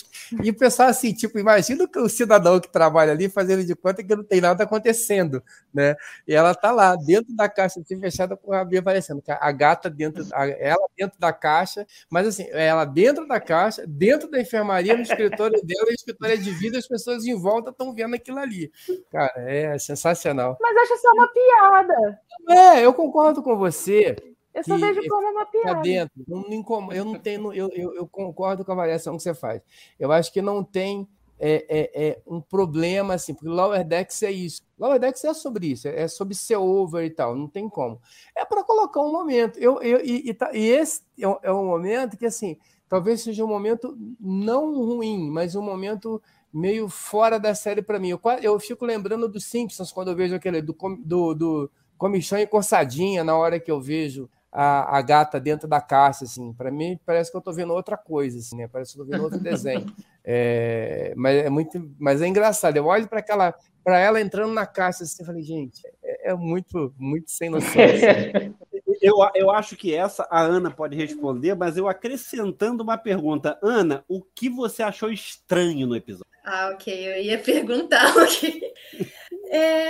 e 0.43 0.49
o 0.49 0.53
pessoal, 0.53 0.89
assim, 0.89 1.13
tipo, 1.13 1.37
imagina 1.39 1.87
o 1.95 2.09
cidadão 2.09 2.59
que 2.59 2.71
trabalha 2.71 3.11
ali 3.11 3.29
fazendo 3.29 3.63
de 3.63 3.75
conta 3.75 4.03
que 4.03 4.15
não 4.15 4.23
tem 4.23 4.41
nada 4.41 4.63
acontecendo, 4.63 5.43
né? 5.73 5.95
E 6.27 6.33
ela 6.33 6.55
tá 6.55 6.71
lá, 6.71 6.95
dentro 6.95 7.35
da 7.35 7.47
caixa, 7.47 7.79
assim, 7.79 7.99
fechada 7.99 8.35
com 8.35 8.51
o 8.51 8.53
rabinho 8.53 8.81
aparecendo. 8.81 9.21
A 9.27 9.51
gata 9.51 9.89
dentro, 9.89 10.25
ela 10.33 10.87
dentro 10.97 11.19
da 11.19 11.31
caixa, 11.31 11.85
mas 12.09 12.27
assim, 12.27 12.47
ela 12.51 12.85
dentro 12.85 13.27
da 13.27 13.39
caixa, 13.39 13.83
dentro 13.87 14.29
da 14.29 14.39
enfermaria, 14.41 14.95
no 14.95 15.01
escritório 15.01 15.61
dela, 15.63 15.89
e 15.89 15.91
o 15.91 15.95
escritório 15.95 16.33
é 16.33 16.37
de 16.37 16.51
vida, 16.51 16.77
as 16.77 16.87
pessoas 16.87 17.25
em 17.25 17.39
volta 17.39 17.69
estão 17.69 17.93
vendo 17.93 18.15
aquilo 18.15 18.39
ali. 18.39 18.71
Cara, 19.11 19.33
é 19.37 19.77
sensacional. 19.77 20.57
Mas 20.59 20.75
acho 20.77 21.01
só 21.01 21.11
uma 21.11 21.27
piada. 21.27 22.19
É, 22.49 22.85
eu 22.85 22.93
concordo 22.93 23.41
com 23.41 23.57
você. 23.57 24.15
Eu 24.53 24.63
só 24.63 24.77
vejo 24.77 25.01
como 25.07 25.27
uma 25.31 25.45
piada. 25.45 25.81
Dentro. 25.81 26.23
Não, 26.27 26.41
não, 26.41 26.93
eu 26.93 27.05
não 27.05 27.15
tenho, 27.19 27.53
eu, 27.53 27.69
eu, 27.69 27.95
eu, 27.95 28.07
concordo 28.07 28.65
com 28.65 28.71
a 28.71 28.75
avaliação 28.75 29.15
que 29.15 29.23
você 29.23 29.33
faz. 29.33 29.61
Eu 29.99 30.11
acho 30.11 30.31
que 30.31 30.41
não 30.41 30.63
tem 30.63 31.07
é, 31.39 31.65
é, 31.67 32.07
é 32.07 32.21
um 32.27 32.39
problema 32.39 33.15
assim, 33.15 33.33
porque 33.33 33.47
Lower 33.47 33.83
Decks 33.83 34.21
é 34.23 34.31
isso. 34.31 34.61
Lower 34.77 34.99
Decks 34.99 35.23
é 35.23 35.33
sobre 35.33 35.67
isso, 35.67 35.87
é 35.87 36.07
sobre 36.07 36.35
ser 36.35 36.57
over 36.57 37.03
e 37.03 37.09
tal, 37.09 37.35
não 37.35 37.47
tem 37.47 37.67
como. 37.67 37.99
É 38.35 38.45
para 38.45 38.63
colocar 38.63 39.01
um 39.01 39.11
momento. 39.11 39.57
Eu, 39.57 39.81
eu, 39.81 40.05
e, 40.05 40.29
e, 40.29 40.33
tá, 40.33 40.51
e 40.53 40.67
esse 40.67 41.01
é, 41.17 41.39
é 41.43 41.51
um 41.51 41.65
momento 41.65 42.17
que, 42.17 42.25
assim, 42.25 42.57
talvez 42.87 43.21
seja 43.21 43.43
um 43.43 43.47
momento 43.47 43.97
não 44.19 44.75
ruim, 44.75 45.31
mas 45.31 45.55
um 45.55 45.63
momento 45.63 46.21
meio 46.53 46.89
fora 46.89 47.39
da 47.39 47.55
série 47.55 47.81
para 47.81 47.97
mim. 47.97 48.09
Eu, 48.09 48.21
eu 48.41 48.59
fico 48.59 48.85
lembrando 48.85 49.27
dos 49.27 49.45
Simpsons 49.45 49.91
quando 49.91 50.09
eu 50.11 50.15
vejo 50.15 50.35
aquele 50.35 50.61
do, 50.61 50.75
do, 51.03 51.33
do 51.33 51.71
comichão 52.01 52.39
e 52.39 52.47
coçadinha 52.47 53.23
na 53.23 53.37
hora 53.37 53.59
que 53.59 53.69
eu 53.69 53.79
vejo 53.79 54.27
a, 54.51 54.97
a 54.97 55.01
gata 55.03 55.39
dentro 55.39 55.67
da 55.67 55.79
caixa, 55.79 56.23
assim. 56.23 56.51
Para 56.51 56.71
mim, 56.71 56.99
parece 57.05 57.29
que 57.29 57.37
eu 57.37 57.39
estou 57.39 57.53
vendo 57.53 57.73
outra 57.73 57.95
coisa, 57.95 58.39
assim, 58.39 58.57
né? 58.57 58.67
Parece 58.67 58.93
que 58.95 58.99
eu 58.99 59.03
estou 59.03 59.15
vendo 59.15 59.23
outro 59.25 59.37
desenho. 59.39 59.85
É, 60.25 61.13
mas 61.15 61.45
é 61.45 61.49
muito, 61.51 61.91
mas 61.99 62.19
é 62.19 62.27
engraçado. 62.27 62.75
Eu 62.75 62.87
olho 62.87 63.07
para 63.07 63.19
aquela, 63.19 63.53
para 63.83 63.99
ela 63.99 64.19
entrando 64.19 64.51
na 64.51 64.65
caixa, 64.65 65.03
assim, 65.03 65.21
eu 65.21 65.27
falei, 65.27 65.43
gente, 65.43 65.79
é, 66.03 66.31
é 66.31 66.33
muito, 66.33 66.91
muito 66.97 67.29
sem 67.29 67.51
noção. 67.51 67.83
Assim. 67.83 68.55
Eu, 69.01 69.15
eu 69.33 69.49
acho 69.49 69.75
que 69.75 69.95
essa 69.95 70.27
a 70.29 70.41
Ana 70.41 70.69
pode 70.69 70.95
responder, 70.95 71.55
mas 71.55 71.75
eu 71.75 71.87
acrescentando 71.87 72.83
uma 72.83 72.99
pergunta. 72.99 73.57
Ana, 73.59 74.05
o 74.07 74.21
que 74.21 74.47
você 74.47 74.83
achou 74.83 75.09
estranho 75.11 75.87
no 75.87 75.95
episódio? 75.95 76.27
Ah, 76.45 76.69
ok. 76.71 77.07
Eu 77.07 77.23
ia 77.23 77.39
perguntar 77.39 78.15
o 78.15 78.27
que. 78.27 78.61
É, 79.49 79.89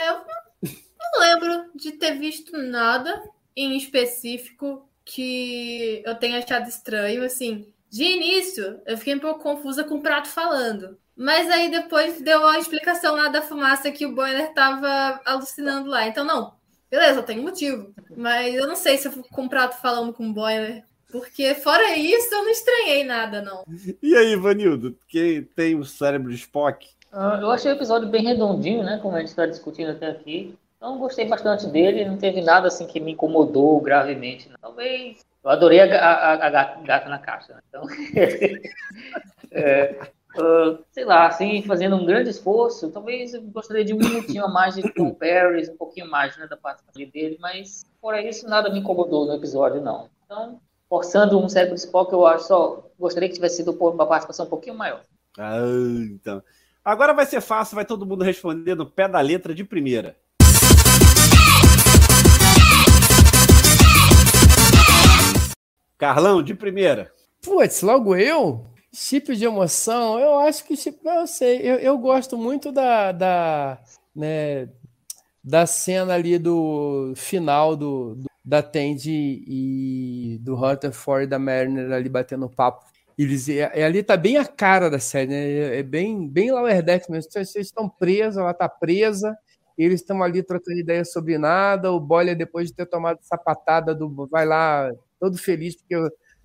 não 1.12 1.20
lembro 1.20 1.72
de 1.76 1.92
ter 1.94 2.18
visto 2.18 2.58
nada 2.58 3.22
em 3.56 3.78
específico 3.78 4.88
que 5.04 6.02
eu 6.06 6.16
tenha 6.16 6.40
achado 6.40 6.68
estranho, 6.68 7.24
assim. 7.24 7.68
De 7.90 8.04
início, 8.04 8.80
eu 8.86 8.98
fiquei 8.98 9.16
um 9.16 9.20
pouco 9.20 9.42
confusa 9.42 9.84
com 9.84 9.96
o 9.96 10.02
prato 10.02 10.30
falando. 10.30 10.98
Mas 11.16 11.50
aí 11.52 11.70
depois 11.70 12.22
deu 12.22 12.48
a 12.48 12.58
explicação 12.58 13.16
lá 13.16 13.28
da 13.28 13.42
fumaça 13.42 13.92
que 13.92 14.06
o 14.06 14.16
boiler 14.16 14.54
tava 14.54 15.20
alucinando 15.26 15.90
lá. 15.90 16.08
Então, 16.08 16.24
não, 16.24 16.54
beleza, 16.90 17.22
tem 17.22 17.40
um 17.40 17.44
motivo. 17.44 17.94
Mas 18.16 18.56
eu 18.56 18.68
não 18.68 18.76
sei 18.76 18.98
se 18.98 19.08
eu 19.08 19.12
fico 19.12 19.30
com 19.30 19.46
o 19.46 19.50
prato 19.50 19.82
falando 19.82 20.14
com 20.14 20.30
o 20.30 20.34
boiler. 20.34 20.84
Porque 21.12 21.54
fora 21.56 21.98
isso, 21.98 22.34
eu 22.34 22.44
não 22.44 22.50
estranhei 22.50 23.04
nada, 23.04 23.42
não. 23.42 23.66
E 24.02 24.16
aí, 24.16 24.36
Vanildo, 24.38 24.98
quem 25.10 25.44
tem 25.44 25.76
o 25.76 25.84
cérebro 25.84 26.32
de 26.32 26.38
Spock? 26.38 26.88
Uh, 27.12 27.42
eu 27.42 27.52
achei 27.52 27.70
o 27.70 27.76
episódio 27.76 28.08
bem 28.08 28.24
redondinho, 28.24 28.84
né? 28.84 28.98
Como 29.02 29.16
a 29.16 29.20
gente 29.20 29.28
está 29.28 29.46
discutindo 29.46 29.92
até 29.92 30.08
aqui. 30.08 30.56
Então 30.82 30.98
gostei 30.98 31.28
bastante 31.28 31.68
dele, 31.68 32.06
não 32.06 32.18
teve 32.18 32.42
nada 32.42 32.68
assim 32.68 32.88
que 32.88 33.00
me 33.00 33.12
incomodou 33.12 33.80
gravemente. 33.80 34.50
Não. 34.50 34.56
Talvez. 34.60 35.24
Eu 35.44 35.52
adorei 35.52 35.80
a, 35.80 35.86
a, 35.86 36.48
a 36.48 36.50
gata, 36.50 37.08
na 37.08 37.20
caixa. 37.20 37.54
Né? 37.54 37.62
Então, 37.70 37.86
é, 39.52 39.96
uh, 40.40 40.84
sei 40.92 41.06
lá, 41.06 41.28
assim, 41.28 41.62
fazendo 41.62 41.96
um 41.96 42.06
grande 42.06 42.32
esforço, 42.32 42.92
talvez 42.92 43.36
eu 43.36 43.44
gostaria 43.44 43.86
de 43.86 43.94
um 43.94 43.98
minutinho 43.98 44.44
a 44.44 44.48
mais 44.48 44.74
de 44.74 44.92
Tom 44.94 45.14
Paris, 45.14 45.70
um 45.70 45.78
pouquinho 45.78 46.10
mais 46.10 46.36
né, 46.36 46.48
da 46.48 46.58
participação 46.58 47.12
dele, 47.12 47.38
mas 47.40 47.84
fora 48.00 48.20
isso, 48.20 48.48
nada 48.48 48.72
me 48.72 48.80
incomodou 48.80 49.28
no 49.28 49.36
episódio, 49.36 49.82
não. 49.82 50.10
Então, 50.26 50.60
forçando 50.90 51.40
um 51.40 51.48
cérebro 51.48 51.76
de 51.76 51.82
Spock, 51.82 52.12
eu 52.12 52.26
acho 52.26 52.48
só 52.48 52.90
gostaria 53.00 53.30
que 53.30 53.36
tivesse 53.36 53.58
sido 53.58 53.72
uma 53.72 54.08
participação 54.08 54.48
um 54.48 54.50
pouquinho 54.50 54.78
maior. 54.78 55.04
Ah, 55.38 55.60
então. 56.12 56.42
Agora 56.84 57.14
vai 57.14 57.28
ser 57.28 57.42
fácil, 57.42 57.76
vai 57.76 57.86
todo 57.86 58.06
mundo 58.06 58.24
responder 58.24 58.74
no 58.74 58.90
pé 58.90 59.08
da 59.08 59.22
letra 59.22 59.54
de 59.54 59.64
primeira. 59.64 60.18
Carlão, 66.02 66.42
de 66.42 66.56
primeira. 66.56 67.14
Putz, 67.44 67.84
logo 67.84 68.16
eu? 68.16 68.66
Chip 68.92 69.36
de 69.36 69.46
emoção, 69.46 70.20
eu 70.20 70.40
acho 70.40 70.66
que 70.66 70.76
chip, 70.76 70.98
eu 71.06 71.28
sei, 71.28 71.62
eu, 71.62 71.76
eu 71.76 71.96
gosto 71.96 72.36
muito 72.36 72.72
da, 72.72 73.12
da, 73.12 73.80
né, 74.16 74.68
da 75.44 75.68
cena 75.68 76.16
ali 76.16 76.40
do 76.40 77.14
final 77.16 77.76
do, 77.76 78.16
do, 78.16 78.26
da 78.44 78.64
Tandy 78.64 79.44
e 79.48 80.40
do 80.42 80.56
Rutherford 80.56 81.26
e 81.26 81.28
da 81.28 81.38
Mariner 81.38 81.92
ali 81.92 82.10
batendo 82.10 82.50
papo. 82.50 82.84
Eles, 83.16 83.48
é, 83.48 83.72
é, 83.72 83.84
ali 83.84 84.02
tá 84.02 84.18
bem 84.18 84.38
a 84.38 84.46
cara 84.46 84.90
da 84.90 84.98
série, 84.98 85.30
né? 85.30 85.52
É, 85.52 85.80
é 85.82 85.84
bem, 85.84 86.28
bem 86.28 86.52
Lower 86.52 86.82
Deck 86.82 87.12
mesmo. 87.12 87.32
Vocês 87.32 87.56
estão 87.56 87.88
presos, 87.88 88.38
ela 88.38 88.56
tá 88.56 88.68
presa, 88.68 89.38
eles 89.78 90.02
estão 90.02 90.24
ali 90.24 90.42
trocando 90.42 90.80
ideia 90.80 91.06
sobre 91.06 91.38
nada. 91.38 91.92
O 91.92 92.00
Boiler, 92.00 92.36
depois 92.36 92.70
de 92.70 92.74
ter 92.74 92.88
tomado 92.88 93.20
sapatada 93.22 93.94
do. 93.94 94.28
Vai 94.32 94.48
lá, 94.48 94.92
todo 95.22 95.38
feliz, 95.38 95.76
porque 95.76 95.96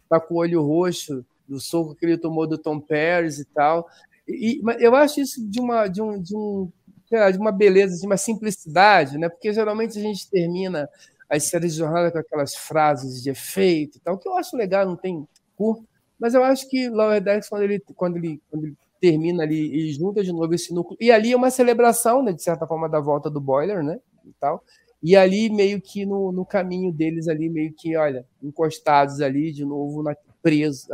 tá 0.09 0.20
com 0.20 0.35
o 0.35 0.39
olho 0.39 0.62
roxo 0.62 1.24
do 1.48 1.59
soco 1.59 1.94
que 1.94 2.05
ele 2.05 2.19
tomou 2.19 2.47
do 2.47 2.59
Tom 2.59 2.78
Paris 2.78 3.39
e 3.39 3.44
tal. 3.47 3.89
E, 4.28 4.61
eu 4.78 4.94
acho 4.94 5.20
isso 5.20 5.48
de 5.48 5.59
uma, 5.59 5.89
de 5.89 6.03
um, 6.03 6.20
de 6.20 6.36
um 6.36 6.70
lá, 7.11 7.31
de 7.31 7.39
uma 7.39 7.53
beleza, 7.53 7.98
de 7.98 8.07
uma 8.07 8.16
simplicidade, 8.16 9.16
né? 9.16 9.28
Porque 9.28 9.53
geralmente 9.53 9.98
a 9.98 10.03
gente 10.03 10.28
termina 10.28 10.89
as 11.28 11.44
séries 11.44 11.73
de 11.73 11.78
jornada 11.78 12.12
com 12.12 12.19
aquelas 12.19 12.55
frases 12.55 13.23
de 13.23 13.31
efeito 13.31 13.97
e 13.97 14.01
tal, 14.01 14.19
que 14.19 14.28
eu 14.28 14.36
acho 14.36 14.57
legal, 14.57 14.86
não 14.86 14.97
tem 14.97 15.27
curto, 15.57 15.86
mas 16.19 16.35
eu 16.35 16.44
acho 16.44 16.69
que 16.69 16.89
Lower 16.89 17.20
Decks, 17.20 17.48
quando 17.48 17.62
ele, 17.62 17.81
quando 17.94 18.16
ele, 18.16 18.40
quando 18.51 18.65
ele 18.65 18.77
termina 19.01 19.43
ali 19.43 19.89
e 19.89 19.93
junta 19.93 20.23
de 20.23 20.32
novo 20.32 20.55
esse 20.55 20.73
núcleo, 20.73 20.97
e 21.01 21.11
ali 21.11 21.32
é 21.32 21.36
uma 21.36 21.51
celebração, 21.51 22.23
né, 22.23 22.32
de 22.32 22.43
certa 22.43 22.66
forma, 22.66 22.89
da 22.89 23.01
volta 23.01 23.31
do 23.31 23.40
Boiler, 23.40 23.82
né? 23.82 23.98
E 24.24 24.32
tal. 24.40 24.62
E 25.06 25.16
ali, 25.16 25.48
meio 25.48 25.80
que 25.80 26.04
no, 26.04 26.32
no 26.32 26.44
caminho 26.44 26.92
deles, 26.92 27.28
ali, 27.28 27.48
meio 27.48 27.72
que, 27.72 27.96
olha, 27.96 28.26
encostados 28.42 29.20
ali 29.20 29.52
de 29.52 29.64
novo 29.64 30.02
na 30.02 30.16
preso. 30.42 30.88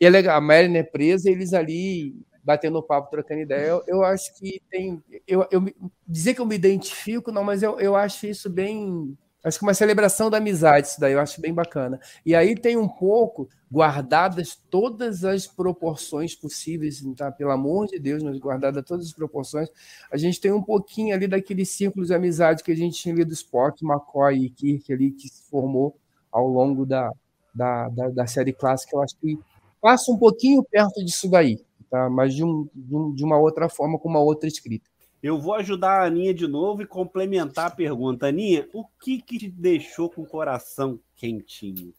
E 0.00 0.06
é 0.06 0.10
legal, 0.10 0.36
a 0.36 0.40
Mariner 0.40 0.82
é 0.82 0.84
presa, 0.84 1.30
eles 1.30 1.54
ali 1.54 2.14
batendo 2.44 2.82
papo, 2.82 3.10
trocando 3.10 3.40
ideia. 3.40 3.66
Eu, 3.66 3.82
eu 3.86 4.04
acho 4.04 4.34
que 4.34 4.60
tem. 4.70 5.02
Eu, 5.26 5.46
eu 5.50 5.64
dizer 6.06 6.34
que 6.34 6.40
eu 6.40 6.46
me 6.46 6.54
identifico, 6.54 7.32
não, 7.32 7.42
mas 7.44 7.62
eu, 7.62 7.78
eu 7.80 7.96
acho 7.96 8.26
isso 8.26 8.50
bem. 8.50 9.16
Acho 9.42 9.58
que 9.58 9.64
uma 9.64 9.72
celebração 9.74 10.28
da 10.28 10.36
amizade, 10.36 10.88
isso 10.88 11.00
daí 11.00 11.14
eu 11.14 11.20
acho 11.20 11.40
bem 11.40 11.52
bacana. 11.52 11.98
E 12.26 12.34
aí 12.34 12.54
tem 12.54 12.76
um 12.76 12.88
pouco 12.88 13.48
guardadas 13.72 14.58
todas 14.68 15.24
as 15.24 15.46
proporções 15.46 16.34
possíveis, 16.34 17.02
tá? 17.16 17.32
Pelo 17.32 17.50
amor 17.50 17.86
de 17.86 17.98
Deus, 17.98 18.22
mas 18.22 18.38
guardadas 18.38 18.84
todas 18.84 19.06
as 19.06 19.12
proporções. 19.12 19.68
A 20.12 20.16
gente 20.16 20.40
tem 20.40 20.52
um 20.52 20.62
pouquinho 20.62 21.14
ali 21.14 21.26
daqueles 21.26 21.70
círculos 21.70 22.08
de 22.08 22.14
amizade 22.14 22.62
que 22.62 22.72
a 22.72 22.76
gente 22.76 23.00
tinha 23.00 23.14
ali 23.14 23.24
do 23.24 23.32
Spock, 23.32 23.82
McCoy 23.84 24.44
e 24.44 24.50
Kirk 24.50 24.92
ali, 24.92 25.10
que 25.12 25.28
se 25.28 25.48
formou 25.50 25.96
ao 26.30 26.46
longo 26.46 26.84
da, 26.84 27.10
da, 27.54 27.88
da, 27.88 28.08
da 28.10 28.26
série 28.26 28.52
clássica. 28.52 28.96
Eu 28.96 29.02
acho 29.02 29.16
que 29.18 29.38
passa 29.80 30.12
um 30.12 30.18
pouquinho 30.18 30.62
perto 30.62 31.02
disso 31.04 31.30
daí 31.30 31.58
tá? 31.90 32.08
mas 32.08 32.34
de, 32.34 32.44
um, 32.44 32.68
de 33.14 33.24
uma 33.24 33.36
outra 33.36 33.68
forma, 33.68 33.98
com 33.98 34.08
uma 34.08 34.20
outra 34.20 34.48
escrita. 34.48 34.88
Eu 35.22 35.38
vou 35.38 35.54
ajudar 35.54 36.00
a 36.00 36.06
Aninha 36.06 36.32
de 36.32 36.46
novo 36.46 36.82
e 36.82 36.86
complementar 36.86 37.66
a 37.66 37.70
pergunta. 37.70 38.26
Aninha, 38.26 38.66
o 38.72 38.84
que, 38.84 39.20
que 39.20 39.38
te 39.38 39.48
deixou 39.48 40.08
com 40.08 40.22
o 40.22 40.26
coração 40.26 40.98
quentinho? 41.16 41.92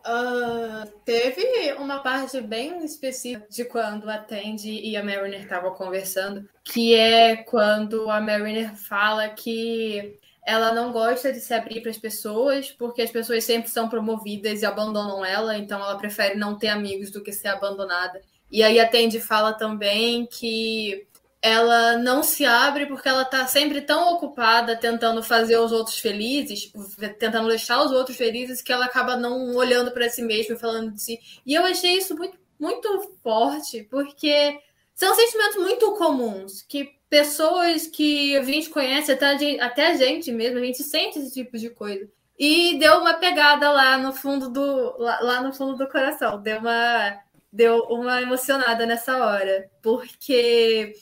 Uh, 0.00 0.90
teve 1.04 1.74
uma 1.74 2.00
parte 2.00 2.40
bem 2.40 2.84
específica 2.84 3.46
de 3.50 3.64
quando 3.64 4.08
a 4.08 4.18
Tandy 4.18 4.80
e 4.80 4.96
a 4.96 5.04
Mariner 5.04 5.42
estavam 5.42 5.74
conversando, 5.74 6.48
que 6.64 6.94
é 6.94 7.36
quando 7.36 8.10
a 8.10 8.20
Mariner 8.20 8.74
fala 8.74 9.28
que 9.28 10.18
ela 10.44 10.72
não 10.72 10.90
gosta 10.90 11.32
de 11.32 11.38
se 11.38 11.52
abrir 11.52 11.82
para 11.82 11.90
as 11.90 11.98
pessoas, 11.98 12.70
porque 12.72 13.02
as 13.02 13.10
pessoas 13.10 13.44
sempre 13.44 13.70
são 13.70 13.88
promovidas 13.88 14.62
e 14.62 14.66
abandonam 14.66 15.24
ela, 15.24 15.56
então 15.56 15.78
ela 15.78 15.98
prefere 15.98 16.34
não 16.34 16.56
ter 16.56 16.68
amigos 16.68 17.10
do 17.10 17.22
que 17.22 17.32
ser 17.32 17.48
abandonada. 17.48 18.20
E 18.50 18.62
aí 18.62 18.80
a 18.80 18.88
Tandy 18.88 19.20
fala 19.20 19.52
também 19.52 20.26
que 20.26 21.06
ela 21.42 21.96
não 21.96 22.22
se 22.22 22.44
abre 22.44 22.86
porque 22.86 23.08
ela 23.08 23.22
está 23.22 23.46
sempre 23.46 23.80
tão 23.80 24.12
ocupada 24.14 24.76
tentando 24.76 25.22
fazer 25.22 25.56
os 25.58 25.72
outros 25.72 25.98
felizes, 25.98 26.70
tentando 27.18 27.48
deixar 27.48 27.82
os 27.82 27.92
outros 27.92 28.16
felizes, 28.16 28.60
que 28.60 28.72
ela 28.72 28.84
acaba 28.84 29.16
não 29.16 29.54
olhando 29.54 29.90
para 29.90 30.08
si 30.10 30.22
mesma 30.22 30.54
e 30.54 30.58
falando 30.58 30.92
de 30.92 31.00
si. 31.00 31.18
E 31.46 31.54
eu 31.54 31.64
achei 31.64 31.96
isso 31.96 32.14
muito, 32.16 32.38
muito 32.58 33.16
forte, 33.22 33.84
porque 33.90 34.58
são 34.94 35.14
sentimentos 35.14 35.56
muito 35.56 35.92
comuns, 35.92 36.62
que 36.62 36.90
pessoas 37.08 37.86
que 37.86 38.36
a 38.36 38.42
gente 38.42 38.68
conhece, 38.68 39.10
até 39.10 39.26
a 39.26 39.38
gente, 39.38 39.60
até 39.60 39.86
a 39.88 39.96
gente 39.96 40.30
mesmo, 40.30 40.58
a 40.58 40.62
gente 40.62 40.82
sente 40.82 41.18
esse 41.18 41.32
tipo 41.32 41.56
de 41.56 41.70
coisa. 41.70 42.06
E 42.38 42.78
deu 42.78 42.98
uma 42.98 43.14
pegada 43.14 43.70
lá 43.70 43.98
no 43.98 44.12
fundo 44.12 44.50
do 44.50 44.96
lá, 44.98 45.20
lá 45.20 45.42
no 45.42 45.52
fundo 45.52 45.76
do 45.76 45.88
coração, 45.88 46.40
deu 46.40 46.58
uma 46.58 47.18
deu 47.52 47.80
uma 47.90 48.22
emocionada 48.22 48.86
nessa 48.86 49.16
hora, 49.18 49.68
porque 49.82 50.94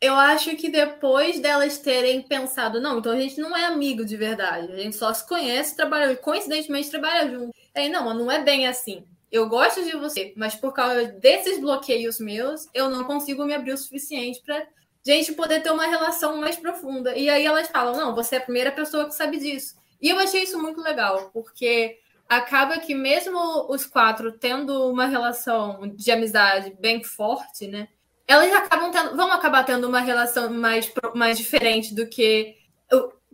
eu 0.00 0.14
acho 0.14 0.56
que 0.56 0.70
depois 0.70 1.38
delas 1.40 1.78
terem 1.78 2.22
pensado, 2.22 2.80
não, 2.80 2.98
então 2.98 3.12
a 3.12 3.20
gente 3.20 3.38
não 3.38 3.54
é 3.56 3.66
amigo 3.66 4.04
de 4.04 4.16
verdade, 4.16 4.72
a 4.72 4.76
gente 4.76 4.96
só 4.96 5.12
se 5.12 5.26
conhece, 5.28 5.76
trabalha, 5.76 6.16
coincidentemente 6.16 6.90
trabalha 6.90 7.30
junto. 7.30 7.54
Aí, 7.74 7.88
não, 7.88 8.14
não 8.14 8.30
é 8.30 8.42
bem 8.42 8.66
assim. 8.66 9.04
Eu 9.30 9.48
gosto 9.48 9.84
de 9.84 9.92
você, 9.96 10.32
mas 10.36 10.54
por 10.56 10.72
causa 10.72 11.04
desses 11.04 11.60
bloqueios 11.60 12.18
meus, 12.18 12.66
eu 12.74 12.90
não 12.90 13.04
consigo 13.04 13.44
me 13.44 13.54
abrir 13.54 13.72
o 13.72 13.78
suficiente 13.78 14.42
para 14.44 14.66
gente 15.04 15.32
poder 15.34 15.62
ter 15.62 15.70
uma 15.70 15.86
relação 15.86 16.40
mais 16.40 16.56
profunda. 16.56 17.16
E 17.16 17.28
aí 17.30 17.44
elas 17.44 17.68
falam, 17.68 17.96
não, 17.96 18.14
você 18.14 18.36
é 18.36 18.38
a 18.38 18.42
primeira 18.42 18.72
pessoa 18.72 19.06
que 19.06 19.14
sabe 19.14 19.38
disso. 19.38 19.76
E 20.00 20.08
eu 20.08 20.18
achei 20.18 20.42
isso 20.42 20.60
muito 20.60 20.80
legal, 20.80 21.30
porque 21.32 21.98
acaba 22.28 22.78
que 22.78 22.94
mesmo 22.94 23.38
os 23.70 23.86
quatro 23.86 24.32
tendo 24.32 24.90
uma 24.90 25.06
relação 25.06 25.92
de 25.94 26.10
amizade 26.10 26.74
bem 26.80 27.04
forte, 27.04 27.68
né? 27.68 27.88
Elas 28.30 28.52
acabam 28.52 28.92
tendo, 28.92 29.16
vão 29.16 29.32
acabar 29.32 29.64
tendo 29.64 29.88
uma 29.88 29.98
relação 29.98 30.48
mais, 30.52 30.88
mais 31.16 31.36
diferente 31.36 31.92
do 31.92 32.06
que 32.06 32.54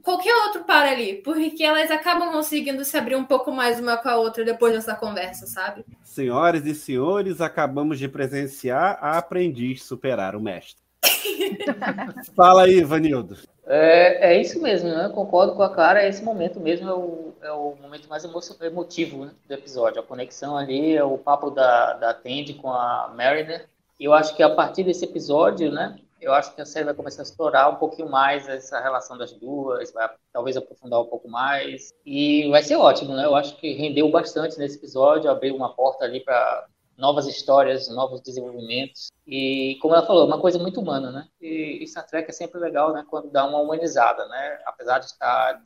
qualquer 0.03 0.35
outro 0.47 0.65
par 0.65 0.87
ali, 0.87 1.17
porque 1.17 1.63
elas 1.63 1.91
acabam 1.91 2.33
conseguindo 2.33 2.83
se 2.83 2.97
abrir 2.97 3.15
um 3.15 3.25
pouco 3.25 3.53
mais 3.53 3.79
uma 3.79 3.99
com 3.99 4.09
a 4.09 4.17
outra 4.17 4.43
depois 4.43 4.73
dessa 4.73 4.95
conversa, 4.95 5.47
sabe? 5.47 5.85
Senhoras 6.03 6.65
e 6.65 6.75
senhores, 6.75 7.43
acabamos 7.43 7.99
de 7.99 8.09
presenciar 8.09 8.97
a 9.03 9.19
aprendiz 9.19 9.83
superar 9.83 10.35
o 10.35 10.41
mestre. 10.41 10.81
Fala 12.35 12.63
aí, 12.63 12.83
Vanildo. 12.83 13.37
É, 13.67 14.33
é 14.33 14.41
isso 14.41 14.63
mesmo, 14.63 14.89
né? 14.89 15.11
Concordo 15.13 15.55
com 15.55 15.63
a 15.63 15.69
Clara. 15.69 16.09
Esse 16.09 16.25
momento 16.25 16.59
mesmo 16.59 16.89
é 16.89 16.95
o, 16.95 17.35
é 17.43 17.53
o 17.53 17.75
momento 17.83 18.09
mais 18.09 18.25
emotivo 18.63 19.27
né, 19.27 19.33
do 19.47 19.53
episódio. 19.53 20.01
A 20.01 20.05
conexão 20.05 20.57
ali, 20.57 20.97
é 20.97 21.05
o 21.05 21.19
papo 21.19 21.51
da, 21.51 21.93
da 21.93 22.15
Tandy 22.15 22.55
com 22.55 22.73
a 22.73 23.13
Mariner. 23.15 23.67
E 23.99 24.05
eu 24.05 24.13
acho 24.13 24.35
que 24.37 24.43
a 24.43 24.55
partir 24.55 24.85
desse 24.85 25.05
episódio, 25.05 25.71
né? 25.71 25.99
Eu 26.21 26.33
acho 26.33 26.55
que 26.55 26.63
a 26.63 26.67
série 26.67 26.87
vai 26.87 26.95
começar 26.95 27.23
a 27.23 27.25
explorar 27.25 27.69
um 27.69 27.77
pouquinho 27.77 28.11
mais 28.11 28.49
essa 28.49 28.81
relação 28.81 29.19
das 29.19 29.33
duas, 29.33 29.93
vai 29.93 30.09
talvez 30.33 30.57
aprofundar 30.57 31.01
um 31.01 31.07
pouco 31.07 31.29
mais. 31.29 31.93
E 32.05 32.49
vai 32.51 32.63
ser 32.63 32.77
ótimo, 32.77 33.15
né? 33.15 33.25
Eu 33.25 33.37
acho 33.37 33.57
que 33.59 33.75
rendeu 33.75 34.11
bastante 34.11 34.59
nesse 34.59 34.79
episódio, 34.79 35.31
abriu 35.31 35.55
uma 35.55 35.75
porta 35.75 36.05
ali 36.05 36.21
para 36.21 36.67
novas 36.97 37.27
histórias, 37.27 37.89
novos 37.89 38.23
desenvolvimentos. 38.23 39.11
E, 39.27 39.77
como 39.83 39.95
ela 39.95 40.07
falou, 40.07 40.23
é 40.23 40.27
uma 40.27 40.41
coisa 40.41 40.59
muito 40.59 40.81
humana, 40.81 41.11
né? 41.13 41.29
E, 41.41 41.87
Star 41.87 42.07
Trek 42.07 42.31
é 42.31 42.33
sempre 42.33 42.59
legal, 42.59 42.93
né? 42.93 43.05
Quando 43.09 43.31
dá 43.31 43.45
uma 43.45 43.59
humanizada, 43.59 44.27
né? 44.27 44.59
Apesar 44.67 44.99
de 44.99 45.07
estar... 45.07 45.63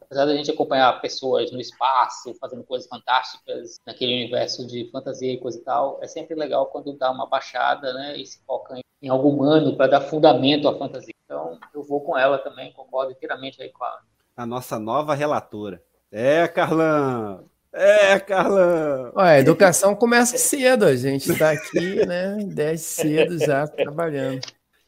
Apesar 0.00 0.26
da 0.26 0.36
gente 0.36 0.50
acompanhar 0.50 1.00
pessoas 1.00 1.50
no 1.50 1.60
espaço, 1.60 2.34
fazendo 2.40 2.62
coisas 2.64 2.88
fantásticas, 2.88 3.80
naquele 3.86 4.14
universo 4.14 4.66
de 4.66 4.88
fantasia 4.90 5.32
e 5.32 5.38
coisa 5.38 5.58
e 5.58 5.62
tal, 5.62 5.98
é 6.02 6.06
sempre 6.06 6.34
legal 6.34 6.66
quando 6.66 6.96
dá 6.96 7.10
uma 7.10 7.26
baixada, 7.26 7.92
né? 7.94 8.16
E 8.16 8.26
se 8.26 8.40
foca 8.46 8.76
em, 8.76 8.82
em 9.02 9.08
algo 9.08 9.28
humano 9.28 9.76
para 9.76 9.88
dar 9.88 10.00
fundamento 10.02 10.68
à 10.68 10.78
fantasia. 10.78 11.14
Então, 11.24 11.58
eu 11.74 11.82
vou 11.82 12.00
com 12.00 12.16
ela 12.16 12.38
também, 12.38 12.72
concordo 12.72 13.12
inteiramente 13.12 13.60
aí 13.60 13.70
com 13.70 13.84
a... 13.84 14.00
A 14.36 14.46
nossa 14.46 14.78
nova 14.78 15.14
relatora. 15.14 15.82
É, 16.12 16.46
Carlão! 16.46 17.48
É, 17.72 18.20
Carlão! 18.20 19.12
a 19.16 19.38
educação 19.38 19.96
começa 19.96 20.38
cedo, 20.38 20.84
a 20.84 20.94
gente 20.94 21.32
está 21.32 21.50
aqui, 21.50 22.06
né? 22.06 22.36
Desde 22.46 22.86
cedo 22.86 23.38
já 23.38 23.66
trabalhando. 23.66 24.40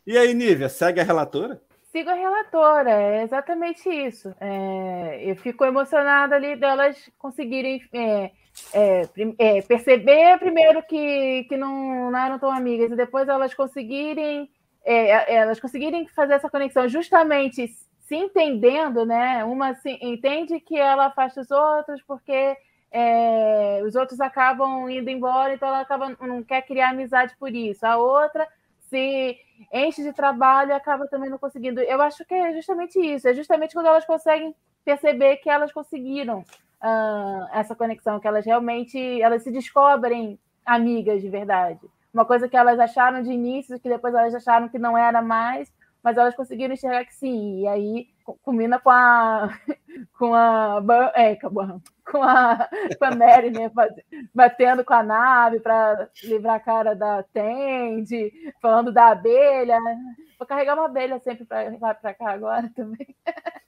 E 0.06 0.16
aí, 0.16 0.32
Nívia, 0.34 0.68
segue 0.68 1.00
a 1.00 1.04
relatora? 1.04 1.60
Sigo 1.96 2.10
a 2.10 2.14
relatora, 2.14 2.90
é 2.90 3.22
exatamente 3.22 3.88
isso. 3.88 4.34
É, 4.38 5.18
eu 5.24 5.34
fico 5.34 5.64
emocionada 5.64 6.36
ali 6.36 6.54
delas 6.54 7.10
conseguirem 7.16 7.82
é, 7.90 8.32
é, 8.74 9.08
é, 9.38 9.62
perceber 9.62 10.38
primeiro 10.38 10.82
que, 10.82 11.44
que 11.44 11.56
não, 11.56 12.10
não 12.10 12.18
eram 12.18 12.38
tão 12.38 12.50
amigas, 12.50 12.92
e 12.92 12.96
depois 12.96 13.26
elas 13.26 13.54
conseguirem 13.54 14.46
é, 14.84 15.36
elas 15.36 15.58
conseguirem 15.58 16.06
fazer 16.08 16.34
essa 16.34 16.50
conexão 16.50 16.86
justamente 16.86 17.66
se 17.66 18.14
entendendo, 18.14 19.06
né? 19.06 19.42
Uma 19.44 19.72
se, 19.76 19.98
entende 20.02 20.60
que 20.60 20.76
ela 20.76 21.06
afasta 21.06 21.40
os 21.40 21.50
outros 21.50 22.02
porque 22.02 22.58
é, 22.92 23.80
os 23.86 23.94
outros 23.94 24.20
acabam 24.20 24.90
indo 24.90 25.08
embora, 25.08 25.54
então 25.54 25.66
ela 25.66 25.80
acaba, 25.80 26.10
não 26.20 26.42
quer 26.42 26.60
criar 26.60 26.90
amizade 26.90 27.34
por 27.38 27.54
isso. 27.54 27.86
A 27.86 27.96
outra 27.96 28.46
se 28.90 29.38
enche 29.72 30.02
de 30.02 30.12
trabalho 30.12 30.70
e 30.70 30.72
acaba 30.72 31.06
também 31.06 31.30
não 31.30 31.38
conseguindo. 31.38 31.80
Eu 31.80 32.00
acho 32.02 32.24
que 32.24 32.34
é 32.34 32.52
justamente 32.52 32.98
isso, 32.98 33.28
é 33.28 33.34
justamente 33.34 33.74
quando 33.74 33.86
elas 33.86 34.04
conseguem 34.04 34.54
perceber 34.84 35.36
que 35.38 35.50
elas 35.50 35.72
conseguiram 35.72 36.40
uh, 36.40 37.48
essa 37.52 37.74
conexão, 37.74 38.20
que 38.20 38.28
elas 38.28 38.44
realmente 38.44 39.20
elas 39.20 39.42
se 39.42 39.50
descobrem 39.50 40.38
amigas 40.64 41.20
de 41.20 41.28
verdade. 41.28 41.80
Uma 42.12 42.24
coisa 42.24 42.48
que 42.48 42.56
elas 42.56 42.78
acharam 42.78 43.22
de 43.22 43.30
início, 43.30 43.78
que 43.78 43.88
depois 43.88 44.14
elas 44.14 44.34
acharam 44.34 44.68
que 44.68 44.78
não 44.78 44.96
era 44.96 45.20
mais, 45.20 45.72
mas 46.02 46.16
elas 46.16 46.34
conseguiram 46.34 46.74
enxergar 46.74 47.04
que 47.04 47.14
sim. 47.14 47.60
E 47.62 47.66
aí 47.66 48.08
combina 48.42 48.78
com 48.78 48.90
a 48.90 49.48
com 50.18 50.34
a 50.34 50.82
é, 51.14 51.36
com 51.36 51.60
a, 51.60 51.80
com 52.10 52.22
a, 52.22 52.68
com 52.98 53.04
a 53.04 53.14
Mary, 53.14 53.50
né? 53.50 53.70
Batendo 54.34 54.84
com 54.84 54.94
a 54.94 55.02
nave 55.02 55.60
para 55.60 56.08
livrar 56.24 56.56
a 56.56 56.60
cara 56.60 56.94
da 56.94 57.22
Tandy, 57.22 58.32
falando 58.60 58.92
da 58.92 59.08
abelha. 59.08 59.78
Vou 60.38 60.46
carregar 60.46 60.74
uma 60.74 60.86
abelha 60.86 61.18
sempre 61.20 61.44
para 61.44 62.14
cá 62.14 62.30
agora 62.30 62.70
também. 62.74 63.14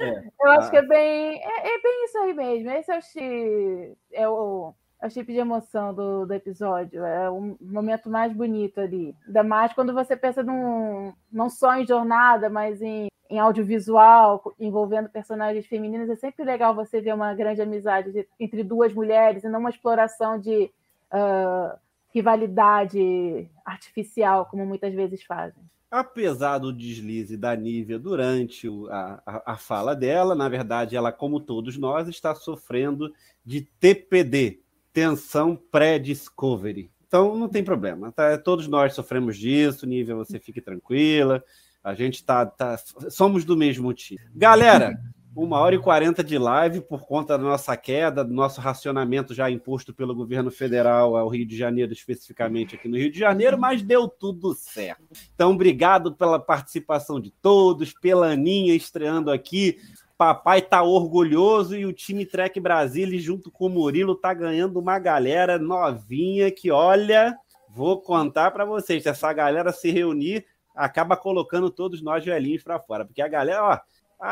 É. 0.00 0.24
Eu 0.40 0.50
acho 0.52 0.70
que 0.70 0.76
é 0.78 0.82
bem, 0.82 1.38
é, 1.38 1.74
é, 1.74 1.82
bem 1.82 2.04
isso 2.06 2.18
aí 2.18 2.32
mesmo. 2.32 2.70
Esse 2.70 2.90
é 2.90 2.98
o, 2.98 3.96
é 4.12 4.28
o, 4.28 4.74
é 5.02 5.06
o 5.06 5.10
tipo 5.10 5.30
de 5.30 5.38
emoção 5.38 5.92
do, 5.94 6.24
do 6.24 6.32
episódio. 6.32 7.04
É 7.04 7.28
o 7.28 7.56
momento 7.60 8.08
mais 8.08 8.32
bonito 8.32 8.80
ali. 8.80 9.14
Ainda 9.26 9.42
mais 9.42 9.72
quando 9.74 9.92
você 9.92 10.16
pensa 10.16 10.42
num, 10.42 11.12
não 11.30 11.50
só 11.50 11.76
em 11.76 11.86
jornada, 11.86 12.48
mas 12.48 12.80
em, 12.80 13.08
em 13.30 13.38
audiovisual, 13.38 14.54
envolvendo 14.58 15.08
personagens 15.08 15.66
femininas. 15.66 16.10
É 16.10 16.16
sempre 16.16 16.44
legal 16.44 16.74
você 16.74 17.00
ver 17.00 17.14
uma 17.14 17.34
grande 17.34 17.62
amizade 17.62 18.12
de, 18.12 18.28
entre 18.38 18.62
duas 18.62 18.92
mulheres 18.92 19.44
e 19.44 19.48
não 19.48 19.60
uma 19.60 19.70
exploração 19.70 20.38
de 20.38 20.70
uh, 21.12 21.78
rivalidade 22.14 23.48
artificial, 23.64 24.46
como 24.46 24.64
muitas 24.66 24.92
vezes 24.94 25.22
fazem 25.22 25.62
apesar 25.94 26.58
do 26.58 26.72
deslize 26.72 27.36
da 27.36 27.54
Nívia 27.54 28.00
durante 28.00 28.68
a, 28.90 29.22
a, 29.24 29.52
a, 29.52 29.56
fala 29.56 29.94
dela, 29.94 30.34
na 30.34 30.48
verdade, 30.48 30.96
ela, 30.96 31.12
como 31.12 31.38
todos 31.38 31.78
nós, 31.78 32.08
está 32.08 32.34
sofrendo 32.34 33.12
de 33.44 33.60
TPD, 33.60 34.58
tensão 34.92 35.54
pré-discovery. 35.54 36.90
Então, 37.06 37.36
não 37.36 37.48
tem 37.48 37.62
problema. 37.62 38.10
Tá? 38.10 38.36
Todos 38.36 38.66
nós 38.66 38.92
sofremos 38.92 39.38
disso, 39.38 39.86
Nívia, 39.86 40.16
você 40.16 40.40
fique 40.40 40.60
tranquila. 40.60 41.44
A 41.84 41.92
gente 41.92 42.24
tá, 42.24 42.46
tá. 42.46 42.78
Somos 43.10 43.44
do 43.44 43.54
mesmo 43.54 43.92
time. 43.92 44.18
Galera, 44.34 44.98
uma 45.36 45.58
hora 45.58 45.74
e 45.74 45.78
quarenta 45.78 46.24
de 46.24 46.38
live 46.38 46.80
por 46.80 47.06
conta 47.06 47.36
da 47.36 47.44
nossa 47.44 47.76
queda, 47.76 48.24
do 48.24 48.32
nosso 48.32 48.58
racionamento 48.60 49.34
já 49.34 49.50
imposto 49.50 49.92
pelo 49.92 50.14
governo 50.14 50.50
federal 50.50 51.14
ao 51.14 51.28
Rio 51.28 51.44
de 51.44 51.56
Janeiro, 51.56 51.92
especificamente 51.92 52.74
aqui 52.74 52.88
no 52.88 52.96
Rio 52.96 53.12
de 53.12 53.18
Janeiro, 53.18 53.58
mas 53.58 53.82
deu 53.82 54.08
tudo 54.08 54.54
certo. 54.54 55.02
Então, 55.34 55.52
obrigado 55.52 56.14
pela 56.14 56.38
participação 56.38 57.20
de 57.20 57.30
todos, 57.30 57.92
pela 57.92 58.28
Aninha 58.28 58.74
estreando 58.74 59.30
aqui. 59.30 59.76
Papai 60.16 60.62
tá 60.62 60.82
orgulhoso 60.82 61.76
e 61.76 61.84
o 61.84 61.92
time 61.92 62.24
Trek 62.24 62.58
Brasília, 62.60 63.18
junto 63.18 63.50
com 63.50 63.66
o 63.66 63.70
Murilo, 63.70 64.14
tá 64.14 64.32
ganhando 64.32 64.78
uma 64.78 64.98
galera 64.98 65.58
novinha 65.58 66.50
que, 66.50 66.70
olha, 66.70 67.36
vou 67.68 68.00
contar 68.00 68.52
para 68.52 68.64
vocês, 68.64 69.04
essa 69.04 69.32
galera 69.32 69.72
se 69.72 69.90
reunir, 69.90 70.46
acaba 70.74 71.16
colocando 71.16 71.70
todos 71.70 72.02
nós 72.02 72.24
velhinhos 72.24 72.62
para 72.62 72.80
fora, 72.80 73.04
porque 73.04 73.22
a 73.22 73.28
galera, 73.28 73.64
ó, 73.64 73.78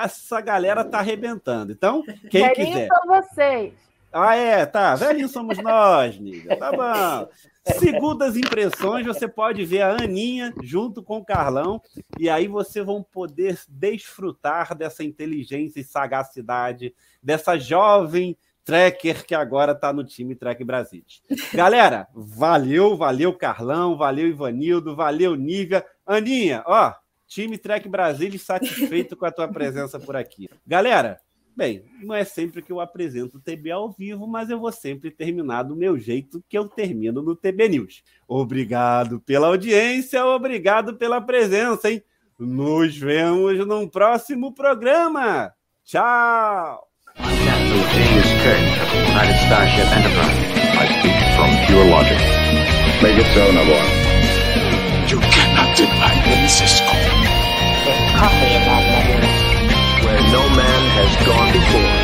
essa 0.03 0.41
galera 0.41 0.85
tá 0.85 0.99
arrebentando. 0.99 1.73
Então, 1.73 2.03
quem 2.31 2.49
Velhinho 2.49 2.67
quiser. 2.73 2.89
são 2.89 3.07
vocês. 3.07 3.73
Ah, 4.13 4.35
é, 4.35 4.67
tá. 4.67 4.95
Velhinho 4.95 5.29
somos 5.29 5.57
nós, 5.59 6.19
Nívia. 6.19 6.57
Tá 6.57 6.71
bom. 6.71 7.29
Segundas 7.79 8.37
impressões, 8.37 9.07
você 9.07 9.29
pode 9.29 9.65
ver 9.65 9.83
a 9.83 10.03
Aninha 10.03 10.53
junto 10.63 11.03
com 11.03 11.19
o 11.19 11.25
Carlão, 11.25 11.81
e 12.19 12.29
aí 12.29 12.49
vocês 12.49 12.85
vão 12.85 13.03
poder 13.03 13.59
desfrutar 13.69 14.75
dessa 14.75 15.05
inteligência 15.05 15.79
e 15.79 15.85
sagacidade 15.85 16.93
dessa 17.23 17.57
jovem 17.57 18.37
tracker 18.65 19.25
que 19.25 19.35
agora 19.35 19.73
está 19.73 19.93
no 19.93 20.05
time 20.05 20.35
Trek 20.35 20.63
Brasil. 20.65 21.05
Galera, 21.55 22.09
valeu, 22.15 22.97
valeu 22.97 23.33
Carlão, 23.33 23.97
valeu 23.97 24.27
Ivanildo, 24.29 24.95
valeu 24.97 25.35
Nívia. 25.37 25.85
Aninha, 26.07 26.63
ó, 26.67 26.95
Time 27.27 27.57
Trek 27.57 27.89
Brasília 27.89 28.39
satisfeito 28.39 29.17
com 29.17 29.25
a 29.25 29.31
tua 29.31 29.49
presença 29.49 29.99
por 29.99 30.15
aqui. 30.15 30.49
Galera, 30.67 31.19
bem, 31.57 31.85
não 32.03 32.15
é 32.15 32.25
sempre 32.25 32.61
que 32.61 32.71
eu 32.71 32.81
apresento 32.81 33.39
o 33.39 33.41
TB 33.41 33.71
ao 33.71 33.91
vivo, 33.91 34.27
mas 34.27 34.51
eu 34.51 34.59
vou 34.61 34.71
sempre 34.71 35.11
terminar 35.11 35.63
do 35.63 35.75
meu 35.75 35.99
jeito 35.99 36.45
que 36.49 36.59
eu 36.59 36.69
termino 36.69 37.23
no 37.23 37.35
TB 37.35 37.69
News. 37.71 38.03
Obrigado 38.29 39.21
pela 39.21 39.47
audiência, 39.47 40.25
obrigado 40.27 40.97
pela 40.97 41.21
presença, 41.21 41.91
hein? 41.91 42.03
Nos 42.39 42.97
vemos 42.97 43.67
num 43.67 43.89
próximo 43.89 44.53
programa. 44.53 45.53
Tchau! 45.85 46.89
I 50.75 50.87
speak 50.99 51.15
from 51.37 51.51
pure 51.67 51.85
logic. 51.91 52.19
Make 53.03 53.19
it 53.19 53.27
so. 53.35 54.02
Francisco. 56.43 56.87
There's 57.85 58.11
coffee 58.19 58.55
in 58.57 58.63
that 58.67 58.83
letter. 58.91 60.05
Where 60.05 60.21
no 60.33 60.43
man 60.57 60.83
has 60.99 61.15
gone 61.25 61.53
before. 61.53 62.02